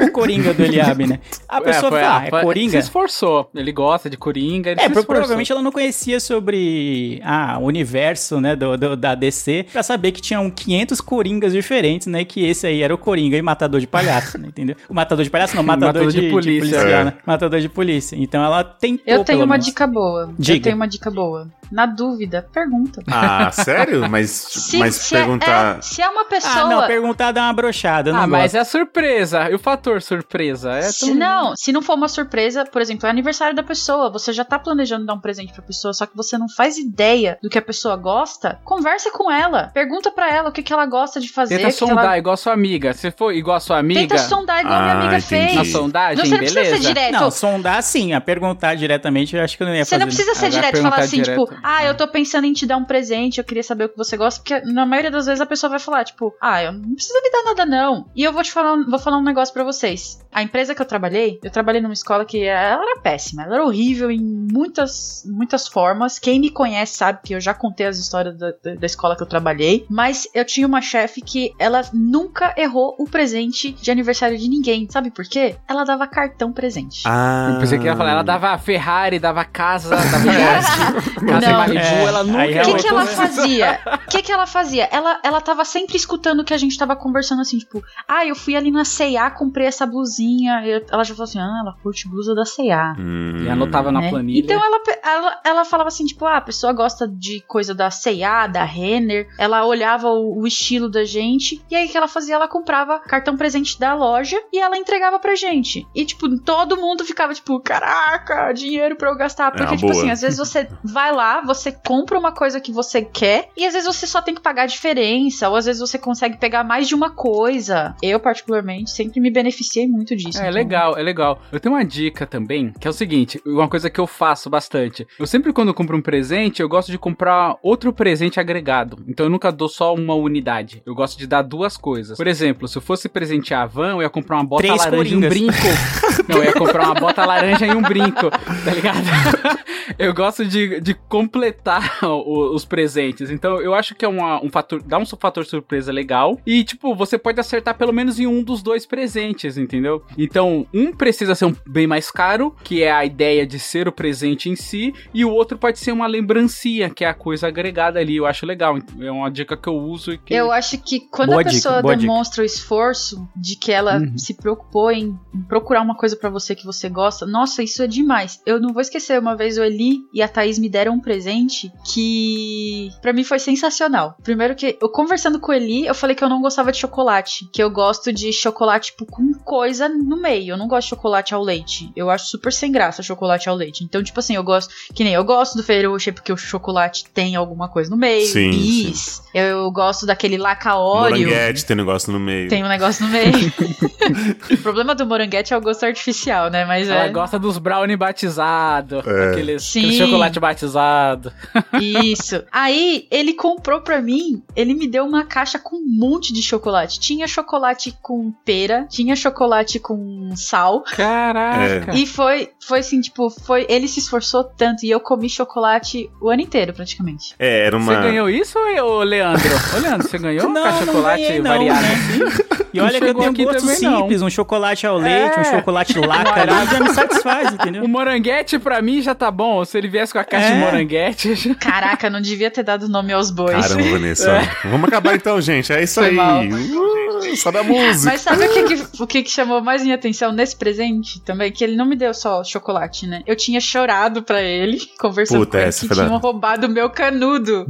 o 0.01 0.13
Coringa 0.13 0.55
do 0.55 0.63
Eliabe, 0.63 1.07
né? 1.07 1.21
A 1.49 1.61
pessoa 1.61 1.91
foi- 1.91 2.01
fala, 2.01 2.21
ah, 2.21 2.27
é 2.27 2.31
foi- 2.31 2.43
Coringa? 2.43 2.71
Se 2.73 2.79
esforçou. 2.79 3.51
Ele 3.55 3.73
gosta 3.73 4.09
de 4.11 4.17
Coringa, 4.17 4.71
ele 4.71 4.81
É, 4.81 4.85
se 4.85 4.89
esforçou. 4.91 5.07
provavelmente 5.15 5.53
ela 5.53 5.63
não 5.63 5.73
conhecia 5.73 6.21
sobre 6.21 7.21
ah, 7.25 7.59
o 7.61 7.65
universo, 7.65 8.41
né, 8.41 8.55
do, 8.57 8.77
do- 8.77 8.97
da 8.97 9.15
DC, 9.15 9.67
pra 9.73 9.83
saber 9.83 10.13
que 10.13 10.21
tinham 10.21 10.51
500 10.51 11.01
Coringas 11.01 11.53
diferentes, 11.53 12.07
né, 12.07 12.25
que 12.25 12.45
esse 12.45 12.67
aí 12.67 12.83
era 12.83 12.95
o 12.95 12.99
Coringa 12.99 13.37
e 13.37 13.43
Matador 13.43 13.81
de 13.81 13.87
Palhaço, 13.87 14.39
né, 14.39 14.49
entendeu? 14.49 14.77
O 14.89 14.95
Matador 14.95 15.25
de 15.25 15.31
Palhaço 15.31 15.57
não, 15.57 15.63
Matador, 15.69 15.89
Matador 16.05 16.11
de, 16.13 16.21
de 16.21 16.27
de 16.27 16.31
polícia. 16.33 16.61
policial, 16.79 17.01
É. 17.01 17.05
né? 17.05 17.13
Matador 17.27 17.61
de 17.61 17.69
polícia. 17.69 18.17
Então 18.17 18.43
ela 18.45 18.63
tentou, 18.65 19.03
Eu 19.07 19.25
tenho 19.25 19.41
uma 19.41 19.47
menos. 19.55 19.67
dica 19.67 19.87
boa. 19.87 20.33
Diga. 20.39 20.59
Eu 20.59 20.63
tenho 20.63 20.77
uma 20.77 20.87
dica 20.89 21.11
boa. 21.11 21.49
Na 21.71 21.85
dúvida, 21.87 22.47
pergunta. 22.53 23.03
Ah, 23.09 23.51
sério? 23.53 24.09
Mas, 24.09 24.47
Se, 24.71 24.79
mas 24.79 24.95
se 24.97 25.15
é- 25.15 25.19
perguntar. 25.19 25.79
é- 25.79 25.83
se 25.83 26.03
é 26.03 26.09
uma 26.09 26.25
pessoa. 26.25 26.53
Ah, 26.55 26.69
não, 26.69 26.87
perguntar 26.87 27.33
dá 27.33 27.43
uma 27.45 27.53
brochada, 27.53 28.11
Ah, 28.15 28.27
mas 28.27 28.43
gosto. 28.53 28.57
é 28.57 28.61
a 28.61 28.65
surpresa. 28.65 29.51
E 29.51 29.55
o 29.55 29.59
fator 29.59 30.01
surpresa? 30.03 30.73
É 30.73 30.83
Se 30.83 31.07
tão- 31.07 31.15
não, 31.15 31.57
se 31.57 31.73
não 31.73 31.83
for 31.83 31.95
uma 31.95 32.09
surpresa, 32.09 32.65
por 32.65 32.81
exemplo, 32.83 33.07
é 33.07 33.11
aniversário 33.11 33.55
da 33.55 33.63
pessoa, 33.63 34.11
você 34.11 34.33
já 34.33 34.45
tá 34.45 34.59
planejando 34.59 35.07
dar 35.07 35.15
um 35.15 35.21
presente 35.21 35.53
pra 35.53 35.63
pessoa, 35.63 35.93
só 35.95 36.07
que 36.07 36.17
você 36.17 36.37
não 36.37 36.49
faz 36.49 36.77
ideia 36.79 37.39
do 37.43 37.49
que 37.49 37.59
a 37.59 37.63
pessoa 37.63 37.97
gosta, 37.97 38.59
conversa 38.65 39.11
com 39.11 39.31
ela. 39.31 39.71
Pergunta 39.75 40.11
pra 40.11 40.31
ela 40.35 40.49
o 40.49 40.53
que, 40.53 40.63
que 40.63 40.73
ela 40.73 40.87
gosta 40.87 41.21
de 41.21 41.29
fazer. 41.31 41.59
Tenta 41.59 41.71
sondar 41.71 42.05
ela... 42.05 42.19
igual 42.19 42.37
sua 42.37 42.53
amiga. 42.53 42.93
Se 42.93 43.11
for 43.11 43.33
igual 43.33 43.61
sua 43.61 43.79
amiga, 43.79 44.01
Tenta 44.01 44.19
sondar 44.19 44.61
igual 44.61 44.81
minha 44.81 44.93
Ah, 44.95 44.99
amiga 45.01 45.17
entendi. 45.19 45.27
fez. 45.27 45.55
na 45.55 45.65
sondagem, 45.65 46.17
Não, 46.19 46.25
você 46.25 46.31
não 46.31 46.39
precisa 46.39 46.65
ser 46.65 46.71
beleza. 46.71 46.89
direto. 46.89 47.13
Não, 47.13 47.31
sondar 47.31 47.83
sim, 47.83 48.13
a 48.13 48.21
perguntar 48.21 48.75
diretamente 48.75 49.37
eu 49.37 49.43
acho 49.43 49.57
que 49.57 49.63
eu 49.63 49.67
não 49.67 49.75
ia 49.75 49.85
Você 49.85 49.91
fazer. 49.91 50.01
não 50.01 50.07
precisa 50.07 50.35
ser 50.35 50.47
Ah, 50.47 50.49
direto 50.51 50.79
e 50.79 50.83
falar 50.83 50.97
assim, 50.99 51.23
direto. 51.23 51.45
tipo, 51.47 51.59
ah, 51.63 51.85
eu 51.85 51.95
tô 51.97 52.07
pensando 52.09 52.45
em 52.47 52.53
te 52.53 52.67
dar 52.67 52.77
um 52.77 52.85
presente, 52.85 53.39
eu 53.39 53.45
queria 53.45 53.63
saber 53.63 53.85
o 53.85 53.89
que 53.89 53.97
você 53.97 54.17
gosta, 54.17 54.41
porque 54.41 54.58
na 54.65 54.87
maioria 54.87 55.11
das 55.11 55.27
vezes 55.27 55.41
a 55.41 55.47
pessoa 55.47 55.71
vai 55.71 55.79
falar, 55.79 56.05
tipo, 56.05 56.35
ah, 56.41 56.63
eu 56.63 56.73
não 56.73 56.95
precisa 56.95 57.21
me 57.23 57.31
dar 57.31 57.45
nada 57.45 57.67
não. 57.67 58.07
E 58.15 58.23
eu 58.23 58.33
vou 58.33 58.43
te 58.43 58.53
falar, 58.53 58.77
vou 58.89 58.99
falar 58.99 59.19
um 59.19 59.23
negócio 59.23 59.53
pra 59.53 59.65
vocês. 59.65 60.19
A 60.33 60.43
empresa 60.43 60.75
que 60.75 60.83
eu 60.83 60.87
trabalhei, 60.87 61.39
eu 61.43 61.51
trabalhei 61.51 61.81
numa 61.81 61.93
escola 61.93 62.25
que 62.25 62.45
ela 62.45 62.83
era 62.83 63.01
péssima, 63.01 63.45
ela 63.45 63.57
era 63.57 63.65
horrível 63.65 64.11
em 64.11 64.21
muitas, 64.21 65.25
muitas 65.27 65.67
formas. 65.67 66.19
Quem 66.19 66.41
me 66.41 66.51
conhece 66.51 66.97
sabe 66.97 67.21
que 67.25 67.35
eu 67.35 67.41
já 67.41 67.55
contei 67.55 67.87
as 67.87 67.99
histórias 67.99 68.37
da, 68.37 68.53
da, 68.63 68.75
da 68.75 68.87
escola 68.87 69.17
que 69.17 69.23
eu 69.23 69.27
trabalhei, 69.27 69.87
mas 69.89 70.29
eu 70.35 70.45
tinha 70.45 70.67
uma 70.67 70.81
chefe 70.81 71.21
que 71.21 71.53
ela 71.59 71.83
nunca 71.93 72.55
errou 72.57 72.95
o 72.99 73.09
presente 73.09 73.73
de 73.73 73.91
aniversário 73.91 74.39
de 74.39 74.49
ninguém. 74.49 74.89
Sabe 74.91 75.11
por 75.11 75.25
quê? 75.25 75.57
Ela 75.69 75.85
dava 75.85 76.07
cartão 76.07 76.53
presente. 76.53 77.03
Ah. 77.07 77.53
Eu 77.55 77.61
pensei 77.61 77.79
que 77.79 77.85
ia 77.85 77.97
falar, 77.97 78.13
ela 78.13 78.23
dava 78.23 78.57
Ferrari, 78.59 79.19
dava 79.19 79.45
casa, 79.45 79.91
dava 79.91 80.09
casa 81.27 81.51
Não. 81.51 81.59
Malibu, 81.59 81.79
É, 81.79 82.05
ela 82.05 82.25
nunca 82.25 82.63
O 82.63 82.65
que, 82.65 82.83
que 82.83 82.89
ela 82.89 83.07
fazia? 83.07 83.81
O 83.87 84.11
que, 84.11 84.23
que 84.23 84.33
ela 84.33 84.47
fazia? 84.49 84.89
Ela, 84.91 85.21
ela 85.23 85.41
tava 85.41 85.65
sempre 85.65 85.97
escutando 85.97 86.41
o 86.41 86.45
que 86.45 86.55
a 86.55 86.59
gente 86.59 86.77
tava 86.77 86.97
conversando 86.97 87.41
assim, 87.43 87.59
tipo, 87.59 87.83
ah, 88.07 88.27
eu 88.27 88.35
fui 88.35 88.57
ali 88.57 88.71
na 88.71 88.85
C&A, 88.85 89.31
comprei 89.31 89.67
essa 89.67 89.87
blusinha. 89.87 90.67
Eu- 90.67 90.85
ela 90.91 91.05
já 91.05 91.15
falou 91.15 91.25
assim, 91.25 91.39
ah, 91.39 91.59
ela 91.61 91.77
curte 91.83 92.09
blusa 92.09 92.35
da 92.35 92.45
C&A. 92.45 92.95
Hum. 92.99 93.45
E 93.45 93.49
anotava 93.49 93.93
na 93.93 94.01
né? 94.01 94.11
planilha. 94.11 94.41
Então 94.41 94.61
ela, 94.65 94.81
ela, 95.05 95.41
ela 95.45 95.65
falava 95.65 95.89
assim, 95.89 96.05
tipo, 96.07 96.25
ah, 96.25 96.39
a 96.39 96.41
pessoa 96.41 96.73
gosta 96.73 97.07
de 97.07 97.41
coisa 97.47 97.75
da 97.75 97.91
C&A, 97.91 98.47
da 98.47 98.65
Renner. 98.65 99.29
Ela 99.39 99.65
olhava 99.65 100.09
o, 100.09 100.41
o 100.41 100.47
estilo 100.47 100.89
da 100.89 101.05
gente. 101.05 101.63
E 101.71 101.77
aí 101.77 101.87
o 101.87 101.89
que 101.89 101.97
ela 101.97 102.09
fazia? 102.09 102.35
Ela 102.35 102.49
comprava 102.49 102.99
cartão 102.99 103.37
presente 103.37 103.79
da 103.79 103.95
loja 103.95 104.41
e 104.53 104.59
ela 104.59 104.77
entregava 104.77 105.19
pra 105.19 105.35
gente. 105.35 105.87
E, 105.95 106.05
tipo, 106.05 106.29
todo 106.41 106.77
mundo 106.77 107.05
ficava, 107.05 107.35
tipo, 107.35 107.61
caraca, 107.61 108.53
dinheiro 108.53 108.97
pra 108.97 109.11
eu 109.11 109.17
gastar. 109.17 109.51
Porque, 109.51 109.65
uma 109.65 109.77
tipo 109.77 109.89
boa. 109.91 109.93
assim, 110.03 110.11
às 110.11 110.21
vezes 110.21 110.39
você 110.39 110.69
vai 110.83 111.13
lá, 111.13 111.41
você 111.41 111.73
compra 111.73 112.19
uma 112.19 112.33
coisa 112.33 112.61
que 112.61 112.73
você 112.73 113.03
quer. 113.03 113.51
E 113.57 113.67
às 113.67 113.73
vezes 113.73 113.87
você 113.87 114.07
só 114.07 114.23
tem 114.23 114.35
que 114.39 114.43
pagar 114.45 114.63
a 114.63 114.67
diferença. 114.67 115.49
Ou 115.49 115.57
às 115.57 115.67
vezes 115.67 115.81
você 115.81 115.99
consegue 115.99 116.37
pegar 116.39 116.65
mais 116.65 116.89
de 116.89 116.95
uma 116.95 117.11
coisa. 117.11 117.95
Eu, 118.03 118.19
particularmente, 118.19 118.91
sempre 118.91 119.21
me 119.21 119.31
beneficiei 119.31 119.87
muito 119.87 120.17
disso. 120.17 120.39
É 120.39 120.43
então- 120.43 120.55
legal, 120.55 120.97
é 120.97 121.03
legal. 121.03 121.41
Eu 121.53 121.61
tenho 121.61 121.75
uma 121.75 121.85
dica 121.85 122.27
também, 122.27 122.73
que 122.81 122.87
é 122.87 122.91
o 122.91 122.95
seguinte, 122.95 123.41
uma 123.47 123.69
coisa 123.69 123.91
que 123.91 124.01
eu 124.01 124.07
faço 124.07 124.49
bastante. 124.49 125.07
Eu 125.19 125.27
sempre 125.27 125.53
quando 125.53 125.69
eu 125.69 125.75
compro 125.75 125.97
um 125.97 126.03
presente, 126.03 126.63
eu 126.63 126.69
gosto 126.69 126.91
de 126.91 126.99
comprar 126.99 127.57
outro 127.63 127.93
presente 127.93 128.41
agregado. 128.41 129.05
Então 129.07 129.27
eu 129.27 129.31
nunca 129.31 129.51
dou 129.53 129.69
só 129.69 129.95
uma 129.95 130.15
unidade. 130.15 130.83
Eu 130.87 130.95
gosto 130.95 131.19
de 131.19 131.27
dar 131.27 131.43
duas 131.43 131.77
coisas. 131.77 132.17
Por 132.17 132.27
exemplo, 132.27 132.67
se 132.69 132.79
eu 132.79 132.83
fosse 132.83 133.09
presentear 133.09 133.63
a 133.63 133.67
Van, 133.67 133.93
eu 133.93 134.03
ia 134.03 134.11
comprar 134.11 134.37
uma 134.37 134.45
bota 134.45 134.63
Três 134.63 134.79
laranja 134.85 135.15
e 135.15 135.17
um 135.17 135.21
coringas. 135.21 135.31
brinco. 135.31 135.69
Não, 136.29 136.37
eu 136.39 136.45
ia 136.45 136.53
comprar 136.53 136.85
uma 136.85 136.95
bota 136.95 137.25
laranja 137.25 137.67
e 137.67 137.71
um 137.75 137.81
brinco, 137.83 138.31
tá 138.31 138.75
ligado? 138.75 138.99
eu 139.99 140.13
gosto 140.15 140.45
de, 140.45 140.81
de 140.81 140.95
completar 140.95 141.99
os 142.05 142.65
presentes. 142.65 143.31
Então 143.31 143.61
eu 143.61 143.75
acho 143.75 143.95
que 143.95 144.05
é 144.05 144.09
uma- 144.09 144.28
um 144.43 144.51
fator, 144.51 144.83
dá 144.83 144.99
um 144.99 145.07
fator 145.07 145.45
surpresa 145.45 145.93
legal. 145.93 146.39
E, 146.47 146.63
tipo, 146.65 146.95
você 146.95 147.17
pode 147.19 147.41
acertar 147.41 147.77
pelo 147.77 147.93
menos 147.93 148.19
em 148.19 148.27
um 148.27 148.43
dos 148.43 148.63
dois 148.63 148.85
presentes, 148.87 149.57
entendeu? 149.57 150.03
Então, 150.17 150.67
um 150.75 150.93
precisa 150.93 151.35
ser 151.35 151.47
um 151.47 151.55
bem 151.67 151.87
mais 151.87 152.11
caro, 152.11 152.55
que 152.63 152.83
é 152.83 152.91
a 152.93 153.05
ideia 153.05 153.47
de 153.47 153.59
ser 153.59 153.89
o 153.89 153.93
presente 153.93 154.49
em 154.49 154.57
si, 154.57 154.95
e 155.15 155.25
o 155.25 155.31
outro 155.31 155.57
pode 155.59 155.79
ser 155.79 155.93
uma 155.93 156.07
lembrancinha, 156.07 156.91
que 156.91 157.05
é 157.05 157.09
a 157.09 157.15
coisa 157.15 157.49
agregada 157.49 157.99
ali. 157.99 158.17
Eu 158.17 158.27
acho 158.27 158.45
legal. 158.47 158.79
É 159.01 159.11
uma 159.11 159.31
dica 159.31 159.57
que 159.57 159.69
eu 159.69 159.77
uso 159.77 160.13
e 160.13 160.19
que. 160.19 160.35
Eu 160.35 160.53
acho 160.53 160.79
que 160.79 161.01
quando 161.01 161.31
Boa 161.31 161.41
a 161.41 161.45
pessoa 161.45 161.75
dica, 161.77 161.83
boa 161.83 161.97
dica. 161.97 162.07
demonstra 162.09 162.43
o 162.43 162.47
esforço 162.47 163.29
de 163.37 163.57
que 163.57 163.73
ela 163.73 163.99
Uhum. 163.99 164.19
se 164.19 164.35
preocupou 164.35 164.91
em 164.91 165.19
procurar 165.49 165.83
uma 165.83 165.97
coisa 165.97 166.17
pra 166.17 166.31
você 166.31 166.55
que 166.55 166.65
você 166.65 166.89
gosta, 166.89 167.27
nossa, 167.27 167.63
isso 167.63 167.83
é 167.83 167.87
demais. 167.87 168.41
Eu 168.47 168.61
não 168.61 168.73
vou 168.73 168.81
esquecer, 168.83 169.19
uma 169.19 169.37
vez 169.37 169.57
o 169.59 169.63
Eli 169.63 169.99
e 170.13 170.23
a 170.23 170.29
Thaís 170.29 170.59
me 170.59 170.69
deram 170.69 170.95
um 170.95 171.01
presente 171.01 171.71
que 171.93 172.91
pra 173.01 173.13
mim 173.13 173.25
foi 173.25 173.39
sensacional. 173.39 174.17
Primeiro 174.23 174.55
que 174.55 174.77
eu 174.81 174.89
conversando 174.89 175.39
com 175.41 175.53
o 175.53 175.55
Eli, 175.55 175.87
eu 175.87 175.95
falei 175.95 176.15
que 176.15 176.23
eu 176.25 176.29
não 176.29 176.41
gostava 176.43 176.73
de 176.73 176.79
chocolate, 176.79 177.49
que 177.53 177.63
eu 177.63 177.71
gosto 177.71 178.13
de 178.13 178.33
chocolate 178.33 178.89
tipo 178.91 179.07
com 179.07 179.33
coisa 179.35 179.89
no 179.89 180.21
meio. 180.21 180.53
Eu 180.53 180.57
não 180.57 180.69
gosto 180.69 180.87
de 180.87 180.91
chocolate 180.91 181.35
ao 181.35 181.43
leite. 181.43 181.91
Eu 181.97 182.11
acho 182.11 182.27
super 182.27 182.53
sem 182.53 182.71
graça 182.73 183.03
chocolate 183.03 183.49
ao 183.49 183.57
leite. 183.57 183.85
Então, 183.85 184.03
tipo 184.03 184.19
assim, 184.21 184.35
eu 184.35 184.43
gosto, 184.43 184.73
que 184.95 185.05
nem 185.05 185.15
eu 185.15 185.25
gosto 185.25 185.57
do 185.57 185.63
Ferrero 185.63 185.91
Rocher 185.93 186.13
porque 186.13 186.33
o 186.33 186.37
chocolate 186.37 187.05
tem 187.13 187.37
alguma 187.37 187.69
coisa 187.69 187.91
no 187.91 187.97
meio. 187.97 188.27
Sim, 188.27 188.51
bis. 188.51 189.23
Eu 189.35 189.71
gosto 189.71 190.07
daquele 190.07 190.37
laca 190.37 190.77
óleo. 190.77 191.27
Moranguete 191.29 191.65
tem 191.65 191.77
negócio 191.77 192.13
no 192.13 192.21
meio. 192.21 192.49
Tem 192.49 192.65
um 192.65 192.69
negócio 192.69 193.05
no 193.05 193.11
meio. 193.11 193.53
o 194.53 194.57
problema 194.59 194.95
do 194.95 195.07
moranguete 195.07 195.53
é 195.53 195.57
o 195.57 195.61
gosto 195.61 195.85
artificial, 195.85 196.51
né? 196.51 196.65
Mas 196.65 196.89
Ela 196.89 197.05
é. 197.05 197.09
gosta 197.09 197.39
dos 197.39 197.59
brownie 197.59 197.97
batizados, 197.97 199.07
É. 199.07 199.31
aqueles, 199.31 199.63
Sim. 199.63 199.81
aquele 199.81 199.99
chocolate 199.99 200.41
batizado. 200.41 201.33
Isso. 201.81 202.43
Aí 202.51 203.07
ele 203.11 203.33
comprou 203.35 203.81
pra 203.81 203.98
mim, 204.01 204.43
ele 204.55 204.75
me 204.75 204.87
deu 204.87 205.05
uma 205.05 205.25
caixa 205.25 205.59
com 205.59 205.77
um 205.77 205.85
monte 205.87 206.33
de 206.33 206.43
chocolate. 206.43 207.01
Tinha 207.01 207.27
chocolate 207.27 207.97
com 208.03 208.33
pera, 208.45 208.87
tinha 208.89 209.15
chocolate 209.17 209.79
com 209.79 210.35
sal. 210.37 210.83
Caraca. 210.83 211.95
E 211.95 212.07
foi, 212.07 212.51
foi 212.61 212.81
assim, 212.81 213.01
tipo, 213.01 213.31
foi. 213.31 213.67
Ele 213.69 213.89
se 213.89 214.01
esforçou 214.01 214.45
tanto 214.45 214.85
e 214.85 214.91
eu 214.91 215.01
comi 215.01 215.29
chocolate 215.29 216.11
o 216.21 216.29
ano 216.29 216.43
inteiro, 216.43 216.73
praticamente. 216.73 217.35
É, 217.39 217.67
era 217.67 217.77
uma. 217.77 217.95
Você 217.95 218.01
ganhou 218.03 218.29
isso, 218.31 218.59
ô 218.59 219.03
Leandro? 219.03 219.49
Ô, 219.77 219.81
Leandro, 219.81 220.09
você 220.09 220.19
ganhou 220.19 220.49
Não, 220.49 220.65
não 220.65 220.79
chocolate 220.79 221.23
ganhei, 221.23 221.41
não, 221.41 221.51
variado 221.51 221.83
né? 221.83 221.95
assim? 221.95 222.68
E 222.73 222.81
olha 222.81 222.99
que 223.01 223.05
eu 223.07 223.15
tenho 223.15 223.31
aqui 223.31 223.45
gosto 223.45 223.61
também, 223.61 223.81
não. 223.81 223.99
simples, 224.01 224.23
um 224.23 224.31
chocolate 224.31 224.87
ao 224.87 224.99
leite, 224.99 225.37
É. 225.37 225.41
um 225.41 225.45
chocolate 225.45 225.99
laca 226.01 226.41
ali, 226.43 226.67
já 226.71 226.81
me 226.81 226.91
satisfaz, 226.91 227.53
entendeu? 227.55 227.85
O 227.85 227.89
moranguete 227.89 228.59
pra 228.59 228.83
mim 228.83 229.01
já 229.01 229.15
tá 229.15 229.31
bom. 229.31 229.65
Se 229.65 229.77
ele 229.79 229.89
viesse 229.89 230.13
com 230.13 230.19
a 230.19 230.25
caixa 230.25 230.49
de 230.49 230.53
É. 230.55 230.65
moranguete. 230.65 231.35
já- 231.35 231.55
Caraca, 231.55 232.11
não 232.11 232.21
devia 232.21 232.51
ter 232.51 232.63
dado 232.63 232.89
nome 232.89 233.13
aos 233.13 233.31
bois. 233.31 233.67
Caramba, 233.69 233.91
Vanessa. 233.91 234.41
Vamos 234.65 234.89
acabar 234.89 235.15
então, 235.15 235.41
gente. 235.41 235.73
É 235.73 235.83
isso 235.83 235.95
Foi 236.01 236.09
aí. 236.11 236.15
mal. 236.15 236.43
Uh, 236.45 237.08
só 237.37 237.51
da 237.51 237.63
música. 237.63 238.05
Mas 238.11 238.21
sabe 238.21 238.45
o 238.47 238.53
que, 238.53 238.63
que- 238.65 239.03
o 239.03 239.07
que, 239.07 239.23
que 239.23 239.31
chamou 239.31 239.61
mais 239.61 239.83
minha 239.83 239.95
atenção 239.95 240.33
nesse 240.33 240.57
presente 240.57 241.21
também? 241.21 241.51
Que 241.53 241.65
ele 241.65 241.77
não 241.77 241.87
me 241.87 241.97
deu 241.97 242.13
só 242.15 242.43
chocolate, 242.45 243.07
né? 243.07 243.23
Eu 243.27 243.37
tinha 243.37 243.61
chorado 243.61 244.23
pra 244.23 244.43
ele, 244.43 244.79
conversando 244.99 245.41
Puta, 245.41 245.59
com 245.59 245.65
ele, 245.65 245.73
que 245.73 245.89
tinham 245.89 246.19
roubado 246.19 246.67
o 246.67 246.71
meu 246.71 246.91
canudo. 246.91 247.67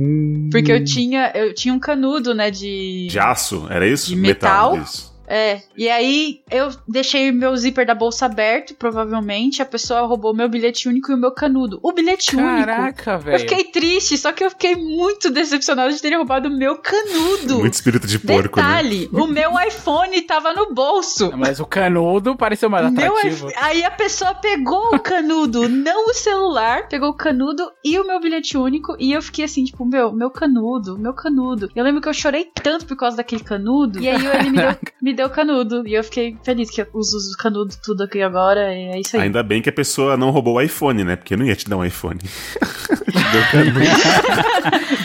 Porque 0.50 0.72
eu 0.72 0.84
tinha, 0.84 1.30
eu 1.34 1.54
tinha 1.54 1.72
um 1.74 1.78
canudo, 1.78 2.34
né, 2.34 2.50
de... 2.50 3.06
De 3.10 3.18
aço, 3.18 3.66
era 3.70 3.86
isso? 3.86 4.06
De 4.08 4.16
metal? 4.16 4.76
Isso. 4.78 5.16
É, 5.30 5.60
e 5.76 5.88
aí 5.90 6.40
eu 6.50 6.70
deixei 6.88 7.30
meu 7.30 7.54
zíper 7.56 7.84
da 7.86 7.94
bolsa 7.94 8.24
aberto, 8.26 8.74
provavelmente. 8.74 9.60
A 9.60 9.66
pessoa 9.66 10.00
roubou 10.06 10.34
meu 10.34 10.48
bilhete 10.48 10.88
único 10.88 11.12
e 11.12 11.14
o 11.14 11.18
meu 11.18 11.30
canudo. 11.32 11.78
O 11.82 11.92
bilhete 11.92 12.34
único. 12.34 12.48
Caraca, 12.66 13.12
Eu 13.12 13.18
velho. 13.18 13.38
fiquei 13.40 13.64
triste, 13.64 14.16
só 14.16 14.32
que 14.32 14.42
eu 14.44 14.50
fiquei 14.50 14.74
muito 14.74 15.30
decepcionada 15.30 15.92
de 15.92 16.00
terem 16.00 16.16
roubado 16.16 16.48
o 16.48 16.56
meu 16.56 16.76
canudo. 16.78 17.58
Muito 17.58 17.74
espírito 17.74 18.06
de 18.06 18.18
porco, 18.18 18.58
né? 18.58 18.66
Detalhe, 18.66 19.08
o 19.12 19.26
meu 19.26 19.50
iPhone 19.66 20.20
tava 20.22 20.52
no 20.54 20.72
bolso. 20.72 21.30
Mas 21.36 21.60
o 21.60 21.66
canudo 21.66 22.34
pareceu 22.36 22.70
mais 22.70 22.90
Meu 22.90 23.12
atrativo. 23.16 23.48
iPhone- 23.48 23.54
Aí 23.64 23.84
a 23.84 23.90
pessoa 23.90 24.34
pegou 24.34 24.94
o 24.94 24.98
canudo, 24.98 25.68
não 25.68 26.06
o 26.08 26.14
celular, 26.14 26.88
pegou 26.88 27.10
o 27.10 27.14
canudo 27.14 27.70
e 27.84 27.98
o 27.98 28.06
meu 28.06 28.18
bilhete 28.20 28.56
único. 28.56 28.96
E 28.98 29.12
eu 29.12 29.20
fiquei 29.20 29.44
assim, 29.44 29.64
tipo, 29.64 29.84
meu, 29.84 30.12
meu 30.12 30.30
canudo, 30.30 30.98
meu 30.98 31.12
canudo. 31.12 31.70
Eu 31.76 31.84
lembro 31.84 32.00
que 32.00 32.08
eu 32.08 32.14
chorei 32.14 32.46
tanto 32.62 32.86
por 32.86 32.96
causa 32.96 33.18
daquele 33.18 33.44
canudo. 33.44 34.00
E 34.00 34.08
aí 34.08 34.16
ele 34.26 34.50
me 34.50 34.56
deu, 34.56 34.76
me 35.02 35.14
deu 35.18 35.28
canudo. 35.30 35.86
E 35.86 35.94
eu 35.94 36.02
fiquei 36.04 36.36
feliz 36.42 36.70
que 36.70 36.80
eu 36.82 36.86
uso 36.94 37.16
os 37.16 37.36
canudo 37.36 37.74
tudo 37.84 38.04
aqui 38.04 38.22
agora. 38.22 38.74
E 38.74 38.88
é 38.88 39.00
isso 39.00 39.16
aí. 39.16 39.24
Ainda 39.24 39.42
bem 39.42 39.60
que 39.60 39.68
a 39.68 39.72
pessoa 39.72 40.16
não 40.16 40.30
roubou 40.30 40.54
o 40.54 40.60
iPhone, 40.60 41.04
né? 41.04 41.16
Porque 41.16 41.34
eu 41.34 41.38
não 41.38 41.44
ia 41.46 41.54
te 41.56 41.68
dar 41.68 41.76
um 41.76 41.84
iPhone. 41.84 42.18
Te 42.18 43.32
deu 43.32 43.42
canudo. 43.50 43.80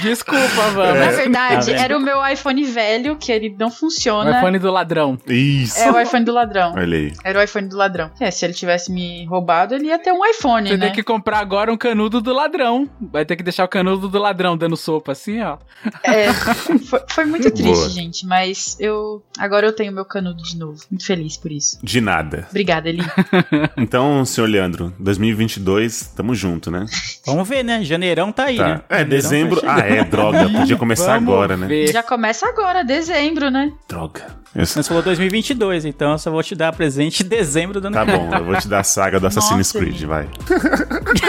Desculpa, 0.01 0.72
Na 0.76 0.86
É. 0.88 0.93
vamos. 0.99 1.16
verdade, 1.16 1.74
Tá 1.74 1.82
era 1.82 1.97
o 1.97 2.01
meu 2.01 2.26
iPhone 2.28 2.64
velho, 2.66 3.16
que 3.18 3.32
ele 3.32 3.55
não 3.57 3.68
O 3.68 3.72
funciona. 3.72 4.38
iPhone 4.38 4.59
do 4.59 4.72
ladrão. 4.72 5.18
Isso. 5.28 5.80
É 5.80 5.91
o 5.91 5.99
iPhone 5.99 6.26
do 6.26 6.32
ladrão. 6.34 6.74
Olha 6.76 6.97
aí. 6.97 7.14
Era 7.24 7.39
o 7.39 7.43
iPhone 7.43 7.68
do 7.68 7.78
ladrão. 7.78 8.11
É, 8.20 8.30
se 8.32 8.45
ele 8.45 8.53
tivesse 8.53 8.91
me 8.91 9.26
roubado, 9.26 9.74
ele 9.76 9.88
ia 9.88 9.97
ter 9.99 10.11
um 10.11 10.26
iPhone, 10.26 10.68
Você 10.70 10.78
né? 10.78 10.86
tem 10.88 10.95
que 10.95 11.03
comprar 11.03 11.39
agora 11.39 11.72
um 11.72 11.78
canudo 11.78 12.22
do 12.22 12.34
ladrão. 12.34 12.89
Vai 13.01 13.26
ter 13.26 13.36
que 13.36 13.43
deixar 13.43 13.64
o 13.64 13.68
canudo 13.68 14.07
do 14.07 14.20
ladrão 14.20 14.57
dando 14.57 14.76
sopa 14.78 15.11
assim, 15.14 15.41
ó. 15.41 15.57
É, 16.03 16.32
foi, 16.89 17.01
foi 17.09 17.26
muito 17.26 17.49
triste, 17.51 17.64
Boa. 17.74 17.89
gente, 17.89 18.26
mas 18.26 18.76
eu 18.80 19.24
agora 19.39 19.66
eu 19.66 19.74
tenho 19.74 19.91
meu 19.93 20.03
canudo 20.06 20.41
de 20.43 20.58
novo. 20.58 20.80
Muito 20.89 21.06
feliz 21.06 21.38
por 21.38 21.51
isso. 21.51 21.78
De 21.84 21.99
nada. 22.01 22.47
Obrigada, 22.49 22.89
Eli. 22.89 23.04
Então, 23.78 24.24
senhor 24.26 24.47
Leandro, 24.47 24.93
2022, 24.99 26.14
tamo 26.16 26.34
junto, 26.36 26.70
né? 26.72 26.86
Vamos 27.26 27.47
ver, 27.47 27.64
né? 27.64 27.84
Janeirão 27.84 28.32
tá 28.32 28.45
aí, 28.45 28.58
né? 28.58 28.78
Tá. 28.78 28.84
É, 28.89 28.99
Janeirão 28.99 29.10
dezembro. 29.10 29.62
tá 29.62 29.76
Ah, 29.76 29.80
é, 29.80 30.04
droga. 30.04 30.49
Podia 30.49 30.78
começar 30.78 31.14
Vamos 31.20 31.30
agora, 31.34 31.58
né? 31.58 31.68
ver. 31.68 31.91
Já 31.91 32.01
começa 32.04 32.47
agora, 32.47 32.84
dezembro, 32.84 33.49
né? 33.51 33.72
Droga. 33.88 34.43
Eu- 34.56 34.66
Mas 34.76 34.88
falou 34.88 35.01
2022, 35.01 35.84
então 35.84 36.12
eu 36.12 36.18
só 36.20 36.30
vou 36.30 36.43
te 36.43 36.54
dar 36.54 36.72
presente 36.74 37.24
em 37.24 37.28
dezembro 37.28 37.82
do 37.82 37.88
ano 37.88 37.95
Tá 37.95 38.06
bom, 38.06 38.30
eu 38.36 38.45
vou 38.45 38.56
te 38.56 38.68
dar 38.68 38.82
a 38.82 38.84
saga 38.84 39.20
do 39.20 39.26
Assassin's 39.26 39.58
Nossa, 39.74 39.80
Creed, 39.80 40.04
vai. 40.04 40.30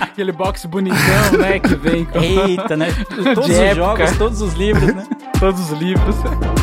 Aquele 0.00 0.32
box 0.32 0.66
bonitão, 0.66 0.98
né? 1.38 1.58
Que 1.60 1.74
vem 1.76 2.04
com 2.04 2.18
Eita, 2.20 2.76
né? 2.76 2.88
Todos 3.34 3.46
De 3.46 3.52
os 3.52 3.58
época. 3.58 3.74
jogos, 3.74 4.18
todos 4.18 4.40
os 4.42 4.54
livros, 4.54 4.92
né? 4.94 5.06
Todos 5.40 5.70
os 5.70 5.78
livros. 5.78 6.16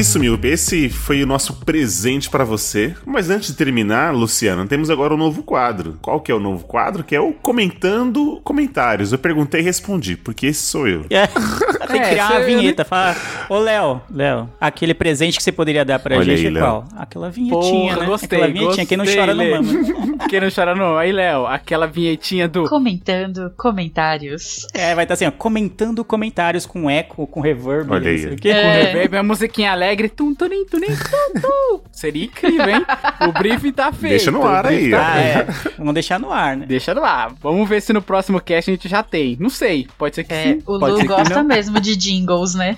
isso, 0.00 0.18
Milp. 0.18 0.44
Esse 0.44 0.88
foi 0.88 1.22
o 1.22 1.26
nosso 1.26 1.54
presente 1.64 2.28
pra 2.30 2.44
você. 2.44 2.94
Mas 3.06 3.30
antes 3.30 3.48
de 3.48 3.54
terminar, 3.54 4.12
Luciano, 4.14 4.66
temos 4.66 4.90
agora 4.90 5.14
um 5.14 5.16
novo 5.16 5.42
quadro. 5.42 5.98
Qual 6.00 6.20
que 6.20 6.32
é 6.32 6.34
o 6.34 6.40
novo 6.40 6.64
quadro? 6.64 7.04
Que 7.04 7.14
é 7.14 7.20
o 7.20 7.32
Comentando 7.32 8.40
Comentários. 8.42 9.12
Eu 9.12 9.18
perguntei 9.18 9.60
e 9.60 9.64
respondi, 9.64 10.16
porque 10.16 10.46
esse 10.46 10.62
sou 10.62 10.88
eu. 10.88 11.04
É, 11.10 11.26
tem 11.26 12.00
que 12.00 12.06
É, 12.06 12.10
criar 12.10 12.30
uma 12.32 12.40
cê- 12.40 12.46
vinheta. 12.46 12.84
Falar, 12.84 13.16
ô 13.48 13.58
Léo, 13.58 14.00
Léo, 14.12 14.48
aquele 14.60 14.94
presente 14.94 15.36
que 15.36 15.42
você 15.42 15.52
poderia 15.52 15.84
dar 15.84 15.98
pra 15.98 16.16
Olha 16.16 16.24
gente 16.36 16.40
aí, 16.40 16.46
é 16.46 16.50
Léo. 16.50 16.62
qual? 16.64 16.88
Aquela 16.96 17.30
vinhetinha, 17.30 17.92
Porra, 17.94 17.96
né? 18.00 18.06
gostei, 18.06 18.38
Aquela 18.38 18.52
vinhetinha, 18.52 18.86
quem 18.86 18.96
não 18.96 19.04
gostei, 19.04 19.20
chora 19.20 19.34
não 19.34 19.44
Lê. 19.44 19.50
mama. 19.50 20.20
Quem 20.30 20.38
não 20.40 20.48
chora 20.54 20.74
não. 20.76 20.96
Aí, 20.98 21.10
Léo, 21.12 21.46
aquela 21.46 21.86
vinhetinha 21.86 22.46
do... 22.46 22.68
Comentando 22.68 23.50
comentários. 23.56 24.66
É, 24.74 24.94
vai 24.94 25.04
estar 25.04 25.14
assim, 25.14 25.26
ó, 25.26 25.30
comentando 25.30 26.04
comentários 26.04 26.66
com 26.66 26.88
eco, 26.90 27.26
com 27.26 27.40
reverb, 27.40 27.90
Olha 27.90 28.00
não 28.00 28.08
aí. 28.10 28.18
sei 28.18 28.32
o 28.34 28.36
quê. 28.36 28.50
Com 28.52 28.56
É. 28.58 28.82
reverb, 28.82 29.16
a 29.16 29.22
musiquinha 29.22 29.74
alegre. 29.90 30.08
Tum, 30.08 30.34
tunim, 30.34 30.64
tunim, 30.64 30.86
tum, 30.88 31.40
tum. 31.40 31.80
Seria 31.92 32.24
incrível, 32.24 32.68
hein? 32.68 32.84
O 33.28 33.32
briefing 33.32 33.72
tá 33.72 33.92
feito. 33.92 34.10
Deixa 34.12 34.30
no 34.30 34.46
ar 34.46 34.66
aí, 34.66 34.90
tá. 34.90 35.12
Ah, 35.14 35.20
é. 35.20 35.46
Vamos 35.76 35.94
deixar 35.94 36.18
no 36.18 36.30
ar, 36.32 36.56
né? 36.56 36.66
Deixa 36.66 36.92
lá. 36.94 37.32
Vamos 37.40 37.68
ver 37.68 37.80
se 37.82 37.92
no 37.92 38.00
próximo 38.02 38.40
cast 38.40 38.70
a 38.70 38.74
gente 38.74 38.88
já 38.88 39.02
tem. 39.02 39.36
Não 39.40 39.50
sei. 39.50 39.86
Pode 39.98 40.14
ser 40.14 40.24
que 40.24 40.32
É, 40.32 40.42
sim. 40.44 40.62
o 40.66 40.78
pode 40.78 41.02
Lu 41.02 41.04
gosta 41.06 41.34
não. 41.34 41.44
mesmo 41.44 41.80
de 41.80 41.96
jingles, 41.96 42.54
né? 42.54 42.76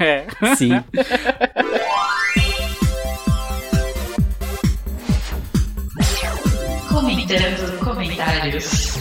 É. 0.00 0.24
Sim. 0.56 0.82
Comentando 6.88 7.78
comentários. 7.84 8.98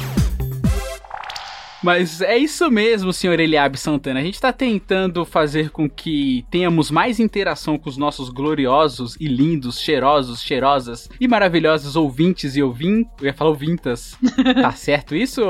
Mas 1.84 2.21
é 2.21 2.38
isso 2.38 2.71
mesmo, 2.71 3.11
senhor 3.11 3.39
Eliabe 3.39 3.77
Santana. 3.77 4.21
A 4.21 4.23
gente 4.23 4.39
tá 4.39 4.53
tentando 4.53 5.25
fazer 5.25 5.69
com 5.69 5.89
que 5.89 6.45
tenhamos 6.49 6.89
mais 6.89 7.19
interação 7.19 7.77
com 7.77 7.89
os 7.89 7.97
nossos 7.97 8.29
gloriosos 8.29 9.17
e 9.19 9.27
lindos, 9.27 9.81
cheirosos, 9.81 10.41
cheirosas 10.41 11.09
e 11.19 11.27
maravilhosos 11.27 11.97
ouvintes 11.97 12.55
e 12.55 12.63
ouvin... 12.63 13.05
Eu 13.19 13.27
ia 13.27 13.34
falar 13.34 13.49
ouvintas. 13.49 14.17
tá 14.61 14.71
certo 14.71 15.13
isso, 15.13 15.41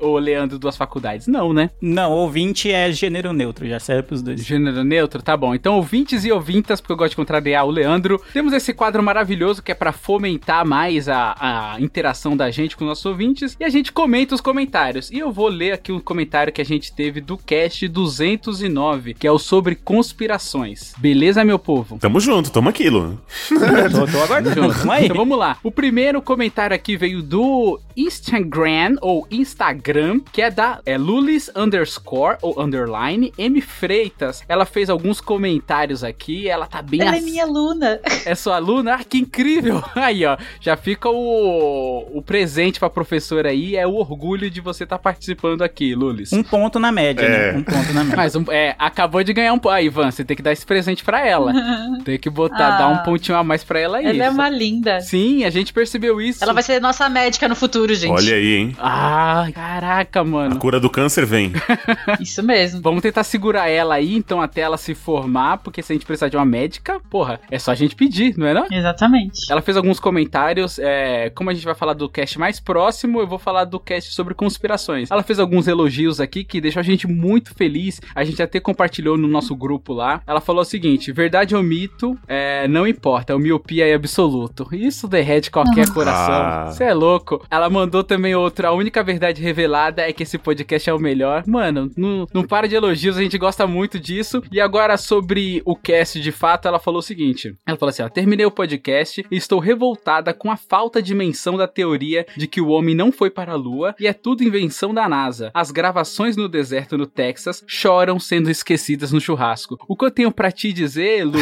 ô 0.00 0.18
Leandro 0.18 0.58
duas 0.58 0.76
faculdades? 0.76 1.26
Não, 1.26 1.52
né? 1.52 1.70
Não, 1.80 2.12
ouvinte 2.12 2.70
é 2.70 2.90
gênero 2.90 3.32
neutro, 3.32 3.68
já 3.68 3.78
serve 3.78 4.04
pros 4.04 4.22
dois. 4.22 4.42
Gênero 4.42 4.82
neutro, 4.82 5.22
tá 5.22 5.36
bom. 5.36 5.54
Então, 5.54 5.76
ouvintes 5.76 6.24
e 6.24 6.32
ouvintas, 6.32 6.80
porque 6.80 6.92
eu 6.92 6.96
gosto 6.96 7.10
de 7.10 7.16
contrariar 7.16 7.66
o 7.66 7.70
Leandro, 7.70 8.20
temos 8.32 8.54
esse 8.54 8.72
quadro 8.72 9.02
maravilhoso 9.02 9.62
que 9.62 9.72
é 9.72 9.74
pra 9.74 9.92
fomentar 9.92 10.66
mais 10.66 11.08
a, 11.08 11.34
a 11.38 11.80
interação 11.80 12.34
da 12.34 12.50
gente 12.50 12.74
com 12.74 12.86
nossos 12.86 13.04
ouvintes 13.04 13.54
e 13.60 13.64
a 13.64 13.68
gente 13.68 13.92
comenta 13.92 14.34
os 14.34 14.40
comentários. 14.40 15.10
E 15.10 15.18
eu 15.18 15.30
vou 15.30 15.48
ler 15.48 15.73
aqui 15.74 15.92
um 15.92 16.00
comentário 16.00 16.52
que 16.52 16.60
a 16.60 16.64
gente 16.64 16.92
teve 16.92 17.20
do 17.20 17.36
cast 17.36 17.86
209, 17.88 19.14
que 19.14 19.26
é 19.26 19.30
o 19.32 19.38
sobre 19.38 19.74
conspirações. 19.74 20.94
Beleza, 20.98 21.44
meu 21.44 21.58
povo? 21.58 21.98
Tamo 21.98 22.20
junto, 22.20 22.50
tamo 22.50 22.68
aquilo. 22.68 23.20
tô, 23.48 24.06
tô 24.10 24.18
aguardando, 24.22 24.72
tamo 24.74 24.92
aí. 24.92 25.04
Então 25.04 25.16
vamos 25.16 25.38
lá. 25.38 25.58
O 25.62 25.70
primeiro 25.70 26.22
comentário 26.22 26.74
aqui 26.74 26.96
veio 26.96 27.22
do 27.22 27.78
Instagram 27.96 28.96
ou 29.00 29.26
Instagram, 29.30 30.20
que 30.32 30.40
é 30.42 30.50
da 30.50 30.80
é 30.86 30.96
Lulis 30.96 31.50
underscore 31.54 32.38
ou 32.42 32.60
underline 32.60 33.32
M 33.36 33.60
Freitas. 33.60 34.42
Ela 34.48 34.64
fez 34.64 34.88
alguns 34.88 35.20
comentários 35.20 36.02
aqui. 36.04 36.48
Ela 36.48 36.66
tá 36.66 36.80
bem 36.82 37.00
Ela 37.00 37.16
é 37.16 37.18
ass- 37.18 37.24
minha 37.24 37.44
aluna. 37.44 38.00
é 38.24 38.34
sua 38.34 38.56
aluna? 38.56 38.94
Ah, 38.94 39.04
que 39.04 39.18
incrível! 39.18 39.82
Aí, 39.94 40.24
ó, 40.24 40.36
já 40.60 40.76
fica 40.76 41.08
o, 41.08 42.08
o 42.18 42.22
presente 42.22 42.78
pra 42.78 42.88
professora 42.90 43.48
aí, 43.50 43.74
é 43.76 43.86
o 43.86 43.94
orgulho 43.94 44.50
de 44.50 44.60
você 44.60 44.84
estar 44.84 44.98
participando 44.98 45.62
aqui, 45.64 45.94
Lulis. 45.94 46.32
Um 46.32 46.42
ponto 46.42 46.78
na 46.78 46.92
média, 46.92 47.24
É. 47.24 47.52
né? 47.52 47.58
Um 47.58 47.62
ponto 47.64 47.92
na 47.92 48.00
média. 48.04 48.16
Mas 48.16 48.36
um- 48.36 48.44
é, 48.50 48.74
acabou 48.78 49.22
de 49.24 49.32
ganhar 49.32 49.52
um. 49.52 49.60
Ah, 49.68 49.80
Ivan, 49.82 50.10
você 50.10 50.24
tem 50.24 50.36
que 50.36 50.42
dar 50.42 50.52
esse 50.52 50.64
presente 50.64 51.02
pra 51.04 51.26
ela. 51.26 51.52
Tem 52.04 52.18
que 52.18 52.28
botar, 52.30 52.74
Ah. 52.74 52.78
dar 52.78 52.88
um 52.88 52.98
pontinho 52.98 53.36
a 53.38 53.42
mais 53.44 53.64
pra 53.64 53.78
ela 53.80 53.98
aí. 53.98 54.06
Ela 54.06 54.24
é 54.24 54.30
uma 54.30 54.48
linda. 54.48 55.00
Sim, 55.00 55.44
a 55.44 55.50
gente 55.50 55.72
percebeu 55.72 56.20
isso. 56.20 56.42
Ela 56.44 56.52
vai 56.52 56.62
ser 56.62 56.80
nossa 56.80 57.08
médica 57.08 57.48
no 57.48 57.56
futuro, 57.56 57.94
gente. 57.94 58.10
Olha 58.12 58.34
aí, 58.34 58.54
hein? 58.56 58.76
Ah, 58.78 59.46
caraca, 59.54 60.20
A 60.20 60.24
mano. 60.24 60.56
cura 60.58 60.78
do 60.78 60.90
câncer 60.90 61.24
vem. 61.24 61.52
Isso 62.20 62.42
mesmo. 62.42 62.80
Vamos 62.82 63.02
tentar 63.02 63.24
segurar 63.24 63.68
ela 63.68 63.94
aí, 63.94 64.14
então, 64.14 64.40
até 64.40 64.60
ela 64.60 64.76
se 64.76 64.94
formar, 64.94 65.58
porque 65.58 65.82
se 65.82 65.92
a 65.92 65.94
gente 65.94 66.04
precisar 66.06 66.28
de 66.28 66.36
uma 66.36 66.44
médica, 66.44 67.00
porra, 67.10 67.40
é 67.50 67.58
só 67.58 67.70
a 67.72 67.74
gente 67.74 67.94
pedir, 67.96 68.36
não 68.36 68.46
é 68.46 68.54
não? 68.54 68.66
Exatamente. 68.70 69.40
Ela 69.50 69.62
fez 69.62 69.76
alguns 69.76 69.98
comentários, 69.98 70.78
é, 70.78 71.30
como 71.30 71.50
a 71.50 71.54
gente 71.54 71.64
vai 71.64 71.74
falar 71.74 71.94
do 71.94 72.08
cast 72.08 72.38
mais 72.38 72.60
próximo, 72.60 73.20
eu 73.20 73.26
vou 73.26 73.38
falar 73.38 73.64
do 73.64 73.78
cast 73.80 74.12
sobre 74.12 74.34
conspirações. 74.34 75.10
Ela 75.10 75.22
fez 75.22 75.38
alguns 75.38 75.53
alguns 75.54 75.68
elogios 75.68 76.20
aqui 76.20 76.42
que 76.42 76.60
deixou 76.60 76.80
a 76.80 76.82
gente 76.82 77.06
muito 77.06 77.54
feliz. 77.54 78.00
A 78.14 78.24
gente 78.24 78.42
até 78.42 78.58
compartilhou 78.58 79.16
no 79.16 79.28
nosso 79.28 79.54
grupo 79.54 79.92
lá. 79.92 80.20
Ela 80.26 80.40
falou 80.40 80.62
o 80.62 80.64
seguinte: 80.64 81.12
verdade 81.12 81.54
ou 81.54 81.62
mito, 81.62 82.18
é, 82.26 82.66
não 82.66 82.86
importa, 82.86 83.36
o 83.36 83.38
miopia 83.38 83.86
é 83.86 83.94
absoluto. 83.94 84.68
Isso 84.72 85.06
derrete 85.06 85.50
qualquer 85.50 85.88
coração. 85.90 86.34
Ah. 86.34 86.66
Você 86.66 86.84
é 86.84 86.94
louco. 86.94 87.44
Ela 87.50 87.70
mandou 87.70 88.02
também 88.02 88.34
outra. 88.34 88.68
A 88.68 88.72
única 88.72 89.02
verdade 89.02 89.40
revelada 89.40 90.02
é 90.02 90.12
que 90.12 90.24
esse 90.24 90.38
podcast 90.38 90.90
é 90.90 90.94
o 90.94 90.98
melhor. 90.98 91.44
Mano, 91.46 91.90
não, 91.96 92.26
não 92.34 92.42
para 92.42 92.66
de 92.66 92.74
elogios, 92.74 93.16
a 93.16 93.22
gente 93.22 93.38
gosta 93.38 93.66
muito 93.66 94.00
disso. 94.00 94.42
E 94.50 94.60
agora, 94.60 94.96
sobre 94.96 95.62
o 95.64 95.76
cast 95.76 96.20
de 96.20 96.32
fato, 96.32 96.66
ela 96.66 96.80
falou 96.80 96.98
o 96.98 97.02
seguinte: 97.02 97.54
ela 97.64 97.78
falou 97.78 97.90
assim: 97.90 98.02
ó, 98.02 98.08
terminei 98.08 98.44
o 98.44 98.50
podcast 98.50 99.24
e 99.30 99.36
estou 99.36 99.60
revoltada 99.60 100.34
com 100.34 100.50
a 100.50 100.56
falta 100.56 101.00
de 101.00 101.14
menção 101.14 101.56
da 101.56 101.68
teoria 101.68 102.26
de 102.36 102.48
que 102.48 102.60
o 102.60 102.68
homem 102.68 102.94
não 102.94 103.12
foi 103.12 103.30
para 103.30 103.52
a 103.52 103.56
lua 103.56 103.94
e 104.00 104.06
é 104.06 104.12
tudo 104.12 104.42
invenção 104.42 104.92
da 104.92 105.08
NASA. 105.08 105.43
As 105.52 105.70
gravações 105.70 106.36
no 106.36 106.48
deserto 106.48 106.96
no 106.96 107.06
Texas 107.06 107.62
choram 107.66 108.18
sendo 108.18 108.50
esquecidas 108.50 109.12
no 109.12 109.20
churrasco. 109.20 109.78
O 109.88 109.96
que 109.96 110.04
eu 110.04 110.10
tenho 110.10 110.30
pra 110.32 110.50
te 110.50 110.72
dizer, 110.72 111.24
Lulu, 111.24 111.38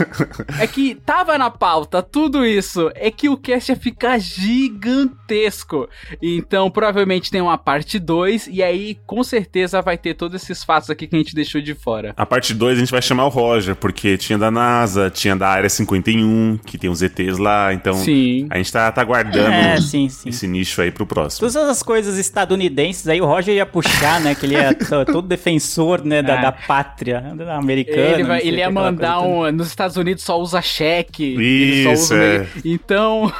é 0.60 0.66
que 0.66 0.94
tava 0.94 1.36
na 1.38 1.50
pauta 1.50 2.02
tudo 2.02 2.44
isso, 2.44 2.90
é 2.94 3.10
que 3.10 3.28
o 3.28 3.36
cast 3.36 3.72
ia 3.72 3.76
ficar 3.76 4.18
gigantesco. 4.18 5.88
Então, 6.20 6.70
provavelmente 6.70 7.30
tem 7.30 7.40
uma 7.40 7.58
parte 7.58 7.98
2 7.98 8.48
e 8.50 8.62
aí 8.62 8.98
com 9.06 9.22
certeza 9.22 9.80
vai 9.82 9.96
ter 9.96 10.14
todos 10.14 10.42
esses 10.42 10.62
fatos 10.64 10.90
aqui 10.90 11.06
que 11.06 11.16
a 11.16 11.18
gente 11.18 11.34
deixou 11.34 11.60
de 11.60 11.74
fora. 11.74 12.12
A 12.16 12.26
parte 12.26 12.52
2 12.54 12.76
a 12.76 12.80
gente 12.80 12.90
vai 12.90 13.02
chamar 13.02 13.26
o 13.26 13.28
Roger, 13.28 13.74
porque 13.74 14.16
tinha 14.16 14.38
da 14.38 14.50
NASA, 14.50 15.10
tinha 15.10 15.36
da 15.36 15.48
Área 15.48 15.68
51, 15.68 16.58
que 16.64 16.78
tem 16.78 16.90
os 16.90 17.02
ETs 17.02 17.38
lá, 17.38 17.72
então 17.72 17.94
Sim. 17.94 18.46
a 18.50 18.56
gente 18.56 18.72
tá, 18.72 18.90
tá 18.90 19.02
guardando 19.04 19.52
É, 19.52 19.80
sim, 19.80 20.08
sim. 20.08 20.28
esse 20.28 20.46
nicho 20.46 20.80
aí 20.80 20.90
pro 20.90 21.06
próximo. 21.06 21.40
Todas 21.40 21.68
as 21.68 21.82
coisas 21.82 22.18
estadunidenses 22.18 23.06
aí 23.08 23.20
o 23.20 23.26
Roger 23.30 23.54
ia 23.54 23.66
puxar, 23.66 24.20
né? 24.20 24.34
Que 24.34 24.46
ele 24.46 24.56
é 24.56 24.72
to- 24.74 25.04
todo 25.04 25.22
defensor, 25.22 26.04
né? 26.04 26.22
Da, 26.22 26.34
É. 26.38 26.42
da 26.42 26.52
pátria 26.52 27.20
da 27.36 27.56
americana. 27.56 28.00
Ele, 28.14 28.22
vai, 28.24 28.40
ele 28.46 28.56
ia 28.58 28.70
mandar 28.70 29.16
toda. 29.16 29.26
um. 29.28 29.52
Nos 29.52 29.68
Estados 29.68 29.96
Unidos 29.96 30.22
só 30.24 30.38
usa 30.38 30.60
cheque. 30.62 31.34
ele 31.34 31.84
só 31.84 31.92
Isso, 31.92 32.02
usa 32.14 32.16
é. 32.22 32.46
Então. 32.64 33.32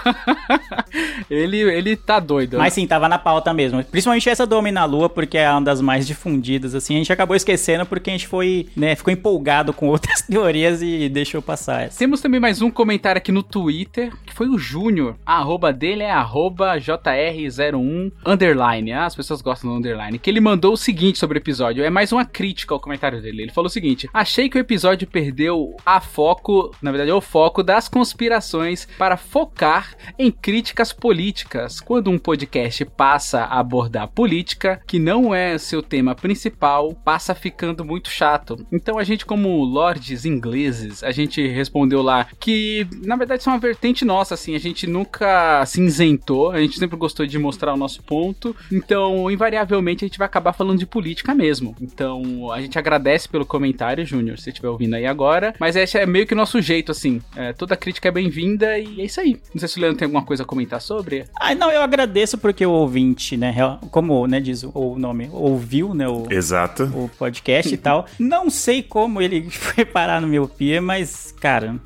ele, 1.30 1.58
ele 1.60 1.96
tá 1.96 2.18
doido. 2.20 2.58
Mas 2.58 2.72
sim, 2.72 2.86
tava 2.86 3.08
na 3.08 3.18
pauta 3.18 3.52
mesmo. 3.52 3.82
Principalmente 3.84 4.28
essa 4.28 4.46
do 4.46 4.56
Homem 4.56 4.72
na 4.72 4.84
Lua, 4.84 5.08
porque 5.08 5.38
é 5.38 5.50
uma 5.50 5.62
das 5.62 5.80
mais 5.80 6.06
difundidas, 6.06 6.74
assim. 6.74 6.94
A 6.94 6.98
gente 6.98 7.12
acabou 7.12 7.36
esquecendo 7.36 7.86
porque 7.86 8.10
a 8.10 8.12
gente 8.12 8.26
foi, 8.26 8.68
né, 8.76 8.94
ficou 8.96 9.12
empolgado 9.12 9.72
com 9.72 9.86
outras 9.90 10.20
teorias 10.22 10.82
e 10.82 11.08
deixou 11.08 11.40
passar 11.42 11.82
essa. 11.82 11.98
Temos 11.98 12.20
também 12.20 12.40
mais 12.40 12.60
um 12.62 12.70
comentário 12.70 13.18
aqui 13.18 13.32
no 13.32 13.42
Twitter, 13.42 14.12
que 14.30 14.36
foi 14.36 14.48
o 14.48 14.58
Júnior. 14.58 15.16
A 15.26 15.38
arroba 15.38 15.72
dele 15.72 16.04
é 16.04 16.10
arroba 16.10 16.78
JR01 16.78 18.12
underline. 18.24 18.92
Ah, 18.92 19.06
as 19.06 19.14
pessoas 19.14 19.42
gostam 19.42 19.70
do 19.70 19.76
underline. 19.76 20.18
Que 20.18 20.30
ele 20.30 20.40
mandou 20.40 20.72
o 20.72 20.76
seguinte 20.76 21.18
sobre 21.18 21.36
o 21.36 21.40
episódio. 21.42 21.84
É 21.84 21.90
mais 21.90 22.12
uma 22.12 22.24
crítica 22.24 22.72
ao 22.72 22.80
comentário 22.80 23.20
dele. 23.20 23.42
Ele 23.42 23.52
falou 23.52 23.66
o 23.66 23.70
seguinte: 23.70 24.08
Achei 24.14 24.48
que 24.48 24.56
o 24.56 24.60
episódio 24.60 25.06
perdeu 25.06 25.76
a 25.84 26.00
foco, 26.00 26.74
na 26.80 26.90
verdade, 26.90 27.10
o 27.10 27.20
foco 27.20 27.62
das 27.62 27.88
conspirações 27.88 28.86
para 28.96 29.16
focar 29.16 29.96
em 30.18 30.30
críticas 30.30 30.92
políticas. 30.92 31.80
Quando 31.80 32.10
um 32.10 32.18
podcast 32.18 32.84
passa 32.84 33.42
a 33.42 33.58
abordar 33.58 34.08
política, 34.08 34.80
que 34.86 34.98
não 34.98 35.34
é 35.34 35.58
seu 35.58 35.82
tema 35.82 36.14
principal, 36.14 36.94
passa 37.04 37.34
ficando 37.34 37.84
muito 37.84 38.08
chato. 38.08 38.64
Então 38.70 38.98
a 38.98 39.04
gente, 39.04 39.26
como 39.26 39.64
lords 39.64 40.24
ingleses, 40.24 41.02
a 41.02 41.10
gente 41.10 41.44
respondeu 41.48 42.00
lá 42.00 42.28
que, 42.38 42.86
na 43.04 43.16
verdade, 43.16 43.40
isso 43.40 43.50
é 43.50 43.52
uma 43.52 43.58
vertente 43.58 44.04
nossa, 44.04 44.29
assim, 44.34 44.54
a 44.54 44.58
gente 44.58 44.86
nunca 44.86 45.64
se 45.66 45.80
isentou, 45.82 46.50
a 46.50 46.60
gente 46.60 46.78
sempre 46.78 46.96
gostou 46.96 47.26
de 47.26 47.38
mostrar 47.38 47.74
o 47.74 47.76
nosso 47.76 48.02
ponto, 48.02 48.54
então, 48.70 49.30
invariavelmente, 49.30 50.04
a 50.04 50.08
gente 50.08 50.18
vai 50.18 50.26
acabar 50.26 50.52
falando 50.52 50.78
de 50.78 50.86
política 50.86 51.34
mesmo. 51.34 51.74
Então, 51.80 52.50
a 52.52 52.60
gente 52.60 52.78
agradece 52.78 53.28
pelo 53.28 53.46
comentário, 53.46 54.04
Júnior, 54.04 54.38
se 54.38 54.44
você 54.44 54.50
estiver 54.50 54.68
ouvindo 54.68 54.94
aí 54.94 55.06
agora, 55.06 55.54
mas 55.58 55.76
esse 55.76 55.98
é 55.98 56.06
meio 56.06 56.26
que 56.26 56.34
o 56.34 56.36
nosso 56.36 56.60
jeito, 56.60 56.92
assim, 56.92 57.20
é, 57.36 57.52
toda 57.52 57.76
crítica 57.76 58.08
é 58.08 58.12
bem-vinda 58.12 58.78
e 58.78 59.00
é 59.00 59.04
isso 59.04 59.20
aí. 59.20 59.40
Não 59.54 59.58
sei 59.58 59.68
se 59.68 59.78
o 59.78 59.80
Leandro 59.80 59.98
tem 59.98 60.06
alguma 60.06 60.24
coisa 60.24 60.42
a 60.42 60.46
comentar 60.46 60.80
sobre. 60.80 61.24
Ah, 61.38 61.54
não, 61.54 61.70
eu 61.70 61.82
agradeço 61.82 62.38
porque 62.38 62.64
o 62.64 62.70
ouvinte, 62.70 63.36
né, 63.36 63.54
como, 63.90 64.26
né, 64.26 64.40
diz 64.40 64.62
o, 64.62 64.70
o 64.74 64.98
nome, 64.98 65.28
ouviu, 65.32 65.94
né, 65.94 66.08
o, 66.08 66.26
Exato. 66.30 66.84
o 66.94 67.08
podcast 67.18 67.72
e 67.72 67.76
tal. 67.76 68.06
Não 68.18 68.50
sei 68.50 68.82
como 68.82 69.20
ele 69.20 69.48
foi 69.50 69.84
parar 69.84 70.20
no 70.20 70.28
miopia, 70.28 70.80
mas, 70.80 71.32
cara, 71.40 71.76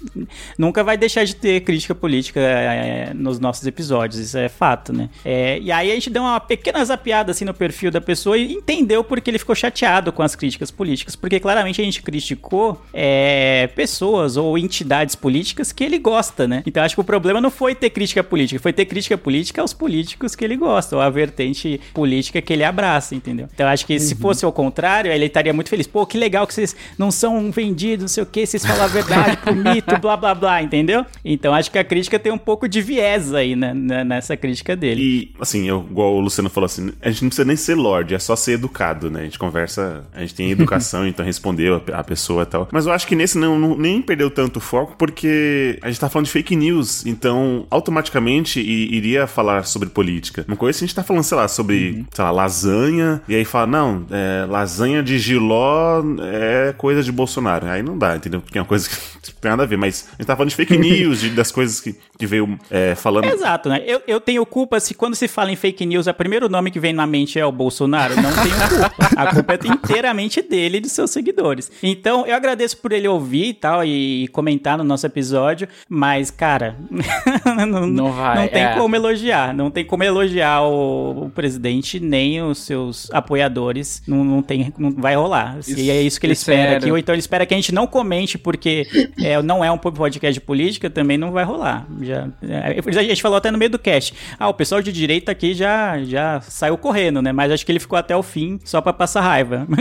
nunca 0.59 0.83
vai 0.83 0.97
deixar 0.97 1.25
de 1.25 1.37
ter 1.37 1.61
crítica 1.61 1.95
política 1.95 2.24
é, 2.37 3.13
nos 3.15 3.39
nossos 3.39 3.67
episódios, 3.67 4.21
isso 4.21 4.39
é 4.39 4.49
fato, 4.49 4.93
né? 4.93 5.09
É, 5.25 5.59
e 5.59 5.71
aí 5.71 5.91
a 5.91 5.95
gente 5.95 6.11
deu 6.11 6.23
uma 6.23 6.41
pequena 6.41 6.85
zapiada 6.85 7.31
assim 7.31 7.45
no 7.45 7.55
perfil 7.55 7.91
da 7.91 8.01
pessoa 8.01 8.37
e 8.37 8.53
entendeu 8.53 9.03
porque 9.05 9.31
ele 9.31 9.39
ficou 9.39 9.55
chateado 9.55 10.13
com 10.13 10.23
as 10.23 10.35
críticas 10.35 10.71
políticas, 10.71 11.17
porque 11.17 11.41
claramente 11.41 11.81
a 11.81 11.85
gente 11.85 12.03
criticou 12.03 12.81
é, 12.93 13.69
pessoas 13.75 14.37
ou 14.37 14.57
entidades 14.59 15.15
políticas 15.15 15.73
que 15.73 15.85
ele 15.85 15.99
gosta, 15.99 16.47
né? 16.47 16.63
Então 16.67 16.83
acho 16.83 16.95
que 16.95 17.01
o 17.01 17.05
problema 17.05 17.41
não 17.41 17.51
foi 17.51 17.75
ter 17.75 17.91
crítica 17.91 18.23
política, 18.23 18.61
foi 18.61 18.73
ter 18.73 18.85
crítica 18.85 19.17
política 19.17 19.61
aos 19.61 19.73
políticos 19.73 20.35
que 20.35 20.45
ele 20.45 20.57
gosta, 20.57 20.97
ou 20.97 21.03
a 21.03 21.11
vertente 21.11 21.81
política 21.93 22.41
que 22.41 22.53
ele 22.53 22.65
abraça, 22.65 23.15
entendeu? 23.15 23.49
Então 23.55 23.67
acho 23.67 23.87
que 23.87 23.99
se 23.99 24.15
fosse 24.15 24.45
ao 24.45 24.53
contrário, 24.53 25.11
ele 25.13 25.27
estaria 25.27 25.53
muito 25.53 25.71
feliz. 25.71 25.87
Pô, 25.87 26.07
que 26.07 26.19
legal 26.19 26.47
que 26.47 26.55
vocês 26.55 26.77
não 26.99 27.11
são 27.11 27.51
vendidos, 27.51 28.03
não 28.03 28.09
sei 28.09 28.23
o 28.23 28.27
que, 28.27 28.47
vocês 28.47 28.65
falam 28.65 28.85
a 28.85 28.89
verdade 28.89 29.37
pro 29.43 29.55
mito, 29.55 29.99
blá 29.99 30.17
blá 30.17 30.35
blá, 30.35 30.63
entendeu? 30.63 31.05
Então 31.25 31.55
acho 31.55 31.71
que 31.71 31.79
a 31.79 31.85
crítica 31.85 32.14
tem 32.19 32.33
um 32.33 32.39
pouco 32.39 32.69
de 32.69 32.81
viés 32.83 33.33
aí, 33.35 33.55
né, 33.57 33.73
né, 33.75 34.05
nessa 34.05 34.37
crítica 34.37 34.75
dele. 34.77 35.01
E, 35.03 35.33
assim, 35.41 35.69
eu, 35.69 35.87
igual 35.91 36.15
o 36.15 36.21
Luciano 36.21 36.49
falou 36.51 36.67
assim, 36.67 36.93
a 37.01 37.11
gente 37.11 37.23
não 37.23 37.29
precisa 37.29 37.47
nem 37.47 37.57
ser 37.57 37.75
lorde, 37.75 38.15
é 38.15 38.19
só 38.19 38.35
ser 38.37 38.53
educado, 38.53 39.11
né? 39.11 39.21
A 39.21 39.25
gente 39.25 39.39
conversa, 39.39 40.05
a 40.15 40.21
gente 40.21 40.35
tem 40.35 40.51
educação, 40.53 41.07
então 41.07 41.25
respondeu 41.25 41.83
a, 41.93 41.99
a 42.01 42.05
pessoa 42.05 42.43
e 42.43 42.47
tal. 42.47 42.69
Mas 42.73 42.87
eu 42.87 42.93
acho 42.93 43.07
que 43.07 43.15
nesse 43.17 43.39
não, 43.39 43.59
não- 43.59 43.77
nem 43.77 44.01
perdeu 44.03 44.31
tanto 44.31 44.61
foco, 44.61 44.95
porque 44.99 45.79
a 45.83 45.89
gente 45.89 46.01
tá 46.01 46.09
falando 46.09 46.27
de 46.27 46.33
fake 46.33 46.55
news, 46.57 47.05
então 47.07 47.67
automaticamente 47.71 48.61
iria 48.61 49.27
falar 49.27 49.65
sobre 49.67 49.89
política. 49.89 50.45
Uma 50.49 50.57
coisa 50.57 50.79
a 50.79 50.81
gente 50.81 50.95
tá 50.95 51.03
falando, 51.03 51.23
sei 51.23 51.37
lá, 51.37 51.49
sobre, 51.49 52.05
sei 52.13 52.25
lá, 52.25 52.31
lasanha, 52.31 53.23
e 53.29 53.35
aí 53.35 53.45
fala, 53.45 53.67
não, 53.67 54.07
é, 54.11 54.47
lasanha 54.47 55.03
de 55.03 55.19
giló 55.19 56.03
é 56.23 56.73
coisa 56.77 57.03
de 57.03 57.13
Bolsonaro. 57.13 57.67
Aí 57.67 57.83
não 57.83 57.97
dá, 57.97 58.17
entendeu? 58.17 58.41
Porque 58.41 58.59
é 58.59 58.61
uma 58.61 58.67
coisa 58.67 58.89
que 58.89 58.95
não 59.15 59.41
tem 59.41 59.51
nada 59.51 59.63
a 59.63 59.67
ver, 59.67 59.77
mas 59.77 60.07
a 60.13 60.17
gente 60.17 60.27
tá 60.27 60.37
falando 60.37 60.51
de 60.51 60.57
fake 60.57 60.77
news, 60.79 61.21
de- 61.21 61.31
das 61.31 61.51
coisas 61.53 61.81
que, 61.81 61.95
que 62.19 62.27
veio 62.27 62.59
é, 62.71 62.95
falando. 62.95 63.25
Exato, 63.25 63.69
né? 63.69 63.83
Eu, 63.87 64.01
eu 64.07 64.21
tenho 64.21 64.45
culpa 64.47 64.79
se 64.81 64.95
quando 64.95 65.15
se 65.15 65.27
fala 65.29 65.51
em 65.51 65.57
fake 65.57 65.85
news, 65.85 66.07
o 66.07 66.15
primeiro 66.15 66.49
nome 66.49 66.71
que 66.71 66.79
vem 66.79 66.93
na 66.93 67.07
mente 67.07 67.39
é 67.39 67.45
o 67.45 67.51
Bolsonaro. 67.53 68.15
Não 68.17 68.31
tenho 68.33 68.55
culpa. 68.69 69.11
A 69.17 69.35
culpa 69.35 69.55
é 69.55 69.59
inteiramente 69.67 70.41
dele 70.43 70.79
e 70.79 70.81
de 70.81 70.89
seus 70.89 71.11
seguidores. 71.11 71.71
Então, 71.83 72.27
eu 72.27 72.35
agradeço 72.35 72.77
por 72.79 72.93
ele 72.93 73.09
ouvir 73.09 73.49
e 73.49 73.55
tal, 73.55 73.85
e 73.85 74.29
comentar 74.29 74.79
no 74.79 74.85
nosso 74.85 75.07
episódio, 75.07 75.69
mas, 75.89 76.31
cara, 76.31 76.77
não, 77.69 77.87
Não 77.87 78.13
vai, 78.13 78.37
não 78.37 78.49
tem 78.49 78.63
é. 78.65 78.75
como 78.75 78.95
elogiar. 78.97 79.55
Não 79.55 79.71
tem 79.71 79.85
como 79.85 80.03
elogiar 80.03 80.63
o, 80.63 81.25
o 81.27 81.31
presidente 81.31 81.99
nem 82.01 82.43
os 82.43 82.59
seus 82.59 83.11
apoiadores. 83.13 84.03
Não, 84.07 84.25
não, 84.25 84.43
tem, 84.43 84.73
não 84.79 84.91
vai 84.93 85.17
rolar. 85.17 85.59
Isso- 85.61 85.79
e 85.79 85.91
é 85.91 86.01
isso 86.01 86.21
que 86.21 86.27
ele 86.27 86.33
isso 86.35 86.51
é 86.51 86.55
espera 86.55 86.69
sério. 86.71 86.85
aqui. 86.85 86.91
Ou 86.93 86.99
então 86.99 87.15
ele 87.15 87.21
espera 87.21 87.45
que 87.47 87.55
a 87.55 87.57
gente 87.57 87.73
não 87.75 87.87
comente 87.87 88.39
porque 88.39 88.87
é, 89.21 89.41
não 89.43 89.65
é 89.65 89.71
um 89.71 89.79
podcast 89.79 90.33
de 90.35 90.41
política, 90.41 90.89
também 90.89 91.19
não 91.19 91.33
vai 91.33 91.45
rolar. 91.45 91.87
Já, 92.01 92.29
é, 92.43 92.81
a 92.99 93.03
gente 93.03 93.23
falou 93.23 93.37
até 93.39 93.51
no 93.51 93.59
meio 93.59 93.71
do 93.71 93.79
cast. 93.79 94.15
Ah, 94.39 94.49
o 94.49 94.55
pessoal 94.55 94.81
de 94.83 94.93
direita 94.93 95.33
aqui 95.33 95.55
já, 95.55 96.03
já 96.05 96.41
saiu 96.41 96.77
correndo, 96.79 97.21
né? 97.23 97.33
Mas 97.33 97.51
acho 97.53 97.65
que 97.65 97.73
ele 97.73 97.81
ficou 97.81 97.99
até 97.99 98.17
o 98.17 98.23
fim 98.23 98.59
só 98.65 98.81
pra 98.81 98.93
passar 98.93 99.21
raiva. 99.21 99.67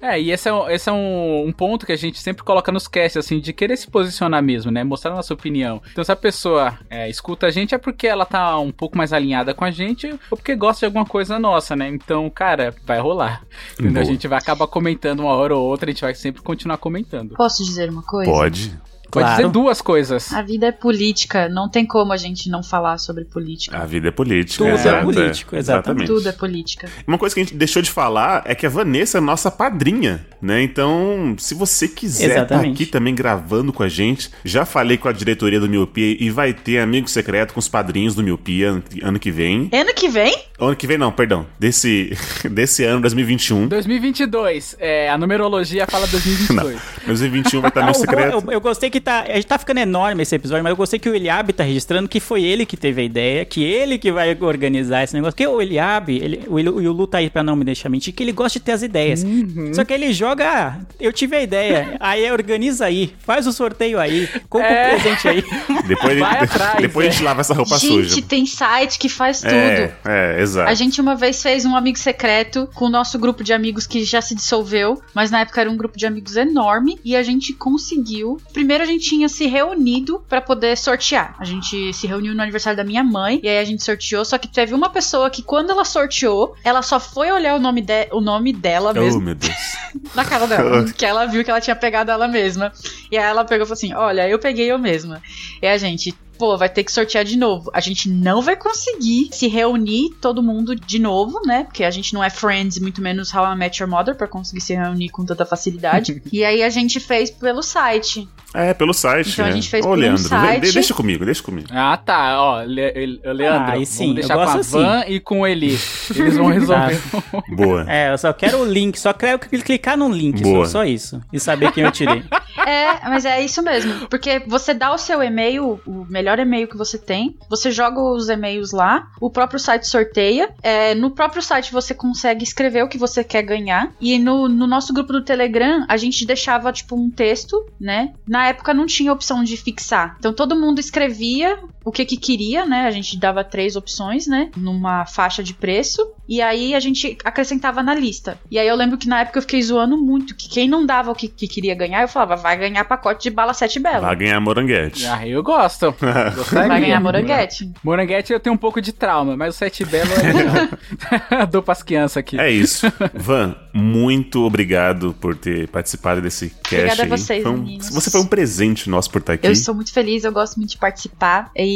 É, 0.00 0.20
e 0.20 0.30
esse 0.30 0.48
é, 0.48 0.52
um- 0.52 0.68
esse 0.70 0.88
é 0.88 0.92
um, 0.92 1.46
um 1.46 1.52
ponto 1.52 1.86
que 1.86 1.92
a 1.92 1.96
gente 1.96 2.18
sempre 2.20 2.42
coloca 2.44 2.70
nos 2.70 2.86
casts, 2.88 3.16
assim, 3.16 3.40
de 3.40 3.52
querer 3.52 3.76
se 3.76 3.88
posicionar 3.90 4.42
mesmo, 4.42 4.70
né? 4.70 4.84
Mostrar 4.84 5.12
a 5.12 5.16
nossa 5.16 5.32
opinião. 5.34 5.82
Então, 5.92 6.04
se 6.04 6.12
a 6.12 6.16
pessoa 6.16 6.78
é, 6.90 7.08
escuta 7.08 7.46
a 7.46 7.50
gente, 7.50 7.74
é 7.74 7.78
porque 7.78 8.06
ela 8.06 8.24
tá 8.26 8.58
um 8.58 8.70
pouco 8.72 8.96
mais 8.96 9.12
alinhada 9.12 9.54
com 9.54 9.64
a 9.64 9.70
gente 9.70 10.06
ou 10.30 10.36
porque 10.36 10.54
gosta 10.54 10.80
de 10.80 10.84
alguma 10.86 11.04
coisa 11.06 11.38
nossa, 11.38 11.74
né? 11.74 11.88
Então, 11.88 12.28
cara, 12.30 12.74
vai 12.84 12.98
rolar. 13.00 13.42
Entendeu? 13.78 14.02
A 14.02 14.04
gente 14.04 14.28
vai 14.28 14.38
acabar 14.38 14.66
comentando 14.66 15.20
uma 15.20 15.32
hora 15.32 15.54
ou 15.56 15.64
outra, 15.66 15.90
a 15.90 15.92
gente 15.92 16.02
vai 16.02 16.14
sempre 16.14 16.42
continuar 16.42 16.76
comentando. 16.78 17.34
Posso 17.36 17.64
dizer 17.64 17.90
uma 17.90 18.02
coisa? 18.02 18.30
Pode. 18.30 18.74
Pode 19.10 19.24
Claro. 19.24 19.36
dizer 19.36 19.48
duas 19.52 19.80
coisas. 19.80 20.32
A 20.32 20.42
vida 20.42 20.66
é 20.66 20.72
política, 20.72 21.48
não 21.48 21.68
tem 21.68 21.86
como 21.86 22.12
a 22.12 22.16
gente 22.16 22.48
não 22.50 22.62
falar 22.62 22.98
sobre 22.98 23.24
política. 23.24 23.76
A 23.78 23.84
vida 23.86 24.08
é 24.08 24.10
política. 24.10 24.64
Tudo 24.64 24.70
é 24.70 24.74
exato, 24.80 25.04
político, 25.04 25.56
exatamente. 25.56 26.06
Tudo 26.06 26.28
é 26.28 26.32
política. 26.32 26.88
Uma 27.06 27.18
coisa 27.18 27.34
que 27.34 27.40
a 27.40 27.44
gente 27.44 27.54
deixou 27.56 27.80
de 27.82 27.90
falar 27.90 28.42
é 28.44 28.54
que 28.54 28.66
a 28.66 28.68
Vanessa 28.68 29.18
é 29.18 29.20
nossa 29.20 29.50
padrinha, 29.50 30.26
né? 30.40 30.62
Então, 30.62 31.34
se 31.38 31.54
você 31.54 31.88
quiser 31.88 32.28
estar 32.28 32.38
Exatamente. 32.40 32.74
aqui 32.82 32.86
também 32.86 33.14
gravando 33.14 33.72
com 33.72 33.82
a 33.82 33.88
gente, 33.88 34.30
já 34.44 34.64
falei 34.64 34.96
com 34.96 35.08
a 35.08 35.12
diretoria 35.12 35.60
do 35.60 35.68
Miopia 35.68 36.16
e 36.18 36.30
vai 36.30 36.52
ter 36.52 36.78
amigo 36.78 37.08
secreto 37.08 37.54
com 37.54 37.60
os 37.60 37.68
padrinhos 37.68 38.14
do 38.14 38.22
Miopia 38.22 38.70
ano, 38.70 38.82
ano 39.02 39.18
que 39.18 39.30
vem. 39.30 39.68
Ano 39.72 39.94
que 39.94 40.08
vem? 40.08 40.36
Ano 40.58 40.74
que 40.76 40.86
vem 40.86 40.98
não, 40.98 41.12
perdão. 41.12 41.46
Desse, 41.58 42.16
desse 42.50 42.84
ano, 42.84 43.00
2021. 43.00 43.68
2022, 43.68 44.76
é, 44.78 45.08
a 45.10 45.18
numerologia 45.18 45.86
fala 45.86 46.06
2022. 46.06 46.80
2021 47.06 47.60
vai 47.62 47.68
estar 47.68 47.80
Ah, 47.80 47.84
amigo 47.84 47.98
bom- 47.98 48.04
secreto. 48.04 48.44
eu, 48.46 48.52
eu 48.52 48.60
gostei 48.60 48.90
que 48.90 48.95
que 48.96 49.00
tá. 49.00 49.22
A 49.22 49.34
gente 49.34 49.46
tá 49.46 49.58
ficando 49.58 49.78
enorme 49.78 50.22
esse 50.22 50.34
episódio, 50.34 50.62
mas 50.62 50.70
eu 50.70 50.76
gostei 50.76 50.98
que 50.98 51.08
o 51.08 51.14
Eliabe 51.14 51.52
tá 51.52 51.62
registrando 51.62 52.08
que 52.08 52.18
foi 52.20 52.42
ele 52.42 52.64
que 52.64 52.76
teve 52.76 53.02
a 53.02 53.04
ideia, 53.04 53.44
que 53.44 53.62
ele 53.62 53.98
que 53.98 54.10
vai 54.10 54.36
organizar 54.40 55.04
esse 55.04 55.14
negócio. 55.14 55.32
Porque 55.34 55.46
o 55.46 55.60
Eliabe, 55.60 56.16
ele, 56.16 56.42
o, 56.46 56.54
o 56.54 56.92
Lu 56.92 57.06
tá 57.06 57.18
aí 57.18 57.28
pra 57.28 57.42
não 57.42 57.54
me 57.56 57.64
deixar 57.64 57.88
mentir, 57.88 58.14
que 58.14 58.22
ele 58.22 58.32
gosta 58.32 58.58
de 58.58 58.64
ter 58.64 58.72
as 58.72 58.82
ideias. 58.82 59.22
Uhum. 59.22 59.72
Só 59.74 59.84
que 59.84 59.92
ele 59.92 60.12
joga, 60.12 60.46
ah, 60.50 60.78
eu 60.98 61.12
tive 61.12 61.36
a 61.36 61.42
ideia, 61.42 61.96
aí 62.00 62.30
organiza 62.30 62.86
aí, 62.86 63.12
faz 63.18 63.46
o 63.46 63.52
sorteio 63.52 63.98
aí, 63.98 64.28
compra 64.48 64.68
É. 64.68 64.96
o 64.96 65.00
presente 65.00 65.28
aí. 65.28 65.44
Depois, 65.86 66.18
Vai 66.18 66.38
atrás, 66.44 66.80
depois 66.80 67.06
a 67.06 67.10
gente 67.10 67.22
é. 67.22 67.24
lava 67.24 67.40
essa 67.42 67.54
roupa 67.54 67.78
Gente, 67.78 68.08
suja. 68.10 68.22
tem 68.22 68.44
site 68.46 68.98
que 68.98 69.08
faz 69.08 69.40
tudo. 69.40 69.52
É, 69.52 69.92
é, 70.04 70.40
exato. 70.42 70.68
A 70.68 70.74
gente 70.74 71.00
uma 71.00 71.14
vez 71.14 71.42
fez 71.42 71.64
um 71.64 71.76
amigo 71.76 71.98
secreto 71.98 72.68
com 72.74 72.86
o 72.86 72.88
nosso 72.88 73.18
grupo 73.18 73.44
de 73.44 73.52
amigos 73.52 73.86
que 73.86 74.02
já 74.04 74.20
se 74.20 74.34
dissolveu, 74.34 75.00
mas 75.14 75.30
na 75.30 75.40
época 75.40 75.60
era 75.60 75.70
um 75.70 75.76
grupo 75.76 75.96
de 75.96 76.06
amigos 76.06 76.36
enorme 76.36 76.98
e 77.04 77.14
a 77.14 77.22
gente 77.22 77.52
conseguiu. 77.52 78.40
Primeiro 78.52 78.82
a 78.82 78.85
gente 78.86 79.08
tinha 79.08 79.28
se 79.28 79.46
reunido 79.46 80.24
pra 80.28 80.40
poder 80.40 80.76
sortear. 80.76 81.34
A 81.38 81.44
gente 81.44 81.92
se 81.92 82.06
reuniu 82.06 82.34
no 82.34 82.42
aniversário 82.42 82.76
da 82.76 82.84
minha 82.84 83.04
mãe 83.04 83.40
e 83.42 83.48
aí 83.48 83.58
a 83.58 83.64
gente 83.64 83.84
sorteou, 83.84 84.24
só 84.24 84.38
que 84.38 84.48
teve 84.48 84.74
uma 84.74 84.88
pessoa 84.88 85.30
que 85.30 85.42
quando 85.42 85.70
ela 85.70 85.84
sorteou, 85.84 86.54
ela 86.64 86.82
só 86.82 86.98
foi 86.98 87.30
olhar 87.30 87.54
o 87.54 87.58
nome, 87.58 87.82
de, 87.82 88.08
o 88.12 88.20
nome 88.20 88.52
dela 88.52 88.92
Oh, 88.94 89.00
mesmo 89.00 89.20
meu 89.20 89.34
Deus. 89.34 89.54
na 90.14 90.24
cara 90.24 90.46
dela, 90.46 90.84
que 90.92 91.04
ela 91.04 91.26
viu 91.26 91.44
que 91.44 91.50
ela 91.50 91.60
tinha 91.60 91.76
pegado 91.76 92.10
ela 92.10 92.28
mesma. 92.28 92.72
E 93.10 93.16
aí 93.16 93.24
ela 93.24 93.44
pegou 93.44 93.64
e 93.64 93.66
falou 93.66 93.74
assim: 93.74 93.92
Olha, 93.94 94.28
eu 94.28 94.38
peguei 94.38 94.70
eu 94.70 94.78
mesma. 94.78 95.22
E 95.60 95.66
a 95.66 95.76
gente, 95.76 96.12
pô, 96.38 96.56
vai 96.56 96.68
ter 96.68 96.84
que 96.84 96.92
sortear 96.92 97.24
de 97.24 97.36
novo. 97.36 97.70
A 97.72 97.80
gente 97.80 98.08
não 98.08 98.42
vai 98.42 98.56
conseguir 98.56 99.28
se 99.32 99.48
reunir 99.48 100.10
todo 100.20 100.42
mundo 100.42 100.74
de 100.74 100.98
novo, 100.98 101.40
né? 101.44 101.64
Porque 101.64 101.84
a 101.84 101.90
gente 101.90 102.14
não 102.14 102.22
é 102.22 102.30
Friends, 102.30 102.78
muito 102.78 103.00
menos 103.00 103.32
How 103.34 103.52
I 103.52 103.56
Met 103.56 103.82
Your 103.82 103.90
Mother, 103.90 104.14
pra 104.14 104.28
conseguir 104.28 104.60
se 104.60 104.74
reunir 104.74 105.08
com 105.08 105.24
tanta 105.24 105.44
facilidade. 105.44 106.22
e 106.32 106.44
aí 106.44 106.62
a 106.62 106.70
gente 106.70 107.00
fez 107.00 107.30
pelo 107.30 107.62
site. 107.62 108.28
É, 108.56 108.74
pelo 108.74 108.92
site, 108.94 109.30
Então 109.32 109.44
a 109.44 109.48
né? 109.48 109.54
gente 109.54 109.68
fez 109.68 109.84
Ô, 109.84 109.90
um 109.90 109.94
Leandro, 109.94 110.22
site. 110.22 110.72
deixa 110.72 110.94
comigo, 110.94 111.24
deixa 111.24 111.42
comigo. 111.42 111.68
Ah, 111.70 111.96
tá. 111.96 112.40
Ó, 112.40 112.62
Le- 112.62 112.92
Le- 112.92 113.20
Leandro, 113.24 113.62
Ah, 113.62 113.72
aí 113.72 113.74
vamos 113.74 113.88
sim, 113.88 114.08
eu 114.08 114.14
deixar 114.14 114.34
com 114.34 114.40
a 114.40 114.54
assim. 114.54 114.78
Van 114.82 115.04
e 115.06 115.20
com 115.20 115.40
o 115.40 115.46
Eli. 115.46 115.78
Eles 116.14 116.36
vão 116.36 116.46
resolver. 116.46 117.00
Boa. 117.54 117.84
É, 117.88 118.12
eu 118.12 118.18
só 118.18 118.32
quero 118.32 118.58
o 118.60 118.64
link, 118.64 118.98
só 118.98 119.12
quero 119.12 119.38
clicar 119.38 119.96
num 119.96 120.10
link, 120.10 120.42
só, 120.42 120.64
só 120.64 120.84
isso. 120.84 121.20
E 121.32 121.38
saber 121.38 121.72
quem 121.72 121.84
eu 121.84 121.92
tirei. 121.92 122.22
É, 122.66 123.08
mas 123.08 123.24
é 123.24 123.40
isso 123.44 123.62
mesmo. 123.62 124.08
Porque 124.08 124.40
você 124.44 124.74
dá 124.74 124.92
o 124.92 124.98
seu 124.98 125.22
e-mail, 125.22 125.78
o 125.86 126.04
melhor 126.08 126.36
e-mail 126.40 126.66
que 126.66 126.76
você 126.76 126.98
tem, 126.98 127.36
você 127.48 127.70
joga 127.70 128.00
os 128.00 128.28
e-mails 128.28 128.72
lá, 128.72 129.06
o 129.20 129.30
próprio 129.30 129.60
site 129.60 129.86
sorteia. 129.86 130.48
é, 130.64 130.92
no 130.92 131.10
próprio 131.10 131.40
site 131.40 131.70
você 131.70 131.94
consegue 131.94 132.42
escrever 132.42 132.82
o 132.82 132.88
que 132.88 132.98
você 132.98 133.22
quer 133.22 133.42
ganhar. 133.42 133.92
E 134.00 134.18
no, 134.18 134.48
no 134.48 134.66
nosso 134.66 134.92
grupo 134.92 135.12
do 135.12 135.22
Telegram, 135.22 135.84
a 135.88 135.96
gente 135.96 136.26
deixava, 136.26 136.72
tipo, 136.72 136.96
um 136.96 137.08
texto, 137.08 137.64
né? 137.80 138.12
Na 138.26 138.45
época 138.48 138.74
não 138.74 138.86
tinha 138.86 139.12
opção 139.12 139.42
de 139.44 139.56
fixar. 139.56 140.16
Então 140.18 140.32
todo 140.32 140.58
mundo 140.58 140.78
escrevia 140.78 141.58
o 141.86 141.92
que 141.92 142.04
que 142.04 142.16
queria, 142.16 142.66
né? 142.66 142.88
A 142.88 142.90
gente 142.90 143.16
dava 143.16 143.44
três 143.44 143.76
opções, 143.76 144.26
né? 144.26 144.50
Numa 144.56 145.06
faixa 145.06 145.40
de 145.40 145.54
preço. 145.54 146.04
E 146.28 146.42
aí 146.42 146.74
a 146.74 146.80
gente 146.80 147.16
acrescentava 147.24 147.80
na 147.80 147.94
lista. 147.94 148.36
E 148.50 148.58
aí 148.58 148.66
eu 148.66 148.74
lembro 148.74 148.98
que 148.98 149.06
na 149.06 149.20
época 149.20 149.38
eu 149.38 149.42
fiquei 149.42 149.62
zoando 149.62 149.96
muito, 149.96 150.34
que 150.34 150.48
quem 150.48 150.68
não 150.68 150.84
dava 150.84 151.12
o 151.12 151.14
que, 151.14 151.28
que 151.28 151.46
queria 151.46 151.76
ganhar, 151.76 152.02
eu 152.02 152.08
falava, 152.08 152.34
vai 152.34 152.56
ganhar 152.56 152.84
pacote 152.84 153.22
de 153.22 153.30
bala 153.30 153.54
sete 153.54 153.78
bela. 153.78 154.00
Vai 154.00 154.16
ganhar 154.16 154.40
moranguete. 154.40 155.06
Ah, 155.06 155.24
eu 155.24 155.40
gosto. 155.44 155.94
Gostaria. 156.34 156.66
Vai 156.66 156.80
ganhar 156.80 157.00
moranguete. 157.00 157.70
Moranguete 157.84 158.32
eu 158.32 158.40
tenho 158.40 158.54
um 158.54 158.58
pouco 158.58 158.82
de 158.82 158.92
trauma, 158.92 159.36
mas 159.36 159.54
o 159.54 159.58
Sete 159.58 159.84
Belo 159.84 160.10
é 160.12 160.32
legal. 160.32 161.46
Dou 161.48 161.62
pras 161.62 161.84
crianças 161.84 162.16
aqui. 162.16 162.38
É 162.40 162.50
isso. 162.50 162.92
Van, 163.14 163.54
muito 163.72 164.44
obrigado 164.44 165.14
por 165.20 165.36
ter 165.36 165.68
participado 165.68 166.20
desse 166.20 166.50
cast 166.50 166.74
Obrigada 166.74 167.02
a 167.02 167.04
aí. 167.04 167.10
vocês, 167.10 167.42
Foi 167.44 167.52
um-. 167.52 167.78
Você 167.78 168.10
foi 168.10 168.20
um 168.20 168.26
presente 168.26 168.90
nosso 168.90 169.08
por 169.08 169.20
estar 169.20 169.34
aqui. 169.34 169.46
Eu 169.46 169.52
estou 169.52 169.74
muito 169.74 169.92
feliz, 169.92 170.24
eu 170.24 170.32
gosto 170.32 170.56
muito 170.56 170.70
de 170.70 170.78
participar. 170.78 171.50
E 171.54 171.75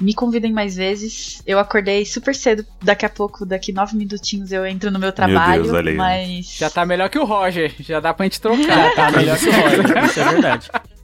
me 0.00 0.14
convidem 0.14 0.52
mais 0.52 0.76
vezes. 0.76 1.42
Eu 1.46 1.58
acordei 1.58 2.04
super 2.04 2.34
cedo. 2.34 2.64
Daqui 2.82 3.06
a 3.06 3.08
pouco, 3.08 3.44
daqui 3.46 3.72
nove 3.72 3.96
minutinhos, 3.96 4.52
eu 4.52 4.66
entro 4.66 4.90
no 4.90 4.98
meu 4.98 5.12
trabalho. 5.12 5.62
Deus, 5.64 5.74
olha 5.74 5.90
aí. 5.90 5.96
Mas. 5.96 6.56
Já 6.56 6.70
tá 6.70 6.84
melhor 6.84 7.08
que 7.08 7.18
o 7.18 7.24
Roger. 7.24 7.74
Já 7.80 8.00
dá 8.00 8.12
pra 8.12 8.24
gente 8.24 8.40
trocar. 8.40 8.94
Tá 8.94 9.10
melhor 9.10 9.38
que 9.38 9.48
o 9.48 9.52
Roger, 9.52 10.04
isso 10.04 10.20
é 10.20 10.24
verdade. 10.24 10.70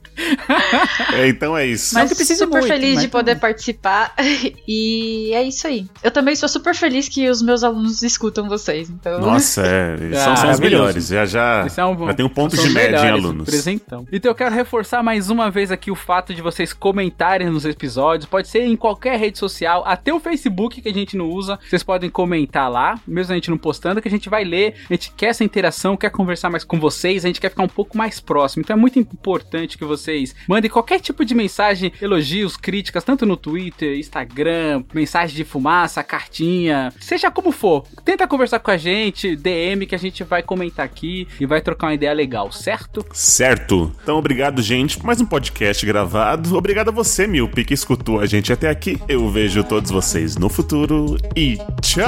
É, 1.13 1.27
então 1.27 1.57
é 1.57 1.65
isso. 1.65 1.93
Mas 1.93 2.13
que 2.13 2.25
super 2.25 2.47
muito, 2.47 2.67
feliz 2.67 2.95
mas 2.95 3.03
de 3.03 3.07
poder 3.07 3.39
participar. 3.39 4.13
e 4.67 5.31
é 5.33 5.43
isso 5.43 5.67
aí. 5.67 5.87
Eu 6.03 6.11
também 6.11 6.35
sou 6.35 6.47
super 6.49 6.75
feliz 6.75 7.07
que 7.09 7.29
os 7.29 7.41
meus 7.41 7.63
alunos 7.63 8.01
escutam 8.03 8.47
vocês. 8.47 8.89
Então. 8.89 9.19
Nossa, 9.19 9.65
é, 9.65 9.95
eles 9.99 10.17
Ah, 10.23 10.23
são, 10.23 10.37
são 10.37 10.51
os 10.51 10.59
melhores. 10.59 11.07
Já, 11.07 11.25
já, 11.25 11.67
é 11.75 11.85
um, 11.85 12.07
já 12.07 12.13
tem 12.13 12.25
um 12.25 12.29
ponto 12.29 12.55
são 12.55 12.65
de 12.65 12.71
média 12.71 12.97
em 12.97 13.01
melhores, 13.01 13.25
alunos. 13.25 13.45
Presentão. 13.45 14.07
Então 14.11 14.31
eu 14.31 14.35
quero 14.35 14.53
reforçar 14.53 15.03
mais 15.03 15.29
uma 15.29 15.49
vez 15.49 15.71
aqui 15.71 15.91
o 15.91 15.95
fato 15.95 16.33
de 16.33 16.41
vocês 16.41 16.73
comentarem 16.73 17.49
nos 17.49 17.65
episódios. 17.65 18.29
Pode 18.29 18.47
ser 18.47 18.63
em 18.63 18.75
qualquer 18.75 19.19
rede 19.19 19.37
social, 19.37 19.83
até 19.85 20.13
o 20.13 20.19
Facebook 20.19 20.81
que 20.81 20.89
a 20.89 20.93
gente 20.93 21.17
não 21.17 21.29
usa. 21.29 21.59
Vocês 21.67 21.83
podem 21.83 22.09
comentar 22.09 22.71
lá, 22.71 22.99
mesmo 23.07 23.33
a 23.33 23.35
gente 23.35 23.49
não 23.49 23.57
postando, 23.57 24.01
que 24.01 24.07
a 24.07 24.11
gente 24.11 24.29
vai 24.29 24.43
ler. 24.43 24.75
A 24.89 24.93
gente 24.93 25.11
quer 25.15 25.27
essa 25.27 25.43
interação, 25.43 25.97
quer 25.97 26.09
conversar 26.09 26.49
mais 26.49 26.63
com 26.63 26.79
vocês, 26.79 27.25
a 27.25 27.27
gente 27.27 27.41
quer 27.41 27.49
ficar 27.49 27.63
um 27.63 27.67
pouco 27.67 27.97
mais 27.97 28.19
próximo. 28.19 28.61
Então 28.61 28.75
é 28.75 28.79
muito 28.79 28.99
importante 28.99 29.77
que 29.77 29.85
vocês 29.85 30.02
mandem 30.47 30.69
qualquer 30.69 30.99
tipo 30.99 31.23
de 31.25 31.35
mensagem, 31.35 31.91
elogios, 32.01 32.57
críticas, 32.57 33.03
tanto 33.03 33.25
no 33.25 33.37
Twitter, 33.37 33.97
Instagram, 33.97 34.83
mensagem 34.93 35.35
de 35.35 35.43
fumaça, 35.43 36.03
cartinha, 36.03 36.93
seja 36.99 37.31
como 37.31 37.51
for. 37.51 37.83
Tenta 38.03 38.27
conversar 38.27 38.59
com 38.59 38.71
a 38.71 38.77
gente, 38.77 39.35
DM 39.35 39.85
que 39.85 39.95
a 39.95 39.99
gente 39.99 40.23
vai 40.23 40.41
comentar 40.41 40.85
aqui 40.85 41.27
e 41.39 41.45
vai 41.45 41.61
trocar 41.61 41.87
uma 41.87 41.93
ideia 41.93 42.13
legal, 42.13 42.51
certo? 42.51 43.05
Certo. 43.13 43.91
Então, 44.01 44.17
obrigado, 44.17 44.61
gente, 44.61 44.97
por 44.97 45.05
mais 45.05 45.21
um 45.21 45.25
podcast 45.25 45.85
gravado. 45.85 46.55
Obrigado 46.55 46.89
a 46.89 46.91
você, 46.91 47.27
Milpe, 47.27 47.63
que 47.63 47.73
escutou 47.73 48.19
a 48.19 48.25
gente 48.25 48.51
até 48.51 48.69
aqui. 48.69 48.99
Eu 49.07 49.29
vejo 49.29 49.63
todos 49.63 49.91
vocês 49.91 50.37
no 50.37 50.49
futuro 50.49 51.17
e 51.35 51.57
tchau! 51.81 52.03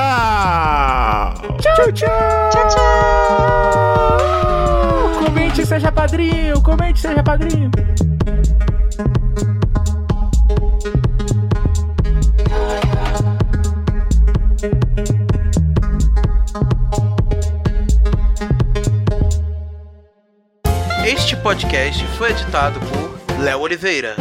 Tchau, 1.59 1.91
tchau! 1.93 2.49
Tchau, 2.51 2.67
tchau! 2.69 4.74
Comente 5.25 5.65
seja 5.65 5.91
padrinho, 5.91 6.61
comente 6.61 6.99
seja 6.99 7.23
padrinho. 7.23 7.71
Este 21.03 21.35
podcast 21.37 22.05
foi 22.17 22.29
editado 22.29 22.79
por 22.81 23.39
Léo 23.41 23.61
Oliveira. 23.61 24.15